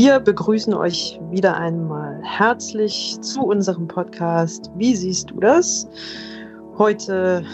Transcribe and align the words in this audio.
Wir 0.00 0.20
begrüßen 0.20 0.74
euch 0.74 1.18
wieder 1.32 1.56
einmal 1.56 2.22
herzlich 2.22 3.18
zu 3.20 3.40
unserem 3.42 3.88
Podcast. 3.88 4.70
Wie 4.76 4.94
siehst 4.94 5.30
du 5.30 5.40
das? 5.40 5.88
Heute 6.78 7.44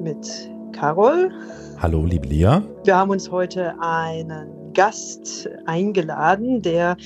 mit 0.00 0.50
Carol. 0.72 1.30
Hallo, 1.78 2.04
liebe 2.04 2.26
Lia. 2.26 2.60
Wir 2.82 2.96
haben 2.96 3.12
uns 3.12 3.30
heute 3.30 3.76
einen 3.80 4.72
Gast 4.72 5.48
eingeladen, 5.66 6.60
der 6.60 6.96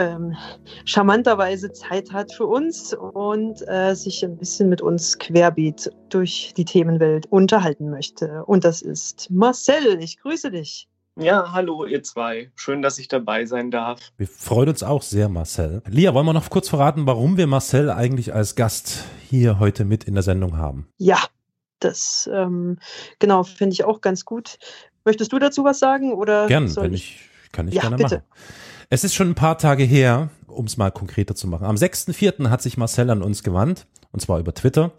ähm, 0.00 0.34
charmanterweise 0.86 1.70
Zeit 1.70 2.12
hat 2.12 2.32
für 2.32 2.46
uns 2.46 2.94
und 2.94 3.62
äh, 3.68 3.94
sich 3.94 4.24
ein 4.24 4.36
bisschen 4.36 4.68
mit 4.68 4.82
uns 4.82 5.20
querbeet 5.20 5.88
durch 6.08 6.52
die 6.56 6.64
Themenwelt 6.64 7.26
unterhalten 7.26 7.90
möchte. 7.90 8.44
Und 8.46 8.64
das 8.64 8.82
ist 8.82 9.30
Marcel. 9.30 10.02
Ich 10.02 10.18
grüße 10.18 10.50
dich. 10.50 10.88
Ja, 11.20 11.52
hallo 11.52 11.84
ihr 11.84 12.02
zwei. 12.02 12.50
Schön, 12.54 12.80
dass 12.80 12.98
ich 12.98 13.06
dabei 13.06 13.44
sein 13.44 13.70
darf. 13.70 14.00
Wir 14.16 14.26
freuen 14.26 14.70
uns 14.70 14.82
auch 14.82 15.02
sehr, 15.02 15.28
Marcel. 15.28 15.82
Lia, 15.86 16.14
wollen 16.14 16.24
wir 16.24 16.32
noch 16.32 16.48
kurz 16.48 16.70
verraten, 16.70 17.06
warum 17.06 17.36
wir 17.36 17.46
Marcel 17.46 17.90
eigentlich 17.90 18.32
als 18.32 18.54
Gast 18.54 19.04
hier 19.28 19.58
heute 19.58 19.84
mit 19.84 20.04
in 20.04 20.14
der 20.14 20.22
Sendung 20.22 20.56
haben? 20.56 20.88
Ja, 20.96 21.18
das 21.80 22.30
ähm, 22.32 22.78
genau 23.18 23.42
finde 23.42 23.74
ich 23.74 23.84
auch 23.84 24.00
ganz 24.00 24.24
gut. 24.24 24.58
Möchtest 25.04 25.34
du 25.34 25.38
dazu 25.38 25.64
was 25.64 25.78
sagen 25.78 26.14
oder? 26.14 26.46
Gern, 26.46 26.74
wenn 26.76 26.94
ich, 26.94 27.20
kann 27.52 27.68
ich 27.68 27.74
ja, 27.74 27.82
gerne 27.82 27.96
bitte. 27.96 28.14
machen. 28.16 28.26
Es 28.88 29.04
ist 29.04 29.14
schon 29.14 29.28
ein 29.28 29.34
paar 29.34 29.58
Tage 29.58 29.84
her, 29.84 30.30
um 30.46 30.64
es 30.64 30.78
mal 30.78 30.90
konkreter 30.90 31.34
zu 31.34 31.46
machen. 31.46 31.66
Am 31.66 31.76
6.4. 31.76 32.48
hat 32.48 32.62
sich 32.62 32.78
Marcel 32.78 33.10
an 33.10 33.22
uns 33.22 33.42
gewandt, 33.42 33.86
und 34.12 34.20
zwar 34.20 34.40
über 34.40 34.54
Twitter, 34.54 34.92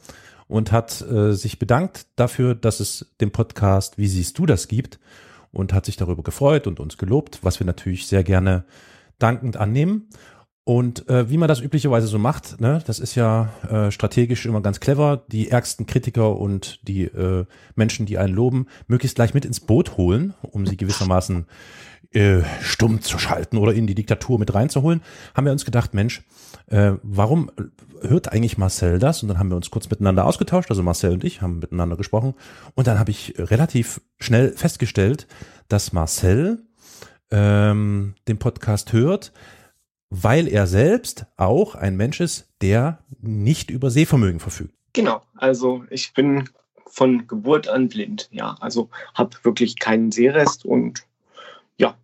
und 0.47 0.71
hat 0.71 1.01
äh, 1.01 1.31
sich 1.31 1.57
bedankt 1.57 2.05
dafür, 2.17 2.53
dass 2.53 2.79
es 2.79 3.15
den 3.19 3.31
Podcast 3.31 3.97
Wie 3.97 4.07
siehst 4.07 4.37
du 4.37 4.45
das 4.45 4.67
gibt 4.67 4.99
und 5.53 5.71
hat 5.71 5.85
sich 5.85 5.95
darüber 5.95 6.23
gefreut 6.23 6.67
und 6.67 6.81
uns 6.81 6.97
gelobt, 6.97 7.39
was 7.43 7.59
wir 7.59 7.65
natürlich 7.65 8.07
sehr 8.07 8.23
gerne 8.23 8.65
dankend 9.19 9.55
annehmen. 9.55 10.09
Und 10.65 11.09
äh, 11.09 11.29
wie 11.29 11.37
man 11.37 11.49
das 11.49 11.59
üblicherweise 11.59 12.07
so 12.07 12.17
macht, 12.17 12.61
ne, 12.61 12.81
das 12.87 12.99
ist 12.99 13.15
ja 13.15 13.49
äh, 13.69 13.91
strategisch 13.91 14.45
immer 14.45 14.61
ganz 14.61 14.79
clever, 14.79 15.23
die 15.29 15.49
ärgsten 15.49 15.85
Kritiker 15.85 16.37
und 16.37 16.79
die 16.87 17.03
äh, 17.03 17.45
Menschen, 17.75 18.05
die 18.05 18.17
einen 18.17 18.33
loben, 18.33 18.67
möglichst 18.87 19.15
gleich 19.15 19.33
mit 19.33 19.43
ins 19.43 19.59
Boot 19.59 19.97
holen, 19.97 20.33
um 20.41 20.65
sie 20.65 20.77
gewissermaßen 20.77 21.47
äh, 22.13 22.43
stumm 22.61 23.01
zu 23.01 23.17
schalten 23.17 23.57
oder 23.57 23.73
in 23.73 23.87
die 23.87 23.95
Diktatur 23.95 24.39
mit 24.39 24.53
reinzuholen, 24.53 25.01
haben 25.33 25.45
wir 25.45 25.51
uns 25.51 25.65
gedacht, 25.65 25.93
Mensch, 25.93 26.23
äh, 26.67 26.93
warum 27.01 27.51
hört 28.01 28.31
eigentlich 28.31 28.57
Marcel 28.57 28.99
das? 28.99 29.23
Und 29.23 29.29
dann 29.29 29.39
haben 29.39 29.49
wir 29.49 29.55
uns 29.55 29.71
kurz 29.71 29.89
miteinander 29.89 30.25
ausgetauscht, 30.25 30.69
also 30.69 30.83
Marcel 30.83 31.13
und 31.13 31.23
ich 31.23 31.41
haben 31.41 31.59
miteinander 31.59 31.97
gesprochen. 31.97 32.33
Und 32.75 32.87
dann 32.87 32.99
habe 32.99 33.11
ich 33.11 33.33
relativ 33.37 34.01
schnell 34.19 34.51
festgestellt, 34.51 35.27
dass 35.67 35.93
Marcel 35.93 36.63
ähm, 37.31 38.15
den 38.27 38.39
Podcast 38.39 38.93
hört, 38.93 39.31
weil 40.09 40.47
er 40.47 40.67
selbst 40.67 41.25
auch 41.37 41.75
ein 41.75 41.97
Mensch 41.97 42.19
ist, 42.19 42.53
der 42.61 42.99
nicht 43.19 43.71
über 43.71 43.89
Sehvermögen 43.89 44.39
verfügt. 44.39 44.75
Genau, 44.93 45.23
also 45.35 45.83
ich 45.89 46.13
bin 46.13 46.49
von 46.85 47.25
Geburt 47.25 47.67
an 47.67 47.89
blind, 47.89 48.29
ja, 48.31 48.55
also 48.59 48.89
habe 49.15 49.35
wirklich 49.41 49.79
keinen 49.79 50.11
Sehrest 50.11 50.63
und 50.63 51.07
ja, 51.77 51.95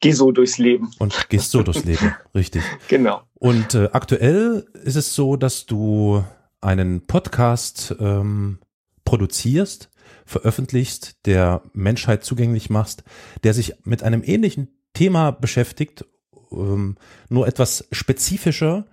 gehe 0.00 0.14
so 0.14 0.32
durchs 0.32 0.58
Leben. 0.58 0.90
Und 0.98 1.28
gehst 1.28 1.50
so 1.50 1.62
durchs 1.62 1.84
Leben, 1.84 2.14
richtig. 2.34 2.62
Genau. 2.88 3.22
Und 3.34 3.74
äh, 3.74 3.88
aktuell 3.92 4.66
ist 4.84 4.96
es 4.96 5.14
so, 5.14 5.36
dass 5.36 5.66
du 5.66 6.24
einen 6.60 7.06
Podcast 7.06 7.94
ähm, 8.00 8.58
produzierst, 9.04 9.90
veröffentlichst, 10.24 11.26
der 11.26 11.62
Menschheit 11.72 12.24
zugänglich 12.24 12.70
machst, 12.70 13.04
der 13.44 13.54
sich 13.54 13.74
mit 13.84 14.02
einem 14.02 14.22
ähnlichen 14.24 14.68
Thema 14.94 15.30
beschäftigt 15.30 16.04
ähm, 16.52 16.96
nur 17.28 17.46
etwas 17.46 17.86
spezifischer. 17.92 18.86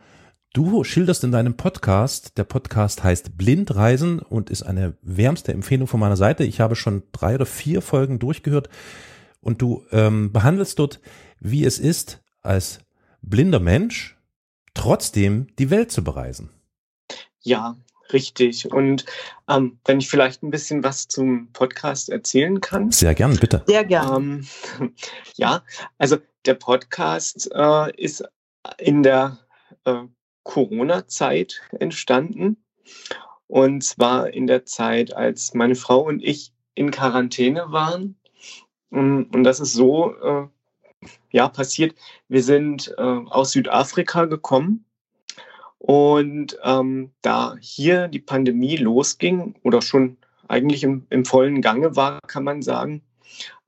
Du 0.54 0.84
schilderst 0.86 1.24
in 1.24 1.32
deinem 1.32 1.58
Podcast, 1.58 2.38
der 2.38 2.46
Podcast 2.46 3.04
heißt 3.04 3.38
Blindreisen 3.38 4.20
und 4.20 4.50
ist 4.50 4.64
eine 4.64 4.98
wärmste 5.02 5.52
Empfehlung 5.52 5.88
von 5.88 6.00
meiner 6.00 6.16
Seite. 6.16 6.46
Ich 6.46 6.62
habe 6.62 6.76
schon 6.76 7.04
drei 7.12 7.36
oder 7.36 7.46
vier 7.46 7.82
Folgen 7.82 8.20
durchgehört 8.20 8.70
und 9.46 9.62
du 9.62 9.86
ähm, 9.92 10.34
behandelst 10.34 10.80
dort, 10.80 11.00
wie 11.40 11.64
es 11.66 11.78
ist, 11.78 12.20
als 12.42 12.80
blinder 13.22 13.60
Mensch 13.60 14.18
trotzdem 14.74 15.48
die 15.60 15.70
Welt 15.70 15.92
zu 15.92 16.04
bereisen. 16.04 16.50
Ja, 17.42 17.78
richtig. 18.12 18.72
Und 18.72 19.06
ähm, 19.48 19.80
wenn 19.86 20.00
ich 20.00 20.10
vielleicht 20.10 20.42
ein 20.42 20.50
bisschen 20.50 20.84
was 20.84 21.08
zum 21.08 21.52
Podcast 21.54 22.10
erzählen 22.10 22.60
kann. 22.60 22.92
Sehr 22.92 23.14
gern, 23.14 23.38
bitte. 23.38 23.64
Sehr 23.68 23.86
gern. 23.86 24.48
Ähm, 24.80 24.94
ja, 25.36 25.64
also 26.00 26.18
der 26.46 26.56
Podcast 26.56 27.50
äh, 27.54 27.96
ist 27.96 28.24
in 28.80 29.04
der 29.04 29.38
äh, 29.84 30.02
Corona-Zeit 30.42 31.62
entstanden. 31.80 32.58
Und 33.46 33.84
zwar 33.84 34.34
in 34.34 34.48
der 34.48 34.66
Zeit, 34.66 35.16
als 35.16 35.54
meine 35.54 35.76
Frau 35.76 36.02
und 36.02 36.24
ich 36.24 36.52
in 36.74 36.90
Quarantäne 36.90 37.72
waren. 37.72 38.18
Und 38.90 39.44
das 39.44 39.60
ist 39.60 39.74
so 39.74 40.16
äh, 40.16 40.48
ja, 41.32 41.50
passiert. 41.50 41.96
Wir 42.28 42.44
sind 42.44 42.94
äh, 42.98 43.02
aus 43.02 43.52
Südafrika 43.52 44.26
gekommen. 44.26 44.86
Und 45.78 46.58
ähm, 46.64 47.12
da 47.22 47.56
hier 47.60 48.08
die 48.08 48.20
Pandemie 48.20 48.76
losging 48.78 49.56
oder 49.64 49.82
schon 49.82 50.18
eigentlich 50.48 50.84
im, 50.84 51.06
im 51.10 51.26
vollen 51.26 51.62
Gange 51.62 51.96
war, 51.96 52.20
kann 52.28 52.44
man 52.44 52.62
sagen, 52.62 53.04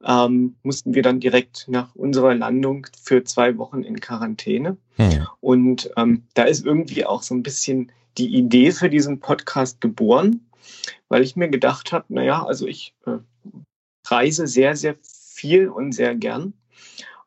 ähm, 0.04 0.56
mussten 0.64 0.94
wir 0.94 1.02
dann 1.02 1.20
direkt 1.20 1.66
nach 1.68 1.94
unserer 1.96 2.34
Landung 2.34 2.88
für 3.02 3.24
zwei 3.24 3.58
Wochen 3.58 3.84
in 3.84 4.00
Quarantäne. 4.00 4.78
Mhm. 4.98 5.28
Und 5.42 5.92
ähm, 5.98 6.24
da 6.34 6.44
ist 6.44 6.66
irgendwie 6.66 7.06
auch 7.06 7.24
so 7.24 7.36
ein 7.36 7.44
bisschen 7.44 7.92
die 8.18 8.36
Idee 8.36 8.72
für 8.72 8.90
diesen 8.90 9.20
Podcast 9.20 9.82
geboren, 9.82 10.48
weil 11.10 11.24
ich 11.24 11.36
mir 11.36 11.50
gedacht 11.50 11.92
habe, 11.92 12.06
naja, 12.10 12.44
also 12.44 12.66
ich 12.68 12.96
äh, 13.06 13.18
reise 14.12 14.48
sehr, 14.48 14.76
sehr 14.76 14.96
viel 15.02 15.70
und 15.70 15.92
sehr 15.92 16.16
gern 16.16 16.54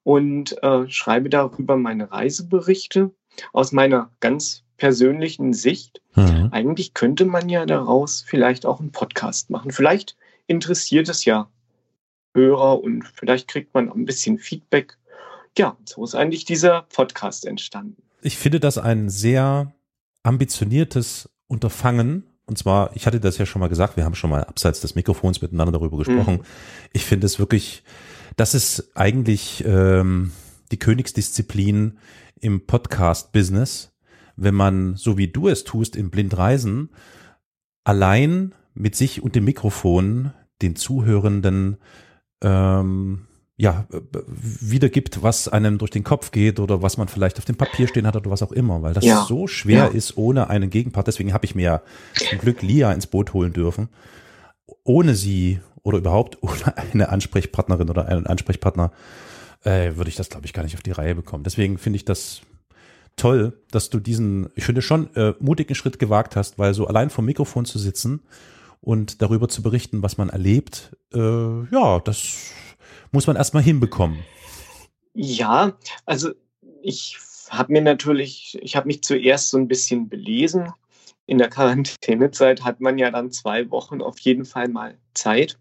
und 0.02 0.62
äh, 0.62 0.88
schreibe 0.88 1.28
darüber 1.28 1.76
meine 1.76 2.10
Reiseberichte 2.10 3.10
aus 3.52 3.72
meiner 3.72 4.10
ganz 4.20 4.64
persönlichen 4.76 5.52
Sicht. 5.52 6.00
Mhm. 6.14 6.48
Eigentlich 6.50 6.94
könnte 6.94 7.24
man 7.26 7.48
ja 7.48 7.66
daraus 7.66 8.22
vielleicht 8.26 8.66
auch 8.66 8.80
einen 8.80 8.92
Podcast 8.92 9.50
machen. 9.50 9.70
Vielleicht 9.70 10.16
interessiert 10.46 11.08
es 11.08 11.24
ja 11.24 11.48
Hörer 12.34 12.80
und 12.80 13.04
vielleicht 13.06 13.48
kriegt 13.48 13.74
man 13.74 13.90
ein 13.90 14.04
bisschen 14.04 14.38
Feedback. 14.38 14.96
Ja, 15.58 15.76
so 15.84 16.04
ist 16.04 16.14
eigentlich 16.14 16.44
dieser 16.44 16.82
Podcast 16.82 17.44
entstanden. 17.44 18.02
Ich 18.22 18.38
finde 18.38 18.60
das 18.60 18.78
ein 18.78 19.08
sehr 19.08 19.72
ambitioniertes 20.22 21.28
Unterfangen. 21.48 22.29
Und 22.50 22.56
zwar, 22.56 22.90
ich 22.96 23.06
hatte 23.06 23.20
das 23.20 23.38
ja 23.38 23.46
schon 23.46 23.60
mal 23.60 23.68
gesagt, 23.68 23.96
wir 23.96 24.04
haben 24.04 24.16
schon 24.16 24.28
mal 24.28 24.42
abseits 24.42 24.80
des 24.80 24.96
Mikrofons 24.96 25.40
miteinander 25.40 25.70
darüber 25.70 25.98
gesprochen. 25.98 26.38
Mhm. 26.38 26.44
Ich 26.92 27.04
finde 27.04 27.26
es 27.26 27.38
wirklich, 27.38 27.84
das 28.34 28.54
ist 28.54 28.90
eigentlich 28.96 29.62
ähm, 29.64 30.32
die 30.72 30.76
Königsdisziplin 30.76 31.98
im 32.40 32.66
Podcast-Business, 32.66 33.92
wenn 34.34 34.56
man, 34.56 34.96
so 34.96 35.16
wie 35.16 35.28
du 35.28 35.46
es 35.46 35.62
tust, 35.62 35.94
im 35.94 36.10
Blindreisen, 36.10 36.90
allein 37.84 38.52
mit 38.74 38.96
sich 38.96 39.22
und 39.22 39.36
dem 39.36 39.44
Mikrofon 39.44 40.32
den 40.60 40.74
Zuhörenden 40.74 41.76
ähm, 42.42 43.28
ja, 43.60 43.84
wiedergibt, 44.26 45.22
was 45.22 45.46
einem 45.46 45.76
durch 45.76 45.90
den 45.90 46.02
Kopf 46.02 46.30
geht 46.30 46.58
oder 46.60 46.80
was 46.80 46.96
man 46.96 47.08
vielleicht 47.08 47.36
auf 47.36 47.44
dem 47.44 47.56
Papier 47.56 47.88
stehen 47.88 48.06
hat 48.06 48.16
oder 48.16 48.30
was 48.30 48.42
auch 48.42 48.52
immer, 48.52 48.80
weil 48.80 48.94
das 48.94 49.04
ja. 49.04 49.26
so 49.28 49.46
schwer 49.46 49.84
ja. 49.84 49.86
ist 49.88 50.16
ohne 50.16 50.48
einen 50.48 50.70
Gegenpart. 50.70 51.06
Deswegen 51.06 51.34
habe 51.34 51.44
ich 51.44 51.54
mir 51.54 51.62
ja 51.62 51.82
zum 52.14 52.38
Glück 52.38 52.62
Lia 52.62 52.90
ins 52.90 53.06
Boot 53.06 53.34
holen 53.34 53.52
dürfen. 53.52 53.90
Ohne 54.82 55.14
sie 55.14 55.60
oder 55.82 55.98
überhaupt 55.98 56.38
ohne 56.42 56.74
eine 56.78 57.10
Ansprechpartnerin 57.10 57.90
oder 57.90 58.06
einen 58.06 58.26
Ansprechpartner 58.26 58.92
äh, 59.64 59.94
würde 59.94 60.08
ich 60.08 60.16
das, 60.16 60.30
glaube 60.30 60.46
ich, 60.46 60.54
gar 60.54 60.62
nicht 60.62 60.74
auf 60.74 60.82
die 60.82 60.92
Reihe 60.92 61.14
bekommen. 61.14 61.44
Deswegen 61.44 61.76
finde 61.76 61.98
ich 61.98 62.06
das 62.06 62.40
toll, 63.16 63.52
dass 63.70 63.90
du 63.90 64.00
diesen, 64.00 64.48
ich 64.54 64.64
finde 64.64 64.80
schon, 64.80 65.14
äh, 65.16 65.34
mutigen 65.38 65.74
Schritt 65.74 65.98
gewagt 65.98 66.34
hast, 66.34 66.58
weil 66.58 66.72
so 66.72 66.86
allein 66.86 67.10
vom 67.10 67.26
Mikrofon 67.26 67.66
zu 67.66 67.78
sitzen 67.78 68.20
und 68.80 69.20
darüber 69.20 69.50
zu 69.50 69.60
berichten, 69.60 70.02
was 70.02 70.16
man 70.16 70.30
erlebt, 70.30 70.96
äh, 71.12 71.18
ja, 71.18 72.00
das 72.00 72.52
muss 73.12 73.26
man 73.26 73.36
erstmal 73.36 73.62
hinbekommen. 73.62 74.24
Ja, 75.14 75.76
also 76.06 76.30
ich 76.82 77.18
habe 77.48 77.72
mir 77.72 77.82
natürlich, 77.82 78.58
ich 78.62 78.76
habe 78.76 78.86
mich 78.86 79.02
zuerst 79.02 79.50
so 79.50 79.58
ein 79.58 79.68
bisschen 79.68 80.08
belesen. 80.08 80.72
In 81.26 81.38
der 81.38 81.48
Quarantänezeit 81.48 82.64
hat 82.64 82.80
man 82.80 82.98
ja 82.98 83.10
dann 83.10 83.30
zwei 83.30 83.70
Wochen 83.70 84.02
auf 84.02 84.18
jeden 84.20 84.44
Fall 84.44 84.68
mal 84.68 84.96
Zeit. 85.14 85.58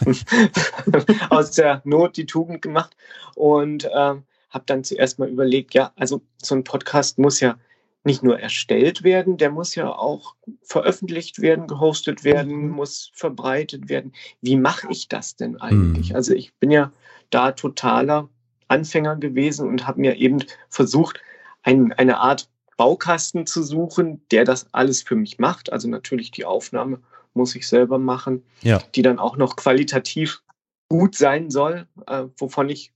Aus 1.30 1.52
der 1.52 1.82
Not 1.84 2.16
die 2.16 2.26
Tugend 2.26 2.62
gemacht 2.62 2.96
und 3.34 3.84
äh, 3.84 4.14
habe 4.50 4.64
dann 4.66 4.84
zuerst 4.84 5.18
mal 5.18 5.28
überlegt, 5.28 5.74
ja, 5.74 5.92
also 5.96 6.22
so 6.40 6.54
ein 6.54 6.64
Podcast 6.64 7.18
muss 7.18 7.40
ja 7.40 7.56
nicht 8.04 8.22
nur 8.22 8.40
erstellt 8.40 9.04
werden, 9.04 9.36
der 9.36 9.50
muss 9.50 9.74
ja 9.74 9.88
auch 9.92 10.34
veröffentlicht 10.62 11.40
werden, 11.40 11.66
gehostet 11.66 12.24
werden, 12.24 12.66
mhm. 12.66 12.70
muss 12.70 13.12
verbreitet 13.14 13.88
werden. 13.88 14.12
Wie 14.40 14.56
mache 14.56 14.88
ich 14.90 15.08
das 15.08 15.36
denn 15.36 15.60
eigentlich? 15.60 16.10
Mhm. 16.10 16.16
Also 16.16 16.34
ich 16.34 16.52
bin 16.54 16.70
ja 16.70 16.92
da 17.30 17.52
totaler 17.52 18.28
Anfänger 18.68 19.16
gewesen 19.16 19.68
und 19.68 19.86
habe 19.86 20.00
mir 20.00 20.16
eben 20.16 20.44
versucht, 20.68 21.20
ein, 21.62 21.92
eine 21.92 22.18
Art 22.18 22.48
Baukasten 22.76 23.46
zu 23.46 23.62
suchen, 23.62 24.22
der 24.30 24.44
das 24.44 24.66
alles 24.72 25.02
für 25.02 25.14
mich 25.14 25.38
macht. 25.38 25.72
Also 25.72 25.88
natürlich 25.88 26.32
die 26.32 26.44
Aufnahme 26.44 27.00
muss 27.34 27.54
ich 27.54 27.68
selber 27.68 27.98
machen, 27.98 28.42
ja. 28.62 28.80
die 28.94 29.02
dann 29.02 29.18
auch 29.18 29.36
noch 29.36 29.56
qualitativ 29.56 30.42
gut 30.88 31.14
sein 31.14 31.50
soll, 31.50 31.86
äh, 32.06 32.24
wovon 32.36 32.68
ich 32.68 32.92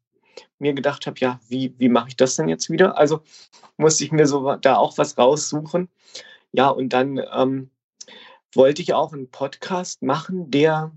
mir 0.59 0.75
gedacht 0.75 1.07
habe, 1.07 1.19
ja, 1.21 1.41
wie, 1.49 1.75
wie 1.79 1.89
mache 1.89 2.09
ich 2.09 2.17
das 2.17 2.37
denn 2.37 2.49
jetzt 2.49 2.71
wieder? 2.71 2.97
Also 2.99 3.21
musste 3.77 4.05
ich 4.05 4.13
mir 4.13 4.27
so 4.27 4.57
da 4.57 4.77
auch 4.77 4.99
was 4.99 5.19
raussuchen. 5.19 5.89
Ja, 6.53 6.69
und 6.69 6.91
dann 6.91 7.21
ähm, 7.33 7.71
wollte 8.55 8.83
ich 8.83 8.95
auch 8.95 9.13
einen 9.13 9.31
Podcast 9.31 10.03
machen, 10.03 10.51
der 10.51 10.93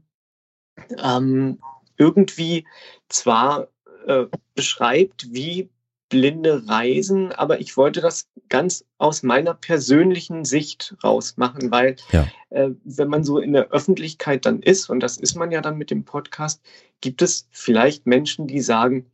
ähm, 1.03 1.59
irgendwie 1.97 2.65
zwar 3.09 3.67
äh, 4.07 4.25
beschreibt, 4.55 5.33
wie 5.33 5.69
Blinde 6.09 6.63
reisen, 6.67 7.31
aber 7.31 7.61
ich 7.61 7.77
wollte 7.77 8.01
das 8.01 8.27
ganz 8.49 8.83
aus 8.97 9.21
meiner 9.21 9.53
persönlichen 9.53 10.43
Sicht 10.43 10.95
rausmachen, 11.03 11.69
weil 11.69 11.97
ja. 12.11 12.27
äh, 12.49 12.71
wenn 12.83 13.09
man 13.09 13.23
so 13.23 13.37
in 13.37 13.53
der 13.53 13.69
Öffentlichkeit 13.69 14.45
dann 14.45 14.61
ist, 14.61 14.89
und 14.89 15.01
das 15.01 15.17
ist 15.17 15.35
man 15.35 15.51
ja 15.51 15.61
dann 15.61 15.77
mit 15.77 15.91
dem 15.91 16.05
Podcast, 16.05 16.61
gibt 16.99 17.21
es 17.21 17.47
vielleicht 17.51 18.07
Menschen, 18.07 18.47
die 18.47 18.61
sagen, 18.61 19.05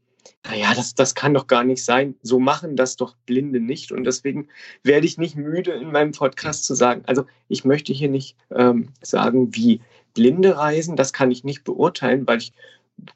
naja, 0.46 0.74
das, 0.76 0.96
das 0.96 1.16
kann 1.16 1.34
doch 1.34 1.48
gar 1.48 1.64
nicht 1.64 1.84
sein. 1.84 2.16
So 2.22 2.40
machen 2.40 2.76
das 2.76 2.96
doch 2.96 3.16
Blinde 3.26 3.60
nicht. 3.60 3.92
Und 3.92 4.04
deswegen 4.04 4.48
werde 4.84 5.06
ich 5.06 5.18
nicht 5.18 5.36
müde, 5.36 5.72
in 5.72 5.92
meinem 5.92 6.12
Podcast 6.12 6.66
zu 6.66 6.76
sagen, 6.76 7.04
also 7.06 7.26
ich 7.48 7.66
möchte 7.66 7.94
hier 7.94 8.10
nicht 8.10 8.36
ähm, 8.52 8.90
sagen, 9.02 9.56
wie 9.56 9.82
Blinde 10.14 10.58
reisen, 10.58 10.96
das 10.96 11.14
kann 11.14 11.32
ich 11.32 11.44
nicht 11.44 11.64
beurteilen, 11.64 12.26
weil 12.28 12.38
ich 12.38 12.54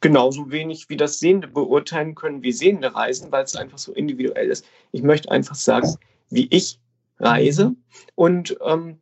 genauso 0.01 0.51
wenig 0.51 0.89
wie 0.89 0.97
das 0.97 1.19
Sehende 1.19 1.47
beurteilen 1.47 2.15
können 2.15 2.43
wie 2.43 2.51
Sehende 2.51 2.93
reisen, 2.93 3.31
weil 3.31 3.43
es 3.43 3.55
einfach 3.55 3.77
so 3.77 3.93
individuell 3.93 4.49
ist. 4.49 4.65
Ich 4.91 5.03
möchte 5.03 5.31
einfach 5.31 5.55
sagen, 5.55 5.95
wie 6.29 6.47
ich 6.51 6.79
reise 7.19 7.75
und 8.15 8.57
ähm, 8.65 8.99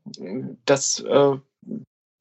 das 0.65 0.99
äh, 0.99 1.37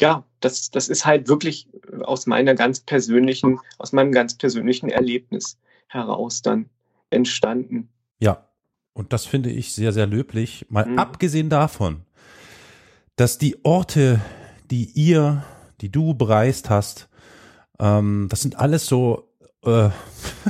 ja, 0.01 0.25
das, 0.41 0.71
das 0.71 0.89
ist 0.89 1.07
halt 1.07 1.29
wirklich 1.29 1.69
aus 2.03 2.27
meiner 2.27 2.55
ganz 2.55 2.81
persönlichen, 2.81 3.59
aus 3.79 3.93
meinem 3.93 4.13
ganz 4.13 4.35
persönlichen 4.35 4.91
Erlebnis 4.91 5.59
heraus 5.87 6.43
dann 6.43 6.69
entstanden. 7.11 7.89
Ja, 8.19 8.47
und 8.93 9.13
das 9.13 9.27
finde 9.27 9.51
ich 9.51 9.73
sehr, 9.73 9.93
sehr 9.93 10.07
löblich. 10.07 10.67
Mal 10.69 10.87
mhm. 10.87 10.99
abgesehen 10.99 11.51
davon, 11.51 12.03
dass 13.17 13.39
die 13.39 13.65
Orte, 13.65 14.21
die 14.71 14.85
ihr, 14.95 15.45
die 15.81 15.91
du 15.91 16.15
bereist 16.15 16.71
hast, 16.71 17.09
ähm, 17.79 18.27
das 18.31 18.41
sind 18.41 18.59
alles 18.59 18.87
so, 18.87 19.29
äh, 19.65 19.91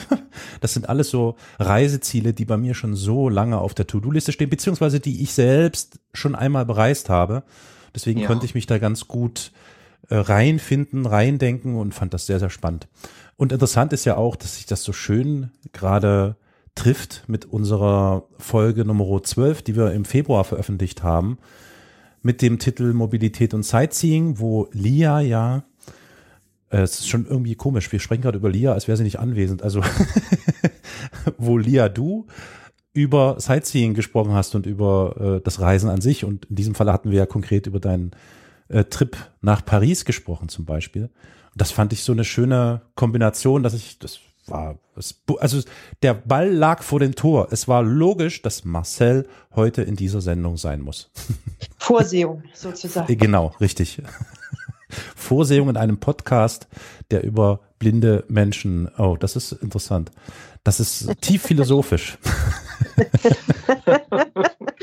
das 0.61 0.75
sind 0.75 0.89
alles 0.89 1.11
so 1.11 1.37
Reiseziele, 1.59 2.33
die 2.35 2.45
bei 2.45 2.57
mir 2.57 2.75
schon 2.75 2.95
so 2.95 3.29
lange 3.29 3.59
auf 3.59 3.75
der 3.75 3.87
To-Do-Liste 3.87 4.33
stehen, 4.33 4.51
beziehungsweise 4.51 5.01
die 5.01 5.23
ich 5.23 5.33
selbst 5.33 5.99
schon 6.13 6.35
einmal 6.35 6.65
bereist 6.67 7.09
habe. 7.09 7.43
Deswegen 7.95 8.21
ja. 8.21 8.27
konnte 8.27 8.47
ich 8.47 8.55
mich 8.55 8.67
da 8.67 8.79
ganz 8.79 9.09
gut 9.09 9.53
reinfinden, 10.11 11.07
reindenken 11.07 11.77
und 11.77 11.95
fand 11.95 12.15
das 12.15 12.27
sehr, 12.27 12.39
sehr 12.39 12.51
spannend. 12.51 12.89
Und 13.37 13.53
interessant 13.53 13.93
ist 13.93 14.05
ja 14.05 14.17
auch, 14.17 14.37
dass 14.37 14.57
sich 14.57 14.67
das 14.67 14.83
so 14.83 14.93
schön 14.93 15.51
gerade 15.73 16.37
trifft 16.75 17.25
mit 17.27 17.45
unserer 17.47 18.25
Folge 18.39 18.85
Nummer 18.85 19.23
12, 19.23 19.63
die 19.63 19.77
wir 19.77 19.93
im 19.93 20.05
Februar 20.05 20.45
veröffentlicht 20.45 21.03
haben, 21.03 21.39
mit 22.23 22.43
dem 22.43 22.59
Titel 22.59 22.93
Mobilität 22.93 23.55
und 23.55 23.63
Sightseeing, 23.63 24.39
wo 24.39 24.69
Lia 24.73 25.21
ja 25.21 25.65
äh, 26.71 26.79
es 26.79 27.01
ist 27.01 27.09
schon 27.09 27.27
irgendwie 27.27 27.55
komisch. 27.55 27.91
Wir 27.93 28.01
sprechen 28.01 28.23
gerade 28.23 28.39
über 28.39 28.51
Lia, 28.51 28.73
als 28.73 28.89
wäre 28.89 28.97
sie 28.97 29.05
nicht 29.05 29.19
anwesend. 29.19 29.63
Also, 29.63 29.83
wo 31.39 31.59
Lia, 31.59 31.89
du 31.89 32.27
über 32.93 33.37
Sightseeing 33.39 33.95
gesprochen 33.95 34.33
hast 34.33 34.55
und 34.55 34.67
über 34.67 35.37
äh, 35.39 35.41
das 35.43 35.61
Reisen 35.61 35.91
an 35.91 36.01
sich. 36.01 36.25
Und 36.25 36.47
in 36.47 36.57
diesem 36.57 36.75
Fall 36.75 36.91
hatten 36.91 37.11
wir 37.11 37.19
ja 37.19 37.27
konkret 37.27 37.67
über 37.67 37.81
deinen 37.81 38.13
äh, 38.69 38.85
Trip 38.85 39.17
nach 39.41 39.65
Paris 39.65 40.05
gesprochen 40.05 40.49
zum 40.49 40.65
Beispiel. 40.65 41.05
Und 41.05 41.11
das 41.61 41.71
fand 41.71 41.93
ich 41.93 42.03
so 42.03 42.13
eine 42.13 42.25
schöne 42.25 42.83
Kombination, 42.95 43.63
dass 43.63 43.75
ich, 43.75 43.99
das 43.99 44.21
war, 44.47 44.79
also 45.39 45.63
der 46.03 46.15
Ball 46.15 46.53
lag 46.53 46.83
vor 46.83 47.01
dem 47.01 47.15
Tor. 47.15 47.49
Es 47.51 47.69
war 47.69 47.83
logisch, 47.83 48.43
dass 48.43 48.65
Marcel 48.65 49.29
heute 49.55 49.83
in 49.83 49.97
dieser 49.97 50.21
Sendung 50.21 50.57
sein 50.57 50.81
muss. 50.81 51.11
Vorsehung 51.79 52.43
sozusagen. 52.55 53.17
Genau, 53.19 53.55
richtig. 53.61 54.03
Vorsehung 55.17 55.69
in 55.69 55.77
einem 55.77 55.99
Podcast, 55.99 56.69
der 57.11 57.25
über 57.25 57.61
blinde 57.79 58.25
Menschen, 58.29 58.89
oh, 58.99 59.17
das 59.19 59.37
ist 59.37 59.53
interessant. 59.53 60.11
Das 60.65 60.81
ist 60.81 61.11
tief 61.21 61.43
philosophisch. 61.43 62.19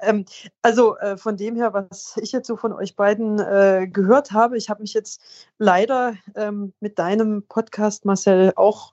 ähm, 0.00 0.24
also 0.62 0.96
äh, 0.98 1.16
von 1.16 1.36
dem 1.36 1.56
her, 1.56 1.72
was 1.72 2.16
ich 2.20 2.32
jetzt 2.32 2.46
so 2.46 2.56
von 2.56 2.72
euch 2.72 2.96
beiden 2.96 3.38
äh, 3.38 3.88
gehört 3.90 4.32
habe, 4.32 4.56
ich 4.56 4.70
habe 4.70 4.82
mich 4.82 4.94
jetzt 4.94 5.20
leider 5.58 6.14
ähm, 6.34 6.72
mit 6.80 6.98
deinem 6.98 7.42
Podcast, 7.48 8.04
Marcel, 8.04 8.52
auch 8.56 8.92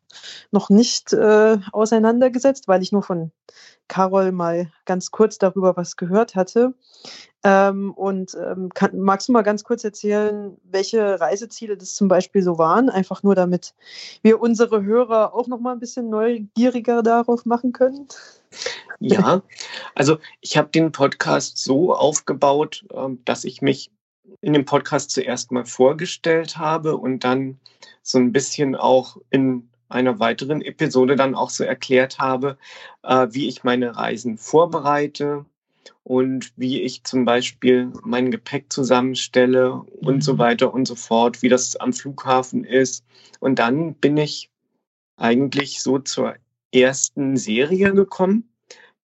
noch 0.51 0.69
nicht 0.69 1.13
äh, 1.13 1.57
auseinandergesetzt, 1.71 2.67
weil 2.67 2.81
ich 2.81 2.91
nur 2.91 3.03
von 3.03 3.31
Carol 3.87 4.31
mal 4.31 4.71
ganz 4.85 5.11
kurz 5.11 5.37
darüber 5.37 5.77
was 5.77 5.95
gehört 5.95 6.35
hatte. 6.35 6.73
Ähm, 7.43 7.93
und 7.93 8.35
ähm, 8.35 8.69
kann, 8.73 8.99
magst 8.99 9.27
du 9.27 9.31
mal 9.31 9.43
ganz 9.43 9.63
kurz 9.63 9.83
erzählen, 9.83 10.57
welche 10.63 11.19
Reiseziele 11.19 11.77
das 11.77 11.93
zum 11.93 12.07
Beispiel 12.07 12.41
so 12.41 12.57
waren? 12.57 12.89
Einfach 12.89 13.21
nur, 13.21 13.35
damit 13.35 13.75
wir 14.23 14.41
unsere 14.41 14.83
Hörer 14.83 15.35
auch 15.35 15.47
noch 15.47 15.59
mal 15.59 15.73
ein 15.73 15.79
bisschen 15.79 16.09
neugieriger 16.09 17.03
darauf 17.03 17.45
machen 17.45 17.71
können. 17.71 18.07
Ja, 18.99 19.41
also 19.95 20.17
ich 20.41 20.57
habe 20.57 20.69
den 20.69 20.91
Podcast 20.91 21.57
so 21.57 21.95
aufgebaut, 21.95 22.85
ähm, 22.93 23.19
dass 23.25 23.43
ich 23.43 23.61
mich 23.61 23.91
in 24.41 24.53
dem 24.53 24.65
Podcast 24.65 25.11
zuerst 25.11 25.51
mal 25.51 25.65
vorgestellt 25.65 26.57
habe 26.57 26.97
und 26.97 27.23
dann 27.23 27.59
so 28.01 28.17
ein 28.17 28.31
bisschen 28.31 28.75
auch 28.75 29.17
in 29.29 29.69
einer 29.89 30.19
weiteren 30.19 30.61
Episode 30.61 31.15
dann 31.15 31.35
auch 31.35 31.49
so 31.49 31.63
erklärt 31.63 32.19
habe, 32.19 32.57
äh, 33.03 33.27
wie 33.31 33.47
ich 33.47 33.63
meine 33.63 33.95
Reisen 33.95 34.37
vorbereite 34.37 35.45
und 36.03 36.51
wie 36.55 36.81
ich 36.81 37.03
zum 37.03 37.25
Beispiel 37.25 37.91
mein 38.03 38.31
Gepäck 38.31 38.71
zusammenstelle 38.71 39.73
und 39.73 40.23
so 40.23 40.33
mhm. 40.33 40.37
weiter 40.39 40.73
und 40.73 40.87
so 40.87 40.95
fort, 40.95 41.41
wie 41.41 41.49
das 41.49 41.75
am 41.75 41.93
Flughafen 41.93 42.63
ist. 42.63 43.03
Und 43.39 43.59
dann 43.59 43.95
bin 43.95 44.17
ich 44.17 44.49
eigentlich 45.17 45.81
so 45.81 45.99
zur 45.99 46.35
ersten 46.71 47.37
Serie 47.37 47.93
gekommen. 47.93 48.49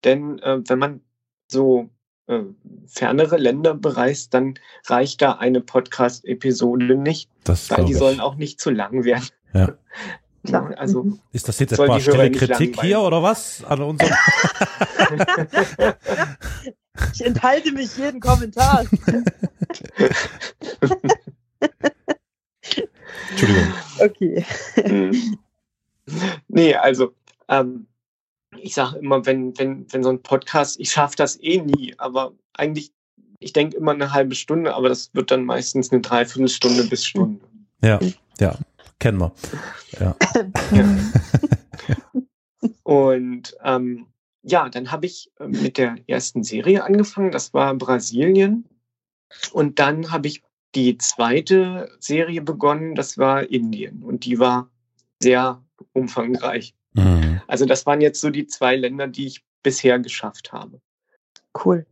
Denn 0.03 0.39
äh, 0.39 0.61
wenn 0.67 0.79
man 0.79 1.01
so 1.47 1.89
äh, 2.27 2.41
fernere 2.87 3.37
Länder 3.37 3.73
bereist, 3.73 4.33
dann 4.33 4.55
reicht 4.85 5.21
da 5.21 5.33
eine 5.33 5.61
Podcast-Episode 5.61 6.95
nicht, 6.95 7.29
das 7.43 7.69
weil 7.71 7.85
die 7.85 7.93
ich. 7.93 7.97
sollen 7.97 8.19
auch 8.19 8.35
nicht 8.35 8.59
zu 8.59 8.69
lang 8.69 9.03
werden. 9.03 9.27
Ja. 9.53 9.77
Also 10.51 11.19
ist 11.33 11.49
das 11.49 11.59
jetzt 11.59 11.73
etwa 11.73 11.99
stille 11.99 12.31
Kritik 12.31 12.79
hier 12.79 13.01
oder 13.01 13.21
was 13.21 13.61
an 13.65 13.81
unserem? 13.81 14.09
ich 17.13 17.25
enthalte 17.25 17.73
mich 17.73 17.97
jeden 17.97 18.21
Kommentar. 18.21 18.85
Entschuldigung. 23.29 23.73
Okay. 23.99 24.45
Nee, 26.47 26.73
also 26.73 27.13
ähm, 27.47 27.85
ich 28.61 28.73
sage 28.73 28.97
immer, 28.99 29.25
wenn, 29.25 29.57
wenn, 29.57 29.91
wenn 29.91 30.03
so 30.03 30.09
ein 30.09 30.21
Podcast, 30.21 30.79
ich 30.79 30.91
schaffe 30.91 31.15
das 31.15 31.41
eh 31.41 31.61
nie, 31.61 31.95
aber 31.97 32.33
eigentlich, 32.53 32.91
ich 33.39 33.53
denke 33.53 33.77
immer 33.77 33.91
eine 33.91 34.11
halbe 34.11 34.35
Stunde, 34.35 34.73
aber 34.73 34.89
das 34.89 35.13
wird 35.13 35.31
dann 35.31 35.45
meistens 35.45 35.91
eine 35.91 36.01
Dreiviertelstunde 36.01 36.83
bis 36.85 37.05
Stunde. 37.05 37.45
Ja, 37.81 37.99
ja. 38.39 38.57
Kennen 38.99 39.19
wir. 39.19 39.31
Ja. 39.99 40.15
Und 42.83 43.55
ähm, 43.63 44.07
ja, 44.43 44.69
dann 44.69 44.91
habe 44.91 45.05
ich 45.05 45.31
äh, 45.39 45.47
mit 45.47 45.77
der 45.77 45.97
ersten 46.07 46.43
Serie 46.43 46.83
angefangen. 46.83 47.31
Das 47.31 47.53
war 47.53 47.73
Brasilien. 47.75 48.65
Und 49.53 49.79
dann 49.79 50.11
habe 50.11 50.27
ich 50.27 50.43
die 50.75 50.97
zweite 50.97 51.89
Serie 51.99 52.41
begonnen. 52.41 52.95
Das 52.95 53.17
war 53.17 53.49
Indien. 53.49 54.03
Und 54.03 54.25
die 54.25 54.39
war 54.39 54.69
sehr 55.21 55.63
umfangreich. 55.93 56.73
Mhm. 56.99 57.41
Also 57.47 57.65
das 57.65 57.85
waren 57.85 58.01
jetzt 58.01 58.21
so 58.21 58.29
die 58.29 58.47
zwei 58.47 58.75
Länder, 58.75 59.07
die 59.07 59.27
ich 59.27 59.43
bisher 59.63 59.99
geschafft 59.99 60.51
habe. 60.51 60.79
Cool. 61.63 61.85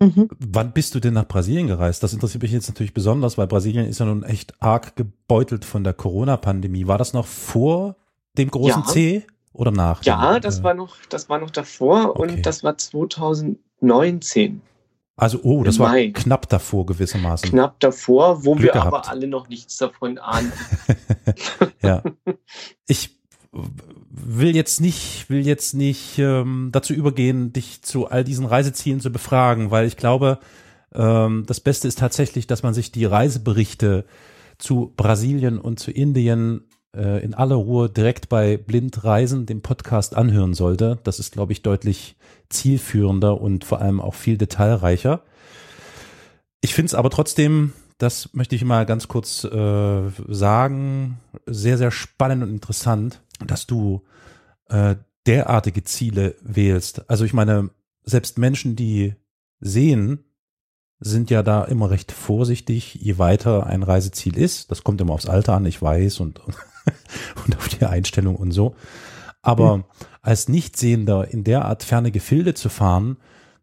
Mhm. 0.00 0.28
Wann 0.38 0.72
bist 0.72 0.94
du 0.94 1.00
denn 1.00 1.14
nach 1.14 1.26
Brasilien 1.26 1.66
gereist? 1.66 2.02
Das 2.02 2.12
interessiert 2.12 2.42
mich 2.42 2.52
jetzt 2.52 2.68
natürlich 2.68 2.94
besonders, 2.94 3.38
weil 3.38 3.46
Brasilien 3.46 3.86
ist 3.86 4.00
ja 4.00 4.06
nun 4.06 4.22
echt 4.22 4.54
arg 4.60 4.96
gebeutelt 4.96 5.64
von 5.64 5.84
der 5.84 5.94
Corona-Pandemie. 5.94 6.86
War 6.86 6.98
das 6.98 7.12
noch 7.12 7.26
vor 7.26 7.96
dem 8.36 8.50
großen 8.50 8.82
ja. 8.82 8.88
C 8.88 9.26
oder 9.52 9.70
nach? 9.70 10.02
Ja, 10.04 10.34
dem, 10.34 10.42
das 10.42 10.60
äh, 10.60 10.64
war 10.64 10.74
noch, 10.74 10.96
das 11.08 11.28
war 11.28 11.38
noch 11.38 11.50
davor 11.50 12.10
okay. 12.10 12.22
und 12.22 12.46
das 12.46 12.64
war 12.64 12.76
2019. 12.76 14.60
Also, 15.16 15.38
oh, 15.44 15.62
das 15.62 15.78
war 15.78 15.90
Mai. 15.90 16.10
knapp 16.12 16.48
davor 16.48 16.86
gewissermaßen. 16.86 17.50
Knapp 17.50 17.78
davor, 17.78 18.44
wo 18.44 18.54
Glück 18.54 18.64
wir 18.64 18.72
gehabt. 18.72 18.86
aber 18.88 19.08
alle 19.08 19.28
noch 19.28 19.48
nichts 19.48 19.76
davon 19.76 20.18
ahnen. 20.18 20.52
ja. 21.82 22.02
Ich 22.86 23.13
will 24.10 24.54
jetzt 24.54 24.80
nicht, 24.80 25.28
will 25.28 25.46
jetzt 25.46 25.74
nicht 25.74 26.18
ähm, 26.18 26.70
dazu 26.72 26.94
übergehen, 26.94 27.52
dich 27.52 27.82
zu 27.82 28.06
all 28.06 28.24
diesen 28.24 28.46
Reisezielen 28.46 29.00
zu 29.00 29.10
befragen, 29.10 29.70
weil 29.70 29.86
ich 29.86 29.96
glaube, 29.96 30.38
ähm, 30.94 31.44
das 31.46 31.60
Beste 31.60 31.88
ist 31.88 31.98
tatsächlich, 31.98 32.46
dass 32.46 32.62
man 32.62 32.74
sich 32.74 32.92
die 32.92 33.04
Reiseberichte 33.04 34.04
zu 34.58 34.92
Brasilien 34.96 35.58
und 35.58 35.80
zu 35.80 35.90
Indien 35.90 36.64
äh, 36.94 37.22
in 37.24 37.34
aller 37.34 37.56
Ruhe 37.56 37.90
direkt 37.90 38.28
bei 38.28 38.56
Blind 38.56 39.04
Reisen, 39.04 39.46
dem 39.46 39.62
Podcast, 39.62 40.16
anhören 40.16 40.54
sollte. 40.54 40.98
Das 41.02 41.18
ist, 41.18 41.32
glaube 41.32 41.52
ich, 41.52 41.62
deutlich 41.62 42.16
zielführender 42.48 43.40
und 43.40 43.64
vor 43.64 43.80
allem 43.80 44.00
auch 44.00 44.14
viel 44.14 44.38
detailreicher. 44.38 45.22
Ich 46.60 46.74
finde 46.74 46.86
es 46.86 46.94
aber 46.94 47.10
trotzdem, 47.10 47.72
das 47.98 48.30
möchte 48.32 48.54
ich 48.54 48.64
mal 48.64 48.86
ganz 48.86 49.08
kurz 49.08 49.44
äh, 49.44 50.02
sagen, 50.28 51.18
sehr, 51.46 51.78
sehr 51.78 51.90
spannend 51.90 52.42
und 52.44 52.50
interessant, 52.50 53.20
dass 53.40 53.66
du 53.66 54.04
äh, 54.68 54.96
derartige 55.26 55.84
Ziele 55.84 56.34
wählst. 56.42 57.08
Also 57.10 57.24
ich 57.24 57.32
meine, 57.32 57.70
selbst 58.02 58.38
Menschen, 58.38 58.76
die 58.76 59.14
sehen, 59.60 60.24
sind 61.00 61.30
ja 61.30 61.42
da 61.42 61.64
immer 61.64 61.90
recht 61.90 62.12
vorsichtig, 62.12 62.94
je 62.94 63.18
weiter 63.18 63.66
ein 63.66 63.82
Reiseziel 63.82 64.36
ist. 64.36 64.70
Das 64.70 64.84
kommt 64.84 65.00
immer 65.00 65.14
aufs 65.14 65.26
Alter 65.26 65.54
an, 65.54 65.66
ich 65.66 65.80
weiß, 65.80 66.20
und, 66.20 66.40
und 67.44 67.56
auf 67.56 67.68
die 67.68 67.84
Einstellung 67.84 68.36
und 68.36 68.52
so. 68.52 68.74
Aber 69.42 69.78
mhm. 69.78 69.84
als 70.22 70.48
Nichtsehender 70.48 71.28
in 71.28 71.44
der 71.44 71.64
Art 71.64 71.82
ferne 71.82 72.10
Gefilde 72.10 72.54
zu 72.54 72.68
fahren, 72.68 73.18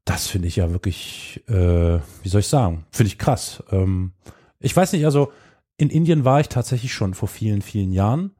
das 0.06 0.28
finde 0.28 0.48
ich 0.48 0.56
ja 0.56 0.72
wirklich, 0.72 1.44
äh, 1.48 2.00
wie 2.24 2.30
soll 2.30 2.42
ich 2.42 2.48
sagen, 2.48 2.86
finde 2.92 3.08
ich 3.08 3.18
krass. 3.18 3.64
Ähm, 3.72 4.14
ich 4.60 4.76
weiß 4.76 4.94
nicht, 4.94 5.06
also 5.06 5.32
in 5.78 5.90
Indien 5.90 6.26
war 6.26 6.40
ich 6.40 6.50
tatsächlich 6.50 6.94
schon 6.94 7.14
vor 7.14 7.28
vielen, 7.28 7.62
vielen 7.62 7.92
Jahren. 7.92 8.32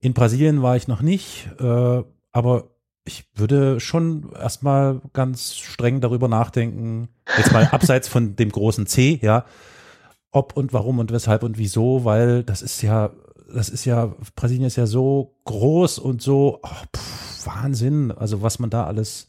In 0.00 0.14
Brasilien 0.14 0.62
war 0.62 0.76
ich 0.76 0.88
noch 0.88 1.02
nicht, 1.02 1.48
äh, 1.58 2.02
aber 2.32 2.70
ich 3.04 3.24
würde 3.34 3.80
schon 3.80 4.32
erstmal 4.32 5.00
ganz 5.12 5.56
streng 5.56 6.00
darüber 6.00 6.28
nachdenken, 6.28 7.08
jetzt 7.36 7.52
mal 7.52 7.66
abseits 7.72 8.06
von 8.06 8.36
dem 8.36 8.50
großen 8.52 8.86
C, 8.86 9.18
ja, 9.22 9.44
ob 10.30 10.56
und 10.56 10.72
warum 10.72 10.98
und 10.98 11.10
weshalb 11.10 11.42
und 11.42 11.58
wieso, 11.58 12.04
weil 12.04 12.44
das 12.44 12.62
ist 12.62 12.82
ja, 12.82 13.10
das 13.52 13.70
ist 13.70 13.86
ja, 13.86 14.14
Brasilien 14.36 14.66
ist 14.66 14.76
ja 14.76 14.86
so 14.86 15.36
groß 15.46 15.98
und 15.98 16.22
so, 16.22 16.60
oh, 16.62 16.68
pff, 16.96 17.46
Wahnsinn, 17.46 18.12
also 18.12 18.42
was 18.42 18.58
man 18.58 18.70
da 18.70 18.84
alles, 18.84 19.28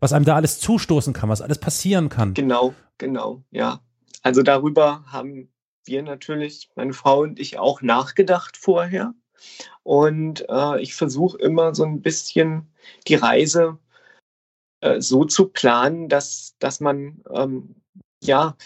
was 0.00 0.12
einem 0.12 0.24
da 0.24 0.34
alles 0.34 0.58
zustoßen 0.58 1.12
kann, 1.12 1.28
was 1.28 1.42
alles 1.42 1.58
passieren 1.58 2.08
kann. 2.08 2.34
Genau, 2.34 2.74
genau, 2.98 3.42
ja. 3.50 3.80
Also 4.22 4.42
darüber 4.42 5.04
haben 5.06 5.50
wir 5.84 6.02
natürlich, 6.02 6.70
meine 6.74 6.92
Frau 6.92 7.20
und 7.20 7.38
ich 7.38 7.58
auch 7.58 7.82
nachgedacht 7.82 8.56
vorher. 8.56 9.14
Und 9.82 10.44
äh, 10.48 10.80
ich 10.80 10.94
versuche 10.94 11.38
immer 11.38 11.74
so 11.74 11.84
ein 11.84 12.02
bisschen 12.02 12.72
die 13.08 13.14
Reise 13.14 13.78
äh, 14.80 15.00
so 15.00 15.24
zu 15.24 15.48
planen, 15.48 16.08
dass, 16.08 16.56
dass 16.58 16.80
man 16.80 17.22
ähm, 17.32 17.76
ja 18.22 18.56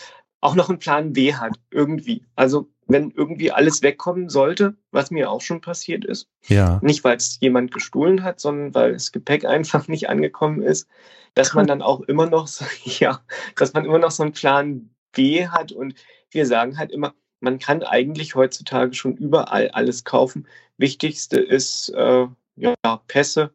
auch 0.41 0.55
noch 0.55 0.69
einen 0.69 0.79
Plan 0.79 1.13
B 1.13 1.35
hat, 1.35 1.59
irgendwie. 1.71 2.27
Also 2.37 2.69
wenn 2.87 3.11
irgendwie 3.11 3.51
alles 3.51 3.83
wegkommen 3.83 4.29
sollte, 4.29 4.77
was 4.91 5.11
mir 5.11 5.31
auch 5.31 5.41
schon 5.41 5.61
passiert 5.61 6.05
ist. 6.05 6.29
Ja. 6.47 6.81
Nicht, 6.83 7.03
weil 7.03 7.17
es 7.17 7.39
jemand 7.41 7.73
gestohlen 7.73 8.23
hat, 8.23 8.41
sondern 8.41 8.75
weil 8.75 8.93
das 8.93 9.13
Gepäck 9.13 9.45
einfach 9.47 9.89
nicht 9.89 10.09
angekommen 10.09 10.63
ist, 10.63 10.89
dass 11.35 11.55
man 11.55 11.67
dann 11.67 11.83
auch 11.83 12.01
immer 12.03 12.27
noch 12.27 12.47
so, 12.47 12.65
ja, 12.85 13.21
dass 13.57 13.73
man 13.73 13.85
immer 13.85 13.99
noch 13.99 14.11
so 14.11 14.23
einen 14.23 14.33
Plan 14.33 14.91
B 15.13 15.49
hat 15.49 15.73
und 15.73 15.95
wir 16.31 16.47
sagen 16.47 16.77
halt 16.77 16.91
immer, 16.91 17.15
man 17.45 17.59
kann 17.59 17.83
eigentlich 17.83 18.35
heutzutage 18.35 18.95
schon 18.95 19.17
überall 19.17 19.69
alles 19.69 20.05
kaufen. 20.05 20.49
Wichtigste 20.79 21.39
ist 21.39 21.91
äh, 21.91 22.27
ja, 22.57 22.75
Pässe, 23.07 23.53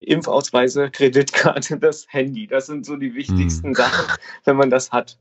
Impfausweise, 0.00 0.90
Kreditkarte, 0.92 1.78
das 1.78 2.06
Handy. 2.08 2.46
Das 2.46 2.66
sind 2.66 2.84
so 2.84 2.96
die 2.96 3.14
wichtigsten 3.14 3.68
hm. 3.68 3.74
Sachen. 3.74 4.16
Wenn 4.44 4.56
man 4.56 4.70
das 4.70 4.90
hat, 4.90 5.18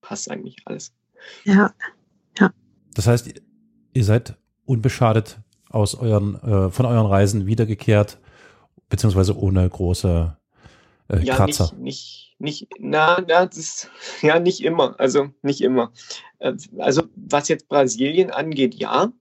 passt 0.00 0.30
eigentlich 0.30 0.56
alles. 0.64 0.94
Ja, 1.44 1.74
ja. 2.38 2.50
Das 2.94 3.06
heißt, 3.06 3.34
ihr 3.92 4.04
seid 4.04 4.36
unbeschadet 4.64 5.40
aus 5.68 5.94
euren, 5.96 6.36
äh, 6.42 6.70
von 6.70 6.86
euren 6.86 7.06
Reisen 7.06 7.46
wiedergekehrt, 7.46 8.18
beziehungsweise 8.88 9.36
ohne 9.36 9.68
große 9.68 10.36
äh, 11.08 11.18
ja, 11.20 11.34
Kratzer. 11.34 11.72
Nicht, 11.76 12.36
nicht, 12.38 12.68
nicht, 12.68 12.68
na, 12.78 13.22
na, 13.26 13.46
das 13.46 13.88
ja, 14.22 14.38
nicht 14.38 14.62
immer. 14.62 14.98
Also 14.98 15.30
nicht 15.42 15.60
immer. 15.60 15.92
Äh, 16.38 16.54
also 16.78 16.99
was 17.32 17.48
jetzt 17.48 17.68
Brasilien 17.68 18.30
angeht, 18.30 18.74
ja. 18.74 19.12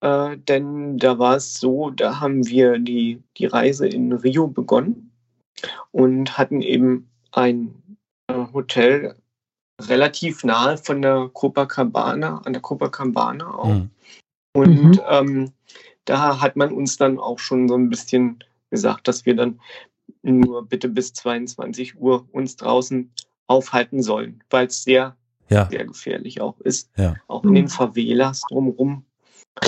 Äh, 0.00 0.36
denn 0.36 0.98
da 0.98 1.18
war 1.18 1.36
es 1.36 1.54
so, 1.54 1.90
da 1.90 2.20
haben 2.20 2.46
wir 2.46 2.78
die, 2.78 3.22
die 3.36 3.46
Reise 3.46 3.86
in 3.86 4.12
Rio 4.12 4.48
begonnen 4.48 5.10
und 5.92 6.36
hatten 6.36 6.60
eben 6.62 7.08
ein 7.32 7.74
äh, 8.28 8.46
Hotel 8.52 9.16
relativ 9.80 10.44
nahe 10.44 10.76
von 10.78 11.02
der 11.02 11.30
Copacabana, 11.32 12.42
an 12.44 12.52
der 12.52 12.62
Copacabana 12.62 13.54
auch. 13.54 13.66
Mhm. 13.66 13.90
Und 14.56 14.84
mhm. 14.84 15.00
ähm, 15.08 15.52
da 16.04 16.40
hat 16.40 16.56
man 16.56 16.72
uns 16.72 16.96
dann 16.96 17.18
auch 17.18 17.38
schon 17.38 17.68
so 17.68 17.74
ein 17.74 17.88
bisschen 17.88 18.38
gesagt, 18.70 19.08
dass 19.08 19.26
wir 19.26 19.34
dann 19.34 19.60
nur 20.22 20.66
bitte 20.66 20.88
bis 20.88 21.12
22 21.12 21.98
Uhr 21.98 22.26
uns 22.32 22.56
draußen 22.56 23.10
aufhalten 23.46 24.02
sollen, 24.02 24.42
weil 24.50 24.66
es 24.66 24.84
sehr, 24.84 25.16
ja. 25.48 25.68
sehr 25.70 25.84
gefährlich 25.84 26.40
auch 26.40 26.58
ist. 26.60 26.90
Ja. 26.96 27.16
Auch 27.26 27.44
in 27.44 27.54
den 27.54 27.68
Favelas 27.68 28.42
drumherum. 28.48 29.04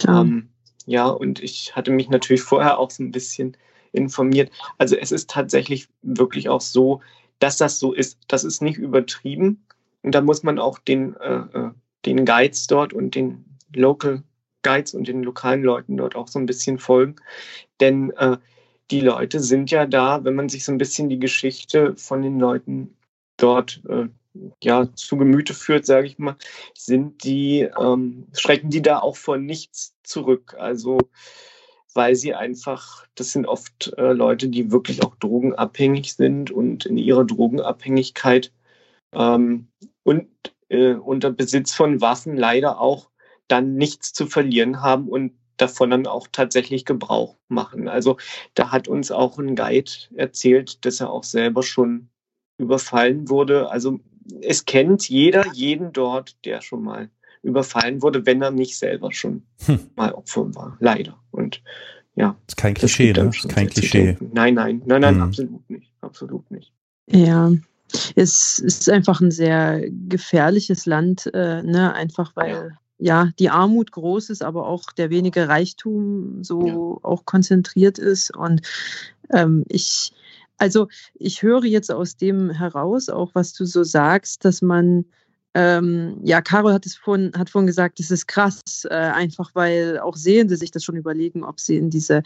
Ähm, 0.09 0.49
ja, 0.87 1.09
und 1.09 1.42
ich 1.42 1.75
hatte 1.75 1.90
mich 1.90 2.09
natürlich 2.09 2.42
vorher 2.42 2.78
auch 2.78 2.90
so 2.90 3.02
ein 3.02 3.12
bisschen 3.12 3.56
informiert. 3.92 4.50
Also 4.78 4.97
es 4.97 5.12
ist 5.12 5.30
tatsächlich 5.30 5.88
wirklich 6.02 6.49
auch 6.49 6.61
so, 6.61 7.00
dass 7.38 7.56
das 7.56 7.78
so 7.78 7.92
ist. 7.92 8.18
Das 8.28 8.45
ist 8.45 8.62
nicht 8.62 8.78
übertrieben. 8.78 9.64
Und 10.02 10.14
da 10.14 10.21
muss 10.21 10.42
man 10.42 10.59
auch 10.59 10.78
den, 10.78 11.16
äh, 11.16 11.42
äh 11.52 11.71
den 12.04 12.25
Guides 12.25 12.68
dort 12.68 12.92
und 12.92 13.16
den 13.16 13.45
Local 13.75 14.23
Guides 14.62 14.95
und 14.95 15.09
den 15.09 15.23
lokalen 15.23 15.62
Leuten 15.62 15.97
dort 15.97 16.16
auch 16.16 16.28
so 16.28 16.38
ein 16.38 16.47
bisschen 16.47 16.78
folgen. 16.78 17.16
Denn 17.80 18.11
äh, 18.12 18.37
die 18.90 19.00
Leute 19.00 19.40
sind 19.40 19.71
ja 19.71 19.87
da, 19.87 20.25
wenn 20.25 20.35
man 20.35 20.49
sich 20.49 20.64
so 20.64 20.73
ein 20.73 20.78
bisschen 20.78 21.09
die 21.09 21.18
Geschichte 21.18 21.97
von 21.97 22.23
den 22.23 22.38
Leuten 22.38 22.97
dort 23.37 23.83
äh, 23.88 24.06
ja 24.62 24.93
zu 24.95 25.16
Gemüte 25.16 25.55
führt, 25.55 25.87
sage 25.87 26.07
ich 26.07 26.19
mal, 26.19 26.37
sind 26.75 27.25
die 27.25 27.69
ähm, 27.78 28.26
schrecken 28.33 28.71
die 28.71 28.83
da 28.83 29.00
auch 29.00 29.16
vor 29.16 29.38
nichts 29.38 29.95
zurück. 30.02 30.55
Also 30.59 30.99
weil 31.97 32.14
sie 32.14 32.35
einfach, 32.35 33.07
das 33.14 33.33
sind 33.33 33.47
oft 33.47 33.93
äh, 33.97 34.12
Leute, 34.12 34.49
die 34.49 34.71
wirklich 34.71 35.02
auch 35.02 35.16
drogenabhängig 35.16 36.14
sind 36.14 36.50
und 36.50 36.87
in 36.87 36.99
ihrer 36.99 37.25
Drogenabhängigkeit 37.25 38.52
ähm, 39.12 39.69
und 40.05 40.28
äh, 40.69 40.93
unter 40.93 41.31
Besitz 41.31 41.73
von 41.73 42.00
Waffen 42.00 42.37
leider 42.37 42.81
auch 42.81 43.09
dann 43.49 43.76
nichts 43.76 44.12
zu 44.12 44.26
verlieren 44.26 44.83
haben 44.83 45.09
und 45.09 45.33
davon 45.57 45.90
dann 45.90 46.07
auch 46.07 46.28
tatsächlich 46.31 46.85
Gebrauch 46.85 47.37
machen. 47.49 47.88
Also 47.88 48.19
da 48.55 48.71
hat 48.73 48.88
uns 48.88 49.11
auch 49.11 49.38
ein 49.38 49.57
Guide 49.57 49.90
erzählt, 50.14 50.85
dass 50.85 51.00
er 51.00 51.11
auch 51.11 51.25
selber 51.25 51.62
schon 51.62 52.11
überfallen 52.59 53.28
wurde. 53.28 53.71
Also 53.71 54.00
es 54.42 54.64
kennt 54.64 55.09
jeder 55.09 55.45
jeden 55.52 55.92
dort, 55.92 56.37
der 56.45 56.62
schon 56.62 56.83
mal 56.83 57.11
überfallen 57.42 58.02
wurde, 58.02 58.26
wenn 58.26 58.42
er 58.42 58.50
nicht 58.50 58.76
selber 58.76 59.12
schon 59.12 59.42
hm. 59.64 59.78
mal 59.97 60.12
Opfer 60.12 60.54
war. 60.54 60.76
Leider. 60.80 61.18
Und 61.30 61.62
ja. 62.14 62.37
Das 62.47 62.52
ist 62.52 62.56
kein 62.56 62.75
Klischee, 62.75 63.12
ne? 63.12 63.26
Das 63.26 63.37
ist 63.37 63.49
kein 63.49 63.68
Klischee. 63.68 64.16
Nein, 64.33 64.54
nein, 64.54 64.83
nein, 64.87 65.00
nein, 65.00 65.14
hm. 65.16 65.23
absolut 65.23 65.71
nicht. 65.71 65.92
Absolut 66.00 66.50
nicht. 66.50 66.73
Ja. 67.09 67.52
Es 68.16 68.59
ist 68.59 68.90
einfach 68.90 69.21
ein 69.21 69.30
sehr 69.30 69.80
gefährliches 70.09 70.87
Land, 70.87 71.30
äh, 71.33 71.62
ne? 71.62 71.95
einfach 71.95 72.35
weil 72.35 72.50
ja 72.50 72.68
ja, 72.99 73.30
die 73.38 73.50
Armut 73.50 73.92
groß 73.92 74.30
ist, 74.30 74.42
aber 74.42 74.66
auch 74.66 74.85
der 74.92 75.11
wenige 75.11 75.49
Reichtum 75.49 76.42
so 76.42 76.66
ja. 76.66 76.75
auch 77.02 77.25
konzentriert 77.25 77.99
ist. 77.99 78.35
Und 78.35 78.62
ähm, 79.30 79.64
ich, 79.68 80.12
also 80.59 80.89
ich 81.15 81.43
höre 81.43 81.65
jetzt 81.65 81.91
aus 81.91 82.17
dem 82.17 82.51
heraus, 82.51 83.09
auch 83.09 83.31
was 83.35 83.53
du 83.53 83.65
so 83.65 83.85
sagst, 83.85 84.45
dass 84.45 84.63
man 84.63 85.05
ähm, 85.57 86.19
ja, 86.23 86.43
Carol 86.43 86.75
hat 86.75 86.85
es 86.85 86.97
vorhin, 86.97 87.33
hat 87.35 87.49
vorhin 87.49 87.67
gesagt, 87.67 87.99
es 87.99 88.11
ist 88.11 88.27
krass, 88.27 88.87
äh, 88.91 88.95
einfach 88.95 89.55
weil 89.55 89.99
auch 89.99 90.15
Sehende 90.15 90.59
sich 90.59 90.71
das 90.71 90.85
schon 90.85 90.97
überlegen, 90.97 91.45
ob 91.45 91.61
sie 91.61 91.79
in 91.79 91.89
diese, 91.89 92.23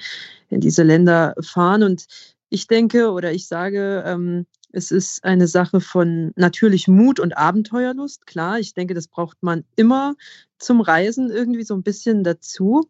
in 0.49 0.61
diese 0.61 0.83
Länder 0.83 1.35
fahren. 1.41 1.85
Und 1.85 2.07
ich 2.49 2.67
denke 2.67 3.13
oder 3.13 3.31
ich 3.31 3.47
sage, 3.47 4.03
ähm, 4.05 4.47
es 4.73 4.91
ist 4.91 5.25
eine 5.25 5.47
Sache 5.47 5.81
von 5.81 6.33
natürlich 6.37 6.89
Mut 6.89 7.21
und 7.21 7.37
Abenteuerlust. 7.37 8.27
Klar, 8.27 8.59
ich 8.59 8.75
denke, 8.75 8.95
das 8.95 9.09
braucht 9.09 9.43
man 9.43 9.65
immer 9.77 10.15
zum 10.59 10.81
Reisen 10.81 11.31
irgendwie 11.31 11.65
so 11.65 11.75
ein 11.75 11.83
bisschen 11.83 12.25
dazu. 12.25 12.89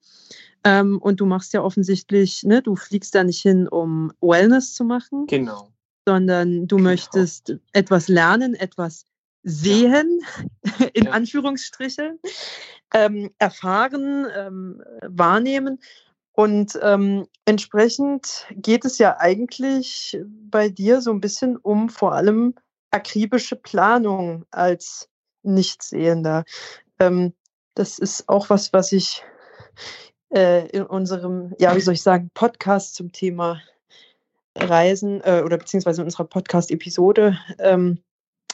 Ähm, 0.64 0.98
und 0.98 1.20
du 1.20 1.26
machst 1.26 1.52
ja 1.52 1.62
offensichtlich, 1.62 2.42
ne, 2.42 2.62
du 2.62 2.76
fliegst 2.76 3.14
da 3.14 3.24
nicht 3.24 3.40
hin, 3.40 3.66
um 3.66 4.12
Wellness 4.20 4.74
zu 4.74 4.84
machen. 4.84 5.26
Genau. 5.26 5.72
Sondern 6.06 6.66
du 6.66 6.76
genau. 6.76 6.90
möchtest 6.90 7.56
etwas 7.72 8.08
lernen, 8.08 8.54
etwas 8.54 9.06
sehen, 9.42 10.20
in 10.92 11.08
Anführungsstrichen, 11.08 12.18
ähm, 12.92 13.30
erfahren, 13.38 14.26
ähm, 14.36 14.82
wahrnehmen. 15.06 15.80
Und 16.40 16.78
ähm, 16.80 17.26
entsprechend 17.44 18.46
geht 18.52 18.86
es 18.86 18.96
ja 18.96 19.18
eigentlich 19.18 20.18
bei 20.24 20.70
dir 20.70 21.02
so 21.02 21.10
ein 21.10 21.20
bisschen 21.20 21.58
um 21.58 21.90
vor 21.90 22.14
allem 22.14 22.54
akribische 22.90 23.56
Planung 23.56 24.46
als 24.50 25.10
Nichtsehender. 25.42 26.44
Ähm, 26.98 27.34
das 27.74 27.98
ist 27.98 28.26
auch 28.30 28.48
was, 28.48 28.72
was 28.72 28.90
ich 28.92 29.22
äh, 30.34 30.66
in 30.70 30.84
unserem, 30.84 31.52
ja, 31.58 31.76
wie 31.76 31.82
soll 31.82 31.92
ich 31.92 32.02
sagen, 32.02 32.30
Podcast 32.32 32.94
zum 32.94 33.12
Thema 33.12 33.60
Reisen 34.56 35.20
äh, 35.22 35.42
oder 35.44 35.58
beziehungsweise 35.58 36.00
in 36.00 36.06
unserer 36.06 36.24
Podcast-Episode 36.24 37.38
ähm, 37.58 37.98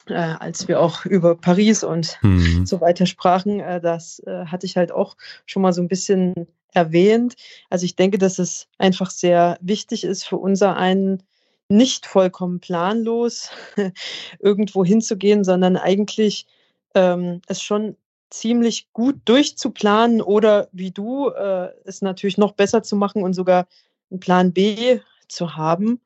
äh, 0.08 0.14
als 0.14 0.66
wir 0.66 0.80
auch 0.80 1.04
über 1.06 1.36
Paris 1.36 1.84
und 1.84 2.18
mhm. 2.22 2.66
so 2.66 2.80
weiter 2.80 3.06
sprachen, 3.06 3.60
äh, 3.60 3.80
das 3.80 4.18
äh, 4.26 4.46
hatte 4.46 4.66
ich 4.66 4.76
halt 4.76 4.90
auch 4.90 5.16
schon 5.46 5.62
mal 5.62 5.72
so 5.72 5.82
ein 5.82 5.88
bisschen 5.88 6.48
erwähnt. 6.76 7.34
Also 7.70 7.84
ich 7.84 7.96
denke, 7.96 8.18
dass 8.18 8.38
es 8.38 8.68
einfach 8.78 9.10
sehr 9.10 9.58
wichtig 9.60 10.04
ist 10.04 10.24
für 10.24 10.36
unser 10.36 10.76
einen 10.76 11.22
nicht 11.68 12.06
vollkommen 12.06 12.60
planlos 12.60 13.50
irgendwo 14.38 14.84
hinzugehen, 14.84 15.42
sondern 15.42 15.76
eigentlich 15.76 16.46
ähm, 16.94 17.40
es 17.48 17.62
schon 17.62 17.96
ziemlich 18.30 18.92
gut 18.92 19.16
durchzuplanen 19.24 20.20
oder 20.20 20.68
wie 20.72 20.90
du 20.90 21.30
äh, 21.30 21.70
es 21.84 22.02
natürlich 22.02 22.38
noch 22.38 22.52
besser 22.52 22.82
zu 22.82 22.96
machen 22.96 23.22
und 23.22 23.34
sogar 23.34 23.66
einen 24.10 24.20
Plan 24.20 24.52
B 24.52 25.00
zu 25.28 25.56
haben. 25.56 26.00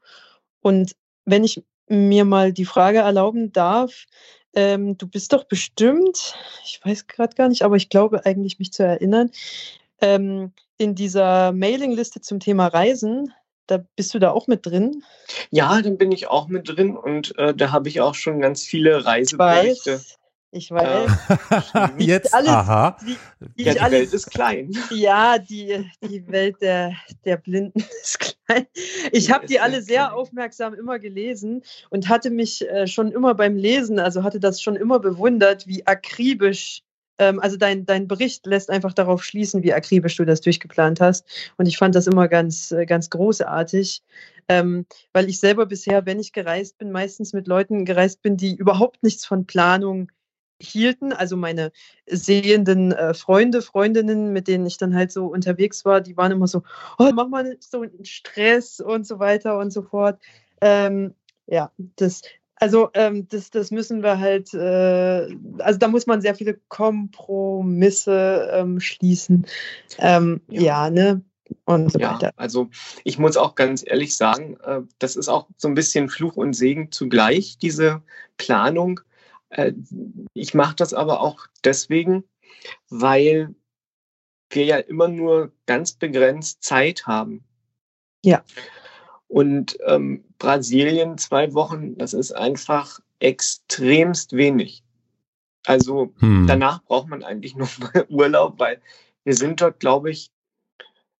Und 0.63 0.97
wenn 1.25 1.45
ich 1.45 1.63
mir 1.89 2.25
mal 2.25 2.53
die 2.53 2.65
Frage 2.65 2.99
erlauben 2.99 3.53
darf, 3.53 4.07
ähm, 4.55 4.97
du 4.99 5.07
bist 5.07 5.33
doch 5.33 5.45
bestimmt, 5.45 6.35
ich 6.65 6.81
weiß 6.85 7.07
gerade 7.07 7.35
gar 7.35 7.49
nicht, 7.49 7.63
aber 7.63 7.77
ich 7.77 7.89
glaube 7.89 8.25
eigentlich 8.27 8.59
mich 8.59 8.73
zu 8.73 8.85
erinnern, 8.85 9.31
ähm, 10.01 10.53
in 10.79 10.95
dieser 10.95 11.53
Mailingliste 11.53 12.21
zum 12.21 12.41
Thema 12.41 12.67
Reisen, 12.69 13.33
da 13.67 13.85
bist 13.97 14.15
du 14.15 14.19
da 14.19 14.31
auch 14.31 14.47
mit 14.47 14.67
drin? 14.67 15.05
Ja, 15.51 15.81
dann 15.81 15.97
bin 15.97 16.11
ich 16.13 16.29
auch 16.29 16.49
mit 16.49 16.69
drin 16.69 16.97
und 16.97 17.37
äh, 17.39 17.55
da 17.55 17.71
habe 17.71 17.89
ich 17.89 18.01
auch 18.01 18.15
schon 18.15 18.41
ganz 18.41 18.65
viele 18.65 19.05
Reiseberichte. 19.05 20.01
Ich 20.53 20.71
weiß. 20.71 21.11
Äh, 21.75 21.89
Jetzt, 21.99 22.35
alles, 22.35 22.49
aha. 22.49 22.97
Die, 23.07 23.17
die 23.57 23.63
ja, 23.63 23.73
die 23.73 23.81
alles, 23.81 24.01
Welt 24.01 24.13
ist 24.15 24.31
klein. 24.31 24.73
Ja, 24.91 25.39
die, 25.39 25.89
die 26.03 26.27
Welt 26.27 26.57
der, 26.61 26.97
der 27.25 27.37
Blinden 27.37 27.79
ist 28.03 28.19
klein. 28.19 28.67
Ich 29.13 29.31
habe 29.31 29.47
die 29.47 29.61
alle 29.61 29.81
sehr 29.81 30.07
klein. 30.07 30.13
aufmerksam 30.13 30.75
immer 30.75 30.99
gelesen 30.99 31.63
und 31.91 32.09
hatte 32.09 32.31
mich 32.31 32.69
äh, 32.69 32.89
schon 32.89 33.13
immer 33.13 33.35
beim 33.35 33.57
Lesen, 33.57 34.01
also 34.01 34.25
hatte 34.25 34.41
das 34.41 34.61
schon 34.61 34.75
immer 34.75 34.99
bewundert, 34.99 35.69
wie 35.69 35.87
akribisch 35.87 36.83
also 37.21 37.57
dein, 37.57 37.85
dein 37.85 38.09
Bericht 38.09 38.47
lässt 38.47 38.71
einfach 38.71 38.93
darauf 38.93 39.23
schließen, 39.23 39.63
wie 39.63 39.73
akribisch 39.73 40.17
du 40.17 40.25
das 40.25 40.41
durchgeplant 40.41 41.01
hast. 41.01 41.27
Und 41.57 41.67
ich 41.67 41.77
fand 41.77 41.95
das 41.95 42.07
immer 42.07 42.29
ganz, 42.29 42.73
äh, 42.73 42.87
ganz 42.87 43.11
großartig, 43.11 44.03
ähm, 44.49 44.87
weil 45.13 45.29
ich 45.29 45.39
selber 45.39 45.67
bisher, 45.67 46.07
wenn 46.07 46.19
ich 46.21 46.33
gereist 46.33 46.79
bin, 46.79 46.91
meistens 46.93 47.33
mit 47.33 47.47
Leuten 47.47 47.85
gereist 47.85 48.23
bin, 48.23 48.37
die 48.37 48.55
überhaupt 48.57 49.03
nichts 49.03 49.25
von 49.25 49.47
Planung 49.47 50.11
hielten. 50.61 51.13
Also 51.13 51.37
meine 51.37 51.73
sehenden 52.07 52.93
äh, 52.93 53.15
Freunde, 53.15 53.63
Freundinnen, 53.63 54.33
mit 54.33 54.49
denen 54.49 54.67
ich 54.67 54.79
dann 54.79 54.95
halt 54.95 55.13
so 55.13 55.27
unterwegs 55.27 55.85
war, 55.85 56.01
die 56.01 56.17
waren 56.17 56.33
immer 56.33 56.47
so, 56.47 56.63
oh, 56.99 57.11
mach 57.15 57.29
mal 57.29 57.57
so 57.61 57.83
einen 57.83 58.05
Stress 58.05 58.81
und 58.81 59.07
so 59.07 59.19
weiter 59.19 59.59
und 59.59 59.73
so 59.73 59.83
fort. 59.83 60.21
Ähm, 60.61 61.15
ja, 61.47 61.73
das, 61.97 62.23
also 62.61 62.91
ähm, 62.95 63.27
das, 63.29 63.51
das 63.51 63.71
müssen 63.71 64.03
wir 64.03 64.19
halt, 64.19 64.53
äh, 64.55 65.35
also 65.59 65.79
da 65.79 65.89
muss 65.89 66.07
man 66.07 66.21
sehr 66.21 66.35
viele 66.35 66.61
Kompromisse 66.69 68.51
ähm, 68.53 68.81
schließen. 68.81 69.47
Ähm, 69.99 70.43
ja. 70.49 70.61
ja, 70.61 70.91
ne? 70.91 71.23
Und 71.65 71.91
so 71.91 71.99
ja, 71.99 72.15
weiter. 72.15 72.33
Also 72.37 72.69
ich 73.03 73.19
muss 73.19 73.37
auch 73.37 73.55
ganz 73.55 73.83
ehrlich 73.85 74.17
sagen, 74.17 74.57
äh, 74.63 74.83
das 74.99 75.17
ist 75.17 75.29
auch 75.29 75.49
so 75.57 75.69
ein 75.69 75.75
bisschen 75.75 76.09
Fluch 76.09 76.37
und 76.37 76.53
Segen 76.53 76.93
zugleich, 76.93 77.59
diese 77.59 78.03
Planung. 78.37 79.01
Äh, 79.49 79.73
ich 80.35 80.55
mache 80.55 80.77
das 80.77 80.95
aber 80.95 81.21
auch 81.21 81.47
deswegen, 81.65 82.25
weil 82.89 83.55
wir 84.51 84.65
ja 84.65 84.77
immer 84.77 85.09
nur 85.09 85.53
ganz 85.67 85.93
begrenzt 85.93 86.63
Zeit 86.63 87.07
haben. 87.07 87.43
Ja. 88.25 88.45
Und 89.31 89.79
ähm, 89.87 90.25
Brasilien 90.39 91.17
zwei 91.17 91.55
Wochen, 91.55 91.97
das 91.97 92.15
ist 92.15 92.33
einfach 92.33 92.99
extremst 93.21 94.33
wenig. 94.33 94.83
Also 95.65 96.13
hm. 96.19 96.49
danach 96.49 96.83
braucht 96.83 97.07
man 97.09 97.23
eigentlich 97.23 97.55
noch 97.57 97.79
mal 97.79 98.07
Urlaub, 98.09 98.59
weil 98.59 98.83
wir 99.23 99.35
sind 99.35 99.61
dort, 99.61 99.79
glaube 99.79 100.11
ich, 100.11 100.33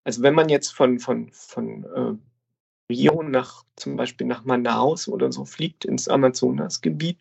also 0.03 0.23
wenn 0.23 0.35
man 0.35 0.49
jetzt 0.49 0.71
von, 0.71 0.99
von, 0.99 1.31
von 1.31 1.85
äh, 1.85 2.93
Rio 2.93 3.23
nach 3.23 3.65
zum 3.77 3.95
Beispiel 3.95 4.27
nach 4.27 4.45
Manaus 4.45 5.07
oder 5.07 5.31
so 5.31 5.45
fliegt 5.45 5.85
ins 5.85 6.09
Amazonasgebiet, 6.09 7.19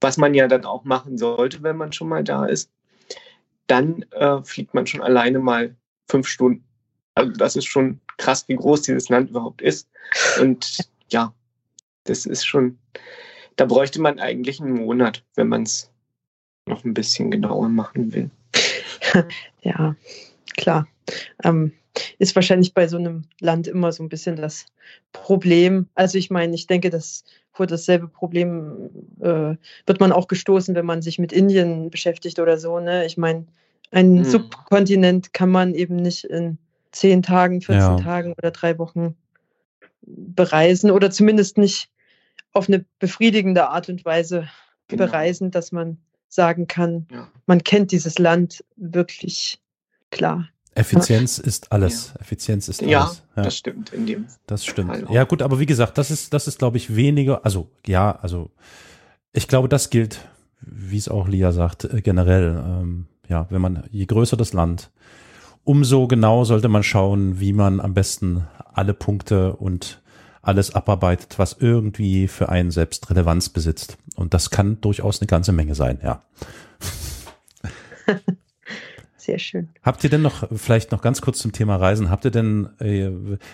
was 0.00 0.16
man 0.16 0.34
ja 0.34 0.48
dann 0.48 0.64
auch 0.64 0.82
machen 0.82 1.18
sollte, 1.18 1.62
wenn 1.62 1.76
man 1.76 1.92
schon 1.92 2.08
mal 2.08 2.24
da 2.24 2.46
ist, 2.46 2.72
dann 3.68 4.02
äh, 4.10 4.42
fliegt 4.42 4.74
man 4.74 4.88
schon 4.88 5.02
alleine 5.02 5.38
mal 5.38 5.76
fünf 6.10 6.26
Stunden. 6.26 6.64
Also 7.14 7.30
das 7.30 7.54
ist 7.54 7.66
schon 7.66 8.00
krass, 8.16 8.44
wie 8.48 8.56
groß 8.56 8.82
dieses 8.82 9.08
Land 9.08 9.30
überhaupt 9.30 9.62
ist. 9.62 9.88
Und 10.40 10.88
ja, 11.08 11.32
das 12.04 12.26
ist 12.26 12.44
schon, 12.44 12.78
da 13.56 13.64
bräuchte 13.64 14.00
man 14.00 14.18
eigentlich 14.18 14.60
einen 14.60 14.74
Monat, 14.74 15.22
wenn 15.34 15.48
man 15.48 15.62
es 15.62 15.90
noch 16.66 16.84
ein 16.84 16.94
bisschen 16.94 17.30
genauer 17.30 17.68
machen 17.68 18.12
will. 18.12 18.30
Ja, 19.62 19.96
klar. 20.56 20.86
Ähm, 21.42 21.72
ist 22.18 22.34
wahrscheinlich 22.36 22.74
bei 22.74 22.86
so 22.86 22.98
einem 22.98 23.24
Land 23.40 23.66
immer 23.66 23.92
so 23.92 24.02
ein 24.02 24.08
bisschen 24.08 24.36
das 24.36 24.66
Problem. 25.12 25.88
Also 25.94 26.18
ich 26.18 26.30
meine, 26.30 26.54
ich 26.54 26.66
denke, 26.66 26.90
dass 26.90 27.24
vor 27.52 27.66
dasselbe 27.66 28.08
Problem 28.08 28.90
äh, 29.20 29.56
wird 29.86 30.00
man 30.00 30.12
auch 30.12 30.28
gestoßen, 30.28 30.74
wenn 30.74 30.86
man 30.86 31.02
sich 31.02 31.18
mit 31.18 31.32
Indien 31.32 31.90
beschäftigt 31.90 32.38
oder 32.38 32.58
so. 32.58 32.78
Ne? 32.78 33.06
Ich 33.06 33.16
meine, 33.16 33.46
einen 33.90 34.18
hm. 34.18 34.24
Subkontinent 34.24 35.32
kann 35.32 35.50
man 35.50 35.74
eben 35.74 35.96
nicht 35.96 36.24
in 36.24 36.58
zehn 36.96 37.22
Tagen, 37.22 37.60
14 37.60 37.80
ja. 37.80 37.96
Tagen 37.98 38.32
oder 38.32 38.50
drei 38.50 38.78
Wochen 38.78 39.16
bereisen 40.02 40.90
oder 40.90 41.10
zumindest 41.10 41.58
nicht 41.58 41.90
auf 42.52 42.68
eine 42.68 42.84
befriedigende 42.98 43.68
Art 43.68 43.88
und 43.88 44.04
Weise 44.04 44.48
genau. 44.88 45.04
bereisen, 45.04 45.50
dass 45.50 45.72
man 45.72 45.98
sagen 46.28 46.66
kann, 46.66 47.06
ja. 47.10 47.28
man 47.46 47.62
kennt 47.62 47.92
dieses 47.92 48.18
Land 48.18 48.64
wirklich 48.76 49.60
klar. 50.10 50.48
Effizienz 50.74 51.38
ist 51.38 51.72
alles. 51.72 52.12
Ja. 52.14 52.20
Effizienz 52.20 52.68
ist 52.68 52.82
ja, 52.82 53.04
alles. 53.04 53.22
Ja, 53.34 53.42
das 53.42 53.56
stimmt 53.56 53.92
in 53.92 54.06
dem. 54.06 54.26
Das 54.46 54.64
stimmt. 54.64 55.08
Ja, 55.10 55.24
gut, 55.24 55.40
aber 55.40 55.58
wie 55.58 55.66
gesagt, 55.66 55.96
das 55.96 56.10
ist, 56.10 56.34
das 56.34 56.46
ist, 56.46 56.58
glaube 56.58 56.76
ich, 56.76 56.94
weniger, 56.94 57.44
also, 57.44 57.70
ja, 57.86 58.12
also, 58.20 58.50
ich 59.32 59.48
glaube, 59.48 59.68
das 59.68 59.88
gilt, 59.88 60.20
wie 60.60 60.98
es 60.98 61.08
auch 61.08 61.28
Lia 61.28 61.52
sagt, 61.52 61.84
äh, 61.84 62.02
generell. 62.02 62.62
Ähm, 62.64 63.06
ja, 63.28 63.46
wenn 63.50 63.60
man, 63.60 63.84
je 63.90 64.06
größer 64.06 64.36
das 64.36 64.52
Land, 64.52 64.90
umso 65.66 66.06
genau 66.06 66.44
sollte 66.44 66.68
man 66.68 66.82
schauen, 66.82 67.40
wie 67.40 67.52
man 67.52 67.80
am 67.80 67.92
besten 67.92 68.46
alle 68.72 68.94
Punkte 68.94 69.56
und 69.56 70.00
alles 70.40 70.74
abarbeitet, 70.74 71.38
was 71.38 71.56
irgendwie 71.58 72.28
für 72.28 72.48
einen 72.48 72.70
selbst 72.70 73.10
Relevanz 73.10 73.48
besitzt. 73.48 73.98
Und 74.14 74.32
das 74.32 74.50
kann 74.50 74.80
durchaus 74.80 75.20
eine 75.20 75.26
ganze 75.26 75.52
Menge 75.52 75.74
sein, 75.74 75.98
ja. 76.02 76.22
Sehr 79.16 79.40
schön. 79.40 79.70
Habt 79.82 80.04
ihr 80.04 80.10
denn 80.10 80.22
noch, 80.22 80.48
vielleicht 80.56 80.92
noch 80.92 81.02
ganz 81.02 81.20
kurz 81.20 81.38
zum 81.40 81.50
Thema 81.50 81.74
Reisen, 81.74 82.10
habt 82.10 82.24
ihr 82.24 82.30
denn, 82.30 82.68
äh, 82.78 83.10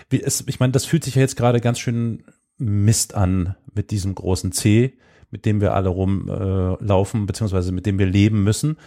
wie 0.09 0.21
es, 0.21 0.43
ich 0.47 0.59
meine, 0.59 0.71
das 0.71 0.85
fühlt 0.85 1.03
sich 1.03 1.15
ja 1.15 1.21
jetzt 1.21 1.35
gerade 1.35 1.61
ganz 1.61 1.79
schön 1.79 2.23
Mist 2.59 3.15
an 3.15 3.55
mit 3.73 3.89
diesem 3.89 4.13
großen 4.13 4.51
C, 4.51 4.93
mit 5.31 5.47
dem 5.47 5.61
wir 5.61 5.73
alle 5.73 5.89
rumlaufen, 5.89 7.23
äh, 7.23 7.25
beziehungsweise 7.25 7.71
mit 7.71 7.87
dem 7.87 7.97
wir 7.97 8.05
leben 8.05 8.43
müssen. 8.43 8.77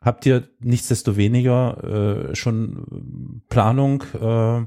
Habt 0.00 0.26
ihr 0.26 0.48
nichtsdestoweniger 0.60 2.30
äh, 2.30 2.36
schon 2.36 3.42
Planung, 3.48 4.04
äh, 4.14 4.66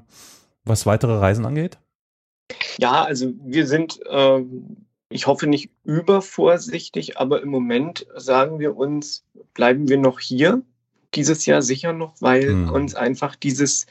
was 0.66 0.86
weitere 0.86 1.14
Reisen 1.14 1.46
angeht? 1.46 1.80
Ja, 2.78 3.04
also 3.04 3.34
wir 3.44 3.66
sind, 3.66 4.00
äh, 4.10 4.44
ich 5.10 5.28
hoffe 5.28 5.48
nicht 5.48 5.72
übervorsichtig, 5.86 7.18
aber 7.18 7.42
im 7.42 7.50
Moment 7.50 8.06
sagen 8.16 8.60
wir 8.60 8.76
uns, 8.76 9.24
bleiben 9.54 9.88
wir 9.88 9.98
noch 9.98 10.20
hier 10.20 10.62
dieses 11.14 11.46
Jahr 11.46 11.62
sicher 11.62 11.94
noch, 11.94 12.16
weil 12.20 12.50
mhm. 12.50 12.70
uns 12.70 12.96
einfach 12.96 13.36
dieses 13.36 13.86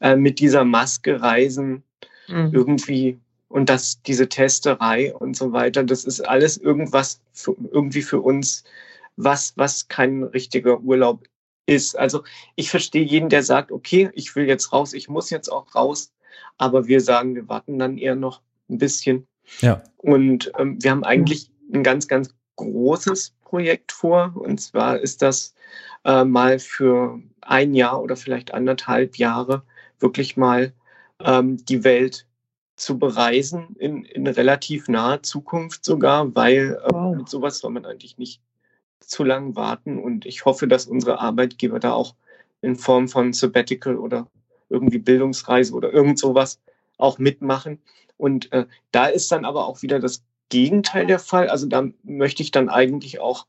äh, 0.00 0.16
mit 0.16 0.40
dieser 0.40 0.64
Maske 0.64 1.20
reisen 1.20 1.82
mhm. 2.28 2.50
irgendwie 2.52 3.18
und 3.48 3.68
das 3.68 4.02
diese 4.02 4.28
Testerei 4.28 5.14
und 5.14 5.36
so 5.36 5.52
weiter, 5.52 5.84
das 5.84 6.04
ist 6.04 6.20
alles 6.20 6.56
irgendwas 6.56 7.20
für, 7.32 7.54
irgendwie 7.70 8.02
für 8.02 8.20
uns 8.20 8.64
was, 9.16 9.54
was 9.56 9.88
kein 9.88 10.22
richtiger 10.22 10.80
Urlaub 10.80 11.24
ist. 11.66 11.98
Also 11.98 12.22
ich 12.54 12.70
verstehe 12.70 13.04
jeden, 13.04 13.28
der 13.28 13.42
sagt, 13.42 13.72
okay, 13.72 14.10
ich 14.14 14.34
will 14.36 14.46
jetzt 14.46 14.72
raus, 14.72 14.92
ich 14.92 15.08
muss 15.08 15.30
jetzt 15.30 15.48
auch 15.50 15.74
raus, 15.74 16.12
aber 16.58 16.86
wir 16.86 17.00
sagen, 17.00 17.34
wir 17.34 17.48
warten 17.48 17.78
dann 17.78 17.98
eher 17.98 18.14
noch 18.14 18.40
ein 18.68 18.78
bisschen. 18.78 19.26
Ja. 19.60 19.82
Und 19.96 20.52
ähm, 20.58 20.82
wir 20.82 20.90
haben 20.90 21.04
eigentlich 21.04 21.50
einen 21.72 21.82
ganz, 21.82 22.08
ganz 22.08 22.34
großes 22.56 23.34
Projekt 23.42 23.92
vor. 23.92 24.32
Und 24.36 24.60
zwar 24.60 24.98
ist 24.98 25.22
das 25.22 25.54
äh, 26.04 26.24
mal 26.24 26.58
für 26.58 27.20
ein 27.40 27.74
Jahr 27.74 28.02
oder 28.02 28.16
vielleicht 28.16 28.54
anderthalb 28.54 29.16
Jahre 29.16 29.62
wirklich 29.98 30.36
mal 30.36 30.72
ähm, 31.20 31.64
die 31.64 31.84
Welt 31.84 32.26
zu 32.76 32.98
bereisen 32.98 33.74
in, 33.78 34.04
in 34.04 34.26
relativ 34.26 34.88
naher 34.88 35.22
Zukunft 35.22 35.84
sogar, 35.84 36.34
weil 36.34 36.78
äh, 36.84 36.92
wow. 36.92 37.16
mit 37.16 37.28
sowas 37.28 37.58
soll 37.58 37.70
man 37.70 37.86
eigentlich 37.86 38.18
nicht 38.18 38.42
zu 39.00 39.24
lang 39.24 39.56
warten. 39.56 39.98
Und 39.98 40.26
ich 40.26 40.44
hoffe, 40.44 40.68
dass 40.68 40.86
unsere 40.86 41.20
Arbeitgeber 41.20 41.80
da 41.80 41.92
auch 41.92 42.14
in 42.62 42.76
Form 42.76 43.08
von 43.08 43.32
Sabbatical 43.32 43.96
oder 43.96 44.28
irgendwie 44.68 44.98
Bildungsreise 44.98 45.72
oder 45.74 45.92
irgend 45.92 46.18
sowas 46.18 46.60
auch 46.98 47.18
mitmachen. 47.18 47.80
Und 48.16 48.52
äh, 48.52 48.66
da 48.92 49.06
ist 49.06 49.30
dann 49.30 49.44
aber 49.44 49.66
auch 49.66 49.82
wieder 49.82 50.00
das 50.00 50.24
Gegenteil 50.48 51.06
der 51.06 51.18
Fall. 51.18 51.48
Also 51.48 51.66
da 51.66 51.88
möchte 52.02 52.42
ich 52.42 52.50
dann 52.50 52.68
eigentlich 52.68 53.20
auch 53.20 53.46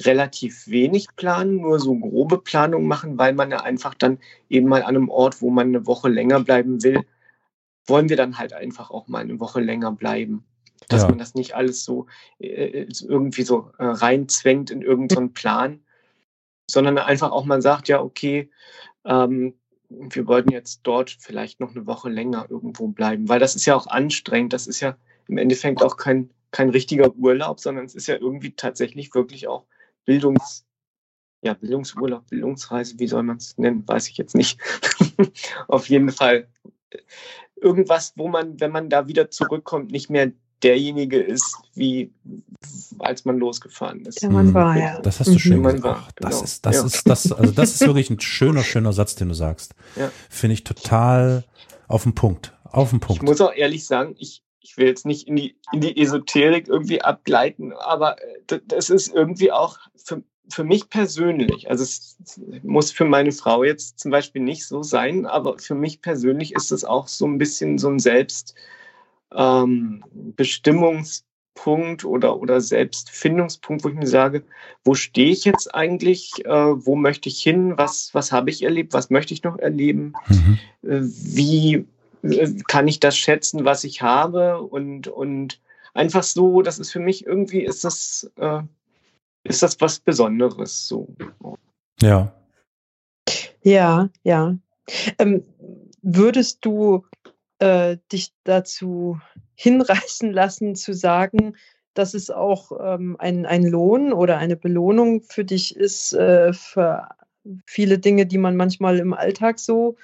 relativ 0.00 0.68
wenig 0.68 1.08
planen, 1.16 1.56
nur 1.56 1.80
so 1.80 1.94
grobe 1.96 2.38
Planung 2.38 2.86
machen, 2.86 3.18
weil 3.18 3.34
man 3.34 3.50
ja 3.50 3.62
einfach 3.62 3.94
dann 3.94 4.18
eben 4.48 4.68
mal 4.68 4.82
an 4.82 4.96
einem 4.96 5.08
Ort, 5.08 5.42
wo 5.42 5.50
man 5.50 5.68
eine 5.68 5.86
Woche 5.86 6.08
länger 6.08 6.40
bleiben 6.40 6.82
will, 6.84 7.04
wollen 7.86 8.08
wir 8.08 8.16
dann 8.16 8.38
halt 8.38 8.52
einfach 8.52 8.90
auch 8.90 9.08
mal 9.08 9.20
eine 9.20 9.40
Woche 9.40 9.60
länger 9.60 9.92
bleiben. 9.92 10.44
Dass 10.88 11.02
ja. 11.02 11.08
man 11.08 11.18
das 11.18 11.34
nicht 11.34 11.54
alles 11.54 11.84
so 11.84 12.06
äh, 12.38 12.86
irgendwie 13.06 13.42
so 13.42 13.70
äh, 13.78 13.84
reinzwängt 13.84 14.70
in 14.70 14.82
irgendeinen 14.82 15.34
Plan, 15.34 15.80
sondern 16.70 16.98
einfach 16.98 17.30
auch 17.30 17.44
mal 17.44 17.62
sagt, 17.62 17.88
ja, 17.88 18.00
okay, 18.00 18.50
ähm, 19.04 19.54
wir 19.88 20.26
wollten 20.26 20.52
jetzt 20.52 20.80
dort 20.82 21.16
vielleicht 21.18 21.60
noch 21.60 21.74
eine 21.74 21.86
Woche 21.86 22.10
länger 22.10 22.46
irgendwo 22.48 22.88
bleiben, 22.88 23.28
weil 23.28 23.40
das 23.40 23.56
ist 23.56 23.64
ja 23.64 23.74
auch 23.74 23.86
anstrengend. 23.86 24.52
Das 24.52 24.66
ist 24.66 24.80
ja 24.80 24.96
im 25.28 25.38
Endeffekt 25.38 25.82
auch 25.82 25.96
kein, 25.96 26.30
kein 26.50 26.70
richtiger 26.70 27.14
Urlaub, 27.16 27.60
sondern 27.60 27.86
es 27.86 27.94
ist 27.94 28.06
ja 28.06 28.16
irgendwie 28.16 28.54
tatsächlich 28.54 29.14
wirklich 29.14 29.48
auch 29.48 29.66
Bildungs, 30.04 30.66
ja, 31.42 31.54
Bildungsurlaub, 31.54 32.26
Bildungsreise, 32.28 32.98
wie 32.98 33.08
soll 33.08 33.22
man 33.22 33.38
es 33.38 33.56
nennen, 33.56 33.86
weiß 33.86 34.08
ich 34.08 34.18
jetzt 34.18 34.34
nicht. 34.34 34.60
Auf 35.68 35.88
jeden 35.88 36.10
Fall 36.10 36.48
irgendwas, 37.56 38.12
wo 38.16 38.28
man, 38.28 38.60
wenn 38.60 38.70
man 38.70 38.90
da 38.90 39.08
wieder 39.08 39.30
zurückkommt, 39.30 39.90
nicht 39.90 40.10
mehr 40.10 40.32
derjenige 40.62 41.18
ist, 41.18 41.56
wie 41.74 42.12
als 42.98 43.24
man 43.24 43.38
losgefahren 43.38 44.04
ist. 44.04 44.22
Der 44.22 44.30
man 44.30 44.54
war, 44.54 44.76
ja. 44.76 45.00
Das 45.00 45.20
hast 45.20 45.28
du 45.28 45.32
mhm. 45.32 45.38
schön 45.38 45.62
gesagt. 45.62 45.84
War, 45.84 46.08
genau. 46.16 46.30
Das 46.30 46.42
ist, 46.42 46.66
das 46.66 46.76
ja. 46.76 46.86
ist, 46.86 47.08
das, 47.08 47.32
also 47.32 47.52
das 47.52 47.74
ist 47.74 47.80
wirklich 47.86 48.10
ein 48.10 48.20
schöner, 48.20 48.62
schöner 48.64 48.92
Satz, 48.92 49.14
den 49.14 49.28
du 49.28 49.34
sagst. 49.34 49.74
Ja. 49.96 50.10
Finde 50.28 50.54
ich 50.54 50.64
total 50.64 51.44
auf 51.86 52.02
den 52.02 52.14
Punkt. 52.14 52.54
Auf 52.64 52.90
den 52.90 53.00
Punkt. 53.00 53.22
Ich 53.22 53.28
muss 53.28 53.40
auch 53.40 53.54
ehrlich 53.54 53.86
sagen, 53.86 54.14
ich, 54.18 54.42
ich 54.60 54.76
will 54.76 54.86
jetzt 54.86 55.06
nicht 55.06 55.28
in 55.28 55.36
die, 55.36 55.56
in 55.72 55.80
die 55.80 56.00
Esoterik 56.00 56.68
irgendwie 56.68 57.00
abgleiten, 57.00 57.72
aber 57.72 58.16
äh, 58.48 58.60
das 58.66 58.90
ist 58.90 59.08
irgendwie 59.08 59.52
auch 59.52 59.78
für, 59.96 60.22
für 60.50 60.64
mich 60.64 60.90
persönlich, 60.90 61.70
also 61.70 61.84
es 61.84 62.18
muss 62.62 62.90
für 62.90 63.04
meine 63.04 63.32
Frau 63.32 63.64
jetzt 63.64 63.98
zum 63.98 64.10
Beispiel 64.10 64.42
nicht 64.42 64.66
so 64.66 64.82
sein, 64.82 65.24
aber 65.24 65.58
für 65.58 65.74
mich 65.74 66.02
persönlich 66.02 66.54
ist 66.54 66.72
es 66.72 66.84
auch 66.84 67.08
so 67.08 67.26
ein 67.26 67.38
bisschen 67.38 67.78
so 67.78 67.88
ein 67.88 67.98
Selbstbestimmungspunkt 67.98 68.77
ähm, 69.34 70.04
oder, 72.04 72.40
oder 72.40 72.60
Selbstfindungspunkt, 72.60 73.84
wo 73.84 73.88
ich 73.88 73.94
mir 73.94 74.06
sage, 74.06 74.44
wo 74.84 74.94
stehe 74.94 75.30
ich 75.30 75.44
jetzt 75.44 75.74
eigentlich, 75.74 76.44
äh, 76.44 76.50
wo 76.50 76.94
möchte 76.94 77.28
ich 77.28 77.42
hin, 77.42 77.76
was, 77.76 78.14
was 78.14 78.30
habe 78.30 78.50
ich 78.50 78.62
erlebt, 78.62 78.92
was 78.92 79.10
möchte 79.10 79.34
ich 79.34 79.42
noch 79.42 79.58
erleben, 79.58 80.12
mhm. 80.28 80.58
äh, 80.88 81.00
wie 81.02 81.86
äh, 82.22 82.54
kann 82.68 82.88
ich 82.88 83.00
das 83.00 83.16
schätzen, 83.16 83.64
was 83.64 83.84
ich 83.84 84.02
habe 84.02 84.62
und, 84.62 85.08
und 85.08 85.60
einfach 85.94 86.22
so, 86.22 86.62
das 86.62 86.78
ist 86.78 86.92
für 86.92 87.00
mich 87.00 87.26
irgendwie, 87.26 87.64
ist 87.64 87.84
das, 87.84 88.30
äh, 88.36 88.62
ist 89.44 89.62
das 89.62 89.80
was 89.80 89.98
Besonderes 89.98 90.86
so. 90.86 91.08
Ja. 92.00 92.32
Ja, 93.62 94.08
ja. 94.22 94.56
Ähm, 95.18 95.42
würdest 96.02 96.64
du 96.64 97.04
äh, 97.58 97.98
dich 98.12 98.32
dazu 98.44 99.20
hinreißen 99.54 100.32
lassen, 100.32 100.74
zu 100.74 100.92
sagen, 100.92 101.56
dass 101.94 102.14
es 102.14 102.30
auch 102.30 102.72
ähm, 102.80 103.16
ein, 103.18 103.44
ein 103.44 103.64
Lohn 103.64 104.12
oder 104.12 104.38
eine 104.38 104.56
Belohnung 104.56 105.22
für 105.22 105.44
dich 105.44 105.74
ist, 105.76 106.12
äh, 106.12 106.52
für 106.52 107.08
viele 107.66 107.98
Dinge, 107.98 108.26
die 108.26 108.38
man 108.38 108.56
manchmal 108.56 108.98
im 108.98 109.14
Alltag 109.14 109.58
so 109.58 109.96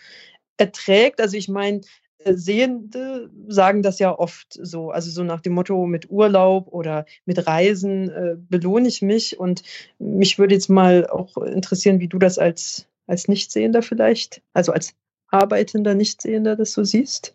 erträgt? 0.56 1.20
Also 1.20 1.36
ich 1.36 1.48
meine, 1.48 1.82
Sehende 2.26 3.30
sagen 3.48 3.82
das 3.82 3.98
ja 3.98 4.18
oft 4.18 4.46
so, 4.60 4.90
also 4.90 5.10
so 5.10 5.22
nach 5.24 5.40
dem 5.40 5.52
Motto, 5.52 5.86
mit 5.86 6.10
Urlaub 6.10 6.68
oder 6.72 7.04
mit 7.26 7.46
Reisen 7.46 8.10
äh, 8.10 8.36
belohne 8.38 8.88
ich 8.88 9.02
mich. 9.02 9.38
Und 9.38 9.62
mich 9.98 10.38
würde 10.38 10.54
jetzt 10.54 10.70
mal 10.70 11.06
auch 11.06 11.36
interessieren, 11.36 12.00
wie 12.00 12.08
du 12.08 12.18
das 12.18 12.38
als, 12.38 12.86
als 13.06 13.28
Nichtsehender 13.28 13.82
vielleicht, 13.82 14.42
also 14.52 14.72
als 14.72 14.94
arbeitender 15.28 15.94
Nichtsehender 15.94 16.56
das 16.56 16.72
so 16.72 16.84
siehst. 16.84 17.34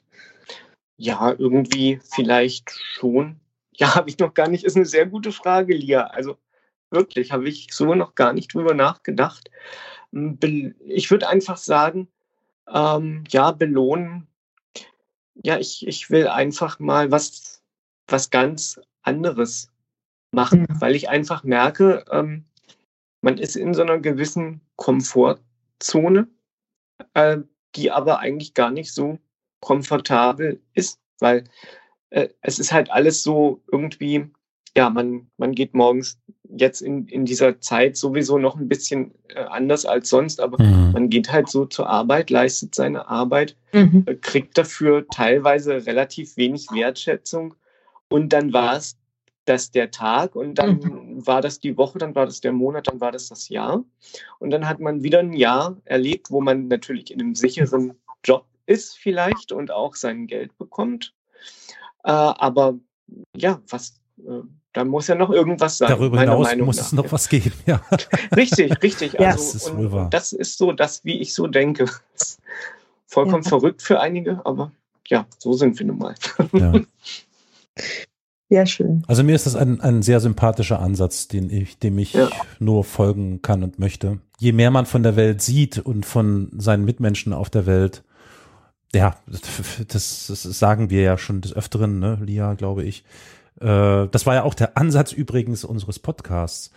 Ja, 1.00 1.34
irgendwie 1.38 2.00
vielleicht 2.04 2.72
schon. 2.72 3.40
Ja, 3.74 3.96
habe 3.96 4.10
ich 4.10 4.20
noch 4.20 4.34
gar 4.34 4.48
nicht, 4.48 4.64
ist 4.64 4.76
eine 4.76 4.86
sehr 4.86 5.06
gute 5.06 5.32
Frage, 5.32 5.74
Lia. 5.74 6.08
Also 6.08 6.38
wirklich, 6.92 7.32
habe 7.32 7.48
ich 7.48 7.70
so 7.72 7.96
noch 7.96 8.16
gar 8.16 8.34
nicht 8.34 8.54
drüber 8.54 8.74
nachgedacht. 8.74 9.50
Hm, 10.12 10.76
ich 10.86 11.10
würde 11.10 11.30
einfach 11.30 11.58
sagen, 11.58 12.08
ähm, 12.72 13.24
ja, 13.30 13.52
belohnen 13.52 14.30
ja, 15.44 15.58
ich, 15.58 15.88
ich 15.88 16.10
will 16.10 16.28
einfach 16.28 16.80
mal 16.80 17.12
was, 17.12 17.62
was 18.08 18.30
ganz 18.30 18.80
anderes 19.02 19.72
machen, 20.32 20.62
mhm. 20.62 20.82
weil 20.82 20.96
ich 20.96 21.10
einfach 21.10 21.44
merke, 21.44 22.06
ähm, 22.12 22.46
man 23.22 23.38
ist 23.38 23.56
in 23.56 23.74
so 23.74 23.82
einer 23.82 24.00
gewissen 24.00 24.62
Komfortzone, 24.76 26.28
äh, 27.14 27.38
die 27.76 27.92
aber 27.92 28.20
eigentlich 28.20 28.54
gar 28.54 28.72
nicht 28.72 28.94
so 28.94 29.20
komfortabel 29.62 30.62
ist, 30.74 31.00
weil 31.20 31.44
äh, 32.10 32.30
es 32.42 32.60
ist 32.60 32.72
halt 32.72 32.92
alles 32.92 33.24
so 33.24 33.62
irgendwie, 33.72 34.26
ja, 34.76 34.90
man, 34.90 35.30
man 35.38 35.54
geht 35.54 35.74
morgens 35.74 36.20
jetzt 36.50 36.82
in, 36.82 37.08
in 37.08 37.26
dieser 37.26 37.60
Zeit 37.62 37.98
sowieso 37.98 38.38
noch 38.38 38.56
ein 38.56 38.68
bisschen 38.68 39.14
äh, 39.30 39.40
anders 39.40 39.86
als 39.86 40.10
sonst, 40.10 40.40
aber 40.40 40.62
mhm. 40.64 40.92
man 40.92 41.10
geht 41.10 41.32
halt 41.32 41.50
so 41.50 41.66
zur 41.66 41.88
Arbeit, 41.88 42.30
leistet 42.30 42.74
seine 42.74 43.08
Arbeit, 43.08 43.56
mhm. 43.74 44.04
äh, 44.08 44.16
kriegt 44.16 44.58
dafür 44.58 45.08
teilweise 45.08 45.86
relativ 45.86 46.38
wenig 46.38 46.68
Wertschätzung 46.72 47.56
und 48.10 48.34
dann 48.34 48.54
war 48.54 48.78
es 48.78 48.98
das 49.46 49.72
der 49.72 49.92
Tag 49.92 50.36
und 50.36 50.56
dann 50.56 50.80
mhm. 50.80 51.28
war 51.28 51.42
das 51.42 51.60
die 51.60 51.78
Woche, 51.78 52.00
dann 52.00 52.16
war 52.16 52.26
das 52.26 52.42
der 52.42 52.52
Monat, 52.52 52.88
dann 52.88 53.02
war 53.02 53.12
das 53.12 53.30
das 53.30 53.50
Jahr 53.50 53.84
und 54.40 54.50
dann 54.52 54.68
hat 54.68 54.80
man 54.80 55.04
wieder 55.04 55.20
ein 55.20 55.34
Jahr 55.34 55.78
erlebt, 55.86 56.32
wo 56.32 56.42
man 56.42 56.68
natürlich 56.68 57.12
in 57.12 57.20
einem 57.20 57.36
sicheren 57.36 57.94
Job 58.24 58.46
ist 58.70 58.98
vielleicht 58.98 59.52
und 59.52 59.72
auch 59.72 59.96
sein 59.96 60.28
Geld 60.28 60.58
bekommt, 60.58 61.14
äh, 62.04 62.12
aber 62.12 62.76
ja, 63.36 63.62
was 63.68 64.00
äh, 64.20 64.42
da 64.74 64.86
muss 64.86 65.08
ja 65.08 65.16
noch 65.16 65.32
irgendwas 65.32 65.80
sein. 65.80 65.90
Darüber 65.90 66.20
hinaus 66.20 66.48
Meinung 66.48 66.68
muss 66.68 66.78
nach. 66.78 66.86
es 66.86 66.92
noch 66.94 67.12
was 67.12 67.28
geben, 67.28 67.54
ja. 67.66 67.82
Richtig, 68.36 68.82
richtig. 68.84 69.14
ja. 69.14 69.32
Also, 69.32 69.54
das 69.54 69.56
ist 69.56 69.76
wohl 69.76 69.92
wahr. 69.92 70.10
Das 70.12 70.32
ist 70.32 70.58
so 70.58 70.72
das, 70.72 71.04
wie 71.04 71.20
ich 71.20 71.34
so 71.34 71.48
denke. 71.48 71.86
Vollkommen 73.08 73.44
ja. 73.44 73.50
verrückt 73.50 73.82
für 73.82 74.00
einige, 74.00 74.46
aber 74.46 74.72
ja, 75.08 75.26
so 75.40 75.54
sind 75.54 75.80
wir 75.80 75.88
nun 75.88 75.98
mal. 75.98 76.16
Ja. 76.54 76.74
ja, 78.50 78.66
schön. 78.68 79.04
Also 79.08 79.24
mir 79.24 79.34
ist 79.34 79.48
das 79.48 79.56
ein, 79.56 79.82
ein 79.82 80.04
sehr 80.04 80.20
sympathischer 80.20 80.80
Ansatz, 80.80 81.28
den 81.28 81.50
ich, 81.50 81.80
dem 81.80 81.98
ich 81.98 82.14
ja. 82.14 82.30
nur 82.60 82.84
folgen 82.84 83.42
kann 83.42 83.64
und 83.64 83.80
möchte. 83.80 84.20
Je 84.38 84.52
mehr 84.52 84.70
man 84.70 84.86
von 84.86 85.02
der 85.02 85.16
Welt 85.16 85.42
sieht 85.42 85.80
und 85.80 86.06
von 86.06 86.52
seinen 86.56 86.86
Mitmenschen 86.86 87.34
auf 87.34 87.50
der 87.50 87.66
Welt, 87.66 88.04
ja, 88.94 89.16
das, 89.88 90.28
das 90.28 90.44
sagen 90.44 90.90
wir 90.90 91.02
ja 91.02 91.18
schon 91.18 91.42
des 91.42 91.54
Öfteren, 91.54 92.00
ne, 92.00 92.20
Lia, 92.22 92.54
glaube 92.56 92.84
ich, 92.84 93.04
äh, 93.60 94.08
das 94.08 94.26
war 94.26 94.36
ja 94.36 94.44
auch 94.44 94.54
der 94.54 94.78
Ansatz 94.78 95.12
übrigens 95.12 95.64
unseres 95.64 96.00
Podcasts. 96.00 96.72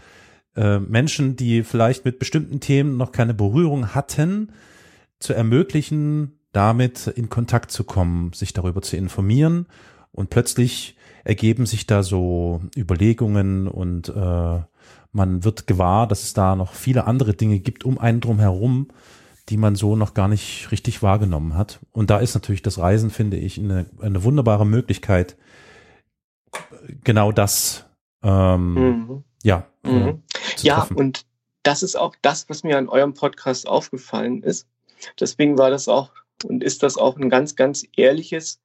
Äh, 0.54 0.78
Menschen, 0.78 1.36
die 1.36 1.62
vielleicht 1.62 2.04
mit 2.04 2.18
bestimmten 2.18 2.60
Themen 2.60 2.96
noch 2.96 3.12
keine 3.12 3.34
Berührung 3.34 3.94
hatten, 3.94 4.52
zu 5.18 5.32
ermöglichen, 5.32 6.38
damit 6.52 7.06
in 7.06 7.30
Kontakt 7.30 7.70
zu 7.70 7.84
kommen, 7.84 8.32
sich 8.34 8.52
darüber 8.52 8.82
zu 8.82 8.96
informieren 8.96 9.66
und 10.10 10.28
plötzlich 10.30 10.96
ergeben 11.24 11.66
sich 11.66 11.86
da 11.86 12.02
so 12.02 12.60
Überlegungen 12.76 13.68
und 13.68 14.08
äh, 14.08 14.60
man 15.12 15.44
wird 15.44 15.66
gewahr, 15.66 16.06
dass 16.06 16.24
es 16.24 16.34
da 16.34 16.56
noch 16.56 16.72
viele 16.72 17.04
andere 17.06 17.34
Dinge 17.34 17.58
gibt 17.60 17.84
um 17.84 17.98
einen 17.98 18.20
drum 18.20 18.38
herum, 18.38 18.88
die 19.48 19.56
man 19.56 19.74
so 19.74 19.96
noch 19.96 20.14
gar 20.14 20.28
nicht 20.28 20.70
richtig 20.70 21.02
wahrgenommen 21.02 21.56
hat. 21.56 21.80
Und 21.92 22.10
da 22.10 22.18
ist 22.18 22.34
natürlich 22.34 22.62
das 22.62 22.78
Reisen, 22.78 23.10
finde 23.10 23.36
ich, 23.36 23.58
eine, 23.58 23.86
eine 24.00 24.24
wunderbare 24.24 24.66
Möglichkeit, 24.66 25.36
genau 27.04 27.32
das, 27.32 27.84
ähm, 28.22 28.74
mhm. 28.74 29.24
ja. 29.42 29.66
Mhm. 29.82 30.22
Ja, 30.60 30.86
und 30.94 31.26
das 31.62 31.82
ist 31.82 31.96
auch 31.96 32.14
das, 32.22 32.48
was 32.48 32.64
mir 32.64 32.78
an 32.78 32.88
eurem 32.88 33.14
Podcast 33.14 33.66
aufgefallen 33.66 34.42
ist. 34.42 34.66
Deswegen 35.18 35.58
war 35.58 35.70
das 35.70 35.88
auch 35.88 36.10
und 36.44 36.62
ist 36.62 36.82
das 36.82 36.96
auch 36.96 37.16
ein 37.16 37.30
ganz, 37.30 37.56
ganz 37.56 37.84
ehrliches 37.96 38.60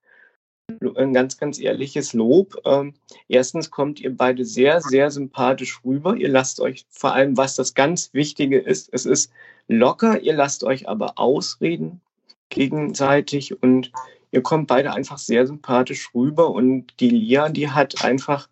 ein 0.97 1.13
ganz, 1.13 1.37
ganz 1.37 1.59
ehrliches 1.59 2.13
Lob. 2.13 2.61
Ähm, 2.65 2.93
erstens 3.27 3.71
kommt 3.71 3.99
ihr 3.99 4.15
beide 4.15 4.43
sehr, 4.45 4.81
sehr 4.81 5.11
sympathisch 5.11 5.81
rüber. 5.85 6.15
Ihr 6.17 6.29
lasst 6.29 6.59
euch 6.59 6.85
vor 6.89 7.13
allem, 7.13 7.37
was 7.37 7.55
das 7.55 7.73
ganz 7.73 8.13
Wichtige 8.13 8.59
ist, 8.59 8.89
es 8.91 9.05
ist 9.05 9.31
locker, 9.67 10.19
ihr 10.21 10.33
lasst 10.33 10.63
euch 10.63 10.87
aber 10.87 11.17
ausreden 11.17 12.01
gegenseitig 12.49 13.61
und 13.61 13.91
ihr 14.31 14.41
kommt 14.41 14.67
beide 14.67 14.93
einfach 14.93 15.17
sehr 15.17 15.47
sympathisch 15.47 16.13
rüber 16.13 16.49
und 16.51 16.93
die 16.99 17.09
Lia, 17.09 17.49
die 17.49 17.69
hat 17.69 18.03
einfach 18.03 18.49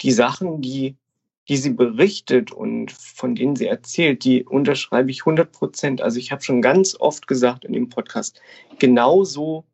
die 0.00 0.12
Sachen, 0.12 0.62
die, 0.62 0.96
die 1.48 1.56
sie 1.56 1.70
berichtet 1.70 2.52
und 2.52 2.90
von 2.92 3.34
denen 3.34 3.56
sie 3.56 3.66
erzählt, 3.66 4.24
die 4.24 4.44
unterschreibe 4.44 5.10
ich 5.10 5.20
100 5.20 5.52
Prozent. 5.52 6.02
Also 6.02 6.18
ich 6.18 6.32
habe 6.32 6.42
schon 6.42 6.62
ganz 6.62 6.96
oft 6.98 7.26
gesagt 7.26 7.64
in 7.64 7.72
dem 7.72 7.88
Podcast, 7.88 8.40
genauso 8.78 9.64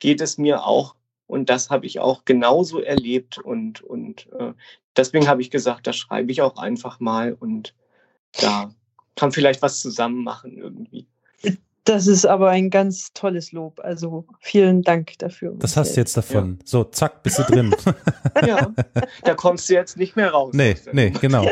geht 0.00 0.20
es 0.20 0.38
mir 0.38 0.64
auch 0.64 0.96
und 1.32 1.48
das 1.48 1.70
habe 1.70 1.86
ich 1.86 1.98
auch 1.98 2.26
genauso 2.26 2.82
erlebt. 2.82 3.38
Und, 3.38 3.80
und 3.80 4.30
äh, 4.38 4.52
deswegen 4.98 5.28
habe 5.28 5.40
ich 5.40 5.50
gesagt, 5.50 5.86
das 5.86 5.96
schreibe 5.96 6.30
ich 6.30 6.42
auch 6.42 6.58
einfach 6.58 7.00
mal 7.00 7.32
und 7.32 7.74
da 8.38 8.74
kann 9.16 9.32
vielleicht 9.32 9.62
was 9.62 9.80
zusammen 9.80 10.24
machen 10.24 10.58
irgendwie. 10.58 11.06
Das 11.84 12.06
ist 12.06 12.26
aber 12.26 12.50
ein 12.50 12.70
ganz 12.70 13.12
tolles 13.12 13.50
Lob. 13.50 13.80
Also 13.82 14.24
vielen 14.40 14.82
Dank 14.82 15.18
dafür. 15.18 15.54
Das 15.58 15.76
hast 15.76 15.96
du 15.96 16.00
jetzt 16.00 16.16
davon. 16.16 16.58
Ja. 16.60 16.64
So, 16.64 16.84
zack, 16.84 17.24
bist 17.24 17.40
du 17.40 17.42
drin. 17.42 17.74
ja, 18.46 18.72
da 19.24 19.34
kommst 19.34 19.68
du 19.68 19.74
jetzt 19.74 19.96
nicht 19.96 20.14
mehr 20.14 20.30
raus. 20.30 20.54
Nee, 20.54 20.76
nee, 20.92 21.10
genau. 21.10 21.44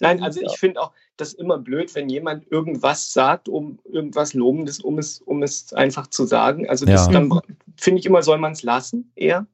Nein, 0.00 0.22
also 0.22 0.42
ich 0.42 0.58
finde 0.58 0.82
auch 0.82 0.92
das 1.16 1.32
immer 1.32 1.58
blöd, 1.58 1.94
wenn 1.94 2.10
jemand 2.10 2.50
irgendwas 2.50 3.12
sagt, 3.12 3.48
um 3.48 3.78
irgendwas 3.84 4.34
Lobendes, 4.34 4.80
um 4.80 4.98
es, 4.98 5.20
um 5.20 5.42
es 5.42 5.72
einfach 5.72 6.06
zu 6.08 6.26
sagen. 6.26 6.68
Also 6.68 6.84
das 6.84 7.06
ja. 7.06 7.12
dann 7.12 7.40
finde 7.76 8.00
ich 8.00 8.06
immer, 8.06 8.22
soll 8.22 8.38
man 8.38 8.52
es 8.52 8.62
lassen, 8.62 9.10
eher. 9.16 9.46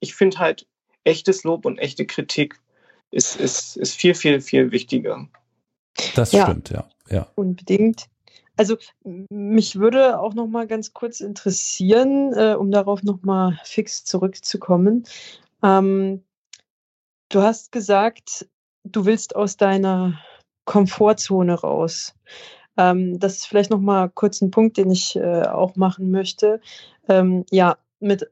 Ich 0.00 0.14
finde 0.14 0.38
halt 0.38 0.66
echtes 1.04 1.44
Lob 1.44 1.66
und 1.66 1.78
echte 1.78 2.06
Kritik 2.06 2.58
ist, 3.10 3.36
ist, 3.36 3.76
ist 3.76 3.94
viel, 3.94 4.14
viel, 4.14 4.40
viel 4.40 4.72
wichtiger. 4.72 5.28
Das 6.14 6.32
ja. 6.32 6.46
stimmt, 6.46 6.70
ja. 6.70 6.88
ja. 7.10 7.28
Unbedingt. 7.34 8.06
Also 8.56 8.76
mich 9.30 9.76
würde 9.78 10.20
auch 10.20 10.34
noch 10.34 10.46
mal 10.46 10.66
ganz 10.66 10.92
kurz 10.92 11.20
interessieren, 11.20 12.32
äh, 12.34 12.54
um 12.54 12.70
darauf 12.70 13.02
noch 13.02 13.22
mal 13.22 13.58
fix 13.64 14.04
zurückzukommen. 14.04 15.04
Ähm, 15.62 16.22
du 17.30 17.42
hast 17.42 17.72
gesagt, 17.72 18.46
du 18.84 19.06
willst 19.06 19.36
aus 19.36 19.56
deiner 19.56 20.18
Komfortzone 20.64 21.54
raus. 21.54 22.14
Ähm, 22.76 23.18
das 23.18 23.36
ist 23.36 23.46
vielleicht 23.46 23.70
noch 23.70 23.80
mal 23.80 24.08
kurz 24.08 24.40
ein 24.40 24.50
Punkt, 24.50 24.76
den 24.76 24.90
ich 24.90 25.16
äh, 25.16 25.42
auch 25.42 25.76
machen 25.76 26.10
möchte. 26.10 26.60
Ähm, 27.08 27.44
ja, 27.50 27.78
mit 28.00 28.30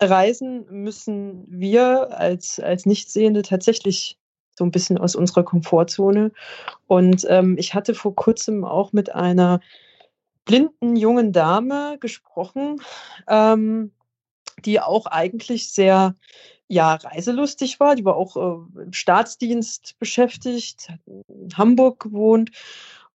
Reisen 0.00 0.66
müssen 0.70 1.44
wir 1.48 2.18
als, 2.18 2.58
als 2.58 2.86
Nichtsehende 2.86 3.42
tatsächlich 3.42 4.18
so 4.54 4.64
ein 4.64 4.70
bisschen 4.70 4.98
aus 4.98 5.14
unserer 5.14 5.42
Komfortzone. 5.42 6.32
Und 6.86 7.26
ähm, 7.28 7.56
ich 7.58 7.74
hatte 7.74 7.94
vor 7.94 8.14
kurzem 8.14 8.64
auch 8.64 8.92
mit 8.92 9.14
einer 9.14 9.60
blinden 10.44 10.96
jungen 10.96 11.32
Dame 11.32 11.96
gesprochen, 12.00 12.80
ähm, 13.28 13.92
die 14.64 14.80
auch 14.80 15.06
eigentlich 15.06 15.72
sehr 15.72 16.14
ja, 16.68 16.94
reiselustig 16.94 17.80
war. 17.80 17.94
Die 17.96 18.04
war 18.04 18.16
auch 18.16 18.36
äh, 18.36 18.82
im 18.82 18.92
Staatsdienst 18.92 19.98
beschäftigt, 19.98 20.88
hat 20.88 21.00
in 21.06 21.56
Hamburg 21.56 22.00
gewohnt. 22.00 22.50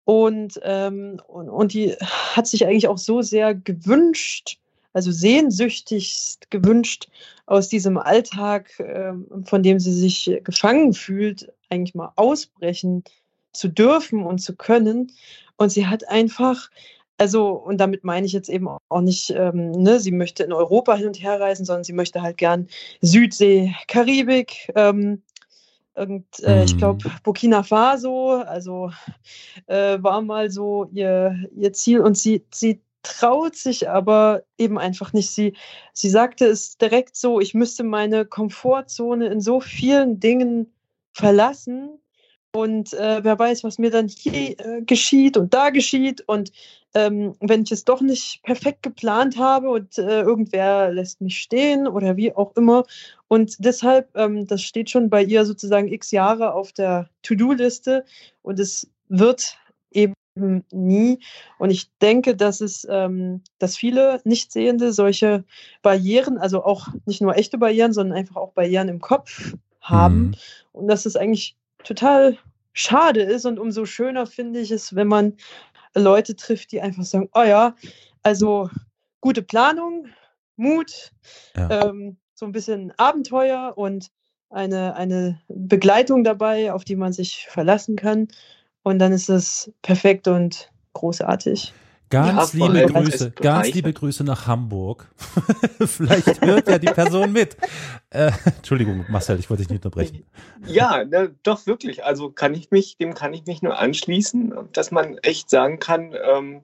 Und, 0.05 0.61
ähm, 0.63 1.21
und, 1.27 1.49
und 1.49 1.73
die 1.73 1.95
hat 2.35 2.47
sich 2.47 2.67
eigentlich 2.67 2.87
auch 2.87 2.99
so 2.99 3.23
sehr 3.23 3.55
gewünscht, 3.55 4.59
also 4.97 5.13
sehnsüchtigst 5.13 6.51
gewünscht, 6.51 7.11
aus 7.45 7.69
diesem 7.69 7.99
Alltag, 7.99 8.71
ähm, 8.79 9.27
von 9.45 9.63
dem 9.63 9.79
sie 9.79 9.93
sich 9.93 10.41
gefangen 10.43 10.95
fühlt, 10.95 11.53
eigentlich 11.69 11.95
mal 11.95 12.13
ausbrechen 12.17 13.05
zu 13.53 13.69
dürfen 13.69 14.25
und 14.25 14.39
zu 14.39 14.57
können. 14.57 15.13
Und 15.59 15.69
sie 15.69 15.87
hat 15.87 16.09
einfach, 16.09 16.71
also, 17.19 17.51
und 17.51 17.77
damit 17.77 18.05
meine 18.05 18.25
ich 18.25 18.33
jetzt 18.33 18.49
eben 18.49 18.69
auch 18.69 19.01
nicht, 19.03 19.29
ähm, 19.37 19.71
ne, 19.73 20.01
sie 20.01 20.13
möchte 20.13 20.45
in 20.45 20.53
Europa 20.55 20.95
hin 20.95 21.09
und 21.09 21.23
her 21.23 21.39
reisen, 21.39 21.67
sondern 21.67 21.85
sie 21.85 21.93
möchte 21.93 22.23
halt 22.23 22.39
gern 22.39 22.67
Südsee, 23.03 23.75
Karibik, 23.89 24.73
ähm, 24.77 25.21
und 25.95 26.27
äh, 26.43 26.65
ich 26.65 26.77
glaube 26.77 27.07
mhm. 27.07 27.13
Burkina 27.23 27.63
Faso, 27.63 28.43
also 28.47 28.91
äh, 29.67 29.97
war 30.03 30.21
mal 30.21 30.51
so 30.51 30.89
ihr, 30.93 31.35
ihr 31.55 31.73
Ziel 31.73 32.01
und 32.01 32.19
sie, 32.19 32.45
sie 32.51 32.81
traut 33.07 33.57
sich 33.57 33.89
aber 33.89 34.43
eben 34.59 34.79
einfach 34.79 35.13
nicht. 35.13 35.31
Sie, 35.31 35.55
sie 35.93 36.11
sagte 36.11 36.47
es 36.47 36.77
direkt 36.77 37.17
so, 37.17 37.41
ich 37.41 37.55
müsste 37.55 37.85
meine 37.85 38.25
Komfortzone 38.25 39.27
in 39.29 39.41
so 39.41 39.61
vielen 39.61 40.21
Dingen 40.21 40.73
verlassen. 41.13 41.99
Und 42.53 42.95
äh, 42.95 43.23
wer 43.23 43.39
weiß, 43.39 43.65
was 43.65 43.79
mir 43.79 43.91
dann 43.91 44.09
hier 44.09 44.59
äh, 44.59 44.83
geschieht 44.83 45.37
und 45.37 45.53
da 45.53 45.71
geschieht. 45.71 46.23
Und 46.27 46.53
ähm, 46.95 47.35
wenn 47.41 47.63
ich 47.63 47.73
es 47.73 47.85
doch 47.85 48.01
nicht 48.01 48.43
perfekt 48.43 48.83
geplant 48.83 49.37
habe 49.37 49.69
und 49.69 49.99
äh, 49.99 50.23
irgendwer 50.23 50.91
lässt 50.91 51.21
mich 51.21 51.39
stehen 51.39 51.87
oder 51.87 52.17
wie 52.17 52.35
auch 52.35 52.57
immer. 52.57 52.85
Und 53.29 53.57
deshalb, 53.59 54.09
ähm, 54.17 54.47
das 54.47 54.63
steht 54.63 54.89
schon 54.91 55.11
bei 55.11 55.23
ihr 55.23 55.45
sozusagen 55.45 55.93
x 55.93 56.11
Jahre 56.11 56.55
auf 56.55 56.73
der 56.73 57.11
To-Do-Liste 57.23 58.05
und 58.43 58.59
es 58.59 58.89
wird 59.09 59.59
eben 59.91 60.15
nie. 60.37 61.19
Und 61.59 61.71
ich 61.71 61.91
denke, 62.01 62.37
dass 62.37 62.61
es, 62.61 62.87
ähm, 62.89 63.43
dass 63.59 63.77
viele 63.77 64.21
Nichtsehende 64.25 64.93
solche 64.93 65.45
Barrieren, 65.83 66.39
also 66.39 66.65
auch 66.65 66.89
nicht 67.07 67.21
nur 67.21 67.37
echte 67.37 67.59
Barrieren, 67.59 67.93
sondern 67.93 68.19
einfach 68.19 68.37
auch 68.37 68.53
Barrieren 68.53 68.89
im 68.89 69.01
Kopf 69.01 69.55
haben. 69.81 70.19
Mhm. 70.19 70.35
Und 70.73 70.89
dass 70.89 71.07
es 71.07 71.17
eigentlich 71.17 71.57
total 71.83 72.37
schade 72.73 73.23
ist. 73.23 73.47
Und 73.47 73.59
umso 73.59 73.87
schöner 73.87 74.27
finde 74.27 74.61
ich 74.61 74.71
es, 74.71 74.95
wenn 74.95 75.09
man 75.09 75.35
Leute 75.95 76.37
trifft, 76.37 76.73
die 76.73 76.81
einfach 76.81 77.05
sagen, 77.05 77.31
oh 77.35 77.43
ja, 77.43 77.75
also 78.23 78.69
gute 79.21 79.43
Planung, 79.43 80.09
Mut, 80.57 81.13
ja. 81.57 81.89
ähm, 81.89 82.17
so 82.35 82.45
ein 82.45 82.53
bisschen 82.53 82.93
Abenteuer 82.99 83.73
und 83.77 84.11
eine, 84.51 84.95
eine 84.95 85.41
Begleitung 85.49 86.23
dabei, 86.23 86.73
auf 86.73 86.85
die 86.85 86.97
man 86.97 87.13
sich 87.13 87.47
verlassen 87.49 87.97
kann. 87.97 88.29
Und 88.87 89.01
dann 89.01 89.11
ist 89.11 89.29
es 89.29 89.73
perfekt 89.83 90.29
und 90.29 90.71
großartig. 90.93 91.75
Ganz 92.09 92.53
ja, 92.53 92.69
liebe 92.69 92.93
Grüße, 92.93 93.33
ganz 93.33 93.75
liebe 93.75 93.93
Grüße 93.93 94.23
nach 94.23 94.47
Hamburg. 94.47 95.13
Vielleicht 95.85 96.41
hört 96.41 96.69
ja 96.69 96.79
die 96.79 96.87
Person 96.87 97.33
mit. 97.33 97.57
Äh, 98.11 98.31
Entschuldigung, 98.45 99.05
Marcel, 99.09 99.41
ich 99.41 99.51
wollte 99.51 99.65
dich 99.65 99.71
nicht 99.71 99.85
unterbrechen. 99.85 100.25
Ja, 100.69 101.05
ne, 101.05 101.35
doch 101.43 101.67
wirklich. 101.67 102.05
Also 102.05 102.31
kann 102.31 102.55
ich 102.55 102.71
mich, 102.71 102.97
dem 102.97 103.15
kann 103.15 103.35
ich 103.35 103.45
mich 103.47 103.61
nur 103.61 103.77
anschließen, 103.77 104.55
dass 104.73 104.93
man 104.93 105.19
echt 105.19 105.51
sagen 105.51 105.81
kann, 105.81 106.15
ähm, 106.25 106.61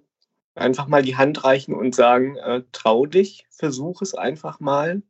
einfach 0.54 0.87
mal 0.87 1.02
die 1.02 1.16
Hand 1.16 1.42
reichen 1.42 1.74
und 1.74 1.92
sagen, 1.92 2.37
äh, 2.37 2.62
trau 2.70 3.04
dich, 3.04 3.48
versuch 3.50 4.00
es 4.00 4.14
einfach 4.14 4.61
mal. 4.61 5.02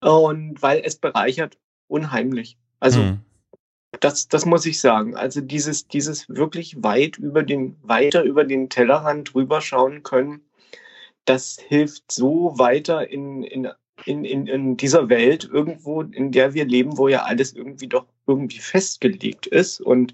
Und 0.00 0.60
weil 0.60 0.82
es 0.84 0.96
bereichert 0.96 1.56
unheimlich. 1.86 2.58
Also 2.80 2.98
mhm 2.98 3.20
das, 4.00 4.28
das 4.28 4.46
muss 4.46 4.66
ich 4.66 4.80
sagen. 4.80 5.16
Also 5.16 5.40
dieses, 5.40 5.88
dieses 5.88 6.28
wirklich 6.28 6.82
weit 6.82 7.18
über 7.18 7.42
den, 7.42 7.76
weiter 7.82 8.22
über 8.22 8.44
den 8.44 8.68
Tellerrand 8.68 9.34
drüber 9.34 9.60
schauen 9.60 10.02
können, 10.02 10.40
das 11.24 11.58
hilft 11.68 12.12
so 12.12 12.58
weiter 12.58 13.08
in, 13.08 13.42
in, 13.42 13.68
in, 14.04 14.24
in, 14.24 14.46
in 14.46 14.76
dieser 14.76 15.08
Welt 15.08 15.48
irgendwo, 15.50 16.02
in 16.02 16.32
der 16.32 16.54
wir 16.54 16.64
leben, 16.64 16.98
wo 16.98 17.08
ja 17.08 17.22
alles 17.22 17.54
irgendwie 17.54 17.88
doch 17.88 18.06
irgendwie 18.26 18.58
festgelegt 18.58 19.46
ist. 19.46 19.80
Und 19.80 20.12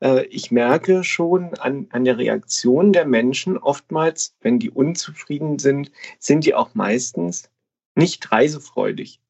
äh, 0.00 0.26
ich 0.26 0.50
merke 0.50 1.04
schon 1.04 1.54
an, 1.54 1.86
an 1.90 2.04
der 2.04 2.18
Reaktion 2.18 2.92
der 2.92 3.06
Menschen 3.06 3.56
oftmals, 3.56 4.34
wenn 4.40 4.58
die 4.58 4.70
unzufrieden 4.70 5.58
sind, 5.58 5.90
sind 6.18 6.44
die 6.44 6.54
auch 6.54 6.74
meistens 6.74 7.50
nicht 7.94 8.30
reisefreudig. 8.30 9.20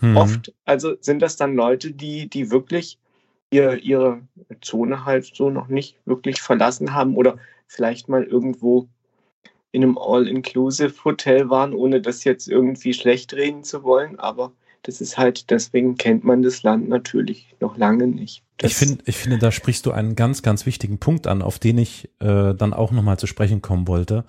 Mhm. 0.00 0.16
Oft, 0.16 0.54
also 0.64 0.94
sind 1.00 1.20
das 1.20 1.36
dann 1.36 1.54
Leute, 1.54 1.90
die, 1.92 2.28
die 2.28 2.50
wirklich 2.50 2.99
ihr, 3.50 3.82
ihre 3.82 4.20
Zone 4.60 5.04
halt 5.04 5.24
so 5.34 5.50
noch 5.50 5.68
nicht 5.68 5.96
wirklich 6.04 6.40
verlassen 6.40 6.94
haben 6.94 7.16
oder 7.16 7.38
vielleicht 7.66 8.08
mal 8.08 8.24
irgendwo 8.24 8.88
in 9.72 9.82
einem 9.82 9.98
All-Inclusive-Hotel 9.98 11.48
waren, 11.50 11.74
ohne 11.74 12.00
das 12.00 12.24
jetzt 12.24 12.48
irgendwie 12.48 12.92
schlecht 12.92 13.34
reden 13.34 13.62
zu 13.62 13.84
wollen. 13.84 14.18
Aber 14.18 14.52
das 14.82 15.00
ist 15.00 15.18
halt, 15.18 15.50
deswegen 15.50 15.96
kennt 15.96 16.24
man 16.24 16.42
das 16.42 16.62
Land 16.62 16.88
natürlich 16.88 17.54
noch 17.60 17.76
lange 17.76 18.06
nicht. 18.06 18.42
Das 18.58 18.72
ich 18.72 18.76
finde, 18.76 19.04
ich 19.06 19.16
finde, 19.16 19.38
da 19.38 19.52
sprichst 19.52 19.86
du 19.86 19.92
einen 19.92 20.16
ganz, 20.16 20.42
ganz 20.42 20.66
wichtigen 20.66 20.98
Punkt 20.98 21.26
an, 21.26 21.42
auf 21.42 21.58
den 21.58 21.78
ich 21.78 22.10
äh, 22.18 22.54
dann 22.54 22.72
auch 22.72 22.90
nochmal 22.90 23.18
zu 23.18 23.26
sprechen 23.26 23.62
kommen 23.62 23.86
wollte. 23.86 24.24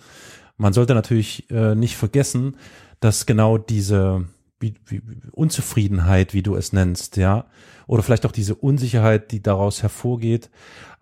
Man 0.57 0.73
sollte 0.73 0.93
natürlich 0.93 1.49
äh, 1.49 1.73
nicht 1.73 1.95
vergessen, 1.95 2.57
dass 2.99 3.25
genau 3.25 3.57
diese 3.57 4.25
wie, 4.61 4.75
wie, 4.85 5.01
Unzufriedenheit, 5.31 6.33
wie 6.33 6.43
du 6.43 6.55
es 6.55 6.71
nennst, 6.73 7.17
ja, 7.17 7.45
oder 7.87 8.03
vielleicht 8.03 8.25
auch 8.25 8.31
diese 8.31 8.55
Unsicherheit, 8.55 9.31
die 9.31 9.41
daraus 9.41 9.81
hervorgeht, 9.81 10.49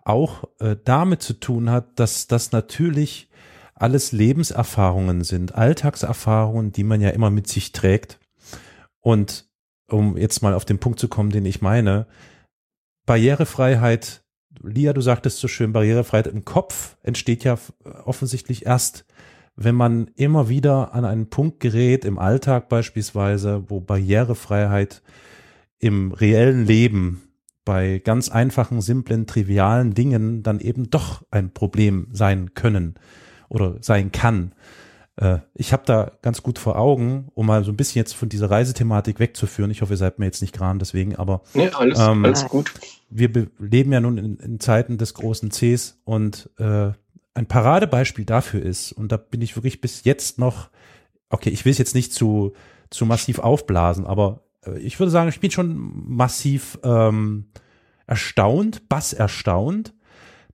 auch 0.04 0.44
äh, 0.58 0.76
damit 0.84 1.22
zu 1.22 1.34
tun 1.34 1.70
hat, 1.70 1.98
dass 1.98 2.26
das 2.26 2.52
natürlich 2.52 3.28
alles 3.74 4.12
Lebenserfahrungen 4.12 5.24
sind, 5.24 5.54
Alltagserfahrungen, 5.54 6.72
die 6.72 6.84
man 6.84 7.00
ja 7.00 7.10
immer 7.10 7.30
mit 7.30 7.46
sich 7.48 7.72
trägt. 7.72 8.18
Und 9.00 9.48
um 9.88 10.16
jetzt 10.16 10.42
mal 10.42 10.54
auf 10.54 10.64
den 10.64 10.78
Punkt 10.78 10.98
zu 10.98 11.08
kommen, 11.08 11.30
den 11.30 11.46
ich 11.46 11.62
meine, 11.62 12.06
Barrierefreiheit, 13.06 14.22
Lia, 14.62 14.92
du 14.92 15.00
sagtest 15.00 15.38
so 15.38 15.48
schön, 15.48 15.72
Barrierefreiheit 15.72 16.26
im 16.26 16.44
Kopf 16.44 16.96
entsteht 17.02 17.44
ja 17.44 17.58
offensichtlich 18.04 18.66
erst, 18.66 19.06
wenn 19.62 19.74
man 19.74 20.10
immer 20.16 20.48
wieder 20.48 20.94
an 20.94 21.04
einen 21.04 21.28
Punkt 21.28 21.60
gerät, 21.60 22.06
im 22.06 22.18
Alltag 22.18 22.70
beispielsweise, 22.70 23.64
wo 23.68 23.80
Barrierefreiheit 23.80 25.02
im 25.78 26.12
reellen 26.12 26.64
Leben 26.64 27.22
bei 27.66 28.00
ganz 28.02 28.30
einfachen, 28.30 28.80
simplen, 28.80 29.26
trivialen 29.26 29.92
Dingen 29.92 30.42
dann 30.42 30.60
eben 30.60 30.88
doch 30.88 31.22
ein 31.30 31.52
Problem 31.52 32.08
sein 32.12 32.54
können 32.54 32.94
oder 33.50 33.76
sein 33.82 34.12
kann. 34.12 34.54
Äh, 35.16 35.40
ich 35.52 35.74
habe 35.74 35.82
da 35.84 36.12
ganz 36.22 36.42
gut 36.42 36.58
vor 36.58 36.78
Augen, 36.78 37.28
um 37.34 37.44
mal 37.46 37.62
so 37.62 37.70
ein 37.70 37.76
bisschen 37.76 38.00
jetzt 38.00 38.14
von 38.14 38.30
dieser 38.30 38.50
Reisethematik 38.50 39.20
wegzuführen. 39.20 39.70
Ich 39.70 39.82
hoffe, 39.82 39.92
ihr 39.92 39.98
seid 39.98 40.18
mir 40.18 40.24
jetzt 40.24 40.40
nicht 40.40 40.56
gram 40.56 40.78
deswegen, 40.78 41.16
aber 41.16 41.42
nee, 41.52 41.68
alles, 41.68 41.98
ähm, 41.98 42.24
alles 42.24 42.46
gut. 42.46 42.72
Wir 43.10 43.30
leben 43.58 43.92
ja 43.92 44.00
nun 44.00 44.16
in, 44.16 44.36
in, 44.38 44.58
Zeiten 44.58 44.96
des 44.96 45.12
großen 45.12 45.50
Cs 45.50 46.00
und 46.04 46.48
äh, 46.58 46.92
ein 47.34 47.46
Paradebeispiel 47.46 48.24
dafür 48.24 48.62
ist, 48.62 48.92
und 48.92 49.12
da 49.12 49.16
bin 49.16 49.40
ich 49.40 49.56
wirklich 49.56 49.80
bis 49.80 50.04
jetzt 50.04 50.38
noch, 50.38 50.70
okay, 51.28 51.50
ich 51.50 51.64
will 51.64 51.72
es 51.72 51.78
jetzt 51.78 51.94
nicht 51.94 52.12
zu, 52.12 52.52
zu 52.90 53.06
massiv 53.06 53.38
aufblasen, 53.38 54.06
aber 54.06 54.42
äh, 54.66 54.78
ich 54.78 54.98
würde 54.98 55.10
sagen, 55.10 55.28
ich 55.28 55.40
bin 55.40 55.50
schon 55.50 55.92
massiv 56.08 56.78
ähm, 56.82 57.46
erstaunt, 58.06 58.88
bass 58.88 59.12
erstaunt, 59.12 59.94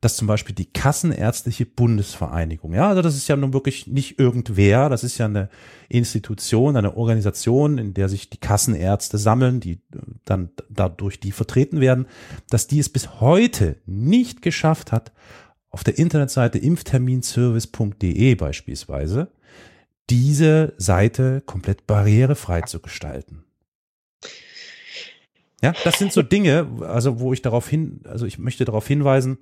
dass 0.02 0.16
zum 0.16 0.28
Beispiel 0.28 0.54
die 0.54 0.70
Kassenärztliche 0.70 1.64
Bundesvereinigung, 1.64 2.74
ja, 2.74 2.90
also 2.90 3.00
das 3.00 3.16
ist 3.16 3.28
ja 3.28 3.36
nun 3.36 3.54
wirklich 3.54 3.86
nicht 3.86 4.18
irgendwer, 4.18 4.90
das 4.90 5.02
ist 5.02 5.16
ja 5.16 5.24
eine 5.24 5.48
Institution, 5.88 6.76
eine 6.76 6.96
Organisation, 6.96 7.78
in 7.78 7.94
der 7.94 8.10
sich 8.10 8.28
die 8.28 8.38
Kassenärzte 8.38 9.16
sammeln, 9.16 9.60
die 9.60 9.80
dann 10.26 10.50
dadurch 10.68 11.18
die 11.18 11.32
vertreten 11.32 11.80
werden, 11.80 12.06
dass 12.50 12.66
die 12.66 12.78
es 12.78 12.90
bis 12.90 13.20
heute 13.20 13.76
nicht 13.86 14.42
geschafft 14.42 14.92
hat, 14.92 15.12
auf 15.76 15.84
der 15.84 15.98
Internetseite 15.98 16.56
impfterminservice.de 16.56 18.34
beispielsweise 18.36 19.30
diese 20.08 20.72
Seite 20.78 21.42
komplett 21.44 21.86
barrierefrei 21.86 22.62
zu 22.62 22.80
gestalten. 22.80 23.44
Ja, 25.60 25.74
das 25.84 25.98
sind 25.98 26.14
so 26.14 26.22
Dinge, 26.22 26.66
also 26.80 27.20
wo 27.20 27.34
ich 27.34 27.42
darauf 27.42 27.68
hin, 27.68 28.00
also 28.04 28.24
ich 28.24 28.38
möchte 28.38 28.64
darauf 28.64 28.86
hinweisen, 28.88 29.36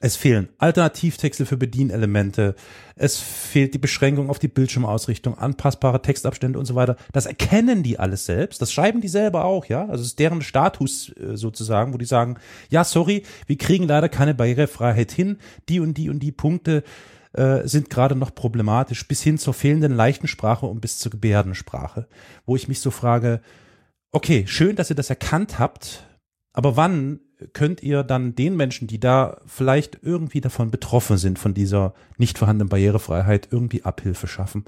es 0.00 0.16
fehlen 0.16 0.48
Alternativtexte 0.58 1.46
für 1.46 1.56
Bedienelemente. 1.56 2.54
Es 2.96 3.18
fehlt 3.18 3.74
die 3.74 3.78
Beschränkung 3.78 4.30
auf 4.30 4.38
die 4.38 4.48
Bildschirmausrichtung, 4.48 5.38
anpassbare 5.38 6.02
Textabstände 6.02 6.58
und 6.58 6.66
so 6.66 6.74
weiter. 6.74 6.96
Das 7.12 7.26
erkennen 7.26 7.82
die 7.82 7.98
alles 7.98 8.26
selbst. 8.26 8.60
Das 8.60 8.72
schreiben 8.72 9.00
die 9.00 9.08
selber 9.08 9.44
auch, 9.44 9.66
ja. 9.66 9.86
Also 9.86 10.02
es 10.02 10.08
ist 10.08 10.18
deren 10.18 10.42
Status 10.42 11.12
äh, 11.16 11.36
sozusagen, 11.36 11.92
wo 11.94 11.98
die 11.98 12.04
sagen, 12.04 12.38
ja, 12.68 12.84
sorry, 12.84 13.22
wir 13.46 13.58
kriegen 13.58 13.86
leider 13.86 14.08
keine 14.08 14.34
Barrierefreiheit 14.34 15.12
hin. 15.12 15.38
Die 15.68 15.80
und 15.80 15.94
die 15.94 16.10
und 16.10 16.20
die 16.20 16.32
Punkte 16.32 16.82
äh, 17.32 17.66
sind 17.66 17.90
gerade 17.90 18.16
noch 18.16 18.34
problematisch, 18.34 19.06
bis 19.08 19.22
hin 19.22 19.38
zur 19.38 19.54
fehlenden 19.54 19.94
leichten 19.94 20.28
Sprache 20.28 20.66
und 20.66 20.80
bis 20.80 20.98
zur 20.98 21.10
Gebärdensprache. 21.10 22.06
Wo 22.44 22.56
ich 22.56 22.68
mich 22.68 22.80
so 22.80 22.90
frage, 22.90 23.40
okay, 24.12 24.44
schön, 24.46 24.76
dass 24.76 24.90
ihr 24.90 24.96
das 24.96 25.10
erkannt 25.10 25.58
habt, 25.58 26.04
aber 26.52 26.76
wann 26.76 27.20
könnt 27.52 27.82
ihr 27.82 28.02
dann 28.02 28.34
den 28.34 28.56
Menschen, 28.56 28.88
die 28.88 28.98
da 28.98 29.38
vielleicht 29.46 29.98
irgendwie 30.02 30.40
davon 30.40 30.70
betroffen 30.70 31.18
sind, 31.18 31.38
von 31.38 31.54
dieser 31.54 31.94
nicht 32.16 32.38
vorhandenen 32.38 32.68
Barrierefreiheit, 32.68 33.48
irgendwie 33.50 33.84
Abhilfe 33.84 34.26
schaffen. 34.26 34.64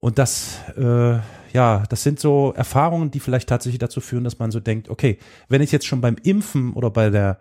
Und 0.00 0.18
das, 0.18 0.58
äh, 0.76 1.18
ja, 1.52 1.84
das 1.88 2.02
sind 2.02 2.18
so 2.18 2.52
Erfahrungen, 2.56 3.10
die 3.10 3.20
vielleicht 3.20 3.48
tatsächlich 3.48 3.78
dazu 3.78 4.00
führen, 4.00 4.24
dass 4.24 4.38
man 4.38 4.50
so 4.50 4.58
denkt, 4.58 4.88
okay, 4.88 5.18
wenn 5.48 5.62
ich 5.62 5.72
jetzt 5.72 5.86
schon 5.86 6.00
beim 6.00 6.16
Impfen 6.22 6.72
oder 6.72 6.90
bei 6.90 7.10
der 7.10 7.38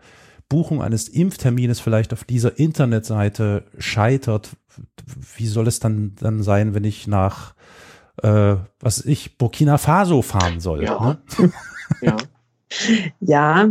Buchung 0.50 0.82
eines 0.82 1.08
Impftermines 1.08 1.80
vielleicht 1.80 2.12
auf 2.12 2.24
dieser 2.24 2.60
Internetseite 2.60 3.63
scheitert, 3.78 4.50
wie 5.38 5.48
soll 5.48 5.68
es 5.68 5.80
dann, 5.80 6.15
dann 6.15 6.44
sein, 6.44 6.74
wenn 6.74 6.84
ich 6.84 7.08
nach, 7.08 7.54
äh, 8.22 8.56
was 8.80 9.06
ich, 9.06 9.38
Burkina 9.38 9.78
Faso 9.78 10.22
fahren 10.22 10.60
soll? 10.60 10.84
Ja. 10.84 11.18
Ne? 11.38 11.52
ja. 12.02 12.18
ja, 13.22 13.70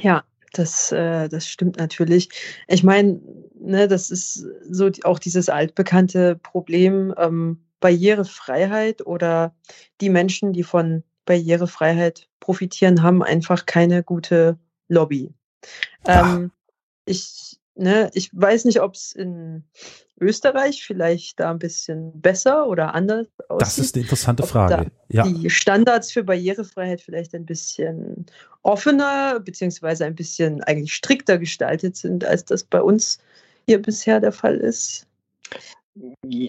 ja, 0.00 0.24
das, 0.52 0.92
äh, 0.92 1.28
das 1.28 1.48
stimmt 1.48 1.78
natürlich. 1.78 2.28
Ich 2.68 2.82
meine, 2.82 3.20
ne, 3.58 3.88
das 3.88 4.10
ist 4.10 4.46
so 4.68 4.90
auch 5.04 5.18
dieses 5.18 5.48
altbekannte 5.48 6.36
Problem 6.36 7.14
ähm, 7.18 7.64
Barrierefreiheit 7.80 9.06
oder 9.06 9.54
die 10.00 10.10
Menschen, 10.10 10.52
die 10.52 10.62
von 10.62 11.02
Barrierefreiheit 11.26 12.28
profitieren, 12.40 13.02
haben 13.02 13.22
einfach 13.22 13.66
keine 13.66 14.02
gute 14.02 14.58
Lobby. 14.88 15.32
Ähm, 16.06 16.50
ich, 17.06 17.53
ne, 17.74 18.10
ich 18.14 18.30
weiß 18.32 18.64
nicht, 18.64 18.80
ob 18.80 18.94
es 18.94 19.12
in 19.12 19.64
Österreich 20.20 20.84
vielleicht 20.84 21.40
da 21.40 21.50
ein 21.50 21.58
bisschen 21.58 22.20
besser 22.20 22.68
oder 22.68 22.94
anders 22.94 23.26
aussieht. 23.48 23.60
Das 23.60 23.78
ist 23.78 23.94
eine 23.94 24.02
interessante 24.02 24.44
Frage. 24.44 24.90
Ja. 25.08 25.24
Die 25.24 25.50
Standards 25.50 26.12
für 26.12 26.22
Barrierefreiheit 26.22 27.00
vielleicht 27.00 27.34
ein 27.34 27.46
bisschen 27.46 28.26
offener 28.62 29.40
beziehungsweise 29.40 30.04
ein 30.04 30.14
bisschen 30.14 30.62
eigentlich 30.62 30.94
strikter 30.94 31.38
gestaltet 31.38 31.96
sind, 31.96 32.24
als 32.24 32.44
das 32.44 32.64
bei 32.64 32.80
uns 32.80 33.18
hier 33.66 33.80
bisher 33.80 34.20
der 34.20 34.32
Fall 34.32 34.56
ist. 34.56 35.06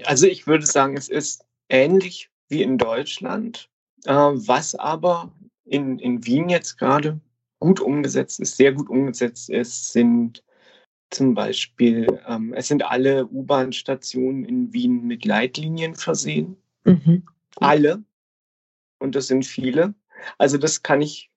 Also 0.05 0.27
ich 0.27 0.47
würde 0.47 0.65
sagen, 0.65 0.95
es 0.97 1.09
ist 1.09 1.43
ähnlich 1.69 2.29
wie 2.49 2.61
in 2.61 2.77
Deutschland, 2.77 3.69
äh, 4.05 4.11
was 4.11 4.75
aber 4.75 5.31
in, 5.65 5.99
in 5.99 6.25
Wien 6.25 6.49
jetzt 6.49 6.77
gerade 6.77 7.19
gut 7.59 7.79
umgesetzt 7.79 8.39
ist, 8.39 8.57
sehr 8.57 8.73
gut 8.73 8.89
umgesetzt 8.89 9.49
ist, 9.49 9.91
sind 9.91 10.43
zum 11.11 11.33
Beispiel, 11.33 12.07
ähm, 12.27 12.53
es 12.53 12.67
sind 12.67 12.83
alle 12.83 13.27
U-Bahn-Stationen 13.27 14.43
in 14.43 14.73
Wien 14.73 15.05
mit 15.05 15.25
Leitlinien 15.25 15.95
versehen. 15.95 16.57
Mhm. 16.83 17.23
Alle. 17.57 18.03
Und 18.99 19.15
das 19.15 19.27
sind 19.27 19.45
viele. 19.45 19.93
Also 20.37 20.57
das 20.57 20.83
kann 20.83 21.01
ich 21.01 21.29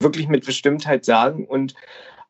wirklich 0.00 0.28
mit 0.28 0.46
Bestimmtheit 0.46 1.04
sagen. 1.04 1.46
Und 1.46 1.74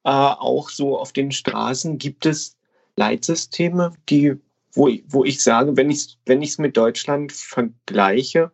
äh, 0.04 0.10
auch 0.10 0.70
so 0.70 0.98
auf 0.98 1.12
den 1.12 1.32
Straßen 1.32 1.98
gibt 1.98 2.26
es 2.26 2.56
Leitsysteme, 2.96 3.92
die, 4.08 4.34
wo, 4.72 4.90
wo 5.06 5.24
ich 5.24 5.42
sage, 5.42 5.76
wenn 5.76 5.90
ich 5.90 5.98
es 5.98 6.18
wenn 6.26 6.62
mit 6.62 6.76
Deutschland 6.76 7.32
vergleiche, 7.32 8.50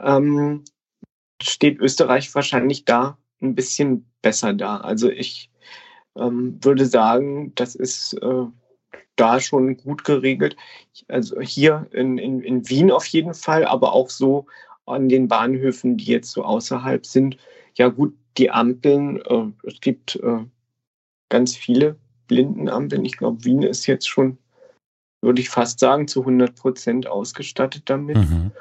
ähm, 0.00 0.64
steht 1.40 1.78
Österreich 1.78 2.34
wahrscheinlich 2.34 2.84
da 2.84 3.18
ein 3.40 3.54
bisschen 3.54 4.10
besser 4.22 4.52
da. 4.52 4.78
Also 4.78 5.10
ich 5.10 5.50
ähm, 6.18 6.58
würde 6.62 6.86
sagen, 6.86 7.52
das 7.54 7.74
ist 7.74 8.14
äh, 8.14 8.44
da 9.16 9.40
schon 9.40 9.76
gut 9.76 10.04
geregelt. 10.04 10.56
Also 11.08 11.40
hier 11.40 11.86
in, 11.92 12.18
in, 12.18 12.40
in 12.40 12.68
Wien 12.68 12.90
auf 12.90 13.06
jeden 13.06 13.34
Fall, 13.34 13.64
aber 13.64 13.92
auch 13.92 14.10
so 14.10 14.46
an 14.86 15.08
den 15.08 15.28
Bahnhöfen, 15.28 15.96
die 15.96 16.06
jetzt 16.06 16.30
so 16.30 16.44
außerhalb 16.44 17.04
sind. 17.04 17.36
Ja 17.74 17.88
gut, 17.88 18.14
die 18.36 18.50
Ampeln, 18.50 19.20
äh, 19.22 19.46
es 19.64 19.80
gibt 19.80 20.16
äh, 20.16 20.44
ganz 21.28 21.56
viele 21.56 21.96
Blindenampeln. 22.26 23.04
Ich 23.04 23.16
glaube, 23.16 23.44
Wien 23.44 23.62
ist 23.62 23.86
jetzt 23.86 24.08
schon, 24.08 24.38
würde 25.20 25.40
ich 25.40 25.50
fast 25.50 25.80
sagen, 25.80 26.08
zu 26.08 26.20
100 26.20 26.54
Prozent 26.56 27.06
ausgestattet 27.06 27.82
damit. 27.86 28.16
Mhm. 28.16 28.52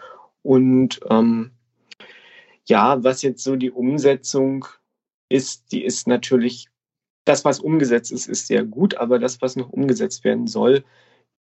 Und 0.44 1.00
ähm, 1.10 1.52
ja, 2.66 3.04
was 3.04 3.22
jetzt 3.22 3.44
so 3.44 3.56
die 3.56 3.72
Umsetzung 3.72 4.66
ist, 5.30 5.72
die 5.72 5.84
ist 5.84 6.08
natürlich 6.08 6.68
das, 7.28 7.46
was 7.46 7.60
umgesetzt 7.60 8.12
ist, 8.12 8.28
ist 8.28 8.48
sehr 8.48 8.64
gut, 8.64 8.96
aber 8.96 9.20
das, 9.20 9.42
was 9.42 9.56
noch 9.56 9.70
umgesetzt 9.70 10.24
werden 10.24 10.48
soll, 10.48 10.84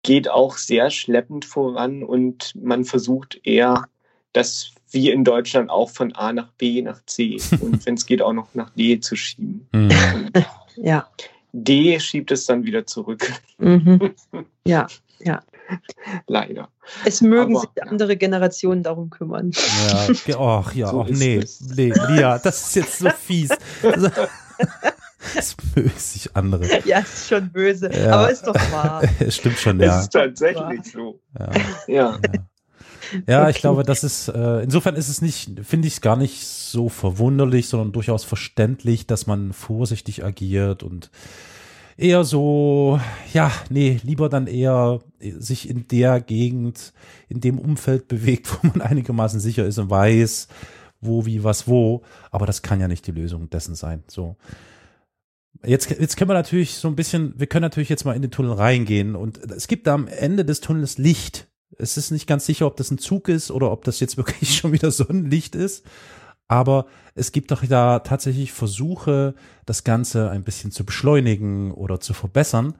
geht 0.03 0.29
auch 0.29 0.57
sehr 0.57 0.89
schleppend 0.89 1.45
voran 1.45 2.03
und 2.03 2.53
man 2.55 2.85
versucht 2.85 3.39
eher, 3.43 3.87
das 4.33 4.71
wie 4.91 5.09
in 5.09 5.23
Deutschland 5.23 5.69
auch 5.69 5.89
von 5.89 6.13
A 6.13 6.31
nach 6.31 6.51
B 6.53 6.81
nach 6.81 7.03
C 7.05 7.37
und 7.61 7.85
wenn 7.85 7.95
es 7.95 8.05
geht 8.05 8.21
auch 8.21 8.33
noch 8.33 8.53
nach 8.53 8.69
D 8.71 8.99
zu 8.99 9.15
schieben. 9.15 9.67
Mhm. 9.71 9.91
Ja. 10.77 11.07
D 11.53 11.97
schiebt 12.01 12.31
es 12.31 12.45
dann 12.47 12.65
wieder 12.65 12.85
zurück. 12.85 13.31
Mhm. 13.59 14.13
Ja, 14.67 14.87
ja. 15.19 15.41
Leider. 16.27 16.69
Es 17.05 17.21
mögen 17.21 17.55
Aber, 17.55 17.61
sich 17.61 17.83
andere 17.83 18.17
Generationen 18.17 18.83
darum 18.83 19.09
kümmern. 19.09 19.51
Ja, 20.25 20.37
ach 20.37 20.73
ja, 20.73 20.87
so 20.87 21.01
ach, 21.01 21.07
nee, 21.09 21.39
nee, 21.75 21.93
Lia, 22.09 22.39
das 22.39 22.67
ist 22.67 22.75
jetzt 22.75 22.99
so 22.99 23.09
fies. 23.09 23.49
Das 25.35 26.13
sich 26.13 26.35
andere. 26.35 26.65
Ja, 26.85 26.99
ist 26.99 27.27
schon 27.27 27.51
böse, 27.51 27.91
ja. 27.91 28.11
aber 28.11 28.31
ist 28.31 28.43
doch 28.43 28.55
wahr. 28.71 29.03
Stimmt 29.29 29.57
schon, 29.57 29.79
ja. 29.79 29.87
Das 29.87 30.01
ist 30.03 30.13
tatsächlich 30.13 30.83
so. 30.91 31.19
Ja. 31.37 31.51
ja. 31.87 32.19
Ja, 33.27 33.41
okay. 33.41 33.51
ich 33.51 33.57
glaube, 33.57 33.83
das 33.83 34.03
ist, 34.03 34.29
äh, 34.29 34.61
insofern 34.61 34.95
ist 34.95 35.09
es 35.09 35.21
nicht, 35.21 35.51
finde 35.63 35.87
ich 35.87 35.95
es 35.95 36.01
gar 36.01 36.15
nicht 36.15 36.43
so 36.43 36.89
verwunderlich, 36.89 37.69
sondern 37.69 37.91
durchaus 37.91 38.23
verständlich, 38.23 39.05
dass 39.05 39.27
man 39.27 39.53
vorsichtig 39.53 40.23
agiert 40.25 40.81
und 40.81 41.11
eher 41.97 42.23
so, 42.23 42.99
ja, 43.31 43.51
nee, 43.69 43.99
lieber 44.03 44.27
dann 44.27 44.47
eher 44.47 45.01
sich 45.19 45.69
in 45.69 45.87
der 45.87 46.19
Gegend, 46.19 46.93
in 47.29 47.41
dem 47.41 47.59
Umfeld 47.59 48.07
bewegt, 48.07 48.51
wo 48.51 48.67
man 48.67 48.81
einigermaßen 48.81 49.39
sicher 49.39 49.65
ist 49.65 49.77
und 49.77 49.89
weiß, 49.89 50.47
wo, 51.01 51.25
wie, 51.25 51.43
was, 51.43 51.67
wo. 51.67 52.03
Aber 52.31 52.45
das 52.45 52.61
kann 52.61 52.81
ja 52.81 52.87
nicht 52.87 53.07
die 53.07 53.11
Lösung 53.11 53.49
dessen 53.49 53.75
sein. 53.75 54.03
So. 54.07 54.35
Jetzt, 55.67 55.89
jetzt 55.89 56.17
können 56.17 56.29
wir 56.29 56.35
natürlich 56.35 56.75
so 56.75 56.87
ein 56.87 56.95
bisschen, 56.95 57.33
wir 57.37 57.47
können 57.47 57.63
natürlich 57.63 57.89
jetzt 57.89 58.05
mal 58.05 58.15
in 58.15 58.21
den 58.21 58.31
Tunnel 58.31 58.53
reingehen 58.53 59.15
und 59.15 59.39
es 59.51 59.67
gibt 59.67 59.87
da 59.87 59.93
am 59.93 60.07
Ende 60.07 60.45
des 60.45 60.61
Tunnels 60.61 60.97
Licht. 60.97 61.47
Es 61.77 61.97
ist 61.97 62.11
nicht 62.11 62.27
ganz 62.27 62.45
sicher, 62.45 62.67
ob 62.67 62.77
das 62.77 62.91
ein 62.91 62.97
Zug 62.97 63.27
ist 63.27 63.51
oder 63.51 63.71
ob 63.71 63.83
das 63.83 63.99
jetzt 63.99 64.15
wirklich 64.17 64.55
schon 64.55 64.71
wieder 64.71 64.91
Sonnenlicht 64.91 65.55
ist. 65.55 65.85
Aber 66.47 66.85
es 67.15 67.31
gibt 67.31 67.49
doch 67.51 67.65
da 67.65 67.99
tatsächlich 67.99 68.53
Versuche, 68.53 69.33
das 69.65 69.83
Ganze 69.83 70.29
ein 70.29 70.43
bisschen 70.43 70.69
zu 70.71 70.85
beschleunigen 70.85 71.71
oder 71.71 71.99
zu 71.99 72.13
verbessern. 72.13 72.75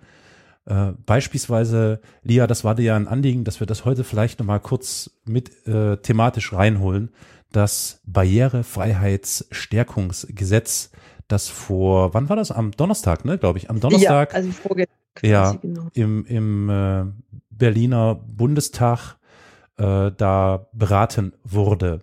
Äh, 0.66 0.92
beispielsweise, 1.06 2.00
Lia, 2.22 2.48
das 2.48 2.64
war 2.64 2.76
dir 2.76 2.86
ja 2.86 2.96
ein 2.96 3.08
Anliegen, 3.08 3.44
dass 3.44 3.60
wir 3.60 3.68
das 3.68 3.86
heute 3.86 4.04
vielleicht 4.04 4.40
nochmal 4.40 4.60
kurz 4.60 5.12
mit 5.26 5.68
äh, 5.68 5.98
thematisch 5.98 6.54
reinholen. 6.54 7.10
Das 7.52 8.02
Barrierefreiheitsstärkungsgesetz, 8.06 10.92
das 11.28 11.48
vor, 11.50 12.14
wann 12.14 12.30
war 12.30 12.36
das? 12.36 12.52
Am 12.52 12.72
Donnerstag, 12.72 13.26
ne, 13.26 13.38
glaube 13.38 13.60
ich. 13.60 13.70
Am 13.70 13.80
Donnerstag. 13.80 14.32
Ja, 14.32 14.36
also 14.36 14.52
vorgestern. 14.52 14.96
Ja, 15.22 15.54
genau. 15.54 15.90
im, 15.94 16.26
im 16.26 16.70
äh, 16.70 17.06
Berliner 17.50 18.16
Bundestag 18.16 19.16
äh, 19.78 20.12
da 20.12 20.68
beraten 20.74 21.34
wurde. 21.44 22.02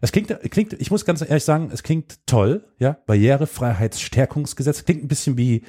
Es 0.00 0.10
klingt, 0.10 0.36
klingt, 0.50 0.72
ich 0.74 0.90
muss 0.90 1.04
ganz 1.04 1.22
ehrlich 1.22 1.44
sagen, 1.44 1.70
es 1.72 1.82
klingt 1.82 2.26
toll, 2.26 2.64
ja. 2.78 2.96
Barrierefreiheitsstärkungsgesetz 3.06 4.84
klingt 4.84 5.04
ein 5.04 5.08
bisschen 5.08 5.36
wie 5.36 5.62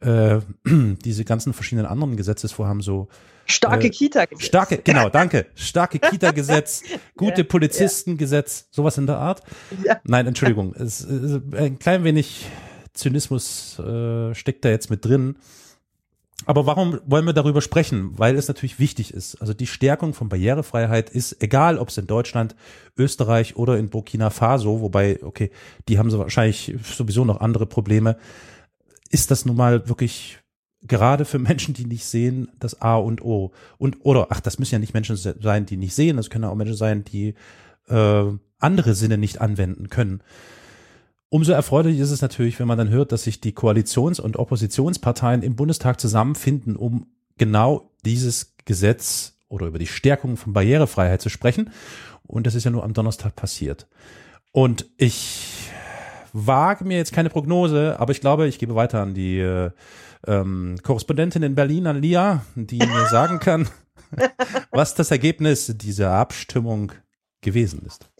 äh, 0.00 0.40
diese 1.04 1.24
ganzen 1.24 1.52
verschiedenen 1.52 1.86
anderen 1.86 2.16
Gesetzesvorhaben 2.16 2.82
so. 2.82 3.08
Starke 3.48 3.86
äh, 3.86 3.90
Kita-Gesetz. 3.90 4.46
Starke, 4.46 4.78
genau, 4.84 5.08
danke. 5.08 5.46
Starke 5.54 5.98
Kita-Gesetz, 5.98 6.82
gute 7.16 7.44
Polizistengesetz, 7.44 8.68
sowas 8.70 8.98
in 8.98 9.06
der 9.06 9.18
Art. 9.18 9.42
Ja. 9.84 10.00
Nein, 10.04 10.26
Entschuldigung, 10.26 10.74
es, 10.74 11.00
es, 11.00 11.40
ein 11.56 11.78
klein 11.78 12.04
wenig 12.04 12.46
Zynismus 12.92 13.78
äh, 13.78 14.34
steckt 14.34 14.64
da 14.64 14.68
jetzt 14.68 14.90
mit 14.90 15.04
drin. 15.04 15.36
Aber 16.46 16.66
warum 16.66 17.00
wollen 17.04 17.26
wir 17.26 17.32
darüber 17.32 17.60
sprechen? 17.60 18.12
Weil 18.16 18.36
es 18.36 18.48
natürlich 18.48 18.78
wichtig 18.78 19.12
ist. 19.12 19.36
Also 19.36 19.54
die 19.54 19.66
Stärkung 19.66 20.14
von 20.14 20.28
Barrierefreiheit 20.28 21.10
ist, 21.10 21.42
egal 21.42 21.78
ob 21.78 21.88
es 21.88 21.98
in 21.98 22.06
Deutschland, 22.06 22.54
Österreich 22.96 23.56
oder 23.56 23.76
in 23.76 23.90
Burkina 23.90 24.30
Faso, 24.30 24.80
wobei, 24.80 25.18
okay, 25.22 25.50
die 25.88 25.98
haben 25.98 26.10
so 26.10 26.18
wahrscheinlich 26.18 26.76
sowieso 26.84 27.24
noch 27.24 27.40
andere 27.40 27.66
Probleme, 27.66 28.16
ist 29.10 29.30
das 29.30 29.46
nun 29.46 29.56
mal 29.56 29.88
wirklich 29.88 30.38
gerade 30.82 31.24
für 31.24 31.38
Menschen, 31.38 31.74
die 31.74 31.84
nicht 31.84 32.04
sehen, 32.04 32.48
das 32.58 32.80
A 32.80 32.96
und 32.96 33.22
O. 33.22 33.52
Und, 33.78 33.98
oder, 34.02 34.28
ach, 34.30 34.40
das 34.40 34.58
müssen 34.58 34.74
ja 34.74 34.78
nicht 34.78 34.94
Menschen 34.94 35.16
sein, 35.16 35.66
die 35.66 35.76
nicht 35.76 35.94
sehen, 35.94 36.16
das 36.16 36.30
können 36.30 36.44
auch 36.44 36.54
Menschen 36.54 36.76
sein, 36.76 37.04
die 37.04 37.34
äh, 37.88 38.24
andere 38.58 38.94
Sinne 38.94 39.18
nicht 39.18 39.40
anwenden 39.40 39.88
können. 39.88 40.22
Umso 41.30 41.52
erfreulich 41.52 41.98
ist 41.98 42.10
es 42.10 42.22
natürlich, 42.22 42.58
wenn 42.58 42.68
man 42.68 42.78
dann 42.78 42.88
hört, 42.88 43.12
dass 43.12 43.24
sich 43.24 43.40
die 43.40 43.52
Koalitions- 43.52 44.20
und 44.20 44.38
Oppositionsparteien 44.38 45.42
im 45.42 45.56
Bundestag 45.56 46.00
zusammenfinden, 46.00 46.74
um 46.74 47.06
genau 47.36 47.90
dieses 48.04 48.54
Gesetz 48.64 49.36
oder 49.48 49.66
über 49.66 49.78
die 49.78 49.86
Stärkung 49.86 50.36
von 50.36 50.52
Barrierefreiheit 50.52 51.20
zu 51.20 51.28
sprechen. 51.28 51.70
Und 52.26 52.46
das 52.46 52.54
ist 52.54 52.64
ja 52.64 52.70
nur 52.70 52.84
am 52.84 52.94
Donnerstag 52.94 53.36
passiert. 53.36 53.86
Und 54.52 54.86
ich 54.96 55.70
wage 56.32 56.84
mir 56.84 56.96
jetzt 56.96 57.12
keine 57.12 57.30
Prognose, 57.30 57.98
aber 57.98 58.12
ich 58.12 58.20
glaube, 58.20 58.46
ich 58.48 58.58
gebe 58.58 58.74
weiter 58.74 59.02
an 59.02 59.14
die 59.14 59.38
äh, 59.38 59.70
ähm, 60.26 60.76
Korrespondentin 60.82 61.42
in 61.42 61.54
Berlin, 61.54 61.86
an 61.86 62.00
Lia, 62.00 62.44
die 62.54 62.78
mir 62.78 63.06
sagen 63.06 63.38
kann, 63.38 63.68
was 64.70 64.94
das 64.94 65.10
Ergebnis 65.10 65.72
dieser 65.76 66.12
Abstimmung 66.12 66.92
gewesen 67.40 67.82
ist. 67.86 68.10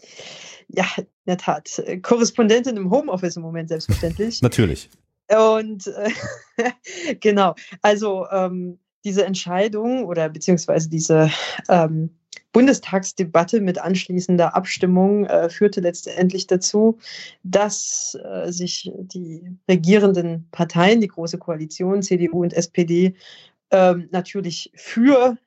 Ja, 0.67 0.85
in 0.97 1.07
der 1.25 1.37
Tat. 1.37 1.83
Korrespondentin 2.03 2.77
im 2.77 2.91
Homeoffice 2.91 3.37
im 3.37 3.43
Moment, 3.43 3.69
selbstverständlich. 3.69 4.41
Natürlich. 4.41 4.89
Und 5.29 5.87
äh, 5.87 7.13
genau, 7.19 7.55
also 7.81 8.27
ähm, 8.31 8.79
diese 9.03 9.25
Entscheidung 9.25 10.05
oder 10.05 10.29
beziehungsweise 10.29 10.89
diese 10.89 11.31
ähm, 11.69 12.18
Bundestagsdebatte 12.51 13.61
mit 13.61 13.79
anschließender 13.79 14.55
Abstimmung 14.55 15.25
äh, 15.25 15.49
führte 15.49 15.81
letztendlich 15.81 16.47
dazu, 16.47 16.97
dass 17.43 18.17
äh, 18.23 18.51
sich 18.51 18.91
die 18.95 19.55
regierenden 19.69 20.47
Parteien, 20.51 21.01
die 21.01 21.07
Große 21.07 21.37
Koalition, 21.37 22.01
CDU 22.01 22.41
und 22.41 22.53
SPD, 22.53 23.15
ähm, 23.71 24.09
natürlich 24.11 24.71
für 24.75 25.37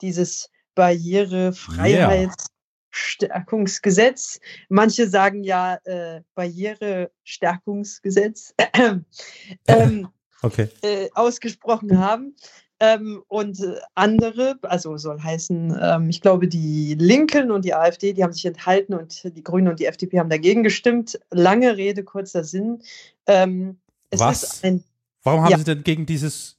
dieses 0.00 0.50
Barrierefreiheits- 0.76 2.52
Stärkungsgesetz. 2.92 4.38
Manche 4.68 5.08
sagen 5.08 5.42
ja 5.42 5.78
äh, 5.84 6.20
Barrierestärkungsgesetz 6.34 8.54
ähm, 9.66 10.08
okay. 10.42 10.68
äh, 10.82 11.08
ausgesprochen 11.14 11.98
haben. 11.98 12.36
Ähm, 12.82 13.22
und 13.28 13.60
äh, 13.60 13.76
andere, 13.94 14.58
also 14.62 14.96
soll 14.96 15.20
heißen, 15.20 15.78
ähm, 15.80 16.10
ich 16.10 16.20
glaube, 16.20 16.48
die 16.48 16.96
Linken 16.98 17.52
und 17.52 17.64
die 17.64 17.74
AfD, 17.74 18.12
die 18.12 18.24
haben 18.24 18.32
sich 18.32 18.44
enthalten 18.44 18.92
und 18.92 19.22
die 19.36 19.44
Grünen 19.44 19.68
und 19.68 19.78
die 19.78 19.86
FDP 19.86 20.18
haben 20.18 20.28
dagegen 20.28 20.64
gestimmt. 20.64 21.16
Lange 21.30 21.76
Rede, 21.76 22.02
kurzer 22.02 22.42
Sinn. 22.42 22.82
Ähm, 23.26 23.78
Was? 24.10 24.64
Ein, 24.64 24.82
Warum 25.22 25.44
haben 25.44 25.52
ja. 25.52 25.58
Sie 25.58 25.64
denn 25.64 25.84
gegen 25.84 26.06
dieses 26.06 26.58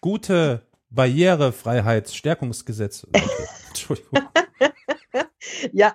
gute 0.00 0.62
Barrierefreiheitsstärkungsgesetz? 0.88 3.06
Okay. 3.18 3.26
Entschuldigung. 3.68 4.22
ja, 5.72 5.94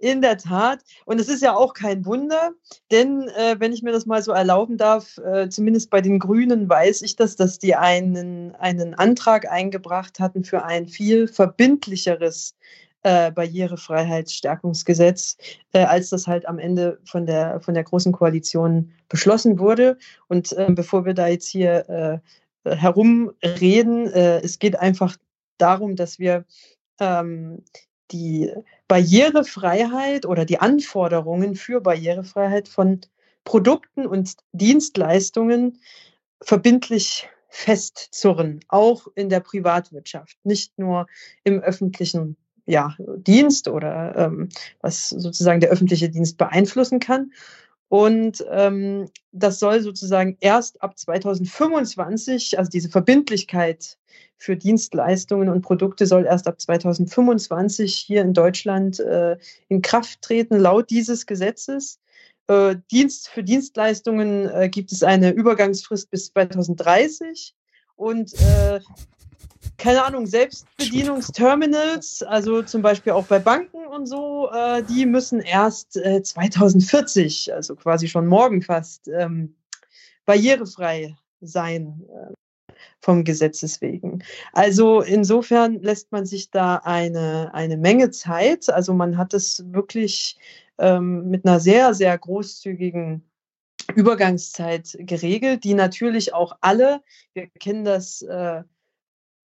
in 0.00 0.22
der 0.22 0.38
Tat. 0.38 0.80
Und 1.04 1.20
es 1.20 1.28
ist 1.28 1.42
ja 1.42 1.54
auch 1.54 1.74
kein 1.74 2.04
Wunder, 2.04 2.52
denn 2.90 3.28
äh, 3.36 3.56
wenn 3.58 3.72
ich 3.72 3.82
mir 3.82 3.92
das 3.92 4.06
mal 4.06 4.22
so 4.22 4.32
erlauben 4.32 4.76
darf, 4.76 5.18
äh, 5.18 5.48
zumindest 5.48 5.90
bei 5.90 6.00
den 6.00 6.18
Grünen 6.18 6.68
weiß 6.68 7.02
ich 7.02 7.16
das, 7.16 7.36
dass 7.36 7.58
die 7.58 7.74
einen, 7.74 8.54
einen 8.56 8.94
Antrag 8.94 9.50
eingebracht 9.50 10.20
hatten 10.20 10.44
für 10.44 10.64
ein 10.64 10.88
viel 10.88 11.28
verbindlicheres 11.28 12.54
äh, 13.02 13.30
Barrierefreiheitsstärkungsgesetz, 13.30 15.36
äh, 15.72 15.84
als 15.84 16.10
das 16.10 16.26
halt 16.26 16.46
am 16.46 16.58
Ende 16.58 16.98
von 17.04 17.26
der, 17.26 17.60
von 17.60 17.74
der 17.74 17.84
Großen 17.84 18.12
Koalition 18.12 18.92
beschlossen 19.08 19.58
wurde. 19.58 19.98
Und 20.28 20.52
äh, 20.52 20.66
bevor 20.70 21.04
wir 21.04 21.14
da 21.14 21.28
jetzt 21.28 21.48
hier 21.48 21.88
äh, 21.88 22.18
herumreden, 22.76 24.12
äh, 24.12 24.40
es 24.40 24.58
geht 24.58 24.78
einfach 24.78 25.16
darum, 25.58 25.96
dass 25.96 26.18
wir 26.18 26.44
ähm, 27.00 27.62
die 28.10 28.52
Barrierefreiheit 28.88 30.26
oder 30.26 30.44
die 30.44 30.58
Anforderungen 30.58 31.54
für 31.54 31.80
Barrierefreiheit 31.80 32.68
von 32.68 33.02
Produkten 33.44 34.06
und 34.06 34.36
Dienstleistungen 34.52 35.78
verbindlich 36.40 37.28
festzurren, 37.48 38.60
auch 38.68 39.06
in 39.14 39.28
der 39.28 39.40
Privatwirtschaft, 39.40 40.36
nicht 40.44 40.78
nur 40.78 41.06
im 41.44 41.60
öffentlichen 41.60 42.36
ja, 42.66 42.94
Dienst 42.98 43.68
oder 43.68 44.14
ähm, 44.16 44.50
was 44.80 45.08
sozusagen 45.08 45.60
der 45.60 45.70
öffentliche 45.70 46.10
Dienst 46.10 46.36
beeinflussen 46.36 47.00
kann. 47.00 47.32
Und 47.88 48.44
ähm, 48.50 49.08
das 49.32 49.58
soll 49.58 49.80
sozusagen 49.80 50.36
erst 50.40 50.82
ab 50.82 50.98
2025, 50.98 52.58
also 52.58 52.70
diese 52.70 52.90
Verbindlichkeit 52.90 53.96
für 54.36 54.56
Dienstleistungen 54.56 55.48
und 55.48 55.62
Produkte 55.62 56.06
soll 56.06 56.26
erst 56.26 56.46
ab 56.46 56.60
2025 56.60 57.94
hier 57.94 58.22
in 58.22 58.34
Deutschland 58.34 59.00
äh, 59.00 59.36
in 59.68 59.82
Kraft 59.82 60.22
treten, 60.22 60.58
laut 60.58 60.90
dieses 60.90 61.26
Gesetzes. 61.26 61.98
Äh, 62.46 62.76
Dienst 62.90 63.28
für 63.28 63.42
Dienstleistungen 63.42 64.48
äh, 64.48 64.68
gibt 64.68 64.92
es 64.92 65.02
eine 65.02 65.30
Übergangsfrist 65.30 66.10
bis 66.10 66.32
2030 66.32 67.54
und 67.96 68.32
äh, 68.34 68.80
keine 69.76 70.04
Ahnung, 70.04 70.26
Selbstbedienungsterminals, 70.26 72.22
also 72.22 72.62
zum 72.62 72.82
Beispiel 72.82 73.12
auch 73.12 73.26
bei 73.26 73.38
Banken 73.38 73.86
und 73.86 74.06
so, 74.06 74.50
äh, 74.50 74.82
die 74.82 75.06
müssen 75.06 75.40
erst 75.40 75.96
äh, 75.96 76.22
2040, 76.22 77.54
also 77.54 77.76
quasi 77.76 78.08
schon 78.08 78.26
morgen 78.26 78.62
fast, 78.62 79.08
ähm, 79.08 79.54
barrierefrei 80.24 81.16
sein. 81.40 82.02
Äh, 82.08 82.32
vom 83.00 83.24
Gesetzes 83.24 83.80
wegen. 83.80 84.22
Also 84.52 85.00
insofern 85.00 85.80
lässt 85.82 86.12
man 86.12 86.26
sich 86.26 86.50
da 86.50 86.76
eine, 86.76 87.52
eine 87.54 87.76
Menge 87.76 88.10
Zeit. 88.10 88.68
Also 88.70 88.92
man 88.92 89.16
hat 89.16 89.34
es 89.34 89.64
wirklich 89.72 90.36
ähm, 90.78 91.28
mit 91.28 91.46
einer 91.46 91.60
sehr, 91.60 91.94
sehr 91.94 92.16
großzügigen 92.16 93.22
Übergangszeit 93.94 94.96
geregelt, 94.98 95.64
die 95.64 95.74
natürlich 95.74 96.34
auch 96.34 96.56
alle, 96.60 97.02
wir 97.34 97.48
kennen 97.58 97.84
das 97.84 98.22
äh, 98.22 98.62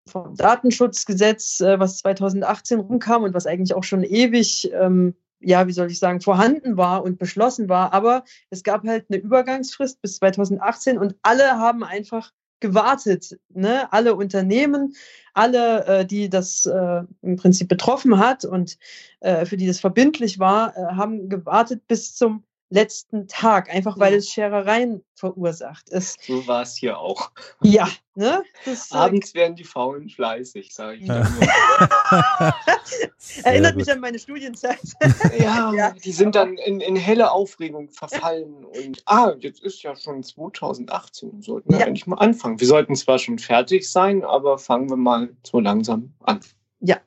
vom 0.07 0.35
Datenschutzgesetz, 0.35 1.61
äh, 1.61 1.79
was 1.79 1.97
2018 1.97 2.79
rumkam 2.79 3.23
und 3.23 3.33
was 3.33 3.45
eigentlich 3.45 3.73
auch 3.73 3.83
schon 3.83 4.03
ewig 4.03 4.71
ähm, 4.73 5.15
ja, 5.41 5.67
wie 5.67 5.73
soll 5.73 5.89
ich 5.89 5.99
sagen, 5.99 6.21
vorhanden 6.21 6.77
war 6.77 7.03
und 7.03 7.17
beschlossen 7.17 7.67
war. 7.67 7.93
Aber 7.93 8.23
es 8.49 8.63
gab 8.63 8.85
halt 8.85 9.05
eine 9.09 9.19
Übergangsfrist 9.19 10.01
bis 10.01 10.17
2018 10.17 10.97
und 10.97 11.15
alle 11.23 11.57
haben 11.57 11.83
einfach 11.83 12.31
gewartet. 12.59 13.39
Ne? 13.49 13.91
Alle 13.91 14.15
Unternehmen, 14.15 14.93
alle, 15.33 15.85
äh, 15.85 16.05
die 16.05 16.29
das 16.29 16.65
äh, 16.65 17.01
im 17.21 17.35
Prinzip 17.35 17.67
betroffen 17.67 18.19
hat 18.19 18.45
und 18.45 18.77
äh, 19.19 19.45
für 19.45 19.57
die 19.57 19.67
das 19.67 19.79
verbindlich 19.79 20.39
war, 20.39 20.77
äh, 20.77 20.95
haben 20.95 21.27
gewartet 21.27 21.87
bis 21.87 22.15
zum 22.15 22.43
letzten 22.71 23.27
Tag, 23.27 23.69
einfach 23.69 23.99
weil 23.99 24.13
es 24.13 24.29
Scherereien 24.29 25.03
verursacht. 25.13 25.89
Es, 25.89 26.15
so 26.25 26.47
war 26.47 26.61
es 26.63 26.77
hier 26.77 26.97
auch. 26.97 27.31
Ja, 27.61 27.87
ne? 28.15 28.43
Das, 28.65 28.91
Abends 28.91 29.33
werden 29.33 29.57
die 29.57 29.65
Faulen 29.65 30.09
fleißig, 30.09 30.73
sage 30.73 30.97
ich 30.97 31.07
dann 31.07 31.27
Erinnert 33.43 33.75
mich 33.75 33.91
an 33.91 33.99
meine 33.99 34.17
Studienzeit. 34.17 34.79
ja, 35.37 35.73
ja, 35.75 35.91
die 35.91 36.13
sind 36.13 36.35
dann 36.35 36.57
in, 36.57 36.79
in, 36.79 36.95
helle 36.95 37.31
Aufregung 37.31 37.89
verfallen 37.89 38.63
und 38.63 39.03
ah, 39.05 39.33
jetzt 39.39 39.61
ist 39.61 39.83
ja 39.83 39.95
schon 39.95 40.23
2018, 40.23 41.41
sollten 41.41 41.71
wir 41.71 41.79
ja. 41.79 41.85
eigentlich 41.85 42.07
mal 42.07 42.17
anfangen. 42.17 42.59
Wir 42.59 42.67
sollten 42.67 42.95
zwar 42.95 43.19
schon 43.19 43.37
fertig 43.37 43.89
sein, 43.91 44.23
aber 44.23 44.57
fangen 44.57 44.89
wir 44.89 44.97
mal 44.97 45.29
so 45.45 45.59
langsam 45.59 46.13
an. 46.21 46.39
Ja, 46.79 47.01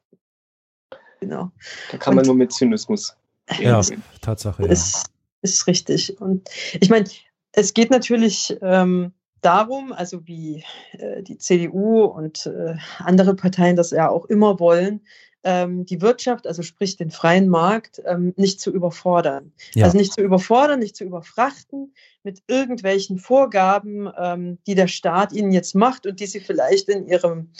genau. 1.20 1.50
Da 1.90 1.96
kann 1.96 2.12
und, 2.12 2.16
man 2.16 2.26
nur 2.26 2.36
mit 2.36 2.52
Zynismus. 2.52 3.16
Ja, 3.58 3.80
Tatsache. 4.20 4.62
Ja. 4.62 4.68
Es, 4.68 5.04
ist 5.44 5.66
richtig. 5.66 6.20
Und 6.20 6.48
ich 6.80 6.90
meine, 6.90 7.04
es 7.52 7.74
geht 7.74 7.90
natürlich 7.90 8.56
ähm, 8.62 9.12
darum, 9.40 9.92
also 9.92 10.26
wie 10.26 10.64
äh, 10.92 11.22
die 11.22 11.38
CDU 11.38 12.04
und 12.04 12.46
äh, 12.46 12.76
andere 12.98 13.36
Parteien 13.36 13.76
das 13.76 13.90
ja 13.90 14.08
auch 14.08 14.24
immer 14.24 14.58
wollen, 14.58 15.02
ähm, 15.44 15.84
die 15.84 16.00
Wirtschaft, 16.00 16.46
also 16.46 16.62
sprich 16.62 16.96
den 16.96 17.10
freien 17.10 17.48
Markt, 17.48 18.02
ähm, 18.06 18.32
nicht 18.36 18.60
zu 18.60 18.72
überfordern. 18.72 19.52
Ja. 19.74 19.84
Also 19.84 19.98
nicht 19.98 20.14
zu 20.14 20.22
überfordern, 20.22 20.80
nicht 20.80 20.96
zu 20.96 21.04
überfrachten 21.04 21.94
mit 22.22 22.42
irgendwelchen 22.48 23.18
Vorgaben, 23.18 24.10
ähm, 24.18 24.58
die 24.66 24.74
der 24.74 24.88
Staat 24.88 25.32
ihnen 25.32 25.52
jetzt 25.52 25.74
macht 25.74 26.06
und 26.06 26.18
die 26.18 26.26
sie 26.26 26.40
vielleicht 26.40 26.88
in 26.88 27.06
ihrem 27.06 27.50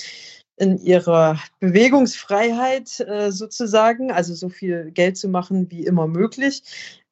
in 0.56 0.78
ihrer 0.78 1.38
Bewegungsfreiheit 1.60 3.00
äh, 3.00 3.32
sozusagen, 3.32 4.12
also 4.12 4.34
so 4.34 4.48
viel 4.48 4.90
Geld 4.92 5.16
zu 5.16 5.28
machen 5.28 5.70
wie 5.70 5.84
immer 5.84 6.06
möglich, 6.06 6.62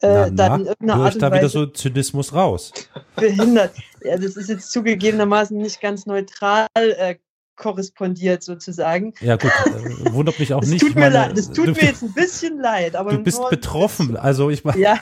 äh, 0.00 0.06
na, 0.06 0.30
dann 0.30 0.60
in 0.60 0.66
irgendeiner 0.68 1.04
Art 1.04 1.14
und 1.14 1.22
da 1.22 1.30
Weise 1.30 1.40
wieder 1.40 1.48
so 1.48 1.66
Zynismus 1.66 2.32
raus. 2.32 2.72
Behindert. 3.16 3.74
Ja, 4.04 4.16
das 4.16 4.36
ist 4.36 4.48
jetzt 4.48 4.70
zugegebenermaßen 4.70 5.56
nicht 5.56 5.80
ganz 5.80 6.06
neutral 6.06 6.68
äh, 6.74 7.16
korrespondiert 7.62 8.42
sozusagen. 8.42 9.14
Ja 9.20 9.36
gut, 9.36 9.52
äh, 9.66 10.12
wundert 10.12 10.38
mich 10.40 10.52
auch 10.52 10.60
das 10.60 10.70
nicht. 10.70 10.80
Tut 10.80 10.96
mir 10.96 11.02
meine, 11.02 11.14
leid, 11.14 11.38
das 11.38 11.52
tut 11.52 11.68
du, 11.68 11.72
mir 11.72 11.82
jetzt 11.82 12.02
ein 12.02 12.12
bisschen 12.12 12.58
leid, 12.58 12.96
aber 12.96 13.12
du 13.12 13.18
bist 13.18 13.40
betroffen. 13.48 14.16
Also 14.16 14.50
ich 14.50 14.64
meine, 14.64 14.80
ja. 14.80 14.98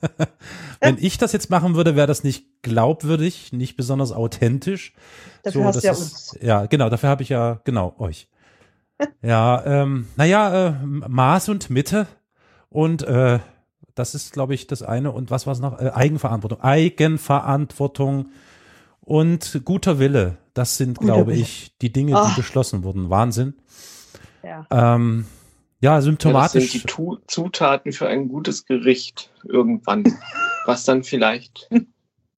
wenn 0.80 0.98
ich 0.98 1.16
das 1.16 1.32
jetzt 1.32 1.48
machen 1.48 1.74
würde, 1.74 1.96
wäre 1.96 2.06
das 2.06 2.24
nicht 2.24 2.62
glaubwürdig, 2.62 3.52
nicht 3.52 3.76
besonders 3.76 4.12
authentisch. 4.12 4.92
Dafür 5.42 5.62
so, 5.62 5.66
hast 5.66 5.82
du 5.82 5.86
ja 5.86 5.92
uns. 5.92 6.38
Ja, 6.42 6.66
genau, 6.66 6.90
dafür 6.90 7.08
habe 7.08 7.22
ich 7.22 7.30
ja 7.30 7.60
genau 7.64 7.94
euch. 7.98 8.28
ja, 9.22 9.64
ähm, 9.64 10.08
naja, 10.16 10.68
äh, 10.68 10.72
Maß 10.84 11.48
und 11.48 11.70
Mitte 11.70 12.06
und 12.68 13.02
äh, 13.02 13.38
das 13.94 14.14
ist, 14.14 14.32
glaube 14.32 14.54
ich, 14.54 14.66
das 14.66 14.82
eine. 14.82 15.10
Und 15.12 15.30
was 15.30 15.46
war 15.46 15.52
es 15.52 15.60
noch? 15.60 15.80
Äh, 15.80 15.90
Eigenverantwortung. 15.90 16.60
Eigenverantwortung 16.60 18.28
und 19.00 19.62
guter 19.64 19.98
Wille. 19.98 20.36
Das 20.54 20.76
sind, 20.76 20.98
glaube 20.98 21.34
ich, 21.34 21.74
die 21.80 21.92
Dinge, 21.92 22.12
die 22.12 22.30
oh. 22.32 22.36
beschlossen 22.36 22.84
wurden. 22.84 23.08
Wahnsinn. 23.08 23.54
Ja. 24.42 24.66
Ähm, 24.70 25.26
ja, 25.80 26.00
symptomatisch. 26.00 26.74
Ja, 26.74 26.80
das 26.82 26.96
sind 26.96 26.98
die 26.98 27.26
Zutaten 27.26 27.92
für 27.92 28.06
ein 28.06 28.28
gutes 28.28 28.66
Gericht 28.66 29.30
irgendwann, 29.44 30.04
was 30.66 30.84
dann 30.84 31.04
vielleicht 31.04 31.68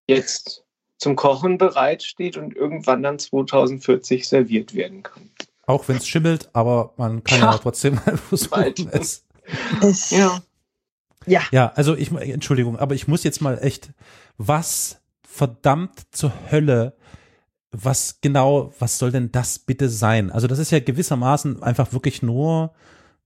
jetzt 0.07 0.65
zum 0.99 1.17
Kochen 1.17 1.59
bereitsteht 1.59 2.37
und 2.37 2.55
irgendwann 2.57 3.03
dann 3.03 3.19
2040 3.19 4.29
serviert 4.29 4.75
werden 4.75 5.03
kann. 5.03 5.31
Auch 5.67 5.89
wenn 5.89 5.97
es 5.97 6.07
schimmelt, 6.07 6.51
aber 6.53 6.95
man 6.97 7.25
kann 7.25 7.41
ja, 7.41 7.53
ja 7.53 7.59
trotzdem 7.59 7.97
mal 7.97 8.17
versuchen 8.29 8.89
es. 8.93 9.25
es. 9.83 10.11
Ja. 10.11 10.43
Ja. 11.27 11.43
Ja, 11.53 11.73
also 11.75 11.97
ich, 11.97 12.13
Entschuldigung, 12.13 12.79
aber 12.79 12.95
ich 12.95 13.09
muss 13.09 13.25
jetzt 13.25 13.41
mal 13.41 13.59
echt, 13.61 13.91
was 14.37 15.01
verdammt 15.27 16.03
zur 16.11 16.33
Hölle, 16.51 16.97
was 17.83 18.21
genau, 18.21 18.73
was 18.79 18.99
soll 18.99 19.11
denn 19.11 19.33
das 19.33 19.59
bitte 19.59 19.89
sein? 19.89 20.31
Also 20.31 20.47
das 20.47 20.59
ist 20.59 20.71
ja 20.71 20.81
gewissermaßen 20.81 21.63
einfach 21.63 21.93
wirklich 21.93 22.23
nur 22.23 22.73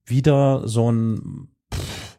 wieder 0.05 0.67
so 0.67 0.91
ein 0.91 1.49
pff, 1.73 2.19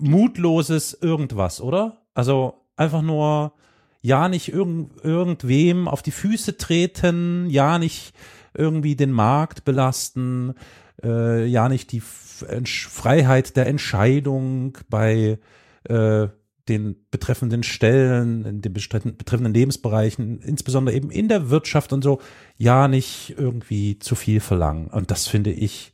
mutloses 0.00 0.96
irgendwas, 1.00 1.60
oder? 1.60 1.98
Also 2.14 2.54
einfach 2.76 3.02
nur, 3.02 3.52
ja, 4.00 4.28
nicht 4.28 4.52
irgend, 4.52 5.04
irgendwem 5.04 5.86
auf 5.86 6.02
die 6.02 6.12
Füße 6.12 6.56
treten, 6.56 7.48
ja, 7.50 7.78
nicht 7.78 8.14
irgendwie 8.54 8.96
den 8.96 9.12
Markt 9.12 9.64
belasten, 9.64 10.54
äh, 11.02 11.44
ja, 11.44 11.68
nicht 11.68 11.92
die 11.92 12.00
Freiheit 12.00 13.56
der 13.56 13.66
Entscheidung 13.66 14.78
bei 14.88 15.38
äh, 15.84 16.28
den 16.68 16.96
betreffenden 17.10 17.62
Stellen, 17.62 18.44
in 18.44 18.60
den 18.62 18.72
betreffenden 18.72 19.52
Lebensbereichen, 19.52 20.40
insbesondere 20.40 20.96
eben 20.96 21.10
in 21.10 21.28
der 21.28 21.50
Wirtschaft 21.50 21.92
und 21.92 22.02
so, 22.02 22.20
ja 22.56 22.88
nicht 22.88 23.34
irgendwie 23.36 23.98
zu 23.98 24.14
viel 24.14 24.40
verlangen. 24.40 24.86
Und 24.88 25.10
das 25.10 25.26
finde 25.26 25.50
ich, 25.52 25.92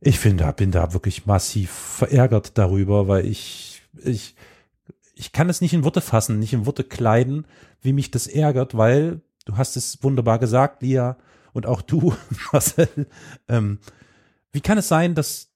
ich 0.00 0.18
finde, 0.18 0.52
bin 0.56 0.70
da 0.70 0.92
wirklich 0.92 1.26
massiv 1.26 1.70
verärgert 1.70 2.58
darüber, 2.58 3.08
weil 3.08 3.26
ich, 3.26 3.82
ich, 4.04 4.34
ich 5.14 5.32
kann 5.32 5.48
es 5.48 5.60
nicht 5.60 5.72
in 5.72 5.84
Worte 5.84 6.00
fassen, 6.00 6.38
nicht 6.38 6.52
in 6.52 6.66
Worte 6.66 6.84
kleiden, 6.84 7.46
wie 7.80 7.92
mich 7.92 8.10
das 8.10 8.26
ärgert, 8.26 8.76
weil 8.76 9.22
du 9.46 9.56
hast 9.56 9.76
es 9.76 10.02
wunderbar 10.02 10.38
gesagt, 10.38 10.82
Lia, 10.82 11.16
und 11.52 11.66
auch 11.66 11.80
du, 11.82 12.14
Marcel, 12.52 12.88
ähm, 13.48 13.78
wie 14.52 14.60
kann 14.60 14.78
es 14.78 14.88
sein, 14.88 15.14
dass 15.14 15.50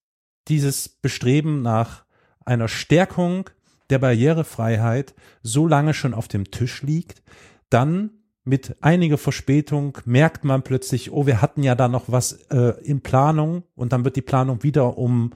dieses 0.49 0.89
Bestreben 0.89 1.63
nach 1.63 2.05
einer 2.45 2.69
Stärkung 2.69 3.49
der 3.93 3.99
Barrierefreiheit 3.99 5.15
so 5.43 5.67
lange 5.67 5.95
schon 5.95 6.15
auf 6.15 6.27
dem 6.27 6.51
Tisch 6.51 6.83
liegt, 6.83 7.23
dann 7.71 8.11
mit 8.45 8.77
einiger 8.81 9.19
Verspätung 9.19 9.99
merkt 10.05 10.45
man 10.45 10.63
plötzlich, 10.63 11.13
oh, 11.13 11.27
wir 11.27 11.41
hatten 11.41 11.63
ja 11.63 11.75
da 11.75 11.87
noch 11.87 12.05
was 12.09 12.33
äh, 12.51 12.75
in 12.83 13.01
Planung 13.03 13.63
und 13.77 13.93
dann 13.93 14.05
wird 14.05 14.17
die 14.17 14.23
Planung 14.23 14.63
wieder 14.65 14.99
um, 14.99 15.33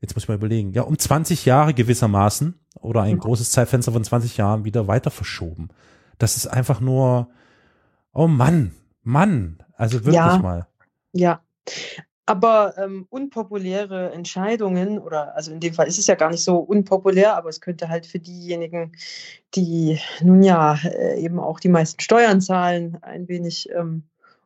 jetzt 0.00 0.14
muss 0.14 0.24
ich 0.24 0.28
mal 0.28 0.34
überlegen, 0.34 0.72
ja, 0.72 0.82
um 0.82 0.98
20 0.98 1.44
Jahre 1.44 1.72
gewissermaßen 1.72 2.58
oder 2.80 3.02
ein 3.02 3.14
mhm. 3.14 3.20
großes 3.20 3.52
Zeitfenster 3.52 3.92
von 3.92 4.02
20 4.02 4.38
Jahren 4.38 4.64
wieder 4.64 4.88
weiter 4.88 5.10
verschoben. 5.10 5.68
Das 6.18 6.36
ist 6.36 6.46
einfach 6.46 6.80
nur, 6.80 7.28
oh 8.12 8.26
Mann, 8.26 8.72
Mann, 9.02 9.62
also 9.76 9.98
wirklich 9.98 10.16
ja, 10.16 10.38
mal. 10.38 10.66
Ja, 11.12 11.42
aber 12.26 12.74
ähm, 12.78 13.06
unpopuläre 13.10 14.12
Entscheidungen, 14.12 14.98
oder 14.98 15.34
also 15.34 15.50
in 15.50 15.60
dem 15.60 15.74
Fall 15.74 15.88
ist 15.88 15.98
es 15.98 16.06
ja 16.06 16.14
gar 16.14 16.30
nicht 16.30 16.44
so 16.44 16.56
unpopulär, 16.56 17.36
aber 17.36 17.48
es 17.48 17.60
könnte 17.60 17.88
halt 17.88 18.06
für 18.06 18.20
diejenigen, 18.20 18.92
die 19.54 19.98
nun 20.22 20.42
ja 20.42 20.78
äh, 20.84 21.20
eben 21.20 21.40
auch 21.40 21.58
die 21.58 21.68
meisten 21.68 22.00
Steuern 22.00 22.40
zahlen, 22.40 22.98
ein 23.02 23.28
wenig 23.28 23.68
ähm, 23.74 24.04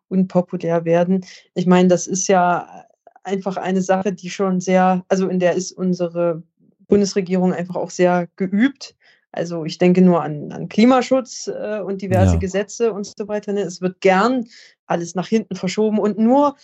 unpopulär 0.09 0.85
werden. 0.85 1.25
Ich 1.55 1.67
meine, 1.67 1.89
das 1.89 2.07
ist 2.07 2.29
ja 2.29 2.87
einfach 3.25 3.57
eine 3.57 3.83
Sache, 3.83 4.13
die 4.13 4.31
schon 4.31 4.61
sehr, 4.61 5.05
also 5.09 5.29
in 5.29 5.41
der 5.41 5.55
ist 5.55 5.73
unsere 5.73 6.43
Bundesregierung 6.89 7.53
einfach 7.53 7.77
auch 7.77 7.91
sehr 7.91 8.29
geübt. 8.37 8.95
Also 9.33 9.65
ich 9.67 9.77
denke 9.77 10.01
nur 10.01 10.23
an, 10.23 10.51
an 10.53 10.69
Klimaschutz 10.69 11.49
äh, 11.49 11.81
und 11.81 12.01
diverse 12.01 12.35
ja. 12.35 12.39
Gesetze 12.39 12.93
und 12.93 13.05
so 13.05 13.29
weiter. 13.29 13.53
Ne? 13.53 13.61
Es 13.61 13.83
wird 13.83 14.01
gern 14.01 14.47
alles 14.87 15.15
nach 15.15 15.27
hinten 15.27 15.57
verschoben 15.57 15.99
und 15.99 16.19
nur 16.19 16.57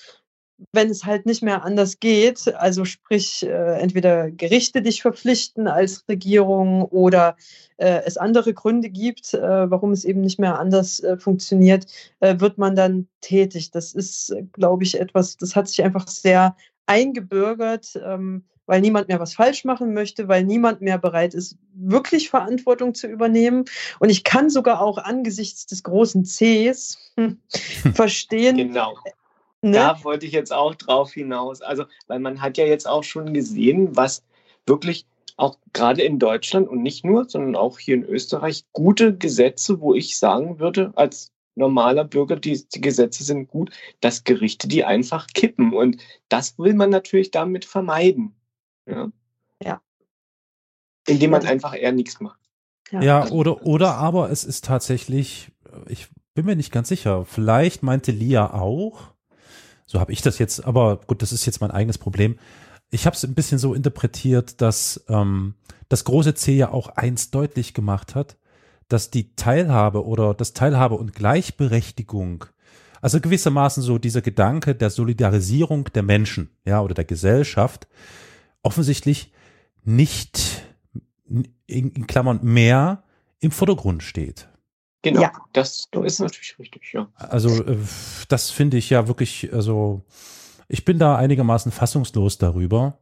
wenn 0.73 0.91
es 0.91 1.05
halt 1.05 1.27
nicht 1.27 1.43
mehr 1.43 1.65
anders 1.65 2.01
geht, 2.01 2.55
also 2.55 2.85
sprich 2.85 3.45
äh, 3.45 3.81
entweder 3.81 4.31
Gerichte 4.31 4.83
dich 4.83 5.03
verpflichten 5.03 5.67
als 5.67 6.05
Regierung 6.09 6.83
oder 6.83 7.37
äh, 7.77 8.03
es 8.05 8.17
andere 8.17 8.55
Gründe 8.55 8.91
gibt, 8.91 9.35
äh, 9.35 9.71
warum 9.71 9.93
es 9.93 10.05
eben 10.05 10.21
nicht 10.21 10.39
mehr 10.39 10.59
anders 10.59 11.01
äh, 11.01 11.17
funktioniert, 11.17 11.87
äh, 12.21 12.39
wird 12.39 12.59
man 12.59 12.77
dann 12.77 13.09
tätig. 13.21 13.71
Das 13.71 13.93
ist, 13.93 14.35
glaube 14.53 14.85
ich, 14.85 15.01
etwas, 15.01 15.37
das 15.37 15.57
hat 15.57 15.69
sich 15.69 15.83
einfach 15.83 16.07
sehr 16.09 16.57
eingebürgert, 16.87 18.01
ähm, 18.05 18.45
weil 18.67 18.81
niemand 18.81 19.09
mehr 19.09 19.21
was 19.21 19.35
falsch 19.35 19.65
machen 19.65 19.93
möchte, 19.93 20.29
weil 20.29 20.45
niemand 20.45 20.81
mehr 20.81 20.99
bereit 20.99 21.35
ist, 21.35 21.57
wirklich 21.75 22.31
Verantwortung 22.31 22.95
zu 22.95 23.07
übernehmen. 23.07 23.65
Und 23.99 24.11
ich 24.11 24.25
kann 24.25 24.51
sogar 24.51 24.81
auch 24.81 24.99
angesichts 24.99 25.67
des 25.67 25.83
großen 25.83 26.25
Cs 26.25 27.13
verstehen, 27.95 28.57
genau. 28.57 28.95
Ne? 29.63 29.73
Da 29.73 30.03
wollte 30.03 30.27
ich 30.27 30.33
jetzt 30.33 30.53
auch 30.53 30.75
drauf 30.75 31.13
hinaus. 31.13 31.63
Also, 31.63 31.85
weil 32.09 32.19
man 32.19 32.43
hat 32.43 32.59
ja 32.59 32.67
jetzt 32.67 32.87
auch 32.87 33.05
schon 33.05 33.33
gesehen, 33.33 33.97
was 33.97 34.25
wirklich 34.67 35.07
auch 35.37 35.57
gerade 35.73 36.03
in 36.03 36.19
Deutschland 36.19 36.69
und 36.69 36.83
nicht 36.83 37.05
nur, 37.05 37.29
sondern 37.29 37.57
auch 37.57 37.79
hier 37.79 37.95
in 37.95 38.05
Österreich 38.05 38.65
gute 38.73 39.17
Gesetze, 39.17 39.81
wo 39.81 39.95
ich 39.95 40.19
sagen 40.19 40.59
würde, 40.59 40.93
als 40.97 41.33
normaler 41.55 42.05
Bürger, 42.05 42.37
die, 42.37 42.67
die 42.75 42.81
Gesetze 42.81 43.25
sind 43.25 43.49
gut, 43.49 43.71
dass 44.01 44.25
Gerichte 44.25 44.69
die 44.69 44.85
einfach 44.85 45.27
kippen. 45.29 45.73
Und 45.73 45.99
das 46.29 46.59
will 46.59 46.75
man 46.75 46.91
natürlich 46.91 47.31
damit 47.31 47.65
vermeiden. 47.65 48.35
Ja. 48.87 49.11
ja. 49.63 49.81
Indem 51.07 51.31
man 51.31 51.47
einfach 51.47 51.77
eher 51.77 51.93
nichts 51.93 52.21
macht. 52.21 52.41
Ja, 52.91 53.03
ja 53.03 53.31
oder, 53.31 53.65
oder 53.65 53.95
aber 53.95 54.31
es 54.31 54.45
ist 54.45 54.65
tatsächlich, 54.65 55.51
ich 55.89 56.09
bin 56.35 56.47
mir 56.47 56.57
nicht 56.57 56.73
ganz 56.73 56.89
sicher. 56.89 57.25
Vielleicht 57.25 57.83
meinte 57.83 58.13
Lia 58.13 58.55
auch. 58.55 59.13
So 59.93 60.01
habe 60.01 60.11
ich 60.11 60.23
das 60.23 60.39
jetzt, 60.39 60.65
aber 60.65 61.01
gut, 61.07 61.21
das 61.21 61.33
ist 61.33 61.45
jetzt 61.45 61.61
mein 61.61 61.71
eigenes 61.71 61.99
Problem. 61.99 62.39
Ich 62.89 63.05
habe 63.05 63.15
es 63.15 63.25
ein 63.25 63.35
bisschen 63.35 63.59
so 63.59 63.75
interpretiert, 63.75 64.63
dass 64.63 65.05
ähm, 65.11 65.53
das 65.91 66.05
große 66.05 66.33
C 66.33 66.57
ja 66.57 66.71
auch 66.71 66.89
eins 66.89 67.31
deutlich 67.31 67.75
gemacht 67.75 68.15
hat, 68.15 68.39
dass 68.89 69.11
die 69.11 69.37
Teilhabe 69.37 70.07
oder 70.07 70.33
das 70.33 70.55
Teilhabe 70.55 70.95
und 70.95 71.15
Gleichberechtigung, 71.15 72.47
also 73.03 73.21
gewissermaßen 73.21 73.83
so 73.83 73.99
dieser 73.99 74.23
Gedanke 74.23 74.75
der 74.75 74.89
Solidarisierung 74.89 75.85
der 75.93 76.03
Menschen, 76.03 76.49
ja, 76.65 76.81
oder 76.81 76.95
der 76.95 77.05
Gesellschaft, 77.05 77.87
offensichtlich 78.63 79.31
nicht 79.85 80.65
in, 81.27 81.45
in 81.67 82.07
Klammern 82.07 82.41
mehr 82.43 83.03
im 83.41 83.51
Vordergrund 83.51 84.03
steht. 84.03 84.49
Genau, 85.03 85.23
ja. 85.23 85.33
das 85.53 85.89
ist 86.05 86.21
natürlich 86.21 86.59
richtig, 86.61 86.93
ja. 86.93 87.09
Also 87.17 87.65
äh, 87.65 87.77
das 88.29 88.51
finde 88.51 88.77
ich 88.77 88.89
ja 88.89 89.09
wirklich, 89.09 89.53
also 89.53 90.03
ich 90.69 90.85
bin 90.85 91.01
da 91.01 91.17
einigermaßen 91.17 91.73
fassungslos 91.73 92.39
darüber. 92.39 92.99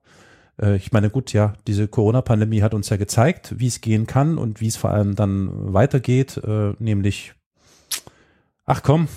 Äh, 0.61 0.77
ich 0.77 0.93
meine, 0.93 1.11
gut, 1.11 1.35
ja, 1.35 1.53
diese 1.67 1.89
Corona-Pandemie 1.89 2.63
hat 2.63 2.73
uns 2.73 2.89
ja 2.89 2.97
gezeigt, 2.97 3.55
wie 3.59 3.67
es 3.67 3.83
gehen 3.83 4.07
kann 4.07 4.39
und 4.39 4.63
wie 4.63 4.69
es 4.69 4.77
vor 4.77 4.91
allem 4.91 5.15
dann 5.15 5.75
weitergeht, 5.75 6.39
äh, 6.39 6.73
nämlich, 6.79 7.35
ach 8.65 8.83
komm, 8.83 9.09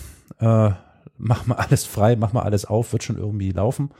mach 1.17 1.45
mal 1.45 1.55
alles 1.55 1.86
frei, 1.86 2.17
mach 2.17 2.34
mal 2.34 2.41
alles 2.41 2.65
auf, 2.65 2.91
wird 2.91 3.03
schon 3.03 3.17
irgendwie 3.17 3.51
laufen. 3.51 3.91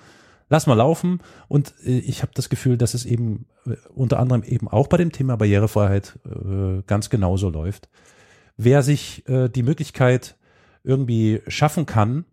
Lass 0.50 0.68
mal 0.68 0.74
laufen. 0.74 1.22
Und 1.48 1.74
ich 1.86 2.22
habe 2.22 2.34
das 2.36 2.50
Gefühl, 2.50 2.78
dass 2.78 2.96
es 2.96 3.06
eben 3.06 3.46
unter 3.94 4.20
anderem 4.20 4.44
eben 4.44 4.68
auch 4.68 4.88
bei 4.88 4.98
dem 4.98 5.12
Thema 5.12 5.38
Barrierefreiheit 5.38 6.20
ganz 6.86 7.10
genauso 7.10 7.50
läuft 7.50 7.88
wer 8.58 8.84
sich 8.84 9.28
äh, 9.28 9.50
die 9.50 9.64
Möglichkeit 9.64 10.38
irgendwie 10.84 11.42
schaffen 11.48 11.86
kann, 11.86 12.26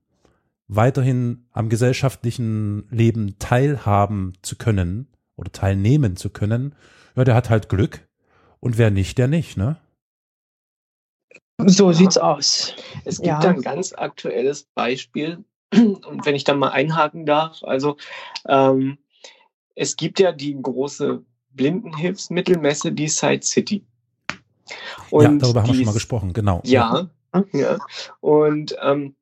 weiterhin 0.68 1.46
am 1.52 1.68
gesellschaftlichen 1.68 2.88
Leben 2.90 3.38
teilhaben 3.38 4.34
zu 4.42 4.56
können 4.56 5.08
oder 5.36 5.50
teilnehmen 5.52 6.16
zu 6.16 6.30
können, 6.30 6.74
ja, 7.16 7.24
der 7.24 7.34
hat 7.34 7.50
halt 7.50 7.68
Glück. 7.68 8.06
Und 8.60 8.78
wer 8.78 8.90
nicht, 8.90 9.18
der 9.18 9.26
nicht, 9.26 9.56
ne? 9.56 9.76
So 11.66 11.92
sieht's 11.92 12.18
aus. 12.18 12.74
Es 13.04 13.16
gibt 13.16 13.42
ja. 13.44 13.50
ein 13.50 13.62
ganz 13.62 13.92
aktuelles 13.92 14.64
Beispiel, 14.74 15.44
und 15.72 16.24
wenn 16.24 16.34
ich 16.34 16.44
da 16.44 16.54
mal 16.54 16.70
einhaken 16.70 17.26
darf, 17.26 17.62
also 17.62 17.96
ähm, 18.46 18.98
es 19.74 19.96
gibt 19.96 20.20
ja 20.20 20.32
die 20.32 20.56
große 20.60 21.24
Blindenhilfsmittelmesse, 21.50 22.92
die 22.92 23.08
Side 23.08 23.42
City. 23.42 23.86
Und 25.10 25.22
ja, 25.22 25.30
darüber 25.32 25.62
haben 25.62 25.68
wir 25.68 25.74
schon 25.74 25.84
mal 25.84 25.92
gesprochen, 25.92 26.32
genau. 26.32 26.60
Ja, 26.64 27.08
ja. 27.52 27.78
Und 28.20 28.76
ähm, 28.82 29.14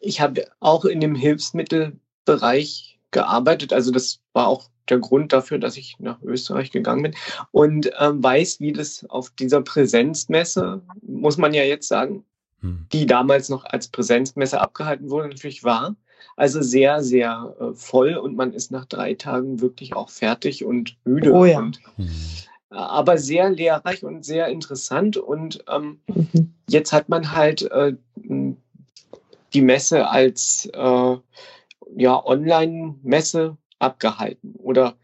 ich 0.00 0.20
habe 0.20 0.46
auch 0.60 0.84
in 0.84 1.00
dem 1.00 1.14
Hilfsmittelbereich 1.14 2.98
gearbeitet. 3.10 3.72
Also 3.72 3.90
das 3.90 4.20
war 4.32 4.46
auch 4.46 4.68
der 4.88 4.98
Grund 4.98 5.32
dafür, 5.32 5.58
dass 5.58 5.76
ich 5.76 5.96
nach 5.98 6.20
Österreich 6.22 6.70
gegangen 6.70 7.02
bin 7.02 7.14
und 7.52 7.90
ähm, 7.98 8.22
weiß, 8.22 8.60
wie 8.60 8.72
das 8.72 9.08
auf 9.08 9.30
dieser 9.30 9.62
Präsenzmesse, 9.62 10.82
muss 11.02 11.36
man 11.36 11.54
ja 11.54 11.62
jetzt 11.62 11.86
sagen, 11.88 12.24
hm. 12.60 12.86
die 12.92 13.06
damals 13.06 13.48
noch 13.48 13.64
als 13.64 13.88
Präsenzmesse 13.88 14.60
abgehalten 14.60 15.10
wurde, 15.10 15.28
natürlich 15.28 15.62
war. 15.62 15.94
Also 16.36 16.62
sehr, 16.62 17.02
sehr 17.02 17.54
äh, 17.60 17.74
voll 17.74 18.14
und 18.14 18.36
man 18.36 18.52
ist 18.52 18.70
nach 18.70 18.86
drei 18.86 19.14
Tagen 19.14 19.60
wirklich 19.60 19.94
auch 19.94 20.10
fertig 20.10 20.64
und 20.64 20.96
müde. 21.04 21.32
Oh 21.32 21.44
ja. 21.44 21.58
Und, 21.58 21.80
hm 21.96 22.08
aber 22.72 23.18
sehr 23.18 23.50
lehrreich 23.50 24.04
und 24.04 24.24
sehr 24.24 24.48
interessant. 24.48 25.16
Und 25.16 25.64
ähm, 25.68 26.00
mhm. 26.06 26.54
jetzt 26.68 26.92
hat 26.92 27.08
man 27.08 27.32
halt 27.32 27.62
äh, 27.70 27.94
die 29.54 29.60
Messe 29.60 30.08
als 30.08 30.68
äh, 30.72 31.16
ja, 31.96 32.24
Online-Messe 32.24 33.56
abgehalten. 33.78 34.54
Oder 34.56 34.96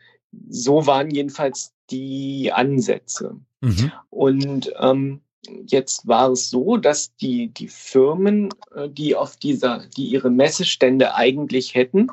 so 0.49 0.87
waren 0.87 1.11
jedenfalls 1.11 1.75
die 1.91 2.53
Ansätze. 2.53 3.37
Mhm. 3.61 3.93
Und 4.11 4.73
ähm, 4.79 5.21
jetzt 5.66 6.07
war 6.07 6.31
es 6.31 6.51
so, 6.51 6.77
dass 6.77 7.14
die, 7.16 7.49
die 7.49 7.69
Firmen, 7.69 8.51
äh, 8.75 8.89
die 8.89 9.14
auf 9.14 9.37
dieser, 9.37 9.87
die 9.97 10.07
ihre 10.07 10.31
Messestände 10.31 11.14
eigentlich 11.14 11.75
hätten, 11.75 12.09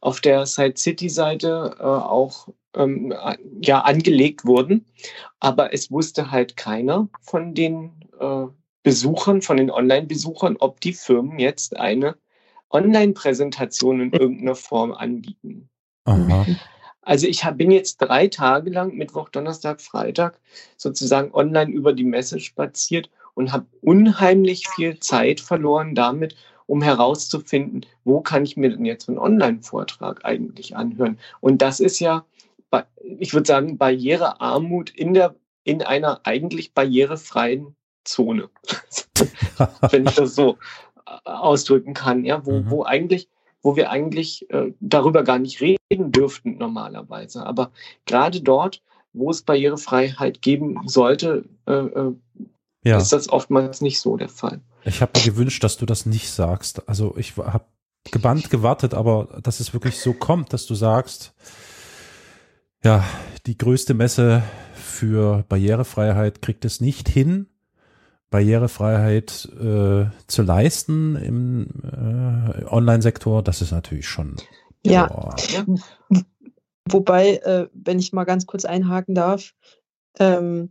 auf 0.00 0.20
der 0.20 0.44
Side 0.46 0.74
City 0.76 1.08
Seite 1.08 1.76
äh, 1.78 1.82
auch 1.82 2.48
ähm, 2.74 3.14
ja 3.60 3.80
angelegt 3.80 4.44
wurden. 4.44 4.86
Aber 5.40 5.72
es 5.72 5.90
wusste 5.90 6.30
halt 6.30 6.56
keiner 6.56 7.08
von 7.20 7.54
den 7.54 7.92
äh, 8.20 8.46
Besuchern, 8.82 9.42
von 9.42 9.56
den 9.56 9.70
Online-Besuchern, 9.70 10.56
ob 10.58 10.80
die 10.80 10.92
Firmen 10.92 11.38
jetzt 11.38 11.76
eine 11.76 12.16
Online-Präsentation 12.70 14.00
in 14.00 14.12
irgendeiner 14.12 14.54
Form 14.54 14.92
anbieten. 14.92 15.68
Aha. 16.04 16.46
Also 17.02 17.26
ich 17.26 17.44
hab, 17.44 17.58
bin 17.58 17.70
jetzt 17.70 17.98
drei 17.98 18.28
Tage 18.28 18.70
lang, 18.70 18.94
Mittwoch, 18.94 19.28
Donnerstag, 19.28 19.80
Freitag, 19.80 20.38
sozusagen 20.76 21.32
online 21.32 21.70
über 21.70 21.92
die 21.92 22.04
Messe 22.04 22.40
spaziert 22.40 23.10
und 23.34 23.52
habe 23.52 23.66
unheimlich 23.82 24.68
viel 24.68 24.98
Zeit 25.00 25.40
verloren 25.40 25.94
damit, 25.94 26.34
um 26.66 26.82
herauszufinden, 26.82 27.84
wo 28.04 28.20
kann 28.20 28.44
ich 28.44 28.56
mir 28.56 28.70
denn 28.70 28.86
jetzt 28.86 29.08
einen 29.08 29.18
Online-Vortrag 29.18 30.24
eigentlich 30.24 30.76
anhören. 30.76 31.18
Und 31.40 31.60
das 31.60 31.78
ist 31.78 32.00
ja 32.00 32.24
ich 33.18 33.32
würde 33.34 33.46
sagen, 33.46 33.78
Barrierearmut 33.78 34.90
in 34.90 35.14
der, 35.14 35.34
in 35.64 35.82
einer 35.82 36.20
eigentlich 36.24 36.72
barrierefreien 36.74 37.76
Zone. 38.04 38.50
Wenn 39.90 40.06
ich 40.06 40.14
das 40.14 40.34
so 40.34 40.58
äh, 41.06 41.10
ausdrücken 41.24 41.94
kann, 41.94 42.24
ja, 42.24 42.44
wo, 42.44 42.60
mhm. 42.60 42.70
wo 42.70 42.84
eigentlich, 42.84 43.28
wo 43.62 43.76
wir 43.76 43.90
eigentlich 43.90 44.48
äh, 44.50 44.72
darüber 44.80 45.24
gar 45.24 45.38
nicht 45.38 45.60
reden 45.60 46.12
dürften 46.12 46.58
normalerweise. 46.58 47.46
Aber 47.46 47.70
gerade 48.06 48.40
dort, 48.40 48.82
wo 49.12 49.30
es 49.30 49.42
Barrierefreiheit 49.42 50.42
geben 50.42 50.80
sollte, 50.86 51.44
äh, 51.66 51.72
äh, 51.72 52.12
ja. 52.82 52.98
ist 52.98 53.12
das 53.12 53.28
oftmals 53.28 53.80
nicht 53.80 54.00
so 54.00 54.16
der 54.16 54.28
Fall. 54.28 54.60
Ich 54.84 55.00
habe 55.00 55.12
mir 55.16 55.24
gewünscht, 55.24 55.64
dass 55.64 55.78
du 55.78 55.86
das 55.86 56.04
nicht 56.04 56.30
sagst. 56.30 56.88
Also 56.88 57.14
ich 57.16 57.36
habe 57.36 57.64
gebannt 58.10 58.50
gewartet, 58.50 58.92
aber 58.92 59.40
dass 59.42 59.60
es 59.60 59.72
wirklich 59.72 59.98
so 59.98 60.12
kommt, 60.12 60.52
dass 60.52 60.66
du 60.66 60.74
sagst, 60.74 61.34
ja, 62.84 63.04
die 63.46 63.58
größte 63.58 63.94
Messe 63.94 64.42
für 64.74 65.44
Barrierefreiheit 65.48 66.42
kriegt 66.42 66.64
es 66.64 66.80
nicht 66.80 67.08
hin, 67.08 67.48
Barrierefreiheit 68.30 69.48
äh, 69.60 70.06
zu 70.26 70.42
leisten 70.42 71.16
im 71.16 71.68
äh, 71.82 72.64
Online-Sektor. 72.64 73.42
Das 73.42 73.62
ist 73.62 73.70
natürlich 73.70 74.08
schon. 74.08 74.36
Ja. 74.84 75.06
Boah. 75.06 75.36
Wobei, 76.90 77.36
äh, 77.36 77.68
wenn 77.72 77.98
ich 77.98 78.12
mal 78.12 78.24
ganz 78.24 78.46
kurz 78.46 78.64
einhaken 78.64 79.14
darf, 79.14 79.54
ähm, 80.18 80.70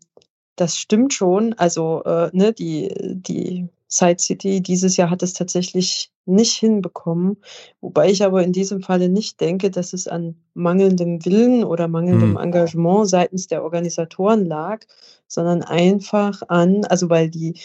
das 0.55 0.77
stimmt 0.77 1.13
schon. 1.13 1.53
Also, 1.53 2.03
äh, 2.03 2.29
ne, 2.33 2.53
die, 2.53 2.93
die 3.15 3.69
Side 3.93 4.19
City 4.19 4.59
dieses 4.61 4.97
Jahr 4.97 5.11
hat 5.11 5.21
es 5.21 5.33
tatsächlich 5.33 6.11
nicht 6.25 6.53
hinbekommen. 6.53 7.37
Wobei 7.79 8.09
ich 8.09 8.23
aber 8.23 8.43
in 8.43 8.53
diesem 8.53 8.81
Falle 8.81 9.07
nicht 9.07 9.39
denke, 9.39 9.69
dass 9.69 9.93
es 9.93 10.07
an 10.07 10.35
mangelndem 10.55 11.23
Willen 11.25 11.63
oder 11.63 11.87
mangelndem 11.87 12.31
hm. 12.31 12.37
Engagement 12.37 13.07
seitens 13.07 13.47
der 13.47 13.63
Organisatoren 13.63 14.45
lag, 14.45 14.79
sondern 15.27 15.61
einfach 15.61 16.41
an, 16.47 16.85
also 16.85 17.09
weil 17.09 17.29
die, 17.29 17.55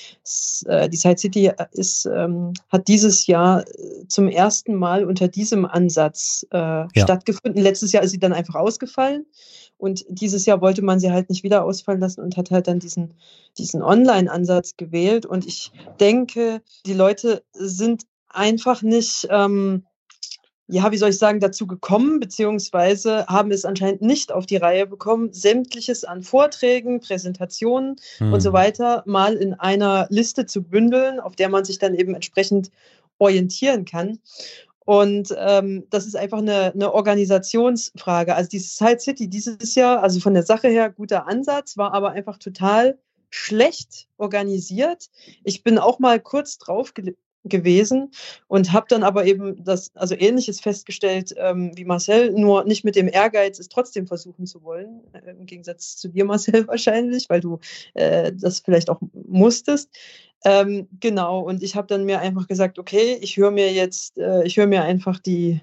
äh, 0.66 0.88
die 0.88 0.96
Side 0.96 1.18
City 1.18 1.50
ist, 1.72 2.06
ähm, 2.06 2.52
hat 2.68 2.88
dieses 2.88 3.26
Jahr 3.26 3.62
äh, 3.66 4.06
zum 4.08 4.28
ersten 4.28 4.74
Mal 4.74 5.04
unter 5.04 5.28
diesem 5.28 5.64
Ansatz 5.64 6.46
äh, 6.50 6.58
ja. 6.58 6.88
stattgefunden. 6.94 7.62
Letztes 7.62 7.92
Jahr 7.92 8.02
ist 8.02 8.10
sie 8.10 8.18
dann 8.18 8.34
einfach 8.34 8.56
ausgefallen. 8.56 9.24
Und 9.78 10.04
dieses 10.08 10.44
Jahr 10.44 10.60
wollte 10.60 10.82
man 10.82 10.98
sie 10.98 11.12
halt 11.12 11.30
nicht 11.30 11.44
wieder 11.44 11.64
ausfallen 11.64 12.00
lassen 12.00 12.20
und 12.20 12.36
hat 12.36 12.50
halt 12.50 12.66
dann 12.66 12.80
diesen, 12.80 13.14
diesen 13.56 13.82
Online-Ansatz 13.82 14.76
gewählt. 14.76 15.24
Und 15.24 15.46
ich 15.46 15.72
denke, 16.00 16.60
die 16.84 16.94
Leute 16.94 17.44
sind 17.52 18.02
einfach 18.28 18.82
nicht, 18.82 19.28
ähm, 19.30 19.84
ja, 20.66 20.90
wie 20.90 20.98
soll 20.98 21.10
ich 21.10 21.18
sagen, 21.18 21.38
dazu 21.38 21.66
gekommen, 21.66 22.18
beziehungsweise 22.18 23.26
haben 23.26 23.52
es 23.52 23.64
anscheinend 23.64 24.02
nicht 24.02 24.32
auf 24.32 24.46
die 24.46 24.56
Reihe 24.56 24.86
bekommen, 24.86 25.32
sämtliches 25.32 26.04
an 26.04 26.22
Vorträgen, 26.22 27.00
Präsentationen 27.00 27.96
hm. 28.18 28.32
und 28.32 28.40
so 28.40 28.50
hm. 28.50 28.54
weiter 28.54 29.02
mal 29.06 29.34
in 29.34 29.54
einer 29.54 30.08
Liste 30.10 30.44
zu 30.44 30.62
bündeln, 30.62 31.20
auf 31.20 31.36
der 31.36 31.48
man 31.48 31.64
sich 31.64 31.78
dann 31.78 31.94
eben 31.94 32.14
entsprechend 32.14 32.70
orientieren 33.18 33.84
kann. 33.84 34.18
Und 34.88 35.36
ähm, 35.36 35.84
das 35.90 36.06
ist 36.06 36.16
einfach 36.16 36.38
eine, 36.38 36.72
eine 36.72 36.94
Organisationsfrage. 36.94 38.34
Also 38.34 38.48
dieses 38.48 38.74
Side 38.74 39.00
City 39.00 39.28
dieses 39.28 39.74
Jahr, 39.74 40.02
also 40.02 40.18
von 40.18 40.32
der 40.32 40.44
Sache 40.44 40.68
her 40.68 40.88
guter 40.88 41.28
Ansatz, 41.28 41.76
war 41.76 41.92
aber 41.92 42.12
einfach 42.12 42.38
total 42.38 42.98
schlecht 43.28 44.08
organisiert. 44.16 45.10
Ich 45.44 45.62
bin 45.62 45.76
auch 45.76 45.98
mal 45.98 46.18
kurz 46.18 46.56
drauf 46.56 46.94
gewesen 47.44 48.12
und 48.46 48.72
habe 48.72 48.86
dann 48.88 49.02
aber 49.02 49.26
eben 49.26 49.62
das, 49.62 49.94
also 49.94 50.14
ähnliches 50.14 50.60
festgestellt 50.60 51.34
ähm, 51.36 51.72
wie 51.76 51.84
Marcel, 51.84 52.32
nur 52.32 52.64
nicht 52.64 52.82
mit 52.82 52.96
dem 52.96 53.08
Ehrgeiz, 53.08 53.58
es 53.58 53.68
trotzdem 53.68 54.06
versuchen 54.06 54.46
zu 54.46 54.62
wollen, 54.62 55.02
äh, 55.12 55.32
im 55.32 55.44
Gegensatz 55.44 55.96
zu 55.96 56.08
dir, 56.08 56.24
Marcel, 56.24 56.66
wahrscheinlich, 56.66 57.28
weil 57.28 57.40
du 57.40 57.58
äh, 57.92 58.32
das 58.34 58.60
vielleicht 58.60 58.88
auch 58.88 59.00
musstest. 59.12 59.90
Ähm, 60.44 60.86
genau, 61.00 61.40
und 61.40 61.64
ich 61.64 61.74
habe 61.74 61.88
dann 61.88 62.04
mir 62.04 62.20
einfach 62.20 62.46
gesagt, 62.46 62.78
okay, 62.78 63.18
ich 63.20 63.36
höre 63.36 63.50
mir 63.50 63.72
jetzt, 63.72 64.16
äh, 64.18 64.44
ich 64.44 64.56
höre 64.56 64.68
mir 64.68 64.82
einfach 64.82 65.18
die, 65.18 65.60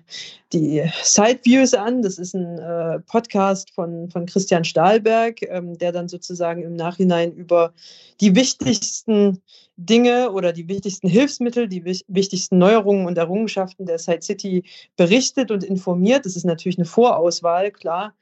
die 0.51 0.83
Sideviews 1.01 1.73
an. 1.73 2.01
Das 2.01 2.17
ist 2.17 2.35
ein 2.35 2.59
äh, 2.59 2.99
Podcast 2.99 3.71
von, 3.73 4.09
von 4.09 4.25
Christian 4.25 4.65
Stahlberg, 4.65 5.41
ähm, 5.43 5.77
der 5.77 5.93
dann 5.93 6.09
sozusagen 6.09 6.61
im 6.61 6.75
Nachhinein 6.75 7.31
über 7.33 7.73
die 8.19 8.35
wichtigsten 8.35 9.41
Dinge 9.77 10.31
oder 10.31 10.51
die 10.51 10.67
wichtigsten 10.67 11.07
Hilfsmittel, 11.07 11.69
die 11.69 11.85
wichtigsten 11.85 12.57
Neuerungen 12.57 13.07
und 13.07 13.17
Errungenschaften 13.17 13.85
der 13.85 13.99
Side 13.99 14.23
City 14.23 14.63
berichtet 14.97 15.51
und 15.51 15.63
informiert. 15.63 16.25
Das 16.25 16.35
ist 16.35 16.45
natürlich 16.45 16.77
eine 16.77 16.85
Vorauswahl, 16.85 17.71
klar. 17.71 18.13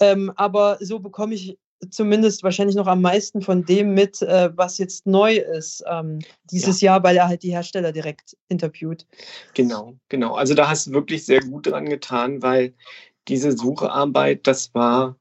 Ähm, 0.00 0.32
aber 0.36 0.78
so 0.80 1.00
bekomme 1.00 1.34
ich 1.34 1.58
zumindest 1.90 2.42
wahrscheinlich 2.42 2.76
noch 2.76 2.86
am 2.86 3.00
meisten 3.00 3.42
von 3.42 3.64
dem 3.64 3.94
mit, 3.94 4.20
äh, 4.22 4.50
was 4.56 4.78
jetzt 4.78 5.06
neu 5.06 5.36
ist 5.36 5.84
ähm, 5.88 6.20
dieses 6.50 6.80
ja. 6.80 6.92
Jahr, 6.92 7.04
weil 7.04 7.16
er 7.16 7.28
halt 7.28 7.42
die 7.42 7.52
Hersteller 7.52 7.92
direkt 7.92 8.36
interviewt. 8.48 9.06
Genau, 9.54 9.94
genau. 10.08 10.34
Also 10.34 10.54
da 10.54 10.68
hast 10.68 10.86
du 10.86 10.92
wirklich 10.92 11.24
sehr 11.24 11.40
gut 11.40 11.66
dran 11.66 11.88
getan, 11.88 12.42
weil 12.42 12.74
diese 13.28 13.56
Suchearbeit, 13.56 14.46
das 14.46 14.74
war 14.74 15.16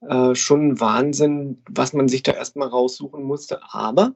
äh, 0.00 0.34
schon 0.34 0.80
Wahnsinn, 0.80 1.62
was 1.68 1.92
man 1.92 2.08
sich 2.08 2.22
da 2.22 2.32
erstmal 2.32 2.68
raussuchen 2.68 3.22
musste. 3.22 3.60
Aber 3.72 4.14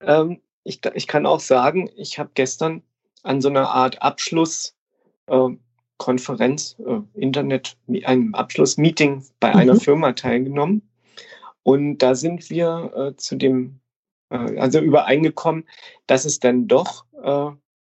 ähm, 0.00 0.40
ich, 0.64 0.80
ich 0.94 1.06
kann 1.06 1.26
auch 1.26 1.40
sagen, 1.40 1.88
ich 1.96 2.18
habe 2.18 2.30
gestern 2.34 2.82
an 3.22 3.40
so 3.40 3.48
einer 3.48 3.70
Art 3.70 4.02
Abschlusskonferenz, 4.02 6.76
äh, 6.78 6.92
äh, 6.92 7.02
Internet, 7.14 7.76
einem 8.04 8.34
Abschlussmeeting 8.34 9.24
bei 9.38 9.54
einer 9.54 9.74
mhm. 9.74 9.80
Firma 9.80 10.12
teilgenommen. 10.12 10.89
Und 11.62 11.98
da 11.98 12.14
sind 12.14 12.50
wir 12.50 12.92
äh, 12.96 13.16
zu 13.16 13.36
dem, 13.36 13.80
äh, 14.30 14.58
also 14.58 14.80
übereingekommen, 14.80 15.68
dass 16.06 16.24
es 16.24 16.40
dann 16.40 16.68
doch 16.68 17.04
äh, 17.22 17.50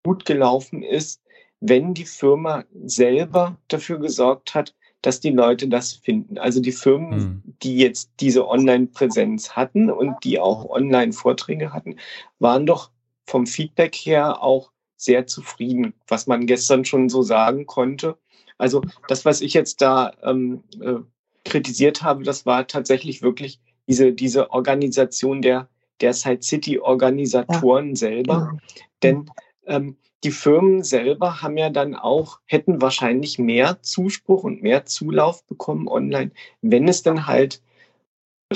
gut 0.04 0.24
gelaufen 0.24 0.82
ist, 0.82 1.22
wenn 1.60 1.94
die 1.94 2.04
Firma 2.04 2.64
selber 2.84 3.56
dafür 3.68 3.98
gesorgt 3.98 4.54
hat, 4.54 4.74
dass 5.00 5.20
die 5.20 5.30
Leute 5.30 5.68
das 5.68 5.92
finden. 5.92 6.38
Also 6.38 6.60
die 6.60 6.72
Firmen, 6.72 7.18
mhm. 7.18 7.42
die 7.62 7.76
jetzt 7.76 8.10
diese 8.20 8.46
Online-Präsenz 8.48 9.50
hatten 9.50 9.90
und 9.90 10.16
die 10.24 10.38
auch 10.38 10.68
Online-Vorträge 10.68 11.72
hatten, 11.72 11.96
waren 12.38 12.66
doch 12.66 12.90
vom 13.26 13.46
Feedback 13.46 13.94
her 13.94 14.42
auch 14.42 14.72
sehr 14.96 15.26
zufrieden, 15.26 15.94
was 16.08 16.26
man 16.26 16.46
gestern 16.46 16.84
schon 16.84 17.08
so 17.08 17.22
sagen 17.22 17.66
konnte. 17.66 18.16
Also 18.56 18.82
das, 19.08 19.24
was 19.24 19.40
ich 19.40 19.52
jetzt 19.52 19.82
da 19.82 20.12
ähm, 20.22 20.62
äh, 20.80 21.00
kritisiert 21.44 22.02
habe, 22.02 22.24
das 22.24 22.46
war 22.46 22.66
tatsächlich 22.66 23.22
wirklich 23.22 23.60
diese, 23.86 24.12
diese 24.12 24.50
Organisation 24.50 25.42
der, 25.42 25.68
der 26.00 26.12
Side 26.14 26.42
City 26.42 26.78
Organisatoren 26.78 27.90
ja. 27.90 27.96
selber. 27.96 28.32
Ja. 28.52 28.58
Denn 29.02 29.30
ähm, 29.66 29.96
die 30.24 30.30
Firmen 30.30 30.82
selber 30.82 31.42
haben 31.42 31.58
ja 31.58 31.68
dann 31.68 31.94
auch, 31.94 32.40
hätten 32.46 32.80
wahrscheinlich 32.80 33.38
mehr 33.38 33.82
Zuspruch 33.82 34.42
und 34.42 34.62
mehr 34.62 34.86
Zulauf 34.86 35.44
bekommen 35.46 35.86
online, 35.86 36.30
wenn 36.62 36.88
es 36.88 37.02
dann 37.02 37.26
halt 37.26 37.60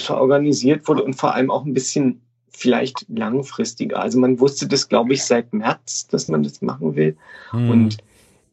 organisiert 0.09 0.89
wurde 0.89 1.03
und 1.03 1.15
vor 1.15 1.35
allem 1.35 1.51
auch 1.51 1.65
ein 1.65 1.75
bisschen 1.75 2.23
vielleicht 2.51 3.05
langfristiger. 3.09 4.01
Also 4.01 4.19
man 4.19 4.41
wusste 4.41 4.67
das, 4.67 4.89
glaube 4.89 5.13
ich, 5.13 5.25
seit 5.25 5.53
März, 5.53 6.07
dass 6.09 6.29
man 6.29 6.43
das 6.43 6.63
machen 6.63 6.97
will. 6.97 7.17
Hm. 7.51 7.71
Und 7.71 7.99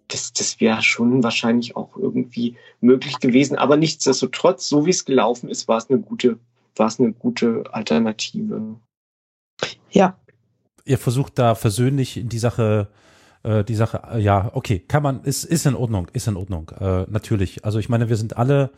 das, 0.08 0.34
das 0.34 0.60
wäre 0.60 0.82
schon 0.82 1.24
wahrscheinlich 1.24 1.76
auch 1.76 1.97
irgendwie 1.97 2.56
möglich 2.82 3.20
gewesen. 3.20 3.58
Aber 3.58 3.78
nichtsdestotrotz, 3.78 4.68
so 4.68 4.86
wie 4.86 4.91
es 4.91 5.06
gelaufen 5.06 5.49
ist, 5.49 5.68
war 5.68 5.78
es 5.78 5.89
eine 5.89 5.99
gute, 5.99 6.38
war 6.76 6.88
es 6.88 6.99
eine 6.99 7.14
gute 7.14 7.64
Alternative. 7.72 8.76
Ja. 9.91 10.18
Ihr 10.86 10.97
versucht 10.97 11.39
da 11.39 11.56
versöhnlich 11.56 12.18
in 12.18 12.30
die 12.30 12.38
Sache, 12.38 12.89
äh, 13.43 13.64
die 13.64 13.76
Sache, 13.76 14.03
äh, 14.14 14.20
ja, 14.20 14.51
okay, 14.53 14.80
kann 14.80 15.01
man, 15.01 15.24
ist, 15.24 15.43
ist 15.43 15.66
in 15.66 15.76
Ordnung, 15.76 16.08
ist 16.14 16.28
in 16.28 16.38
Ordnung, 16.38 16.70
äh, 16.80 17.06
natürlich. 17.10 17.66
Also 17.66 17.80
ich 17.80 17.89
meine, 17.89 18.10
wir 18.10 18.18
sind 18.18 18.38
alle 18.38 18.72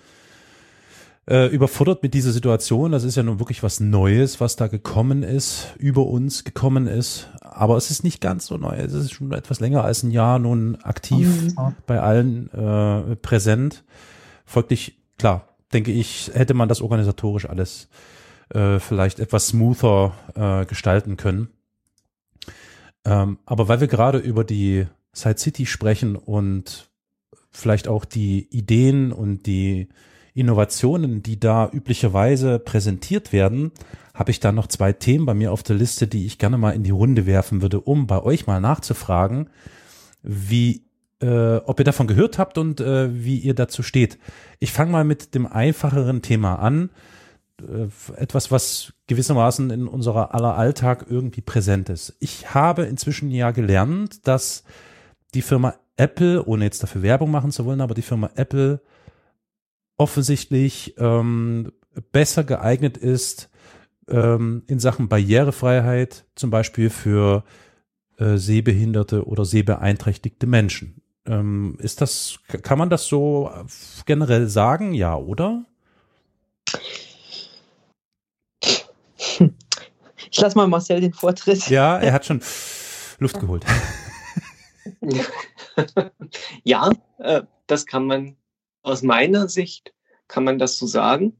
äh, 1.30 1.48
überfordert 1.48 2.04
mit 2.04 2.14
dieser 2.14 2.32
Situation. 2.32 2.92
Das 2.92 3.04
ist 3.04 3.16
ja 3.16 3.24
nun 3.24 3.40
wirklich 3.40 3.64
was 3.64 3.80
Neues, 3.80 4.40
was 4.40 4.56
da 4.56 4.68
gekommen 4.68 5.24
ist, 5.24 5.74
über 5.78 6.06
uns 6.06 6.44
gekommen 6.44 6.88
ist. 6.88 7.30
Aber 7.42 7.76
es 7.78 7.92
ist 7.92 8.04
nicht 8.04 8.22
ganz 8.22 8.46
so 8.46 8.58
neu. 8.58 8.76
Es 8.76 8.94
ist 8.94 9.12
schon 9.12 9.34
etwas 9.34 9.60
länger 9.60 9.84
als 9.84 10.04
ein 10.04 10.12
Jahr 10.12 10.40
nun 10.40 10.78
aktiv 10.84 11.56
mhm. 11.56 11.76
bei 11.86 12.00
allen 12.00 12.50
äh, 12.52 13.16
präsent. 13.18 13.84
Folglich, 14.46 14.98
klar, 15.18 15.50
denke 15.74 15.92
ich, 15.92 16.32
hätte 16.34 16.54
man 16.54 16.70
das 16.70 16.82
organisatorisch 16.82 17.50
alles 17.50 17.90
äh, 18.54 18.80
vielleicht 18.80 19.20
etwas 19.20 19.48
smoother 19.48 20.14
äh, 20.36 20.66
gestalten 20.66 21.18
können. 21.18 21.50
Ähm, 23.04 23.40
aber 23.46 23.68
weil 23.68 23.82
wir 23.82 23.88
gerade 23.88 24.18
über 24.18 24.44
die 24.44 24.88
Side 25.12 25.38
City 25.40 25.66
sprechen 25.66 26.16
und 26.16 26.90
vielleicht 27.52 27.88
auch 27.88 28.06
die 28.06 28.48
Ideen 28.50 29.12
und 29.12 29.46
die 29.46 29.90
Innovationen, 30.38 31.24
die 31.24 31.40
da 31.40 31.70
üblicherweise 31.72 32.60
präsentiert 32.60 33.34
werden, 33.34 33.72
habe 34.14 34.32
ich 34.32 34.40
da 34.40 34.52
noch 34.52 34.68
zwei 34.68 34.94
Themen 34.94 35.26
bei 35.26 35.34
mir 35.34 35.52
auf 35.52 35.64
der 35.64 35.76
Liste, 35.76 36.08
die 36.08 36.26
ich 36.26 36.38
gerne 36.38 36.58
mal 36.58 36.72
in 36.72 36.84
die 36.84 36.92
Runde 36.92 37.26
werfen 37.26 37.62
würde, 37.62 37.82
um 37.82 38.08
bei 38.08 38.22
euch 38.22 38.48
mal 38.48 38.60
nachzufragen, 38.60 39.50
wie 40.24 40.84
äh, 41.22 41.58
ob 41.58 41.80
ihr 41.80 41.86
davon 41.86 42.08
gehört 42.08 42.38
habt 42.38 42.58
und 42.58 42.80
äh, 42.80 43.24
wie 43.24 43.38
ihr 43.38 43.56
dazu 43.56 43.82
steht. 43.82 44.20
Ich 44.60 44.72
fange 44.72 44.92
mal 44.92 45.04
mit 45.04 45.34
dem 45.34 45.48
einfacheren 45.48 46.22
Thema 46.22 46.56
an. 46.56 46.90
Äh, 47.62 47.88
etwas, 48.16 48.52
was 48.52 48.94
gewissermaßen 49.08 49.72
in 49.72 49.88
unserer 49.88 50.36
aller 50.36 50.56
Alltag 50.56 51.08
irgendwie 51.10 51.42
präsent 51.42 51.90
ist. 51.90 52.16
Ich 52.20 52.54
habe 52.54 52.84
inzwischen 52.84 53.32
ja 53.32 53.52
gelernt, 53.52 54.28
dass 54.28 54.64
die 55.34 55.42
Firma 55.42 55.76
Apple, 55.96 56.46
ohne 56.46 56.66
jetzt 56.66 56.84
dafür 56.84 57.02
Werbung 57.02 57.32
machen 57.32 57.52
zu 57.52 57.66
wollen, 57.66 57.82
aber 57.82 57.96
die 57.96 58.04
Firma 58.04 58.30
Apple 58.36 58.82
offensichtlich 59.98 60.96
ähm, 60.98 61.72
besser 62.12 62.44
geeignet 62.44 62.98
ist 62.98 63.50
ähm, 64.08 64.64
in 64.68 64.80
Sachen 64.80 65.10
Barrierefreiheit, 65.10 66.26
zum 66.36 66.50
Beispiel 66.50 66.90
für 66.90 67.44
äh, 68.18 68.38
sehbehinderte 68.38 69.26
oder 69.26 69.46
sehbeeinträchtigte 69.46 70.48
Menschen. 70.48 71.02
Ähm, 71.26 71.78
ist 71.80 72.02
das, 72.02 72.40
kann 72.48 72.78
man 72.78 72.90
das 72.90 73.06
so 73.06 73.52
generell 74.06 74.48
sagen, 74.48 74.94
ja, 74.94 75.16
oder? 75.16 75.66
Ich 80.32 80.42
lasse 80.42 80.58
mal 80.58 80.68
Marcel 80.68 81.02
den 81.02 81.14
Vortritt. 81.14 81.68
Ja, 81.70 81.98
er 81.98 82.14
hat 82.14 82.26
schon 82.26 82.42
Luft 83.20 83.40
geholt. 83.40 83.66
ja, 86.64 86.92
äh, 87.18 87.42
das 87.66 87.86
kann 87.86 88.06
man 88.06 88.36
aus 88.84 89.04
meiner 89.04 89.50
Sicht 89.50 89.94
kann 90.28 90.44
man 90.44 90.60
das 90.60 90.78
so 90.78 90.86
sagen. 90.88 91.38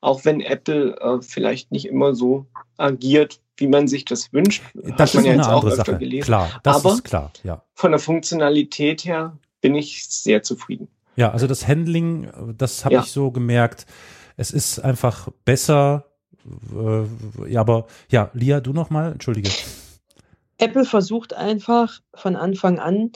Auch 0.00 0.24
wenn 0.24 0.40
Apple 0.40 0.96
äh, 1.00 1.22
vielleicht 1.22 1.72
nicht 1.72 1.86
immer 1.86 2.14
so 2.14 2.46
agiert, 2.76 3.40
wie 3.56 3.66
man 3.68 3.88
sich 3.88 4.04
das 4.04 4.32
wünscht. 4.32 4.62
Das 4.96 5.14
ist 5.14 5.24
ja 5.24 5.32
eine 5.32 5.46
andere 5.46 5.76
Sache. 5.76 5.96
Gelesen. 5.98 6.24
Klar, 6.24 6.60
das 6.62 6.76
Aber 6.76 6.94
ist 6.94 7.04
klar, 7.04 7.32
ja. 7.42 7.62
Von 7.74 7.92
der 7.92 8.00
Funktionalität 8.00 9.04
her 9.04 9.38
bin 9.60 9.74
ich 9.74 10.06
sehr 10.08 10.42
zufrieden. 10.42 10.88
Ja, 11.16 11.30
also 11.30 11.46
das 11.46 11.68
Handling, 11.68 12.30
das 12.56 12.84
habe 12.84 12.96
ja. 12.96 13.02
ich 13.02 13.10
so 13.10 13.30
gemerkt. 13.30 13.86
Es 14.36 14.50
ist 14.50 14.78
einfach 14.78 15.28
besser. 15.44 16.06
Äh, 16.74 17.50
ja, 17.50 17.60
aber 17.60 17.86
ja, 18.10 18.30
Lia, 18.34 18.60
du 18.60 18.72
noch 18.72 18.90
mal, 18.90 19.12
entschuldige. 19.12 19.50
Apple 20.58 20.84
versucht 20.84 21.34
einfach 21.34 22.00
von 22.14 22.36
Anfang 22.36 22.78
an 22.78 23.12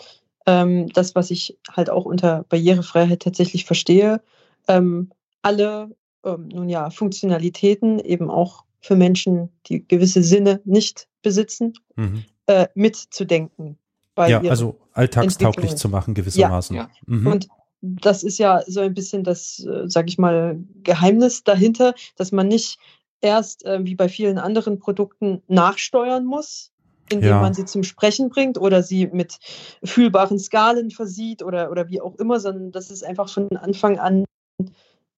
ähm, 0.47 0.89
das, 0.89 1.15
was 1.15 1.31
ich 1.31 1.59
halt 1.71 1.91
auch 1.91 2.05
unter 2.05 2.45
Barrierefreiheit 2.49 3.21
tatsächlich 3.21 3.65
verstehe, 3.65 4.21
ähm, 4.69 5.11
alle 5.43 5.91
ähm, 6.25 6.49
nun 6.49 6.69
ja, 6.69 6.91
Funktionalitäten 6.91 7.99
eben 7.99 8.31
auch 8.31 8.65
für 8.81 8.97
Menschen, 8.97 9.51
die 9.67 9.87
gewisse 9.87 10.23
Sinne 10.23 10.61
nicht 10.65 11.09
besitzen, 11.23 11.75
mhm. 11.97 12.25
äh, 12.47 12.69
mitzudenken. 12.75 13.79
ja, 14.17 14.41
also 14.43 14.79
alltagstauglich 14.93 15.77
zu 15.77 15.89
machen 15.89 16.15
gewissermaßen. 16.15 16.77
Ja, 16.77 16.83
ja. 16.83 16.91
Mhm. 17.07 17.27
Und 17.27 17.49
das 17.83 18.23
ist 18.23 18.39
ja 18.39 18.63
so 18.67 18.81
ein 18.81 18.95
bisschen 18.95 19.25
das, 19.25 19.65
äh, 19.65 19.89
sage 19.89 20.09
ich 20.09 20.19
mal, 20.19 20.59
Geheimnis 20.83 21.45
dahinter, 21.45 21.95
dass 22.17 22.33
man 22.33 22.49
nicht 22.49 22.79
erst 23.21 23.65
äh, 23.65 23.85
wie 23.85 23.95
bei 23.95 24.09
vielen 24.09 24.39
anderen 24.39 24.79
Produkten 24.79 25.43
nachsteuern 25.49 26.25
muss, 26.25 26.73
indem 27.13 27.31
ja. 27.31 27.41
man 27.41 27.55
sie 27.55 27.65
zum 27.65 27.83
Sprechen 27.83 28.29
bringt 28.29 28.59
oder 28.59 28.83
sie 28.83 29.07
mit 29.09 29.39
fühlbaren 29.85 30.39
Skalen 30.39 30.91
versieht 30.91 31.43
oder, 31.43 31.71
oder 31.71 31.89
wie 31.89 32.01
auch 32.01 32.17
immer, 32.17 32.41
sondern 32.41 32.73
dass 32.73 32.91
es 32.91 33.03
einfach 33.03 33.29
von 33.29 33.49
Anfang 33.57 33.99
an 33.99 34.25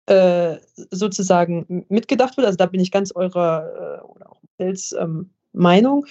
äh, 0.07 0.57
sozusagen 0.91 1.85
mitgedacht 1.89 2.37
wird. 2.37 2.47
Also 2.47 2.57
da 2.57 2.67
bin 2.67 2.81
ich 2.81 2.91
ganz 2.91 3.13
eurer 3.13 4.01
äh, 4.01 4.07
oder 4.07 4.31
auch 4.31 4.41
Marcells 4.59 4.93
ähm, 4.93 5.31
Meinung. 5.53 6.07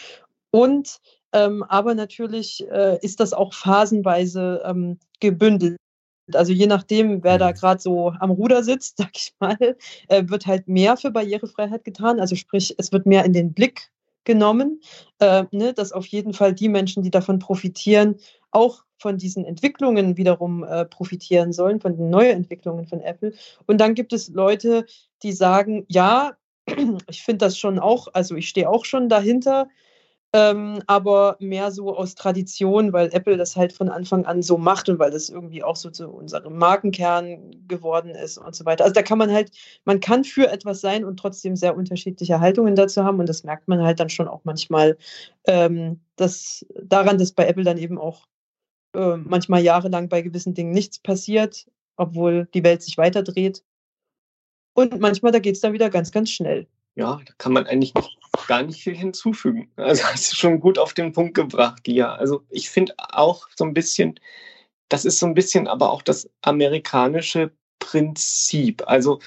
Und 0.52 1.00
ähm, 1.34 1.64
aber 1.64 1.96
natürlich 1.96 2.66
äh, 2.72 2.98
ist 3.02 3.20
das 3.20 3.34
auch 3.34 3.54
phasenweise 3.54 4.62
ähm, 4.66 5.00
gebündelt. 5.20 5.78
Also 6.34 6.54
je 6.54 6.66
nachdem, 6.66 7.24
wer 7.24 7.38
da 7.38 7.50
mhm. 7.50 7.54
gerade 7.54 7.82
so 7.82 8.14
am 8.20 8.32
Ruder 8.32 8.64
sitzt, 8.64 8.98
sag 8.98 9.12
ich 9.16 9.34
mal, 9.40 9.58
äh, 10.08 10.24
wird 10.28 10.48
halt 10.48 10.68
mehr 10.68 10.98
für 10.98 11.12
Barrierefreiheit 11.12 11.84
getan. 11.84 12.20
Also 12.20 12.36
sprich, 12.36 12.74
es 12.78 12.92
wird 12.92 13.06
mehr 13.06 13.26
in 13.26 13.34
den 13.34 13.54
Blick 13.54 13.92
genommen, 14.26 14.82
äh, 15.20 15.46
ne, 15.52 15.74
dass 15.74 15.92
auf 15.92 16.06
jeden 16.08 16.34
Fall 16.34 16.54
die 16.54 16.70
Menschen, 16.70 17.04
die 17.04 17.12
davon 17.12 17.40
profitieren, 17.40 18.16
auch 18.52 18.84
von 18.98 19.18
diesen 19.18 19.46
Entwicklungen 19.46 20.18
wiederum 20.18 20.64
äh, 20.64 20.86
profitieren 20.86 21.54
sollen, 21.54 21.80
von 21.80 21.96
den 21.96 22.10
Neuentwicklungen 22.10 22.88
von 22.88 23.02
Apple. 23.02 23.34
Und 23.68 23.80
dann 23.80 23.94
gibt 23.94 24.14
es 24.14 24.30
Leute, 24.30 24.86
die 25.24 25.32
sagen, 25.32 25.86
ja, 25.90 26.38
ich 27.10 27.24
finde 27.24 27.46
das 27.46 27.58
schon 27.58 27.80
auch, 27.80 28.08
also 28.14 28.36
ich 28.36 28.50
stehe 28.50 28.70
auch 28.70 28.86
schon 28.86 29.10
dahinter, 29.10 29.68
ähm, 30.36 30.82
aber 30.88 31.38
mehr 31.40 31.72
so 31.72 31.96
aus 31.96 32.14
Tradition, 32.16 32.92
weil 32.92 33.10
Apple 33.14 33.38
das 33.38 33.56
halt 33.56 33.72
von 33.72 33.88
Anfang 33.88 34.26
an 34.26 34.42
so 34.42 34.58
macht 34.58 34.90
und 34.90 35.00
weil 35.00 35.12
das 35.12 35.30
irgendwie 35.30 35.64
auch 35.64 35.78
so 35.78 35.90
zu 35.90 36.10
unserem 36.10 36.58
Markenkern 36.58 37.56
geworden 37.70 38.10
ist 38.10 38.38
und 38.38 38.54
so 38.54 38.66
weiter. 38.66 38.84
Also 38.84 38.94
da 38.94 39.02
kann 39.02 39.18
man 39.18 39.32
halt, 39.32 39.52
man 39.86 40.02
kann 40.02 40.26
für 40.26 40.52
etwas 40.52 40.82
sein 40.82 41.06
und 41.06 41.18
trotzdem 41.18 41.56
sehr 41.56 41.78
unterschiedliche 41.78 42.42
Haltungen 42.42 42.76
dazu 42.76 43.06
haben 43.06 43.20
und 43.20 43.30
das 43.30 43.46
merkt 43.46 43.70
man 43.70 43.82
halt 43.82 44.02
dann 44.02 44.10
schon 44.10 44.28
auch 44.28 44.42
manchmal 44.44 44.98
ähm, 45.48 46.02
dass, 46.18 46.66
daran, 46.84 47.18
dass 47.18 47.32
bei 47.32 47.48
Apple 47.48 47.64
dann 47.64 47.78
eben 47.78 47.98
auch 47.98 48.28
äh, 48.94 49.18
manchmal 49.18 49.62
jahrelang 49.64 50.10
bei 50.10 50.22
gewissen 50.22 50.54
Dingen 50.54 50.72
nichts 50.72 51.00
passiert, 51.00 51.66
obwohl 51.96 52.48
die 52.54 52.64
Welt 52.64 52.82
sich 52.82 52.98
weiterdreht. 52.98 53.64
Und 54.74 55.00
manchmal, 55.00 55.32
da 55.32 55.40
geht 55.40 55.56
es 55.56 55.62
dann 55.62 55.74
wieder 55.74 55.90
ganz, 55.90 56.12
ganz 56.12 56.30
schnell 56.30 56.68
ja, 56.96 57.20
da 57.26 57.34
kann 57.38 57.54
man 57.54 57.68
eigentlich 57.68 57.94
nicht, 57.94 58.18
gar 58.48 58.64
nicht 58.64 58.84
viel 58.84 58.96
hinzufügen. 58.96 59.70
Also 59.78 60.04
hast 60.04 60.32
du 60.32 60.36
schon 60.36 60.60
gut 60.60 60.80
auf 60.80 60.94
den 60.94 61.12
Punkt 61.12 61.36
gebracht, 61.36 61.86
Lia. 61.88 62.14
Also 62.16 62.44
ich 62.50 62.70
finde 62.70 62.94
auch 62.98 63.48
so 63.56 63.66
ein 63.66 63.74
bisschen, 63.74 64.20
das 64.90 65.06
ist 65.06 65.20
so 65.20 65.26
ein 65.26 65.34
bisschen 65.34 65.68
aber 65.68 65.92
auch 65.92 66.02
das 66.02 66.30
amerikanische 66.42 67.52
Prinzip. 67.80 68.84
Also 68.88 69.20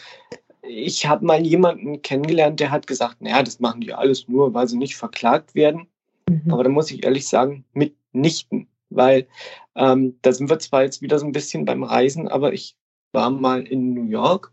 ich 0.62 1.06
habe 1.06 1.24
mal 1.24 1.46
jemanden 1.46 2.02
kennengelernt, 2.02 2.60
der 2.60 2.70
hat 2.70 2.86
gesagt, 2.86 3.20
naja, 3.20 3.42
das 3.42 3.60
machen 3.60 3.80
die 3.80 3.92
alles 3.92 4.28
nur, 4.28 4.54
weil 4.54 4.68
sie 4.68 4.76
nicht 4.76 4.96
verklagt 4.96 5.54
werden. 5.54 5.86
Mhm. 6.28 6.52
Aber 6.52 6.64
da 6.64 6.70
muss 6.70 6.90
ich 6.90 7.04
ehrlich 7.04 7.28
sagen, 7.28 7.64
mitnichten. 7.72 8.68
Weil 8.90 9.28
ähm, 9.74 10.18
da 10.22 10.32
sind 10.32 10.48
wir 10.48 10.58
zwar 10.58 10.82
jetzt 10.82 11.02
wieder 11.02 11.18
so 11.18 11.26
ein 11.26 11.32
bisschen 11.32 11.66
beim 11.66 11.82
Reisen, 11.82 12.26
aber 12.26 12.54
ich 12.54 12.74
war 13.12 13.30
mal 13.30 13.66
in 13.66 13.92
New 13.92 14.08
York 14.08 14.52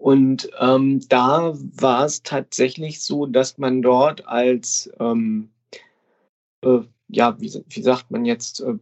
und 0.00 0.48
ähm, 0.58 1.06
da 1.10 1.52
war 1.54 2.06
es 2.06 2.22
tatsächlich 2.22 3.02
so, 3.02 3.26
dass 3.26 3.58
man 3.58 3.82
dort 3.82 4.26
als, 4.26 4.90
ähm, 4.98 5.50
äh, 6.64 6.78
ja, 7.08 7.38
wie, 7.38 7.62
wie, 7.68 7.82
sagt 7.82 8.10
man 8.10 8.24
jetzt, 8.24 8.60
äh, 8.60 8.76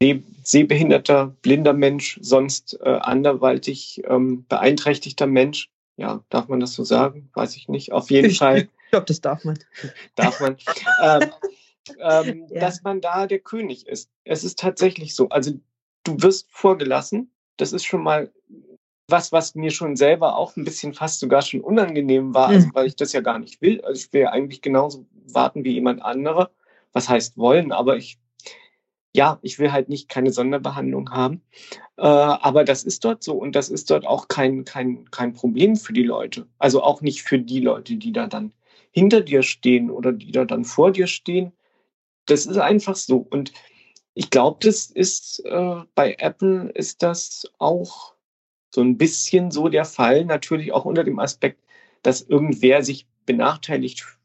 seh, 0.00 0.22
sehbehinderter, 0.44 1.34
blinder 1.42 1.72
Mensch, 1.72 2.20
sonst 2.22 2.78
äh, 2.84 2.88
anderweitig 2.88 4.02
ähm, 4.06 4.46
beeinträchtigter 4.48 5.26
Mensch, 5.26 5.70
ja, 5.96 6.22
darf 6.30 6.46
man 6.46 6.60
das 6.60 6.74
so 6.74 6.84
sagen? 6.84 7.30
Weiß 7.34 7.56
ich 7.56 7.68
nicht. 7.68 7.90
Auf 7.90 8.08
jeden 8.12 8.30
ich, 8.30 8.38
Fall. 8.38 8.68
Ich 8.84 8.90
glaube, 8.90 9.06
das 9.06 9.20
darf 9.20 9.44
man. 9.44 9.58
Darf 10.14 10.40
man. 10.40 10.56
ähm, 11.02 11.30
ähm, 11.98 12.46
ja. 12.50 12.60
Dass 12.60 12.84
man 12.84 13.00
da 13.00 13.26
der 13.26 13.40
König 13.40 13.88
ist. 13.88 14.08
Es 14.22 14.44
ist 14.44 14.60
tatsächlich 14.60 15.16
so. 15.16 15.30
Also 15.30 15.58
du 16.04 16.22
wirst 16.22 16.46
vorgelassen. 16.52 17.32
Das 17.56 17.72
ist 17.72 17.84
schon 17.84 18.04
mal 18.04 18.32
was, 19.10 19.32
was 19.32 19.54
mir 19.54 19.70
schon 19.70 19.96
selber 19.96 20.36
auch 20.36 20.56
ein 20.56 20.64
bisschen 20.64 20.94
fast 20.94 21.20
sogar 21.20 21.42
schon 21.42 21.60
unangenehm 21.60 22.34
war, 22.34 22.48
also, 22.48 22.68
weil 22.72 22.86
ich 22.86 22.96
das 22.96 23.12
ja 23.12 23.20
gar 23.20 23.38
nicht 23.38 23.60
will. 23.60 23.80
Also 23.82 24.00
ich 24.00 24.12
will 24.12 24.22
ja 24.22 24.30
eigentlich 24.30 24.62
genauso 24.62 25.06
warten 25.26 25.64
wie 25.64 25.72
jemand 25.72 26.02
anderer. 26.02 26.50
Was 26.92 27.08
heißt 27.08 27.38
wollen, 27.38 27.70
aber 27.70 27.96
ich, 27.96 28.18
ja, 29.14 29.38
ich 29.42 29.60
will 29.60 29.70
halt 29.70 29.88
nicht 29.88 30.08
keine 30.08 30.32
Sonderbehandlung 30.32 31.10
haben. 31.10 31.42
Äh, 31.96 32.02
aber 32.02 32.64
das 32.64 32.82
ist 32.82 33.04
dort 33.04 33.22
so 33.22 33.34
und 33.34 33.54
das 33.54 33.68
ist 33.68 33.90
dort 33.90 34.04
auch 34.06 34.26
kein, 34.26 34.64
kein, 34.64 35.08
kein 35.12 35.32
Problem 35.32 35.76
für 35.76 35.92
die 35.92 36.02
Leute. 36.02 36.48
Also 36.58 36.82
auch 36.82 37.00
nicht 37.00 37.22
für 37.22 37.38
die 37.38 37.60
Leute, 37.60 37.96
die 37.96 38.12
da 38.12 38.26
dann 38.26 38.52
hinter 38.90 39.20
dir 39.20 39.42
stehen 39.44 39.88
oder 39.90 40.12
die 40.12 40.32
da 40.32 40.44
dann 40.44 40.64
vor 40.64 40.90
dir 40.90 41.06
stehen. 41.06 41.52
Das 42.26 42.46
ist 42.46 42.58
einfach 42.58 42.96
so. 42.96 43.18
Und 43.18 43.52
ich 44.14 44.30
glaube, 44.30 44.58
das 44.66 44.86
ist 44.86 45.44
äh, 45.44 45.76
bei 45.94 46.16
Apple 46.18 46.70
ist 46.74 47.02
das 47.02 47.50
auch 47.58 48.14
so 48.70 48.80
ein 48.80 48.96
bisschen 48.96 49.50
so 49.50 49.68
der 49.68 49.84
Fall, 49.84 50.24
natürlich 50.24 50.72
auch 50.72 50.84
unter 50.84 51.04
dem 51.04 51.18
Aspekt, 51.18 51.60
dass 52.02 52.22
irgendwer 52.22 52.82
sich 52.82 53.06
benachteiligt 53.26 54.18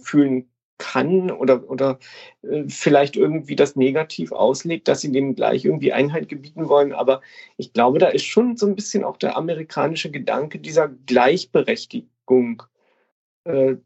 fühlen 0.00 0.48
kann 0.78 1.30
oder, 1.30 1.68
oder 1.70 1.98
äh, 2.42 2.64
vielleicht 2.68 3.16
irgendwie 3.16 3.56
das 3.56 3.76
negativ 3.76 4.32
auslegt, 4.32 4.88
dass 4.88 5.00
sie 5.00 5.10
dem 5.10 5.34
gleich 5.34 5.64
irgendwie 5.64 5.92
Einheit 5.92 6.28
gebieten 6.28 6.68
wollen. 6.68 6.92
Aber 6.92 7.22
ich 7.56 7.72
glaube, 7.72 7.98
da 7.98 8.08
ist 8.08 8.24
schon 8.24 8.56
so 8.56 8.66
ein 8.66 8.76
bisschen 8.76 9.04
auch 9.04 9.16
der 9.16 9.36
amerikanische 9.36 10.10
Gedanke 10.10 10.58
dieser 10.58 10.88
Gleichberechtigung 10.88 12.62
äh, 13.44 13.76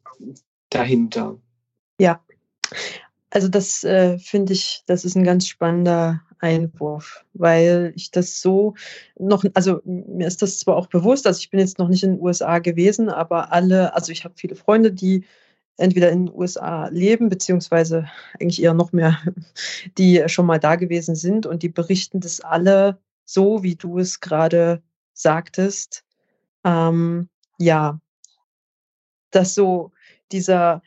dahinter. 0.71 1.39
Ja, 2.01 2.25
also 3.31 3.49
das 3.49 3.85
äh, 3.85 4.19
finde 4.19 4.53
ich, 4.55 4.83
das 4.87 5.05
ist 5.05 5.15
ein 5.17 5.25
ganz 5.25 5.47
spannender 5.47 6.23
Einwurf, 6.41 7.25
weil 7.35 7.93
ich 7.95 8.11
das 8.11 8.41
so 8.41 8.75
noch, 9.19 9.45
also 9.55 9.81
mir 9.85 10.27
ist 10.27 10.43
das 10.43 10.59
zwar 10.59 10.77
auch 10.77 10.87
bewusst, 10.87 11.27
also 11.27 11.39
ich 11.39 11.51
bin 11.51 11.61
jetzt 11.61 11.79
noch 11.79 11.89
nicht 11.89 12.03
in 12.03 12.15
den 12.15 12.21
USA 12.21 12.59
gewesen, 12.59 13.09
aber 13.09 13.53
alle, 13.53 13.95
also 13.95 14.11
ich 14.11 14.25
habe 14.25 14.35
viele 14.37 14.57
Freunde, 14.57 14.93
die 14.93 15.25
entweder 15.77 16.11
in 16.11 16.27
den 16.27 16.35
USA 16.35 16.89
leben, 16.89 17.29
beziehungsweise 17.29 18.07
eigentlich 18.39 18.63
eher 18.63 18.75
noch 18.75 18.93
mehr, 18.93 19.19
die 19.99 20.23
schon 20.27 20.47
mal 20.47 20.59
da 20.59 20.77
gewesen 20.77 21.15
sind 21.15 21.47
und 21.47 21.63
die 21.63 21.69
berichten 21.69 22.21
das 22.21 22.41
alle 22.41 22.99
so, 23.25 23.63
wie 23.63 23.77
du 23.77 23.99
es 23.99 24.21
gerade 24.21 24.83
sagtest. 25.13 26.05
Ähm, 26.65 27.29
ja, 27.59 28.01
dass 29.31 29.55
so 29.55 29.93
dieser 30.33 30.83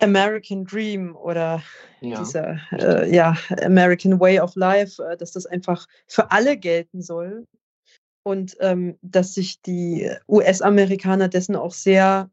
American 0.00 0.64
Dream 0.64 1.16
oder 1.16 1.62
ja. 2.00 2.18
dieser 2.18 2.60
äh, 2.72 3.14
ja, 3.14 3.36
American 3.62 4.18
Way 4.20 4.40
of 4.40 4.54
Life, 4.56 5.02
äh, 5.02 5.16
dass 5.16 5.32
das 5.32 5.46
einfach 5.46 5.86
für 6.06 6.30
alle 6.30 6.56
gelten 6.56 7.02
soll 7.02 7.46
und 8.22 8.56
ähm, 8.60 8.98
dass 9.02 9.34
sich 9.34 9.60
die 9.62 10.10
US-Amerikaner 10.28 11.28
dessen 11.28 11.56
auch 11.56 11.72
sehr 11.72 12.30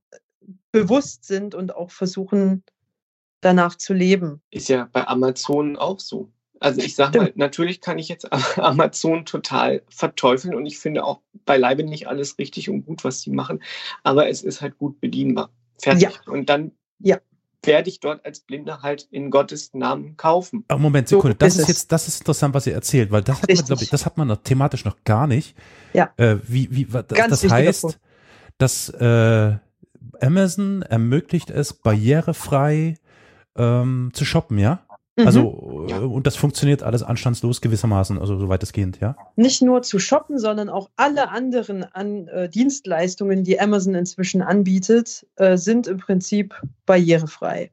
bewusst 0.72 1.26
sind 1.26 1.54
und 1.54 1.76
auch 1.76 1.92
versuchen, 1.92 2.64
danach 3.42 3.76
zu 3.76 3.94
leben. 3.94 4.42
Ist 4.52 4.70
ja 4.70 4.90
bei 4.92 5.08
Amazon 5.08 5.78
auch 5.78 6.00
so. 6.00 6.32
Also 6.60 6.82
ich 6.82 6.96
sage 6.96 7.20
mal, 7.20 7.32
natürlich 7.36 7.82
kann 7.82 7.98
ich 7.98 8.08
jetzt 8.08 8.28
Amazon 8.58 9.26
total 9.26 9.82
verteufeln 9.90 10.56
und 10.56 10.66
ich 10.66 10.78
finde 10.78 11.04
auch 11.04 11.20
beileibe 11.46 11.84
nicht 11.84 12.08
alles 12.08 12.38
richtig 12.38 12.70
und 12.70 12.86
gut, 12.86 13.04
was 13.04 13.22
sie 13.22 13.32
machen, 13.32 13.62
aber 14.04 14.30
es 14.30 14.44
ist 14.44 14.62
halt 14.62 14.78
gut 14.78 15.00
bedienbar. 15.00 15.50
Fertig. 15.80 16.04
Ja. 16.04 16.32
Und 16.32 16.50
dann 16.50 16.72
ja 17.00 17.18
werde 17.64 17.90
ich 17.90 18.00
dort 18.00 18.26
als 18.26 18.40
Blinder 18.40 18.82
halt 18.82 19.08
in 19.12 19.30
Gottes 19.30 19.74
Namen 19.74 20.18
kaufen. 20.18 20.66
Aber 20.68 20.80
Moment, 20.80 21.08
Sekunde, 21.08 21.34
so 21.34 21.38
das 21.38 21.56
ist, 21.56 21.62
ist 21.62 21.68
jetzt, 21.68 21.92
das 21.92 22.08
ist 22.08 22.22
interessant, 22.22 22.54
was 22.54 22.68
ihr 22.68 22.74
erzählt, 22.74 23.12
weil 23.12 23.22
das 23.22 23.42
hat 23.42 23.50
man, 23.50 23.66
glaube 23.66 23.84
ich, 23.84 23.90
das 23.90 24.06
hat 24.06 24.18
man 24.18 24.28
noch 24.28 24.38
thematisch 24.38 24.86
noch 24.86 25.04
gar 25.04 25.28
nicht. 25.28 25.56
Ja. 25.94 26.12
Äh, 26.18 26.38
wie, 26.48 26.70
wie, 26.72 26.86
das, 26.86 27.06
das 27.08 27.50
heißt, 27.50 27.82
Punkt. 27.82 28.00
dass 28.58 28.90
äh, 28.90 29.58
Amazon 30.20 30.82
ermöglicht 30.84 31.50
es, 31.50 31.74
barrierefrei 31.74 32.98
ähm, 33.56 34.12
zu 34.14 34.26
shoppen, 34.26 34.58
ja? 34.58 34.84
Mhm. 35.18 35.28
Also, 35.28 35.86
ja. 35.90 35.98
Äh, 35.98 36.06
und 36.06 36.26
das 36.26 36.36
funktioniert 36.36 36.84
alles 36.84 37.04
anstandslos 37.04 37.62
gewissermaßen, 37.62 38.18
also 38.18 38.38
soweit 38.38 38.64
es 38.64 38.72
geht, 38.72 39.00
ja? 39.02 39.16
Nicht 39.36 39.62
nur 39.62 39.82
zu 39.82 40.00
shoppen, 40.00 40.40
sondern 40.40 40.70
auch 40.70 40.90
alle 40.96 41.30
anderen 41.30 41.84
an, 41.84 42.28
äh, 42.28 42.50
Dienstleistungen, 42.50 43.44
die 43.44 43.60
Amazon 43.60 43.96
inzwischen 43.96 44.42
anbietet, 44.42 45.28
äh, 45.36 45.58
sind 45.58 45.88
im 45.88 45.98
Prinzip 45.98 46.56
barrierefrei. 46.86 47.72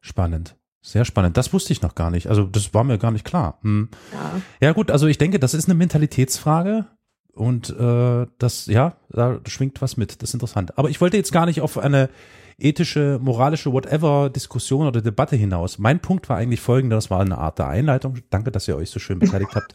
Spannend. 0.00 0.56
Sehr 0.84 1.04
spannend. 1.04 1.36
Das 1.36 1.52
wusste 1.52 1.72
ich 1.72 1.82
noch 1.82 1.94
gar 1.94 2.10
nicht. 2.10 2.26
Also, 2.26 2.44
das 2.44 2.74
war 2.74 2.82
mir 2.82 2.98
gar 2.98 3.12
nicht 3.12 3.24
klar. 3.24 3.58
Hm. 3.62 3.88
Ja. 4.12 4.40
ja, 4.60 4.72
gut, 4.72 4.90
also 4.90 5.06
ich 5.06 5.18
denke, 5.18 5.38
das 5.38 5.54
ist 5.54 5.66
eine 5.66 5.74
Mentalitätsfrage. 5.74 6.86
Und 7.34 7.70
äh, 7.70 8.26
das, 8.38 8.66
ja, 8.66 8.96
da 9.08 9.40
schwingt 9.46 9.80
was 9.80 9.96
mit. 9.96 10.20
Das 10.20 10.30
ist 10.30 10.34
interessant. 10.34 10.76
Aber 10.76 10.90
ich 10.90 11.00
wollte 11.00 11.16
jetzt 11.16 11.32
gar 11.32 11.46
nicht 11.46 11.60
auf 11.60 11.78
eine 11.78 12.10
ethische, 12.62 13.18
moralische, 13.22 13.72
whatever 13.72 14.30
Diskussion 14.30 14.86
oder 14.86 15.00
Debatte 15.00 15.36
hinaus. 15.36 15.78
Mein 15.78 16.00
Punkt 16.00 16.28
war 16.28 16.36
eigentlich 16.36 16.60
folgender, 16.60 16.96
das 16.96 17.10
war 17.10 17.20
eine 17.20 17.38
Art 17.38 17.58
der 17.58 17.68
Einleitung. 17.68 18.18
Danke, 18.30 18.50
dass 18.50 18.68
ihr 18.68 18.76
euch 18.76 18.90
so 18.90 18.98
schön 18.98 19.18
beteiligt 19.18 19.54
habt. 19.54 19.74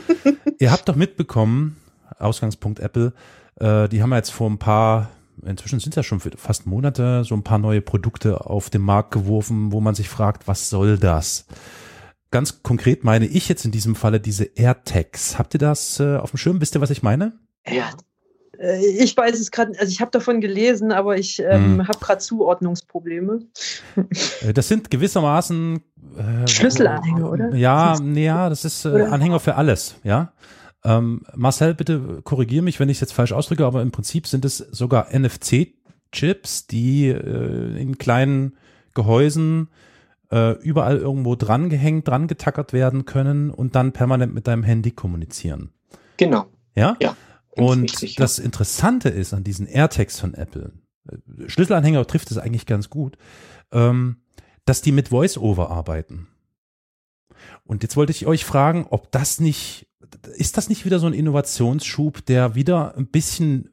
ihr 0.58 0.70
habt 0.70 0.88
doch 0.88 0.96
mitbekommen, 0.96 1.76
Ausgangspunkt 2.18 2.80
Apple, 2.80 3.12
äh, 3.56 3.88
die 3.88 4.02
haben 4.02 4.10
ja 4.10 4.16
jetzt 4.16 4.30
vor 4.30 4.48
ein 4.48 4.58
paar, 4.58 5.10
inzwischen 5.44 5.80
sind 5.80 5.92
es 5.92 5.96
ja 5.96 6.02
schon 6.02 6.20
fast 6.20 6.66
Monate, 6.66 7.24
so 7.24 7.34
ein 7.34 7.44
paar 7.44 7.58
neue 7.58 7.80
Produkte 7.80 8.46
auf 8.46 8.70
den 8.70 8.82
Markt 8.82 9.10
geworfen, 9.10 9.72
wo 9.72 9.80
man 9.80 9.94
sich 9.94 10.08
fragt, 10.08 10.48
was 10.48 10.70
soll 10.70 10.98
das? 10.98 11.46
Ganz 12.30 12.62
konkret 12.62 13.02
meine 13.02 13.26
ich 13.26 13.48
jetzt 13.48 13.64
in 13.64 13.72
diesem 13.72 13.96
Falle 13.96 14.20
diese 14.20 14.44
AirTags. 14.44 15.36
Habt 15.36 15.54
ihr 15.54 15.58
das 15.58 15.98
äh, 15.98 16.16
auf 16.16 16.30
dem 16.30 16.36
Schirm? 16.36 16.60
Wisst 16.60 16.76
ihr, 16.76 16.80
was 16.80 16.90
ich 16.90 17.02
meine? 17.02 17.32
Ja, 17.66 17.90
ich 18.60 19.16
weiß 19.16 19.38
es 19.40 19.50
gerade, 19.50 19.72
also 19.78 19.90
ich 19.90 20.00
habe 20.00 20.10
davon 20.10 20.40
gelesen, 20.40 20.92
aber 20.92 21.16
ich 21.16 21.40
ähm, 21.40 21.78
hm. 21.78 21.88
habe 21.88 21.98
gerade 21.98 22.18
Zuordnungsprobleme. 22.18 23.40
Äh, 24.42 24.52
das 24.52 24.68
sind 24.68 24.90
gewissermaßen 24.90 25.80
äh, 26.16 26.46
Schlüsselanhänger, 26.46 27.30
oder? 27.30 27.54
Ja, 27.54 27.96
nee, 28.02 28.26
ja, 28.26 28.48
das 28.48 28.64
ist 28.64 28.84
äh, 28.84 29.02
Anhänger 29.02 29.40
für 29.40 29.56
alles, 29.56 29.96
ja. 30.02 30.32
Ähm, 30.84 31.22
Marcel, 31.34 31.74
bitte 31.74 32.20
korrigiere 32.22 32.62
mich, 32.62 32.80
wenn 32.80 32.88
ich 32.88 32.96
es 32.98 33.00
jetzt 33.00 33.12
falsch 33.12 33.32
ausdrücke, 33.32 33.66
aber 33.66 33.82
im 33.82 33.90
Prinzip 33.90 34.26
sind 34.26 34.44
es 34.44 34.58
sogar 34.58 35.08
NFC-Chips, 35.12 36.66
die 36.66 37.08
äh, 37.08 37.80
in 37.80 37.98
kleinen 37.98 38.56
Gehäusen 38.94 39.68
äh, 40.30 40.52
überall 40.62 40.98
irgendwo 40.98 41.34
dran 41.34 41.68
gehängt, 41.68 42.08
dran 42.08 42.28
getackert 42.28 42.72
werden 42.72 43.04
können 43.04 43.50
und 43.50 43.74
dann 43.74 43.92
permanent 43.92 44.34
mit 44.34 44.46
deinem 44.46 44.62
Handy 44.62 44.90
kommunizieren. 44.90 45.70
Genau. 46.16 46.46
Ja? 46.74 46.96
Ja. 47.00 47.16
Und 47.60 47.82
richtig, 47.82 48.16
das 48.16 48.38
Interessante 48.38 49.08
ist 49.08 49.34
an 49.34 49.44
diesen 49.44 49.66
AirTags 49.66 50.18
von 50.20 50.34
Apple, 50.34 50.72
äh, 51.08 51.48
Schlüsselanhänger 51.48 52.06
trifft 52.06 52.30
es 52.30 52.38
eigentlich 52.38 52.66
ganz 52.66 52.90
gut, 52.90 53.16
ähm, 53.72 54.16
dass 54.64 54.82
die 54.82 54.92
mit 54.92 55.10
VoiceOver 55.10 55.70
arbeiten. 55.70 56.28
Und 57.64 57.82
jetzt 57.82 57.96
wollte 57.96 58.12
ich 58.12 58.26
euch 58.26 58.44
fragen, 58.44 58.86
ob 58.90 59.10
das 59.12 59.40
nicht, 59.40 59.86
ist 60.36 60.56
das 60.56 60.68
nicht 60.68 60.84
wieder 60.84 60.98
so 60.98 61.06
ein 61.06 61.14
Innovationsschub, 61.14 62.24
der 62.26 62.54
wieder 62.54 62.96
ein 62.96 63.06
bisschen, 63.06 63.70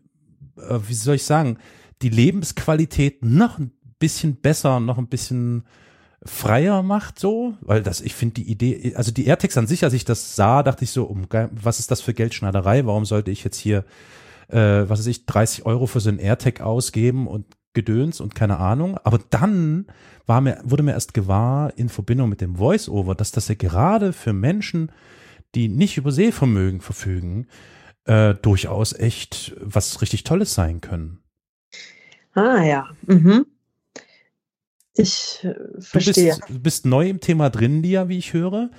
äh, 0.58 0.80
wie 0.88 0.94
soll 0.94 1.16
ich 1.16 1.24
sagen, 1.24 1.58
die 2.02 2.10
Lebensqualität 2.10 3.24
noch 3.26 3.58
ein 3.58 3.72
bisschen 4.00 4.36
besser, 4.36 4.80
noch 4.80 4.98
ein 4.98 5.08
bisschen 5.08 5.66
freier 6.28 6.84
macht 6.84 7.20
so, 7.20 7.56
weil 7.62 7.82
das, 7.82 8.02
ich 8.02 8.14
finde 8.16 8.36
die 8.36 8.52
Idee, 8.52 8.94
also 8.96 9.12
die 9.12 9.26
AirTags 9.26 9.58
an 9.58 9.68
sich, 9.68 9.84
als 9.84 9.94
ich 9.94 10.06
das 10.06 10.36
sah, 10.36 10.64
dachte 10.64 10.84
ich 10.84 10.92
so, 10.92 11.06
um, 11.06 11.28
was 11.52 11.80
ist 11.80 11.92
das 11.92 12.02
für 12.02 12.14
Geldschneiderei? 12.14 12.86
Warum 12.86 13.06
sollte 13.06 13.32
ich 13.32 13.44
jetzt 13.44 13.58
hier, 13.58 13.86
äh, 14.50 14.58
was 14.88 15.00
weiß 15.00 15.08
ich, 15.08 15.26
30 15.26 15.66
Euro 15.66 15.88
für 15.88 16.00
so 16.00 16.10
ein 16.10 16.20
AirTag 16.20 16.62
ausgeben 16.62 17.28
und 17.28 17.46
Gedöns 17.78 18.22
und 18.22 18.34
keine 18.34 18.58
Ahnung. 18.58 18.98
Aber 19.04 19.20
dann 19.30 19.86
war 20.26 20.42
mir, 20.42 20.60
wurde 20.64 20.82
mir 20.82 20.94
erst 20.94 21.14
gewahr 21.14 21.72
in 21.78 21.90
Verbindung 21.90 22.28
mit 22.28 22.42
dem 22.42 22.56
Voice-Over, 22.56 23.14
dass 23.14 23.32
das 23.32 23.50
ja 23.50 23.56
gerade 23.56 24.14
für 24.14 24.34
Menschen, 24.34 24.92
die 25.54 25.68
nicht 25.68 25.96
über 25.96 26.12
Sehvermögen 26.12 26.82
verfügen, 26.82 27.46
äh, 28.06 28.34
durchaus 28.34 28.94
echt 28.94 29.56
was 29.62 30.02
richtig 30.02 30.24
Tolles 30.24 30.56
sein 30.56 30.82
können. 30.82 31.20
Ah 32.34 32.64
ja. 32.64 32.90
Mhm. 33.06 33.46
Ich 34.98 35.44
äh, 35.44 35.56
verstehe. 35.80 36.34
Du 36.34 36.40
bist, 36.40 36.50
du 36.50 36.60
bist 36.60 36.86
neu 36.86 37.10
im 37.10 37.20
Thema 37.20 37.50
drin, 37.50 37.84
Lia, 37.84 38.10
wie 38.10 38.18
ich 38.18 38.34
höre. 38.34 38.70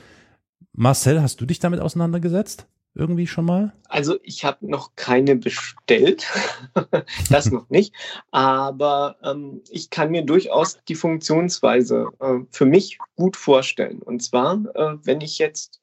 Marcel, 0.73 1.23
hast 1.23 1.41
du 1.41 1.47
dich 1.47 1.59
damit 1.59 1.81
auseinandergesetzt? 1.81 2.66
Irgendwie 2.95 3.27
schon 3.27 3.45
mal? 3.45 3.73
Also 3.89 4.19
ich 4.23 4.45
habe 4.45 4.69
noch 4.69 4.97
keine 4.97 5.37
bestellt, 5.37 6.27
das 7.31 7.51
noch 7.51 7.69
nicht, 7.71 7.95
aber 8.33 9.16
ähm, 9.23 9.62
ich 9.71 9.91
kann 9.91 10.11
mir 10.11 10.23
durchaus 10.23 10.79
die 10.89 10.97
Funktionsweise 10.97 12.09
äh, 12.19 12.39
für 12.51 12.64
mich 12.64 12.99
gut 13.14 13.37
vorstellen. 13.37 14.03
Und 14.03 14.23
zwar, 14.23 14.64
äh, 14.75 14.97
wenn 15.05 15.21
ich 15.21 15.39
jetzt, 15.39 15.81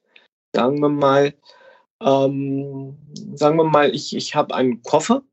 sagen 0.54 0.80
wir 0.80 0.90
mal, 0.90 1.34
ähm, 2.02 2.98
sagen 3.34 3.58
wir 3.58 3.64
mal, 3.64 3.96
ich, 3.96 4.16
ich 4.16 4.36
habe 4.36 4.54
einen 4.54 4.82
Koffer 4.84 5.24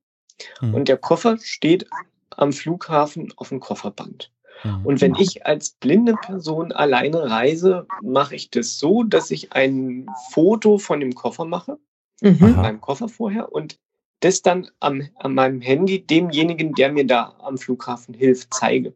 hm. 0.60 0.74
und 0.74 0.88
der 0.88 0.98
Koffer 0.98 1.38
steht 1.38 1.86
am 2.30 2.52
Flughafen 2.52 3.32
auf 3.36 3.48
dem 3.48 3.58
Kofferband. 3.60 4.30
Mhm. 4.64 4.86
Und 4.86 5.00
wenn 5.00 5.14
ich 5.14 5.46
als 5.46 5.70
blinde 5.70 6.14
Person 6.14 6.72
alleine 6.72 7.30
reise, 7.30 7.86
mache 8.02 8.34
ich 8.34 8.50
das 8.50 8.78
so, 8.78 9.02
dass 9.02 9.30
ich 9.30 9.52
ein 9.52 10.06
Foto 10.30 10.78
von 10.78 11.00
dem 11.00 11.14
Koffer 11.14 11.44
mache, 11.44 11.78
mhm. 12.20 12.56
meinem 12.56 12.80
Koffer 12.80 13.08
vorher, 13.08 13.52
und 13.52 13.78
das 14.20 14.42
dann 14.42 14.70
am, 14.80 15.02
an 15.16 15.34
meinem 15.34 15.60
Handy 15.60 16.06
demjenigen, 16.06 16.74
der 16.74 16.92
mir 16.92 17.06
da 17.06 17.34
am 17.40 17.58
Flughafen 17.58 18.14
hilft, 18.14 18.54
zeige. 18.54 18.94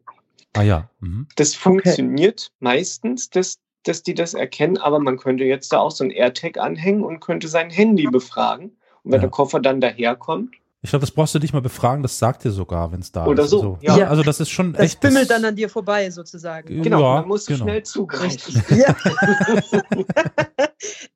Ah 0.53 0.63
ja. 0.63 0.89
Mhm. 1.01 1.27
Das 1.35 1.53
funktioniert 1.53 2.49
okay. 2.49 2.57
meistens, 2.59 3.29
dass, 3.29 3.59
dass 3.83 4.03
die 4.03 4.13
das 4.13 4.33
erkennen, 4.33 4.77
aber 4.77 4.99
man 4.99 5.17
könnte 5.17 5.43
jetzt 5.43 5.73
da 5.73 5.79
auch 5.79 5.91
so 5.91 6.03
ein 6.03 6.11
AirTag 6.11 6.57
anhängen 6.57 7.03
und 7.03 7.19
könnte 7.19 7.47
sein 7.47 7.69
Handy 7.69 8.07
befragen. 8.07 8.77
Und 9.03 9.11
wenn 9.11 9.19
ja. 9.19 9.27
der 9.27 9.29
Koffer 9.29 9.59
dann 9.59 9.81
daherkommt, 9.81 10.55
ich 10.81 10.91
glaube, 10.91 11.01
das 11.01 11.11
brauchst 11.11 11.33
du 11.33 11.39
nicht 11.39 11.53
mal 11.53 11.61
befragen, 11.61 12.03
das 12.03 12.19
sagt 12.19 12.43
dir 12.43 12.51
sogar, 12.51 12.91
wenn 12.91 12.99
es 12.99 13.11
da 13.11 13.25
Oder 13.25 13.43
ist. 13.43 13.49
so. 13.49 13.57
Also, 13.57 13.77
ja. 13.81 13.97
ja. 13.97 14.07
also 14.07 14.21
das 14.21 14.39
ist 14.39 14.49
schon 14.49 14.73
das 14.73 14.83
echt. 14.83 15.03
Das 15.03 15.09
bimmelt 15.09 15.29
dann 15.29 15.43
an 15.43 15.55
dir 15.55 15.69
vorbei, 15.69 16.09
sozusagen. 16.11 16.81
Genau, 16.83 17.01
ja, 17.01 17.21
man 17.21 17.27
muss 17.27 17.45
genau. 17.45 17.63
schnell 17.63 17.83
zugreifen. 17.83 18.63
Ja. 18.77 18.95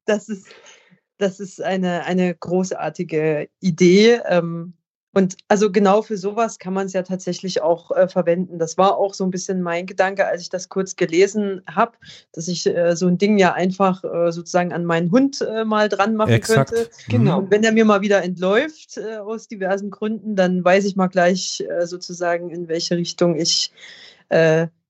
das 0.05 0.29
ist, 0.29 0.47
das 1.17 1.39
ist 1.39 1.61
eine, 1.61 2.05
eine 2.05 2.33
großartige 2.33 3.49
Idee. 3.59 4.21
Ähm, 4.25 4.73
und 5.13 5.35
also 5.49 5.71
genau 5.71 6.01
für 6.01 6.17
sowas 6.17 6.57
kann 6.57 6.73
man 6.73 6.85
es 6.85 6.93
ja 6.93 7.03
tatsächlich 7.03 7.61
auch 7.61 7.91
äh, 7.91 8.07
verwenden. 8.07 8.59
Das 8.59 8.77
war 8.77 8.97
auch 8.97 9.13
so 9.13 9.25
ein 9.25 9.31
bisschen 9.31 9.61
mein 9.61 9.85
Gedanke, 9.85 10.25
als 10.25 10.41
ich 10.41 10.49
das 10.49 10.69
kurz 10.69 10.95
gelesen 10.95 11.61
habe, 11.69 11.93
dass 12.31 12.47
ich 12.47 12.65
äh, 12.65 12.95
so 12.95 13.07
ein 13.07 13.17
Ding 13.17 13.37
ja 13.37 13.53
einfach 13.53 14.03
äh, 14.03 14.31
sozusagen 14.31 14.71
an 14.71 14.85
meinen 14.85 15.11
Hund 15.11 15.41
äh, 15.41 15.65
mal 15.65 15.89
dran 15.89 16.15
machen 16.15 16.31
Exakt. 16.31 16.71
könnte. 16.71 16.89
Mhm. 17.07 17.11
Genau. 17.11 17.39
Und 17.39 17.51
wenn 17.51 17.63
er 17.63 17.73
mir 17.73 17.83
mal 17.83 18.01
wieder 18.01 18.23
entläuft 18.23 18.97
äh, 18.97 19.17
aus 19.17 19.49
diversen 19.49 19.89
Gründen, 19.91 20.35
dann 20.35 20.63
weiß 20.63 20.85
ich 20.85 20.95
mal 20.95 21.07
gleich 21.07 21.61
äh, 21.67 21.85
sozusagen, 21.85 22.49
in 22.49 22.67
welche 22.69 22.95
Richtung 22.95 23.35
ich 23.35 23.71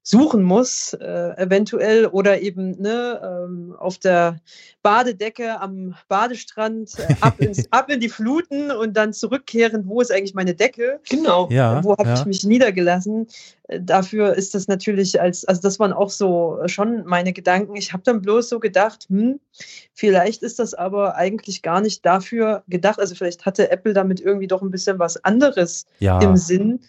suchen 0.04 0.42
muss, 0.42 0.94
äh, 0.94 1.38
eventuell, 1.38 2.08
oder 2.08 2.42
eben 2.42 2.72
ne, 2.82 3.22
ähm, 3.24 3.76
auf 3.78 4.00
der 4.00 4.40
Badedecke 4.82 5.62
am 5.62 5.94
Badestrand 6.08 6.98
äh, 6.98 7.16
ab, 7.22 7.40
ins, 7.40 7.68
ab 7.72 7.90
in 7.92 8.00
die 8.00 8.10
Fluten 8.10 8.72
und 8.72 8.98
dann 8.98 9.14
zurückkehren, 9.14 9.88
wo 9.88 10.02
ist 10.02 10.12
eigentlich 10.12 10.34
meine 10.34 10.56
Decke? 10.56 11.00
Genau. 11.08 11.48
Ja, 11.52 11.84
wo 11.84 11.92
habe 11.92 12.10
ja. 12.10 12.14
ich 12.16 12.26
mich 12.26 12.44
niedergelassen? 12.44 13.28
Äh, 13.68 13.80
dafür 13.80 14.34
ist 14.34 14.56
das 14.56 14.68
natürlich 14.68 15.22
als, 15.22 15.46
also 15.46 15.62
das 15.62 15.80
waren 15.80 15.94
auch 15.94 16.10
so 16.10 16.60
schon 16.66 17.06
meine 17.06 17.32
Gedanken. 17.32 17.76
Ich 17.76 17.94
habe 17.94 18.04
dann 18.04 18.22
bloß 18.22 18.50
so 18.50 18.60
gedacht, 18.60 19.06
hm, 19.08 19.40
vielleicht 19.94 20.42
ist 20.42 20.58
das 20.58 20.74
aber 20.74 21.16
eigentlich 21.16 21.62
gar 21.62 21.80
nicht 21.80 22.04
dafür 22.04 22.64
gedacht. 22.68 23.00
Also 23.00 23.14
vielleicht 23.14 23.46
hatte 23.46 23.70
Apple 23.70 23.94
damit 23.94 24.20
irgendwie 24.20 24.48
doch 24.48 24.64
ein 24.64 24.72
bisschen 24.72 24.98
was 24.98 25.24
anderes 25.24 25.86
ja. 26.00 26.20
im 26.22 26.38
Sinn 26.38 26.80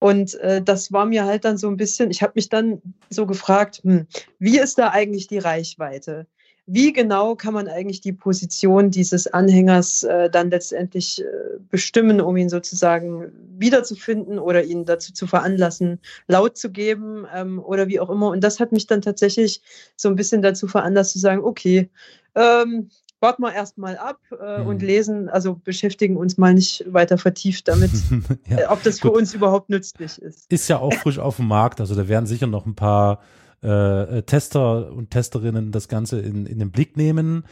und 0.00 0.34
äh, 0.40 0.62
das 0.62 0.92
war 0.92 1.06
mir 1.06 1.26
halt 1.26 1.44
dann 1.44 1.58
so 1.58 1.68
ein 1.68 1.76
bisschen, 1.76 2.10
ich 2.10 2.22
habe 2.22 2.32
mich 2.34 2.48
dann 2.48 2.80
so 3.10 3.26
gefragt, 3.26 3.82
hm, 3.84 4.06
wie 4.38 4.58
ist 4.58 4.78
da 4.78 4.88
eigentlich 4.88 5.28
die 5.28 5.38
Reichweite? 5.38 6.26
Wie 6.64 6.92
genau 6.92 7.34
kann 7.34 7.52
man 7.52 7.68
eigentlich 7.68 8.00
die 8.00 8.12
Position 8.12 8.90
dieses 8.90 9.26
Anhängers 9.26 10.04
äh, 10.04 10.30
dann 10.30 10.50
letztendlich 10.50 11.20
äh, 11.20 11.24
bestimmen, 11.68 12.20
um 12.20 12.36
ihn 12.36 12.48
sozusagen 12.48 13.30
wiederzufinden 13.58 14.38
oder 14.38 14.64
ihn 14.64 14.86
dazu 14.86 15.12
zu 15.12 15.26
veranlassen, 15.26 16.00
laut 16.28 16.56
zu 16.56 16.70
geben 16.70 17.26
ähm, 17.34 17.62
oder 17.62 17.88
wie 17.88 18.00
auch 18.00 18.08
immer. 18.08 18.28
Und 18.28 18.42
das 18.42 18.58
hat 18.58 18.72
mich 18.72 18.86
dann 18.86 19.02
tatsächlich 19.02 19.60
so 19.96 20.08
ein 20.08 20.16
bisschen 20.16 20.40
dazu 20.40 20.66
veranlasst 20.66 21.12
zu 21.12 21.18
sagen, 21.18 21.44
okay, 21.44 21.90
ähm, 22.34 22.88
warten 23.20 23.42
wir 23.42 23.52
erstmal 23.52 23.96
ab 23.96 24.18
äh, 24.32 24.60
mhm. 24.60 24.66
und 24.66 24.82
lesen, 24.82 25.28
also 25.28 25.54
beschäftigen 25.54 26.16
uns 26.16 26.38
mal 26.38 26.54
nicht 26.54 26.84
weiter 26.88 27.18
vertieft 27.18 27.68
damit, 27.68 27.90
ja, 28.48 28.58
äh, 28.58 28.66
ob 28.66 28.82
das 28.82 29.00
für 29.00 29.10
uns 29.10 29.34
überhaupt 29.34 29.70
nützlich 29.70 30.20
ist. 30.20 30.50
Ist 30.50 30.68
ja 30.68 30.78
auch 30.78 30.94
frisch 30.94 31.18
auf 31.18 31.36
dem 31.36 31.48
Markt, 31.48 31.80
also 31.80 31.94
da 31.94 32.08
werden 32.08 32.26
sicher 32.26 32.46
noch 32.46 32.66
ein 32.66 32.74
paar 32.74 33.20
äh 33.62 34.22
Tester 34.22 34.90
und 34.90 35.10
Testerinnen 35.10 35.70
das 35.70 35.88
Ganze 35.88 36.18
in, 36.18 36.46
in 36.46 36.58
den 36.58 36.70
Blick 36.70 36.96
nehmen. 36.96 37.44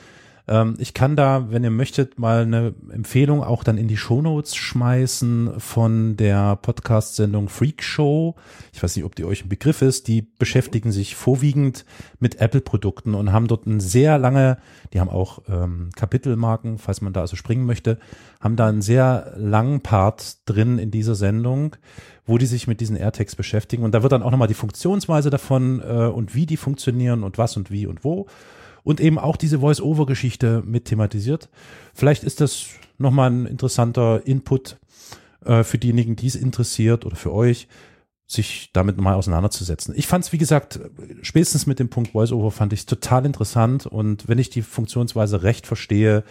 Ähm, 0.48 0.76
ich 0.78 0.94
kann 0.94 1.14
da, 1.14 1.50
wenn 1.50 1.62
ihr 1.62 1.70
möchtet, 1.70 2.18
mal 2.18 2.42
eine 2.42 2.74
Empfehlung 2.90 3.44
auch 3.44 3.62
dann 3.62 3.76
in 3.76 3.86
die 3.86 3.96
Shownotes 3.96 4.56
schmeißen 4.56 5.60
von 5.60 6.16
der 6.16 6.56
Podcast-Sendung 6.56 7.48
Freak 7.48 7.82
Show. 7.82 8.34
Ich 8.72 8.82
weiß 8.82 8.96
nicht, 8.96 9.04
ob 9.04 9.14
die 9.14 9.24
euch 9.24 9.44
ein 9.44 9.48
Begriff 9.48 9.82
ist. 9.82 10.08
Die 10.08 10.22
beschäftigen 10.22 10.90
sich 10.90 11.14
vorwiegend 11.14 11.84
mit 12.18 12.40
Apple-Produkten 12.40 13.14
und 13.14 13.32
haben 13.32 13.46
dort 13.46 13.66
ein 13.66 13.80
sehr 13.80 14.18
lange, 14.18 14.58
die 14.92 15.00
haben 15.00 15.10
auch 15.10 15.42
ähm, 15.48 15.90
Kapitelmarken, 15.94 16.78
falls 16.78 17.02
man 17.02 17.12
da 17.12 17.20
also 17.20 17.36
springen 17.36 17.66
möchte, 17.66 17.98
haben 18.40 18.56
da 18.56 18.66
einen 18.66 18.82
sehr 18.82 19.34
langen 19.36 19.82
Part 19.82 20.38
drin 20.46 20.78
in 20.78 20.90
dieser 20.90 21.14
Sendung, 21.14 21.76
wo 22.24 22.38
die 22.38 22.46
sich 22.46 22.66
mit 22.66 22.80
diesen 22.80 22.96
AirTags 22.96 23.36
beschäftigen. 23.36 23.82
Und 23.82 23.92
da 23.92 24.02
wird 24.02 24.12
dann 24.12 24.22
auch 24.22 24.30
nochmal 24.30 24.48
die 24.48 24.54
Funktionsweise 24.54 25.28
davon 25.28 25.82
äh, 25.82 26.06
und 26.06 26.34
wie 26.34 26.46
die 26.46 26.56
funktionieren 26.56 27.22
und 27.22 27.36
was 27.36 27.56
und 27.56 27.70
wie 27.70 27.86
und 27.86 28.02
wo 28.02 28.26
und 28.88 29.02
eben 29.02 29.18
auch 29.18 29.36
diese 29.36 29.58
Voice-Over-Geschichte 29.58 30.62
mit 30.64 30.86
thematisiert. 30.86 31.50
Vielleicht 31.92 32.24
ist 32.24 32.40
das 32.40 32.68
nochmal 32.96 33.30
ein 33.30 33.44
interessanter 33.44 34.26
Input 34.26 34.78
äh, 35.44 35.62
für 35.62 35.76
diejenigen, 35.76 36.16
die 36.16 36.26
es 36.26 36.34
interessiert 36.34 37.04
oder 37.04 37.14
für 37.14 37.34
euch, 37.34 37.68
sich 38.26 38.70
damit 38.72 38.96
mal 38.96 39.12
auseinanderzusetzen. 39.12 39.92
Ich 39.94 40.06
fand 40.06 40.24
es, 40.24 40.32
wie 40.32 40.38
gesagt, 40.38 40.80
spätestens 41.20 41.66
mit 41.66 41.78
dem 41.78 41.90
Punkt 41.90 42.12
Voice-Over 42.12 42.50
fand 42.50 42.72
ich 42.72 42.80
es 42.80 42.86
total 42.86 43.26
interessant 43.26 43.84
und 43.84 44.26
wenn 44.26 44.38
ich 44.38 44.48
die 44.48 44.62
Funktionsweise 44.62 45.42
recht 45.42 45.66
verstehe, 45.66 46.24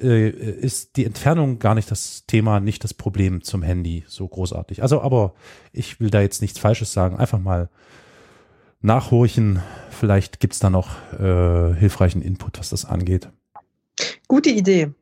äh, 0.00 0.30
ist 0.30 0.96
die 0.96 1.04
Entfernung 1.04 1.58
gar 1.58 1.74
nicht 1.74 1.90
das 1.90 2.24
Thema, 2.26 2.60
nicht 2.60 2.84
das 2.84 2.94
Problem 2.94 3.42
zum 3.42 3.62
Handy 3.62 4.04
so 4.06 4.26
großartig. 4.26 4.80
Also, 4.80 5.02
aber 5.02 5.34
ich 5.74 6.00
will 6.00 6.08
da 6.08 6.22
jetzt 6.22 6.40
nichts 6.40 6.58
Falsches 6.58 6.94
sagen. 6.94 7.18
Einfach 7.18 7.38
mal 7.38 7.68
nachhorchen. 8.82 9.60
Vielleicht 9.90 10.40
gibt's 10.40 10.58
da 10.58 10.70
noch 10.70 10.90
äh, 11.12 11.74
hilfreichen 11.74 12.22
Input, 12.22 12.58
was 12.58 12.70
das 12.70 12.84
angeht. 12.84 13.28
Gute 14.28 14.50
Idee. 14.50 14.92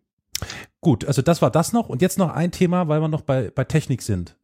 Gut, 0.81 1.05
also 1.05 1.23
das 1.23 1.43
war 1.43 1.51
das 1.51 1.73
noch. 1.73 1.89
Und 1.89 2.03
jetzt 2.03 2.19
noch 2.19 2.31
ein 2.35 2.53
Thema, 2.53 2.89
weil 2.89 3.01
wir 3.01 3.09
noch 3.09 3.23
bei, 3.23 3.51
bei 3.51 3.65
Technik 3.65 4.03
sind. 4.03 4.37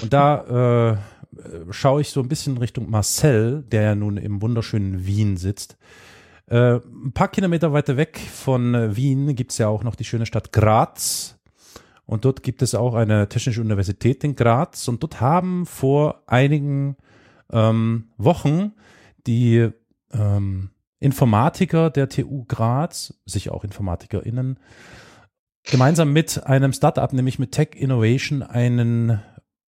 Und 0.00 0.12
da 0.12 0.92
äh, 0.92 1.72
schaue 1.72 2.00
ich 2.00 2.10
so 2.10 2.20
ein 2.20 2.28
bisschen 2.28 2.58
Richtung 2.58 2.90
Marcel, 2.90 3.62
der 3.62 3.82
ja 3.82 3.94
nun 3.94 4.16
im 4.16 4.42
wunderschönen 4.42 5.06
Wien 5.06 5.36
sitzt. 5.36 5.76
Äh, 6.46 6.76
ein 6.76 7.12
paar 7.12 7.28
Kilometer 7.28 7.72
weiter 7.72 7.96
weg 7.96 8.18
von 8.18 8.74
äh, 8.74 8.96
Wien 8.96 9.34
gibt's 9.34 9.58
ja 9.58 9.68
auch 9.68 9.84
noch 9.84 9.94
die 9.94 10.04
schöne 10.04 10.26
Stadt 10.26 10.52
Graz. 10.52 11.38
Und 12.06 12.24
dort 12.24 12.42
gibt 12.42 12.60
es 12.60 12.74
auch 12.74 12.94
eine 12.94 13.28
technische 13.28 13.60
Universität 13.60 14.24
in 14.24 14.34
Graz. 14.34 14.88
Und 14.88 15.02
dort 15.02 15.20
haben 15.20 15.64
vor 15.64 16.22
einigen 16.26 16.96
ähm, 17.52 18.10
Wochen 18.16 18.72
die 19.26 19.68
ähm, 20.12 20.70
Informatiker 21.00 21.90
der 21.90 22.08
TU 22.08 22.44
Graz, 22.46 23.14
sicher 23.24 23.54
auch 23.54 23.64
InformatikerInnen, 23.64 24.58
gemeinsam 25.64 26.12
mit 26.12 26.46
einem 26.46 26.72
Startup, 26.72 27.12
nämlich 27.12 27.38
mit 27.38 27.52
Tech 27.52 27.70
Innovation, 27.74 28.42
einen 28.42 29.20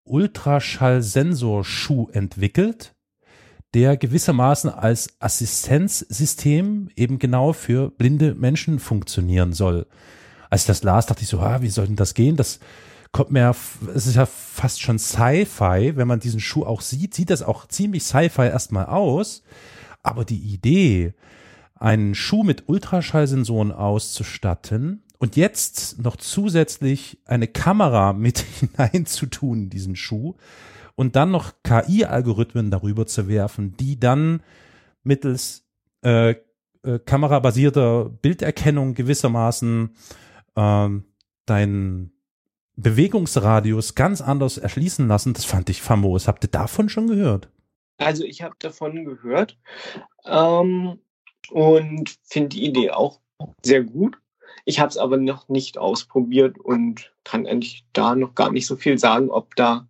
Ultraschallsensorschuh 0.04 2.10
entwickelt, 2.12 2.96
der 3.74 3.96
gewissermaßen 3.96 4.70
als 4.70 5.16
Assistenzsystem 5.20 6.90
eben 6.96 7.20
genau 7.20 7.54
für 7.54 7.92
blinde 7.92 8.36
Menschen 8.36 8.80
funktionieren 8.80 9.54
soll. 9.54 9.88
Als 10.50 10.64
ich 10.64 10.68
das 10.68 10.84
las, 10.84 11.06
dachte 11.06 11.24
ich 11.24 11.30
so, 11.30 11.40
ah, 11.40 11.62
wie 11.62 11.70
soll 11.70 11.88
denn 11.88 11.96
das 11.96 12.14
gehen? 12.14 12.36
Das 12.36 12.60
kommt 13.12 13.32
mir, 13.32 13.54
es 13.94 14.08
ist 14.08 14.16
ja 14.16 14.26
fast 14.26 14.82
schon 14.82 15.00
Sci-Fi, 15.00 15.94
wenn 15.96 16.08
man 16.08 16.20
diesen 16.20 16.40
Schuh 16.40 16.64
auch 16.64 16.82
sieht, 16.82 17.14
sieht 17.14 17.30
das 17.30 17.44
auch 17.44 17.68
ziemlich 17.68 18.04
Sci-Fi 18.04 18.44
erstmal 18.44 18.86
aus. 18.86 19.44
Aber 20.04 20.26
die 20.26 20.40
Idee, 20.40 21.14
einen 21.76 22.16
Schuh 22.16 22.44
mit 22.44 22.70
Ultraschallsensoren 22.70 23.72
auszustatten 23.72 25.04
und 25.18 25.36
jetzt 25.36 26.00
noch 26.02 26.16
zusätzlich 26.16 27.20
eine 27.26 27.48
Kamera 27.48 28.14
mit 28.14 28.40
hineinzutun 28.40 29.64
in 29.64 29.70
diesen 29.70 29.96
Schuh 29.96 30.36
und 30.96 31.16
dann 31.16 31.32
noch 31.32 31.54
KI-Algorithmen 31.64 32.72
darüber 32.72 33.08
zu 33.08 33.28
werfen, 33.28 33.76
die 33.78 34.00
dann 34.00 34.42
mittels 35.04 35.64
äh, 36.04 36.36
äh, 36.84 37.00
kamerabasierter 37.00 38.10
Bilderkennung 38.10 38.94
gewissermaßen 38.94 39.96
ähm, 40.56 41.04
deinen 41.46 42.12
Bewegungsradius 42.82 43.96
ganz 43.96 44.22
anders 44.22 44.58
erschließen 44.58 45.08
lassen, 45.08 45.34
das 45.34 45.46
fand 45.46 45.70
ich 45.70 45.82
famos. 45.82 46.28
Habt 46.28 46.44
ihr 46.44 46.50
davon 46.50 46.90
schon 46.90 47.08
gehört? 47.08 47.50
Also 47.98 48.24
ich 48.24 48.42
habe 48.42 48.56
davon 48.60 49.06
gehört 49.06 49.58
ähm, 50.26 51.00
und 51.52 52.16
finde 52.24 52.50
die 52.50 52.66
Idee 52.66 52.92
auch 52.92 53.20
sehr 53.64 53.84
gut. 53.84 54.18
Ich 54.66 54.80
habe 54.80 54.90
es 54.90 54.98
aber 54.98 55.18
noch 55.18 55.50
nicht 55.50 55.78
ausprobiert 55.78 56.60
und 56.60 57.14
kann 57.24 57.48
eigentlich 57.48 57.86
da 57.94 58.16
noch 58.16 58.36
gar 58.36 58.52
nicht 58.52 58.68
so 58.68 58.76
viel 58.76 58.98
sagen, 58.98 59.30
ob 59.30 59.56
da 59.56 59.88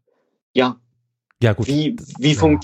ja 0.53 0.77
ja, 1.41 1.53
gut. 1.53 1.67
Wie, 1.67 1.95
wie, 2.19 2.33
ja. 2.33 2.59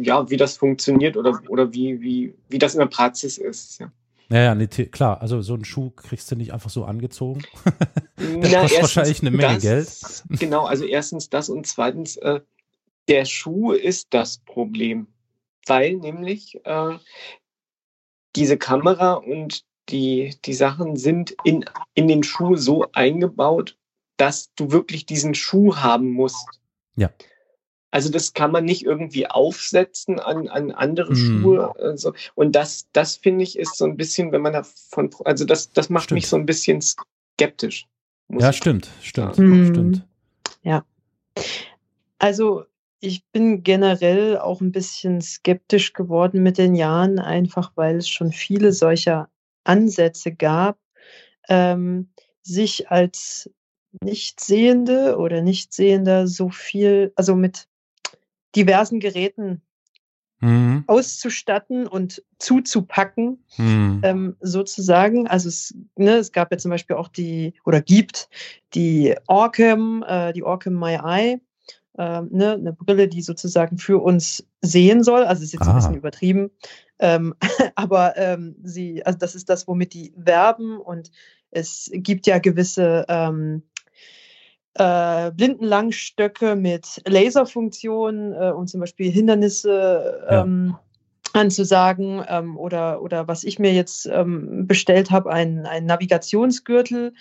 ja, 0.00 0.30
wie 0.30 0.38
das 0.38 0.56
funktioniert 0.56 1.18
oder, 1.18 1.38
oder 1.48 1.72
wie, 1.74 2.00
wie, 2.00 2.34
wie 2.48 2.58
das 2.58 2.74
in 2.74 2.80
der 2.80 2.86
Praxis 2.86 3.36
ist. 3.36 3.78
Ja. 3.78 3.92
Ja, 4.28 4.38
ja, 4.38 4.54
nee, 4.54 4.66
klar. 4.66 5.20
Also 5.20 5.40
so 5.40 5.54
einen 5.54 5.64
Schuh 5.64 5.90
kriegst 5.90 6.30
du 6.30 6.36
nicht 6.36 6.52
einfach 6.52 6.70
so 6.70 6.84
angezogen. 6.84 7.42
das 8.16 8.50
Na, 8.50 8.60
kostet 8.62 8.82
wahrscheinlich 8.82 9.20
eine 9.20 9.30
Menge 9.30 9.54
das, 9.54 9.62
Geld. 9.62 10.24
Genau, 10.40 10.64
also 10.64 10.84
erstens 10.84 11.30
das 11.30 11.48
und 11.48 11.66
zweitens, 11.66 12.16
äh, 12.16 12.40
der 13.08 13.24
Schuh 13.24 13.72
ist 13.72 14.08
das 14.10 14.38
Problem. 14.38 15.06
Weil 15.66 15.96
nämlich 15.96 16.60
äh, 16.64 16.98
diese 18.34 18.56
Kamera 18.56 19.14
und 19.14 19.64
die, 19.88 20.36
die 20.44 20.54
Sachen 20.54 20.96
sind 20.96 21.36
in, 21.44 21.64
in 21.94 22.08
den 22.08 22.22
Schuh 22.22 22.56
so 22.56 22.86
eingebaut, 22.92 23.76
dass 24.16 24.52
du 24.54 24.72
wirklich 24.72 25.06
diesen 25.06 25.34
Schuh 25.34 25.76
haben 25.76 26.10
musst. 26.10 26.46
Ja. 26.96 27.10
Also 27.90 28.10
das 28.10 28.32
kann 28.32 28.50
man 28.50 28.64
nicht 28.64 28.84
irgendwie 28.84 29.26
aufsetzen 29.26 30.20
an, 30.20 30.48
an 30.48 30.70
andere 30.70 31.12
mm. 31.12 31.16
Schuhe. 31.16 31.72
Also, 31.78 32.12
und 32.34 32.52
das, 32.52 32.88
das 32.92 33.16
finde 33.16 33.44
ich 33.44 33.58
ist 33.58 33.76
so 33.76 33.84
ein 33.84 33.96
bisschen, 33.96 34.32
wenn 34.32 34.42
man 34.42 34.52
davon, 34.52 35.10
also 35.24 35.44
das, 35.44 35.70
das 35.72 35.88
macht 35.88 36.04
stimmt. 36.04 36.16
mich 36.16 36.26
so 36.26 36.36
ein 36.36 36.46
bisschen 36.46 36.80
skeptisch. 36.82 37.86
Ja, 38.28 38.52
stimmt, 38.52 38.88
stimmt, 39.00 39.38
mm. 39.38 39.66
stimmt. 39.68 40.06
Ja. 40.62 40.84
Also 42.18 42.64
ich 43.00 43.24
bin 43.30 43.62
generell 43.62 44.38
auch 44.38 44.60
ein 44.60 44.72
bisschen 44.72 45.20
skeptisch 45.20 45.92
geworden 45.92 46.42
mit 46.42 46.58
den 46.58 46.74
Jahren, 46.74 47.18
einfach 47.18 47.72
weil 47.76 47.96
es 47.96 48.08
schon 48.08 48.32
viele 48.32 48.72
solcher 48.72 49.28
Ansätze 49.64 50.34
gab, 50.34 50.78
ähm, 51.48 52.08
sich 52.42 52.90
als 52.90 53.50
Nichtsehende 54.02 55.16
oder 55.18 55.42
Nichtsehender 55.42 56.26
so 56.26 56.50
viel, 56.50 57.12
also 57.16 57.34
mit 57.34 57.68
diversen 58.56 58.98
Geräten 58.98 59.62
mhm. 60.40 60.84
auszustatten 60.86 61.86
und 61.86 62.22
zuzupacken, 62.38 63.44
mhm. 63.56 64.00
ähm, 64.02 64.36
sozusagen. 64.40 65.26
Also 65.26 65.48
es, 65.48 65.74
ne, 65.96 66.16
es 66.16 66.32
gab 66.32 66.50
ja 66.50 66.58
zum 66.58 66.70
Beispiel 66.70 66.96
auch 66.96 67.08
die, 67.08 67.54
oder 67.64 67.80
gibt 67.80 68.28
die 68.74 69.14
Orcam, 69.26 70.04
äh, 70.06 70.32
die 70.32 70.42
Orcam 70.42 70.74
My 70.74 70.98
Eye, 71.02 71.40
äh, 71.98 72.22
ne, 72.22 72.52
eine 72.52 72.72
Brille, 72.72 73.08
die 73.08 73.22
sozusagen 73.22 73.78
für 73.78 74.02
uns 74.02 74.46
sehen 74.60 75.02
soll. 75.02 75.24
Also 75.24 75.40
es 75.40 75.48
ist 75.48 75.52
jetzt 75.54 75.66
ah. 75.66 75.70
ein 75.70 75.76
bisschen 75.76 75.94
übertrieben. 75.94 76.50
Ähm, 76.98 77.34
aber 77.74 78.16
ähm, 78.16 78.56
sie, 78.62 79.04
also 79.04 79.18
das 79.18 79.34
ist 79.34 79.48
das, 79.48 79.66
womit 79.68 79.94
die 79.94 80.12
werben 80.16 80.78
und 80.78 81.10
es 81.50 81.90
gibt 81.92 82.26
ja 82.26 82.38
gewisse 82.38 83.06
ähm, 83.08 83.62
äh, 84.78 85.30
Blindenlangstöcke 85.32 86.56
mit 86.56 87.02
Laserfunktion 87.06 88.32
äh, 88.32 88.50
und 88.50 88.68
zum 88.68 88.80
Beispiel 88.80 89.10
Hindernisse 89.10 90.26
ähm, 90.28 90.76
ja. 91.34 91.40
anzusagen 91.40 92.24
ähm, 92.28 92.56
oder, 92.56 93.02
oder 93.02 93.28
was 93.28 93.44
ich 93.44 93.58
mir 93.58 93.72
jetzt 93.72 94.06
ähm, 94.06 94.66
bestellt 94.66 95.10
habe, 95.10 95.30
ein, 95.30 95.66
ein 95.66 95.86
Navigationsgürtel, 95.86 97.14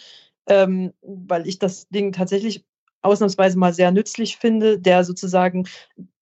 ähm, 0.48 0.94
weil 1.02 1.48
ich 1.48 1.60
das 1.60 1.88
Ding 1.90 2.12
tatsächlich 2.12 2.66
ausnahmsweise 3.02 3.58
mal 3.58 3.74
sehr 3.74 3.92
nützlich 3.92 4.38
finde, 4.38 4.80
der 4.80 5.04
sozusagen 5.04 5.68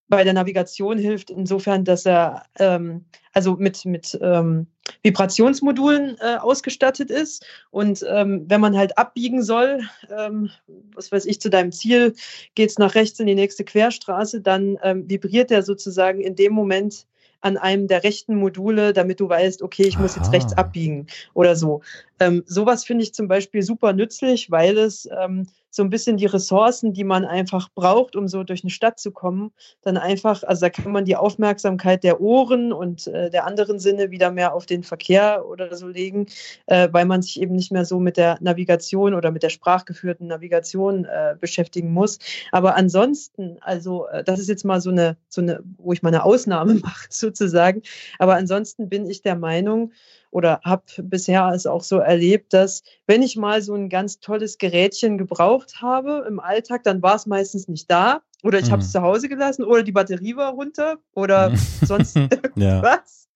bei 0.08 0.22
der 0.22 0.34
Navigation 0.34 0.98
hilft, 0.98 1.30
insofern, 1.30 1.84
dass 1.84 2.06
er 2.06 2.44
ähm, 2.58 3.06
also 3.32 3.56
mit, 3.56 3.84
mit 3.84 4.18
ähm, 4.22 4.66
Vibrationsmodulen 5.02 6.16
äh, 6.20 6.36
ausgestattet 6.36 7.10
ist. 7.10 7.44
Und 7.70 8.04
ähm, 8.08 8.44
wenn 8.48 8.60
man 8.60 8.76
halt 8.76 8.96
abbiegen 8.98 9.42
soll, 9.42 9.80
ähm, 10.10 10.50
was 10.94 11.12
weiß 11.12 11.26
ich, 11.26 11.40
zu 11.40 11.50
deinem 11.50 11.72
Ziel, 11.72 12.14
geht 12.54 12.70
es 12.70 12.78
nach 12.78 12.94
rechts 12.94 13.20
in 13.20 13.26
die 13.26 13.34
nächste 13.34 13.64
Querstraße, 13.64 14.40
dann 14.40 14.78
ähm, 14.82 15.08
vibriert 15.08 15.50
er 15.50 15.62
sozusagen 15.62 16.20
in 16.20 16.36
dem 16.36 16.52
Moment 16.52 17.06
an 17.40 17.58
einem 17.58 17.88
der 17.88 18.04
rechten 18.04 18.36
Module, 18.36 18.94
damit 18.94 19.20
du 19.20 19.28
weißt, 19.28 19.62
okay, 19.62 19.82
ich 19.82 19.98
muss 19.98 20.12
Aha. 20.12 20.20
jetzt 20.20 20.32
rechts 20.32 20.52
abbiegen 20.54 21.06
oder 21.34 21.56
so. 21.56 21.82
Ähm, 22.18 22.42
sowas 22.46 22.84
finde 22.84 23.04
ich 23.04 23.12
zum 23.12 23.28
Beispiel 23.28 23.62
super 23.62 23.92
nützlich, 23.92 24.50
weil 24.50 24.78
es 24.78 25.06
ähm, 25.20 25.46
so 25.74 25.82
ein 25.82 25.90
bisschen 25.90 26.16
die 26.16 26.26
Ressourcen, 26.26 26.92
die 26.92 27.02
man 27.02 27.24
einfach 27.24 27.68
braucht, 27.74 28.14
um 28.14 28.28
so 28.28 28.44
durch 28.44 28.62
eine 28.62 28.70
Stadt 28.70 29.00
zu 29.00 29.10
kommen, 29.10 29.50
dann 29.82 29.96
einfach, 29.96 30.44
also 30.44 30.60
da 30.60 30.70
kann 30.70 30.92
man 30.92 31.04
die 31.04 31.16
Aufmerksamkeit 31.16 32.04
der 32.04 32.20
Ohren 32.20 32.72
und 32.72 33.08
äh, 33.08 33.28
der 33.28 33.44
anderen 33.44 33.80
Sinne 33.80 34.12
wieder 34.12 34.30
mehr 34.30 34.54
auf 34.54 34.66
den 34.66 34.84
Verkehr 34.84 35.44
oder 35.44 35.74
so 35.74 35.88
legen, 35.88 36.26
äh, 36.66 36.88
weil 36.92 37.06
man 37.06 37.22
sich 37.22 37.40
eben 37.40 37.56
nicht 37.56 37.72
mehr 37.72 37.84
so 37.84 37.98
mit 37.98 38.16
der 38.16 38.38
Navigation 38.40 39.14
oder 39.14 39.32
mit 39.32 39.42
der 39.42 39.48
sprachgeführten 39.48 40.28
Navigation 40.28 41.06
äh, 41.06 41.34
beschäftigen 41.40 41.92
muss. 41.92 42.20
Aber 42.52 42.76
ansonsten, 42.76 43.56
also 43.60 44.06
äh, 44.06 44.22
das 44.22 44.38
ist 44.38 44.48
jetzt 44.48 44.64
mal 44.64 44.80
so 44.80 44.90
eine, 44.90 45.16
so 45.28 45.40
eine, 45.40 45.60
wo 45.78 45.92
ich 45.92 46.04
mal 46.04 46.10
eine 46.10 46.22
Ausnahme 46.22 46.74
mache 46.84 47.08
sozusagen. 47.10 47.82
Aber 48.20 48.36
ansonsten 48.36 48.88
bin 48.88 49.10
ich 49.10 49.22
der 49.22 49.34
Meinung, 49.34 49.92
oder 50.34 50.60
habe 50.64 50.82
bisher 50.98 51.52
es 51.54 51.64
auch 51.64 51.84
so 51.84 51.98
erlebt, 51.98 52.52
dass 52.52 52.82
wenn 53.06 53.22
ich 53.22 53.36
mal 53.36 53.62
so 53.62 53.74
ein 53.74 53.88
ganz 53.88 54.18
tolles 54.18 54.58
Gerätchen 54.58 55.16
gebraucht 55.16 55.80
habe 55.80 56.24
im 56.28 56.40
Alltag, 56.40 56.82
dann 56.82 57.02
war 57.02 57.14
es 57.14 57.26
meistens 57.26 57.68
nicht 57.68 57.88
da 57.88 58.20
oder 58.42 58.58
ich 58.58 58.66
mhm. 58.66 58.72
habe 58.72 58.82
es 58.82 58.90
zu 58.90 59.00
Hause 59.00 59.28
gelassen 59.28 59.62
oder 59.62 59.84
die 59.84 59.92
Batterie 59.92 60.34
war 60.34 60.52
runter 60.52 60.98
oder 61.14 61.50
mhm. 61.50 61.56
sonst 61.86 62.16
irgendwas. 62.56 63.28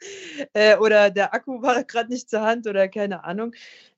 Äh, 0.52 0.76
oder 0.78 1.10
der 1.10 1.32
Akku 1.32 1.62
war 1.62 1.84
gerade 1.84 2.10
nicht 2.10 2.28
zur 2.28 2.42
Hand 2.42 2.66
oder 2.66 2.88
keine 2.88 3.22
Ahnung. 3.22 3.52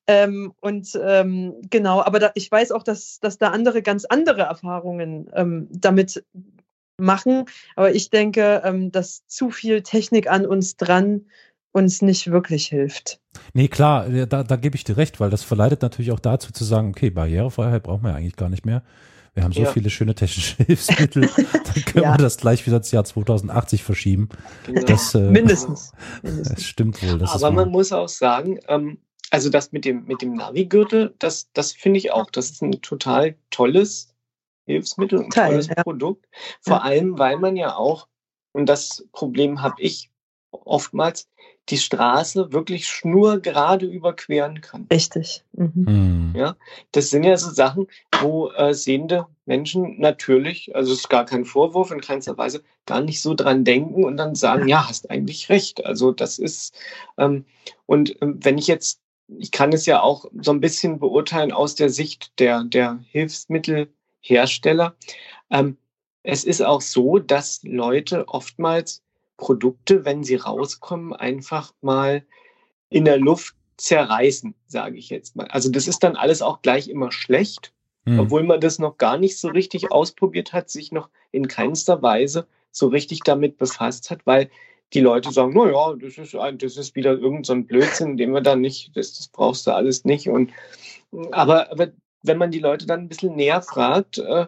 Ähm, 0.07 0.53
und 0.61 0.99
ähm, 1.03 1.55
genau, 1.71 2.03
aber 2.03 2.19
da, 2.19 2.33
ich 2.35 2.53
weiß 2.53 2.71
auch, 2.73 2.83
dass, 2.83 3.19
dass 3.21 3.39
da 3.39 3.49
andere 3.49 3.81
ganz 3.81 4.05
andere 4.05 4.43
Erfahrungen 4.43 5.31
ähm, 5.35 5.69
damit 5.71 6.23
machen. 6.99 7.47
Aber 7.77 7.95
ich 7.95 8.11
denke, 8.11 8.61
ähm, 8.63 8.93
dass 8.93 9.27
zu 9.27 9.51
viel 9.51 9.83
Technik 9.83 10.31
an 10.31 10.45
uns 10.45 10.77
dran 10.77 11.27
uns 11.73 12.03
nicht 12.03 12.31
wirklich 12.31 12.67
hilft. 12.67 13.21
Nee, 13.55 13.69
klar, 13.69 14.09
da, 14.27 14.43
da 14.43 14.57
gebe 14.57 14.77
ich 14.77 14.85
dir 14.85 14.97
recht, 14.97 15.21
weil 15.21 15.31
das 15.31 15.43
verleitet 15.43 15.83
natürlich 15.83 16.13
auch 16.13 16.19
dazu 16.19 16.53
zu 16.53 16.65
sagen, 16.65 16.91
okay, 16.91 17.11
Barrierefreiheit 17.11 17.83
brauchen 17.83 18.03
wir 18.03 18.11
ja 18.11 18.17
eigentlich 18.17 18.37
gar 18.37 18.49
nicht 18.49 18.67
mehr. 18.67 18.83
Wir 19.35 19.45
haben 19.45 19.53
so 19.53 19.63
ja. 19.63 19.71
viele 19.71 19.91
schöne 19.91 20.15
technische 20.15 20.63
Hilfsmittel, 20.65 21.29
dann 21.37 21.85
können 21.85 22.05
ja. 22.05 22.15
wir 22.15 22.23
das 22.23 22.37
gleich 22.37 22.67
wieder 22.67 22.79
ins 22.79 22.91
Jahr 22.91 23.05
2080 23.05 23.85
verschieben. 23.85 24.29
Genau. 24.67 24.83
Das, 24.83 25.15
äh, 25.15 25.31
Mindestens. 25.31 25.93
Das 26.23 26.65
stimmt 26.65 27.01
wohl. 27.03 27.19
Das 27.19 27.31
Aber 27.31 27.53
man 27.53 27.71
muss 27.71 27.93
auch 27.93 28.09
sagen, 28.09 28.59
ähm, 28.67 28.99
also 29.31 29.49
das 29.49 29.71
mit 29.71 29.85
dem, 29.85 30.05
mit 30.07 30.23
dem 30.23 30.35
Navi-Gürtel, 30.35 31.15
das, 31.21 31.51
das 31.53 31.73
finde 31.73 31.99
ich 31.99 32.11
auch, 32.11 32.31
das 32.31 32.51
ist 32.51 32.63
ein 32.63 32.73
total 32.83 33.37
tolles 33.51 34.13
Hilfsmittel, 34.67 35.21
ein 35.21 35.31
Teil, 35.31 35.51
tolles 35.51 35.69
ja. 35.69 35.83
Produkt. 35.83 36.27
Vor 36.61 36.83
allem, 36.83 37.19
weil 37.19 37.39
man 37.39 37.57
ja 37.57 37.77
auch, 37.77 38.09
und 38.53 38.67
das 38.67 39.07
Problem 39.13 39.63
habe 39.63 39.77
ich 39.79 40.11
oftmals 40.51 41.29
die 41.71 41.79
Straße 41.79 42.53
wirklich 42.53 42.87
schnurgerade 42.87 43.87
überqueren 43.87 44.61
kann. 44.61 44.87
Richtig. 44.91 45.45
Mhm. 45.53 45.87
Hm. 45.87 46.33
Ja, 46.37 46.57
das 46.93 47.11
sind 47.11 47.25
ja 47.25 47.37
so 47.37 47.51
Sachen, 47.51 47.87
wo 48.21 48.51
äh, 48.51 48.75
sehende 48.75 49.27
Menschen 49.47 49.99
natürlich, 50.01 50.75
also 50.75 50.93
es 50.93 51.01
ist 51.01 51.09
gar 51.09 51.25
kein 51.25 51.45
Vorwurf 51.45 51.91
in 51.91 52.01
keinster 52.01 52.37
Weise, 52.39 52.63
gar 52.87 53.01
nicht 53.01 53.21
so 53.21 53.35
dran 53.35 53.65
denken 53.65 54.05
und 54.05 54.17
dann 54.17 54.35
sagen, 54.35 54.69
ja, 54.69 54.89
hast 54.89 55.11
eigentlich 55.11 55.49
recht. 55.49 55.85
Also 55.85 56.13
das 56.13 56.39
ist, 56.39 56.75
ähm, 57.19 57.45
und 57.87 58.17
ähm, 58.23 58.39
wenn 58.43 58.59
ich 58.59 58.67
jetzt, 58.67 59.01
ich 59.29 59.51
kann 59.51 59.73
es 59.73 59.87
ja 59.87 60.03
auch 60.03 60.25
so 60.41 60.53
ein 60.53 60.61
bisschen 60.61 60.99
beurteilen 60.99 61.53
aus 61.53 61.75
der 61.75 61.89
Sicht 61.89 62.39
der, 62.39 62.65
der 62.65 63.01
Hilfsmittelhersteller. 63.11 64.97
Ähm, 65.51 65.77
es 66.23 66.45
ist 66.45 66.63
auch 66.63 66.81
so, 66.81 67.19
dass 67.19 67.61
Leute 67.63 68.29
oftmals 68.29 69.03
Produkte, 69.41 70.05
wenn 70.05 70.23
sie 70.23 70.37
rauskommen, 70.37 71.13
einfach 71.13 71.73
mal 71.81 72.23
in 72.91 73.05
der 73.05 73.19
Luft 73.19 73.55
zerreißen, 73.79 74.55
sage 74.67 74.99
ich 74.99 75.09
jetzt 75.09 75.35
mal. 75.35 75.49
Also 75.49 75.71
das 75.71 75.89
ist 75.89 76.01
dann 76.05 76.15
alles 76.15 76.43
auch 76.43 76.63
gleich 76.63 76.89
immer 76.89 77.11
schlecht, 77.11 77.73
Hm. 78.07 78.19
obwohl 78.19 78.43
man 78.45 78.61
das 78.61 78.79
noch 78.79 78.97
gar 78.97 79.19
nicht 79.19 79.39
so 79.39 79.49
richtig 79.49 79.93
ausprobiert 79.93 80.53
hat, 80.53 80.71
sich 80.71 80.91
noch 80.91 81.11
in 81.33 81.49
keinster 81.49 82.01
Weise 82.01 82.47
so 82.71 82.89
richtig 82.89 83.21
damit 83.25 83.59
befasst 83.59 84.11
hat, 84.11 84.21
weil 84.25 84.51
die 84.93 85.01
Leute 85.01 85.31
sagen, 85.33 85.53
na 85.55 85.71
ja, 85.71 85.95
das 85.97 86.19
ist 86.19 86.35
ein, 86.35 86.59
das 86.59 86.77
ist 86.77 86.97
wieder 86.97 87.13
irgendein 87.13 87.45
so 87.45 87.53
ein 87.53 87.67
Blödsinn, 87.67 88.17
den 88.17 88.33
wir 88.33 88.41
dann 88.41 88.61
nicht, 88.61 88.97
das, 88.97 89.17
das 89.17 89.29
brauchst 89.29 89.67
du 89.67 89.73
alles 89.73 90.05
nicht. 90.05 90.29
Und 90.29 90.51
aber, 91.31 91.71
aber 91.71 91.89
wenn 92.23 92.39
man 92.39 92.51
die 92.51 92.59
Leute 92.59 92.87
dann 92.87 93.01
ein 93.01 93.09
bisschen 93.09 93.37
näher 93.37 93.63
fragt, 93.63 94.19
äh, 94.19 94.47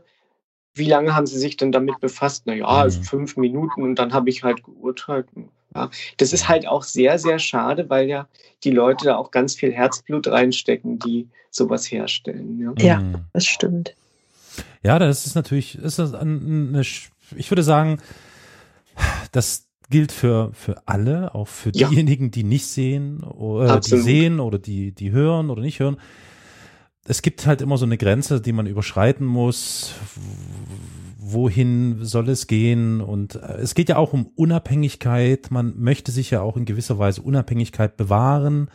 wie 0.75 0.89
lange 0.89 1.15
haben 1.15 1.27
sie 1.27 1.39
sich 1.39 1.57
denn 1.57 1.73
damit 1.73 2.01
befasst? 2.01 2.45
Na 2.47 2.55
ja, 2.55 2.67
also 2.67 2.99
Mhm. 3.01 3.05
fünf 3.05 3.37
Minuten 3.37 3.83
und 3.83 3.97
dann 3.97 4.13
habe 4.13 4.31
ich 4.31 4.43
halt 4.43 4.63
geurteilt. 4.65 5.27
Ja, 5.75 5.91
das 6.19 6.33
ist 6.33 6.49
halt 6.49 6.67
auch 6.67 6.83
sehr, 6.83 7.19
sehr 7.19 7.39
schade, 7.39 7.89
weil 7.89 8.09
ja 8.09 8.29
die 8.65 8.71
Leute 8.71 9.07
da 9.07 9.17
auch 9.17 9.31
ganz 9.31 9.55
viel 9.55 9.73
Herzblut 9.73 10.29
reinstecken, 10.29 10.99
die 10.99 11.29
sowas 11.51 11.91
herstellen. 11.91 12.75
Ja. 12.79 12.85
Ja. 12.85 12.99
Hm. 12.99 13.25
Das 13.33 13.47
stimmt. 13.47 13.95
Ja, 14.83 14.99
das 14.99 15.27
ist 15.27 15.35
natürlich, 15.35 15.77
ist 15.79 15.99
eine, 15.99 16.81
ich 16.81 17.51
würde 17.51 17.63
sagen, 17.63 17.99
das 19.33 19.67
gilt 19.89 20.13
für, 20.13 20.51
für 20.53 20.83
alle, 20.87 21.35
auch 21.35 21.49
für 21.49 21.71
Ja. 21.75 21.89
diejenigen, 21.89 22.31
die 22.31 22.45
nicht 22.45 22.67
sehen, 22.67 23.23
oder 23.23 23.67
die 23.67 23.73
Absolut. 23.73 24.05
sehen 24.05 24.41
oder 24.41 24.59
die, 24.59 24.93
die 24.93 25.11
hören 25.13 25.51
oder 25.51 25.63
nicht 25.63 25.81
hören. 25.81 25.99
Es 27.05 27.23
gibt 27.23 27.47
halt 27.47 27.61
immer 27.61 27.79
so 27.79 27.85
eine 27.85 27.99
Grenze, 27.99 28.41
die 28.41 28.53
man 28.53 28.67
überschreiten 28.67 29.27
muss. 29.27 29.95
Wohin 31.19 32.05
soll 32.05 32.29
es 32.29 32.47
gehen? 32.47 33.01
Und 33.01 33.37
äh, 33.37 33.59
es 33.61 33.75
geht 33.75 33.89
ja 33.89 33.97
auch 33.97 34.13
um 34.13 34.27
Unabhängigkeit. 34.37 35.51
Man 35.51 35.79
möchte 35.79 36.13
sich 36.13 36.31
ja 36.31 36.43
auch 36.43 36.57
in 36.57 36.65
gewisser 36.65 36.99
Weise 36.99 37.23
Unabhängigkeit 37.23 37.97
bewahren. 37.97 38.69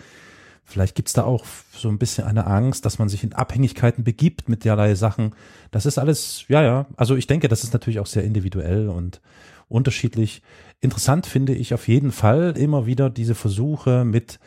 Vielleicht 0.69 0.95
gibt's 0.95 1.13
da 1.13 1.23
auch 1.23 1.45
so 1.71 1.87
ein 1.87 1.97
bisschen 1.97 2.25
eine 2.25 2.45
Angst, 2.45 2.83
dass 2.83 2.99
man 2.99 3.07
sich 3.07 3.23
in 3.23 3.31
Abhängigkeiten 3.31 4.03
begibt 4.03 4.49
mit 4.49 4.65
derlei 4.65 4.95
Sachen. 4.95 5.33
Das 5.71 5.85
ist 5.85 5.97
alles, 5.97 6.43
ja, 6.49 6.61
ja. 6.61 6.87
Also 6.97 7.15
ich 7.15 7.27
denke, 7.27 7.47
das 7.47 7.63
ist 7.63 7.71
natürlich 7.71 8.01
auch 8.01 8.05
sehr 8.05 8.25
individuell 8.25 8.89
und 8.89 9.21
unterschiedlich. 9.69 10.41
Interessant 10.81 11.25
finde 11.25 11.53
ich 11.53 11.73
auf 11.73 11.87
jeden 11.87 12.11
Fall 12.11 12.53
immer 12.57 12.85
wieder 12.85 13.09
diese 13.09 13.33
Versuche 13.33 14.03
mit 14.03 14.39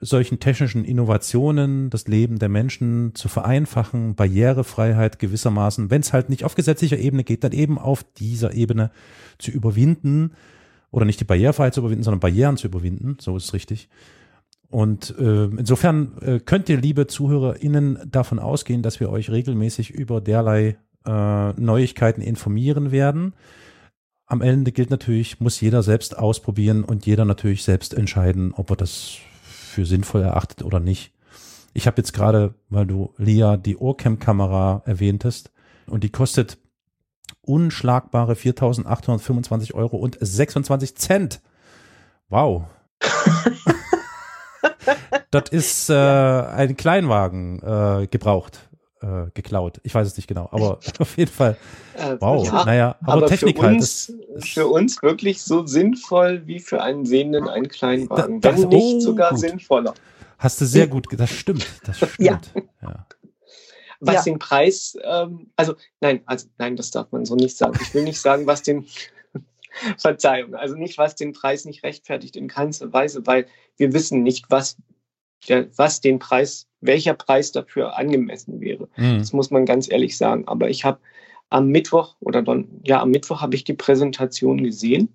solchen 0.00 0.40
technischen 0.40 0.84
Innovationen, 0.84 1.90
das 1.90 2.06
Leben 2.08 2.38
der 2.38 2.48
Menschen 2.48 3.14
zu 3.14 3.28
vereinfachen, 3.28 4.14
Barrierefreiheit 4.14 5.18
gewissermaßen, 5.18 5.90
wenn 5.90 6.00
es 6.00 6.12
halt 6.12 6.28
nicht 6.28 6.44
auf 6.44 6.54
gesetzlicher 6.54 6.98
Ebene 6.98 7.24
geht, 7.24 7.44
dann 7.44 7.52
eben 7.52 7.78
auf 7.78 8.04
dieser 8.18 8.54
Ebene 8.54 8.90
zu 9.38 9.50
überwinden 9.50 10.32
oder 10.90 11.04
nicht 11.04 11.20
die 11.20 11.24
Barrierefreiheit 11.24 11.74
zu 11.74 11.80
überwinden, 11.80 12.04
sondern 12.04 12.20
Barrieren 12.20 12.56
zu 12.56 12.66
überwinden, 12.66 13.16
so 13.20 13.36
ist 13.36 13.44
es 13.46 13.54
richtig. 13.54 13.88
Und 14.68 15.16
äh, 15.18 15.44
insofern 15.44 16.18
äh, 16.20 16.40
könnt 16.40 16.68
ihr, 16.68 16.76
liebe 16.76 17.06
ZuhörerInnen, 17.06 18.10
davon 18.10 18.40
ausgehen, 18.40 18.82
dass 18.82 18.98
wir 18.98 19.10
euch 19.10 19.30
regelmäßig 19.30 19.90
über 19.90 20.20
derlei 20.20 20.76
äh, 21.06 21.52
Neuigkeiten 21.52 22.20
informieren 22.20 22.90
werden. 22.90 23.34
Am 24.26 24.40
Ende 24.40 24.72
gilt 24.72 24.90
natürlich, 24.90 25.38
muss 25.38 25.60
jeder 25.60 25.82
selbst 25.82 26.18
ausprobieren 26.18 26.82
und 26.82 27.06
jeder 27.06 27.24
natürlich 27.24 27.62
selbst 27.62 27.94
entscheiden, 27.94 28.52
ob 28.52 28.70
er 28.70 28.76
das 28.76 29.18
für 29.74 29.84
sinnvoll 29.84 30.22
erachtet 30.22 30.62
oder 30.62 30.80
nicht. 30.80 31.12
Ich 31.74 31.86
habe 31.86 31.98
jetzt 31.98 32.12
gerade, 32.12 32.54
weil 32.70 32.86
du 32.86 33.12
Lia 33.18 33.56
die 33.56 33.76
Ohrcam-Kamera 33.76 34.82
erwähntest 34.86 35.50
und 35.86 36.04
die 36.04 36.10
kostet 36.10 36.58
unschlagbare 37.42 38.34
4.825 38.34 39.74
Euro 39.74 39.96
und 39.96 40.16
26 40.20 40.96
Cent. 40.96 41.42
Wow. 42.28 42.64
das 45.30 45.50
ist 45.50 45.90
äh, 45.90 45.94
ein 45.94 46.76
Kleinwagen 46.76 47.60
äh, 47.60 48.06
gebraucht, 48.06 48.63
äh, 49.04 49.30
geklaut. 49.34 49.80
Ich 49.82 49.94
weiß 49.94 50.06
es 50.06 50.16
nicht 50.16 50.26
genau, 50.26 50.48
aber 50.50 50.78
auf 50.98 51.16
jeden 51.18 51.30
Fall. 51.30 51.56
Äh, 51.96 52.16
Wow. 52.20 52.46
ja, 52.46 52.64
naja, 52.64 52.96
aber, 53.02 53.12
aber 53.12 53.26
Technik 53.26 53.58
für 53.58 53.64
halt. 53.66 53.76
uns, 53.76 54.12
das- 54.34 54.48
für 54.48 54.66
uns 54.66 55.02
wirklich 55.02 55.42
so 55.42 55.66
sinnvoll 55.66 56.46
wie 56.46 56.58
für 56.60 56.82
einen 56.82 57.04
Sehenden 57.04 57.48
ein 57.48 57.68
Kleinwagen. 57.68 58.40
Da- 58.40 58.50
das- 58.52 58.62
wenn 58.62 58.68
nicht 58.70 58.96
oh, 58.96 59.00
sogar 59.00 59.30
gut. 59.30 59.40
sinnvoller. 59.40 59.94
Hast 60.38 60.60
du 60.60 60.64
sehr 60.66 60.86
gut, 60.88 61.06
das 61.16 61.30
stimmt, 61.30 61.66
das 61.84 61.96
stimmt. 62.14 62.18
Ja. 62.18 62.40
ja. 62.82 63.06
Was 64.00 64.14
Ja. 64.16 64.22
den 64.24 64.38
Preis, 64.38 64.96
ähm, 65.02 65.50
also 65.56 65.74
nein, 66.00 66.22
also 66.26 66.46
nein, 66.58 66.76
das 66.76 66.90
darf 66.90 67.10
man 67.12 67.24
so 67.24 67.36
nicht 67.36 67.56
sagen. 67.56 67.78
Ich 67.80 67.94
will 67.94 68.02
nicht 68.04 68.20
sagen, 68.20 68.46
was 68.46 68.62
den 68.62 68.86
Verzeihung, 69.98 70.54
also 70.54 70.74
nicht, 70.76 70.98
was 70.98 71.14
den 71.14 71.32
Preis 71.32 71.64
nicht 71.64 71.82
rechtfertigt 71.84 72.36
in 72.36 72.48
keinster 72.48 72.92
Weise, 72.92 73.26
weil 73.26 73.46
wir 73.76 73.92
wissen 73.92 74.22
nicht, 74.22 74.46
was 74.50 74.76
der, 75.48 75.66
was 75.78 76.00
den 76.00 76.18
Preis, 76.18 76.66
welcher 76.84 77.14
Preis 77.14 77.52
dafür 77.52 77.96
angemessen 77.96 78.60
wäre. 78.60 78.88
Mhm. 78.96 79.18
Das 79.18 79.32
muss 79.32 79.50
man 79.50 79.64
ganz 79.64 79.90
ehrlich 79.90 80.16
sagen. 80.16 80.46
Aber 80.46 80.68
ich 80.68 80.84
habe 80.84 80.98
am 81.50 81.68
Mittwoch 81.68 82.16
oder 82.20 82.42
dann, 82.42 82.68
ja, 82.84 83.00
am 83.00 83.10
Mittwoch 83.10 83.40
habe 83.40 83.54
ich 83.54 83.64
die 83.64 83.74
Präsentation 83.74 84.62
gesehen 84.62 85.08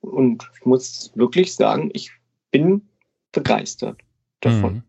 und 0.00 0.50
ich 0.58 0.66
muss 0.66 1.12
wirklich 1.14 1.54
sagen, 1.54 1.90
ich 1.92 2.10
bin 2.50 2.82
begeistert 3.32 3.98
davon. 4.40 4.82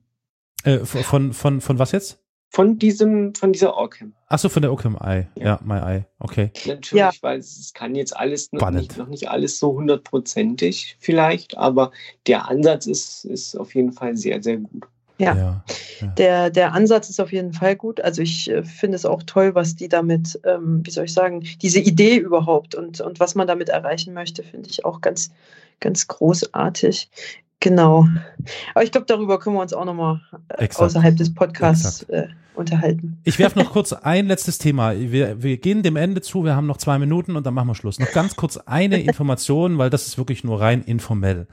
Mhm. 0.65 0.71
Äh, 0.71 0.79
von, 0.79 1.03
von, 1.03 1.33
von, 1.33 1.61
von 1.61 1.79
was 1.79 1.91
jetzt? 1.91 2.19
Von 2.49 2.77
diesem, 2.77 3.33
von 3.33 3.51
dieser 3.51 3.73
Orcam. 3.75 4.13
Ach 4.27 4.37
so, 4.37 4.47
von 4.47 4.61
der 4.61 4.71
Ocam 4.71 4.95
Eye. 4.95 5.27
Ja, 5.35 5.43
Ja. 5.43 5.59
My 5.63 5.79
Eye. 5.79 6.05
Okay. 6.19 6.51
Natürlich, 6.67 6.91
Ja. 6.99 7.11
weil 7.21 7.39
es 7.39 7.73
kann 7.73 7.95
jetzt 7.95 8.15
alles 8.15 8.51
noch 8.51 8.69
nicht, 8.69 8.95
noch 8.97 9.07
nicht 9.07 9.27
alles 9.27 9.57
so 9.57 9.73
hundertprozentig 9.73 10.97
vielleicht, 10.99 11.57
aber 11.57 11.91
der 12.27 12.47
Ansatz 12.47 12.85
ist, 12.85 13.25
ist 13.25 13.55
auf 13.55 13.73
jeden 13.73 13.91
Fall 13.91 14.15
sehr, 14.17 14.41
sehr 14.43 14.57
gut. 14.57 14.85
Ja. 15.17 15.35
ja. 15.35 16.07
Der, 16.17 16.49
der 16.49 16.73
Ansatz 16.73 17.09
ist 17.09 17.19
auf 17.19 17.31
jeden 17.31 17.53
Fall 17.53 17.75
gut. 17.75 18.01
Also 18.01 18.21
ich 18.21 18.49
äh, 18.49 18.63
finde 18.63 18.95
es 18.95 19.05
auch 19.05 19.23
toll, 19.23 19.55
was 19.55 19.75
die 19.75 19.87
damit, 19.87 20.39
ähm, 20.43 20.81
wie 20.83 20.91
soll 20.91 21.05
ich 21.05 21.13
sagen, 21.13 21.41
diese 21.61 21.79
Idee 21.79 22.17
überhaupt 22.17 22.75
und, 22.75 22.99
und 22.99 23.19
was 23.19 23.35
man 23.35 23.47
damit 23.47 23.69
erreichen 23.69 24.13
möchte, 24.13 24.43
finde 24.43 24.69
ich 24.69 24.85
auch 24.85 25.01
ganz, 25.01 25.31
ganz 25.79 26.07
großartig. 26.07 27.09
Genau. 27.63 28.05
Aber 28.73 28.83
ich 28.83 28.91
glaube, 28.91 29.05
darüber 29.07 29.39
können 29.39 29.55
wir 29.55 29.61
uns 29.61 29.71
auch 29.71 29.85
nochmal 29.85 30.19
äh, 30.49 30.67
außerhalb 30.75 31.15
des 31.15 31.33
Podcasts 31.33 32.03
äh, 32.09 32.27
unterhalten. 32.55 33.19
Ich 33.23 33.39
werfe 33.39 33.57
noch 33.57 33.71
kurz 33.71 33.93
ein 33.93 34.27
letztes 34.27 34.57
Thema. 34.57 34.99
Wir, 34.99 35.41
wir 35.41 35.55
gehen 35.55 35.81
dem 35.81 35.95
Ende 35.95 36.19
zu, 36.19 36.43
wir 36.43 36.57
haben 36.57 36.67
noch 36.67 36.75
zwei 36.75 36.99
Minuten 36.99 37.37
und 37.37 37.45
dann 37.45 37.53
machen 37.53 37.69
wir 37.69 37.75
Schluss. 37.75 37.99
Noch 37.99 38.11
ganz 38.11 38.35
kurz 38.35 38.57
eine 38.57 38.99
Information, 39.01 39.77
weil 39.77 39.89
das 39.89 40.07
ist 40.07 40.17
wirklich 40.17 40.43
nur 40.43 40.59
rein 40.59 40.83
informell. 40.83 41.47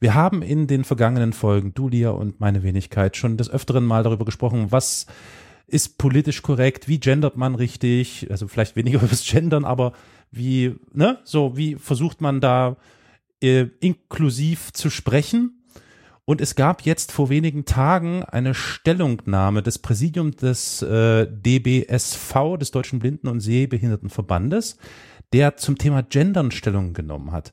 Wir 0.00 0.16
haben 0.16 0.42
in 0.42 0.66
den 0.66 0.82
vergangenen 0.82 1.32
Folgen, 1.32 1.74
du, 1.74 1.88
Lia 1.88 2.10
und 2.10 2.40
meine 2.40 2.64
Wenigkeit, 2.64 3.16
schon 3.16 3.36
des 3.36 3.48
Öfteren 3.48 3.84
mal 3.84 4.02
darüber 4.02 4.24
gesprochen, 4.24 4.66
was 4.70 5.06
ist 5.68 5.96
politisch 5.96 6.42
korrekt, 6.42 6.88
wie 6.88 6.98
gendert 6.98 7.36
man 7.36 7.54
richtig, 7.54 8.26
also 8.32 8.48
vielleicht 8.48 8.74
weniger 8.74 8.98
über 8.98 9.06
das 9.06 9.24
Gendern, 9.24 9.64
aber 9.64 9.92
wie, 10.32 10.74
ne, 10.92 11.18
so, 11.22 11.56
wie 11.56 11.76
versucht 11.76 12.20
man 12.20 12.40
da 12.40 12.76
äh, 13.42 13.68
inklusiv 13.80 14.72
zu 14.72 14.90
sprechen? 14.90 15.62
Und 16.24 16.40
es 16.40 16.54
gab 16.54 16.82
jetzt 16.82 17.10
vor 17.10 17.30
wenigen 17.30 17.64
Tagen 17.64 18.22
eine 18.22 18.54
Stellungnahme 18.54 19.62
des 19.62 19.78
Präsidiums 19.78 20.36
des 20.36 20.82
äh, 20.82 21.26
DBSV, 21.26 22.58
des 22.58 22.70
Deutschen 22.70 23.00
Blinden- 23.00 23.28
und 23.28 23.40
Sehbehindertenverbandes, 23.40 24.76
der 25.32 25.56
zum 25.56 25.78
Thema 25.78 26.02
Gendern 26.02 26.52
Stellung 26.52 26.92
genommen 26.92 27.32
hat. 27.32 27.52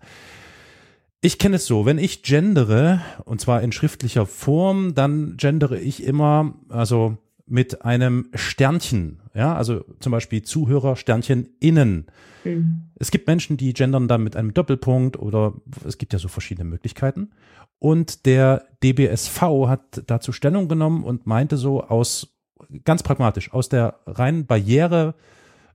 Ich 1.22 1.38
kenne 1.40 1.58
es 1.58 1.66
so, 1.66 1.86
wenn 1.86 1.98
ich 1.98 2.24
gendere, 2.24 3.02
und 3.26 3.42
zwar 3.42 3.62
in 3.62 3.72
schriftlicher 3.72 4.26
Form, 4.26 4.94
dann 4.94 5.36
gendere 5.36 5.80
ich 5.80 6.04
immer, 6.04 6.54
also 6.70 7.18
mit 7.46 7.84
einem 7.84 8.30
Sternchen, 8.34 9.19
ja, 9.34 9.56
also 9.56 9.86
zum 10.00 10.12
Beispiel 10.12 10.42
Zuhörer 10.42 10.96
Sternchen 10.96 11.50
innen. 11.60 12.08
Mhm. 12.44 12.90
Es 12.96 13.12
gibt 13.12 13.28
Menschen, 13.28 13.58
die 13.58 13.74
gendern 13.74 14.08
dann 14.08 14.24
mit 14.24 14.36
einem 14.36 14.54
Doppelpunkt 14.54 15.18
oder 15.18 15.54
es 15.86 15.98
gibt 15.98 16.14
ja 16.14 16.20
so 16.20 16.28
verschiedene 16.28 16.68
Möglichkeiten. 16.68 17.32
Und 17.80 18.26
der 18.26 18.66
DBSV 18.84 19.42
hat 19.68 20.04
dazu 20.08 20.32
Stellung 20.32 20.68
genommen 20.68 21.04
und 21.04 21.26
meinte 21.26 21.58
so 21.58 21.84
aus, 21.84 22.36
ganz 22.84 23.04
pragmatisch, 23.04 23.54
aus 23.54 23.70
der 23.70 24.00
reinen 24.06 24.46
Barriere 24.46 25.16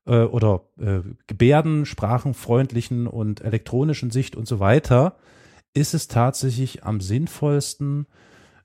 äh, 0.06 0.18
oder 0.24 0.62
äh, 0.78 1.01
Gebärden, 1.26 1.86
sprachenfreundlichen 1.86 3.06
und 3.06 3.40
elektronischen 3.40 4.10
Sicht 4.10 4.36
und 4.36 4.47
so 4.47 4.60
weiter, 4.60 5.16
ist 5.72 5.94
es 5.94 6.09
tatsächlich 6.09 6.85
am 6.85 7.01
sinnvollsten, 7.01 8.06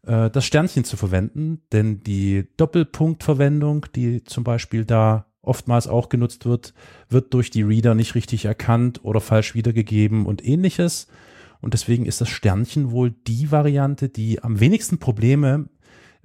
äh, 0.05 0.29
das 0.29 0.45
Sternchen 0.45 0.83
zu 0.83 0.97
verwenden, 0.97 1.61
denn 1.71 2.01
die 2.01 2.47
Doppelpunktverwendung, 2.57 3.85
die 3.95 4.23
zum 4.23 4.43
Beispiel 4.43 4.85
da 4.85 5.25
oftmals 5.41 5.87
auch 5.87 6.09
genutzt 6.09 6.45
wird, 6.45 6.73
wird 7.09 7.33
durch 7.33 7.49
die 7.49 7.63
Reader 7.63 7.95
nicht 7.95 8.15
richtig 8.15 8.45
erkannt 8.45 9.03
oder 9.03 9.21
falsch 9.21 9.55
wiedergegeben 9.55 10.25
und 10.25 10.45
ähnliches. 10.45 11.07
Und 11.61 11.73
deswegen 11.73 12.05
ist 12.05 12.21
das 12.21 12.29
Sternchen 12.29 12.91
wohl 12.91 13.11
die 13.11 13.51
Variante, 13.51 14.09
die 14.09 14.43
am 14.43 14.59
wenigsten 14.59 14.99
Probleme 14.99 15.69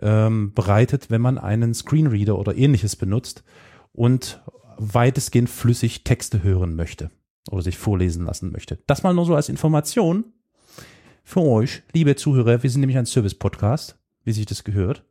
ähm, 0.01 0.53
bereitet, 0.55 1.11
wenn 1.11 1.21
man 1.21 1.39
einen 1.39 1.75
Screenreader 1.75 2.39
oder 2.39 2.57
ähnliches 2.57 2.97
benutzt 2.97 3.45
und 3.93 4.43
weitestgehend 4.77 5.49
flüssig 5.49 6.05
Texte 6.05 6.43
hören 6.43 6.75
möchte 6.75 7.11
oder 7.51 7.63
sich 7.63 7.79
vorlesen 7.79 8.25
lassen 8.25 8.51
möchte. 8.51 8.79
Das 8.87 9.03
mal 9.03 9.15
nur 9.15 9.27
so 9.27 9.35
als 9.35 9.49
Information 9.49 10.25
für 11.35 11.43
euch, 11.43 11.83
liebe 11.93 12.15
Zuhörer. 12.15 12.63
Wir 12.63 12.71
sind 12.71 12.79
nämlich 12.79 12.97
ein 12.97 13.07
Service-Podcast, 13.07 13.99
wie 14.23 14.31
sich 14.31 14.47
das 14.47 14.63
gehört. 14.63 15.03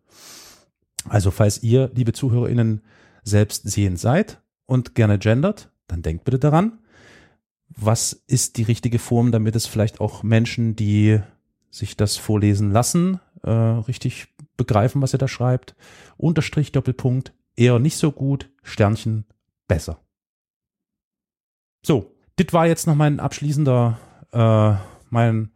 Also 1.10 1.32
falls 1.32 1.62
ihr, 1.64 1.91
liebe 1.95 2.14
ZuhörerInnen, 2.14 2.82
selbst 3.24 3.70
sehend 3.70 4.00
seid 4.00 4.41
und 4.66 4.95
gerne 4.95 5.20
gendert, 5.20 5.70
dann 5.88 6.02
denkt 6.02 6.24
bitte 6.24 6.40
daran, 6.40 6.80
was 7.68 8.14
ist 8.14 8.56
die 8.56 8.64
richtige 8.64 9.00
Form, 9.00 9.34
damit 9.34 9.54
es 9.58 9.66
vielleicht 9.66 10.00
auch 10.00 10.24
Menschen, 10.24 10.78
die 10.78 11.20
sich 11.70 11.98
das 11.98 12.16
vorlesen 12.16 12.72
lassen, 12.72 13.20
äh, 13.41 13.52
richtig 13.52 14.30
begreifen, 14.56 15.02
was 15.02 15.14
ihr 15.14 15.20
da 15.20 15.28
schreibt. 15.28 15.76
Unterstrich, 16.16 16.72
Doppelpunkt, 16.72 17.34
eher 17.58 17.80
nicht 17.80 17.98
so 17.98 18.14
gut, 18.14 18.50
Sternchen, 18.62 19.26
besser. 19.68 20.00
So, 21.86 22.16
das 22.38 22.54
war 22.54 22.66
jetzt 22.66 22.88
noch 22.88 22.95
mein 22.95 23.20
abschließender, 23.20 24.00
äh, 24.32 24.76
mein, 25.10 25.52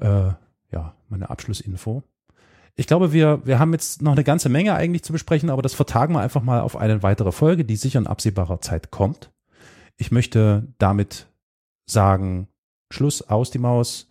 äh, 0.00 0.32
ja, 0.72 0.94
meine 1.08 1.30
Abschlussinfo. 1.30 2.02
Ich 2.76 2.86
glaube, 2.86 3.12
wir, 3.12 3.44
wir 3.44 3.58
haben 3.58 3.72
jetzt 3.72 4.00
noch 4.00 4.12
eine 4.12 4.24
ganze 4.24 4.48
Menge 4.48 4.74
eigentlich 4.74 5.02
zu 5.02 5.12
besprechen, 5.12 5.50
aber 5.50 5.62
das 5.62 5.74
vertagen 5.74 6.14
wir 6.14 6.20
einfach 6.20 6.42
mal 6.42 6.60
auf 6.60 6.76
eine 6.76 7.02
weitere 7.02 7.32
Folge, 7.32 7.64
die 7.64 7.76
sicher 7.76 7.98
in 7.98 8.06
absehbarer 8.06 8.60
Zeit 8.60 8.90
kommt. 8.90 9.30
Ich 9.96 10.10
möchte 10.10 10.66
damit 10.78 11.26
sagen, 11.86 12.48
Schluss, 12.90 13.22
aus 13.22 13.50
die 13.50 13.58
Maus, 13.58 14.08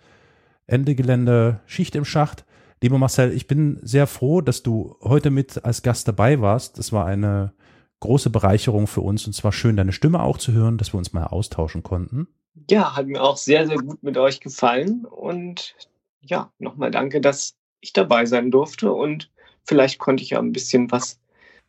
Ende 0.67 0.93
Gelände, 0.95 1.61
Schicht 1.65 1.95
im 1.95 2.05
Schacht. 2.05 2.45
Lieber 2.81 2.97
Marcel, 2.97 3.33
ich 3.33 3.47
bin 3.47 3.79
sehr 3.81 4.07
froh, 4.07 4.41
dass 4.41 4.61
du 4.61 4.95
heute 5.01 5.31
mit 5.31 5.65
als 5.65 5.81
Gast 5.81 6.07
dabei 6.07 6.39
warst. 6.39 6.77
Das 6.77 6.91
war 6.91 7.05
eine 7.05 7.53
große 8.01 8.29
Bereicherung 8.29 8.87
für 8.87 9.01
uns 9.01 9.25
und 9.25 9.33
zwar 9.33 9.51
schön, 9.51 9.75
deine 9.75 9.91
Stimme 9.91 10.21
auch 10.21 10.37
zu 10.37 10.53
hören, 10.53 10.77
dass 10.77 10.93
wir 10.93 10.97
uns 10.97 11.11
mal 11.11 11.25
austauschen 11.25 11.83
konnten. 11.83 12.27
Ja, 12.69 12.95
hat 12.95 13.07
mir 13.07 13.21
auch 13.21 13.37
sehr, 13.37 13.67
sehr 13.67 13.77
gut 13.77 14.03
mit 14.03 14.17
euch 14.17 14.39
gefallen 14.39 15.05
und 15.05 15.75
ja, 16.21 16.51
nochmal 16.59 16.91
danke, 16.91 17.21
dass 17.21 17.55
ich 17.81 17.93
dabei 17.93 18.25
sein 18.25 18.51
durfte 18.51 18.91
und 18.91 19.31
vielleicht 19.63 19.99
konnte 19.99 20.23
ich 20.23 20.31
ja 20.31 20.39
ein 20.39 20.51
bisschen 20.51 20.91
was 20.91 21.19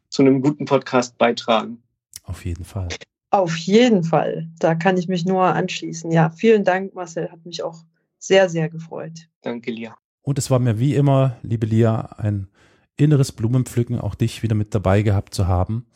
zu 0.09 0.23
einem 0.23 0.43
guten 0.43 0.65
Podcast 0.65 1.19
beitragen. 1.19 1.83
Auf 2.25 2.45
jeden 2.45 2.65
Fall. 2.65 2.89
Auf 3.31 3.57
jeden 3.57 4.03
Fall. 4.03 4.49
Da 4.59 4.75
kann 4.75 4.97
ich 4.97 5.07
mich 5.07 5.25
nur 5.25 5.45
anschließen. 5.45 6.11
Ja, 6.11 6.31
vielen 6.31 6.65
Dank, 6.65 6.95
Marcel. 6.95 7.31
Hat 7.31 7.47
mich 7.47 7.62
auch 7.62 7.85
sehr, 8.19 8.49
sehr 8.49 8.69
gefreut. 8.69 9.29
Danke, 9.43 9.71
Lia. 9.71 9.97
Und 10.23 10.39
es 10.39 10.51
war 10.51 10.59
mir 10.59 10.79
wie 10.79 10.95
immer, 10.95 11.37
liebe 11.43 11.67
Lia, 11.67 12.01
ein 12.19 12.49
inneres 12.97 13.33
Blumenpflücken, 13.33 13.99
auch 13.99 14.15
dich 14.15 14.43
wieder 14.43 14.55
mit 14.55 14.75
dabei 14.75 15.03
gehabt 15.03 15.33
zu 15.33 15.47
haben. 15.47 15.87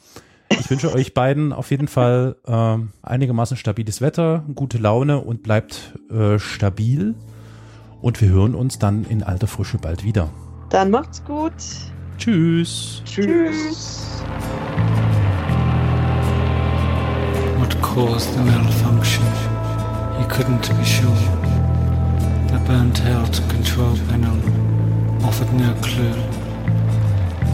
Ich 0.60 0.70
wünsche 0.70 0.92
euch 0.92 1.14
beiden 1.14 1.52
auf 1.52 1.70
jeden 1.70 1.88
Fall 1.88 2.36
äh, 2.46 2.76
einigermaßen 3.02 3.56
stabiles 3.56 4.00
Wetter, 4.00 4.44
gute 4.54 4.78
Laune 4.78 5.20
und 5.20 5.42
bleibt 5.42 5.94
äh, 6.10 6.38
stabil. 6.38 7.14
Und 8.00 8.20
wir 8.20 8.28
hören 8.28 8.54
uns 8.54 8.78
dann 8.78 9.04
in 9.04 9.22
alter 9.22 9.46
Frische 9.46 9.78
bald 9.78 10.04
wieder. 10.04 10.30
Dann 10.70 10.90
macht's 10.90 11.24
gut. 11.24 11.52
Tschüss. 12.18 13.02
Tschüss. 13.04 14.22
What 17.58 17.80
caused 17.80 18.32
the 18.34 18.40
malfunction? 18.40 19.24
He 20.18 20.24
couldn't 20.24 20.68
be 20.78 20.84
sure. 20.84 21.10
The 22.48 22.58
burnt 22.66 23.02
out 23.06 23.40
control 23.48 23.96
panel 24.08 24.36
offered 25.24 25.52
no 25.54 25.72
clue. 25.80 26.14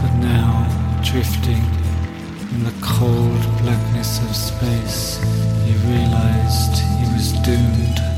But 0.01 0.13
now, 0.19 0.67
drifting 1.01 1.80
In 2.51 2.65
the 2.65 2.73
cold 2.81 3.41
blackness 3.61 4.19
of 4.19 4.35
space, 4.35 5.17
he 5.63 5.73
realized 5.87 6.75
he 6.99 7.13
was 7.13 7.31
doomed. 7.43 8.10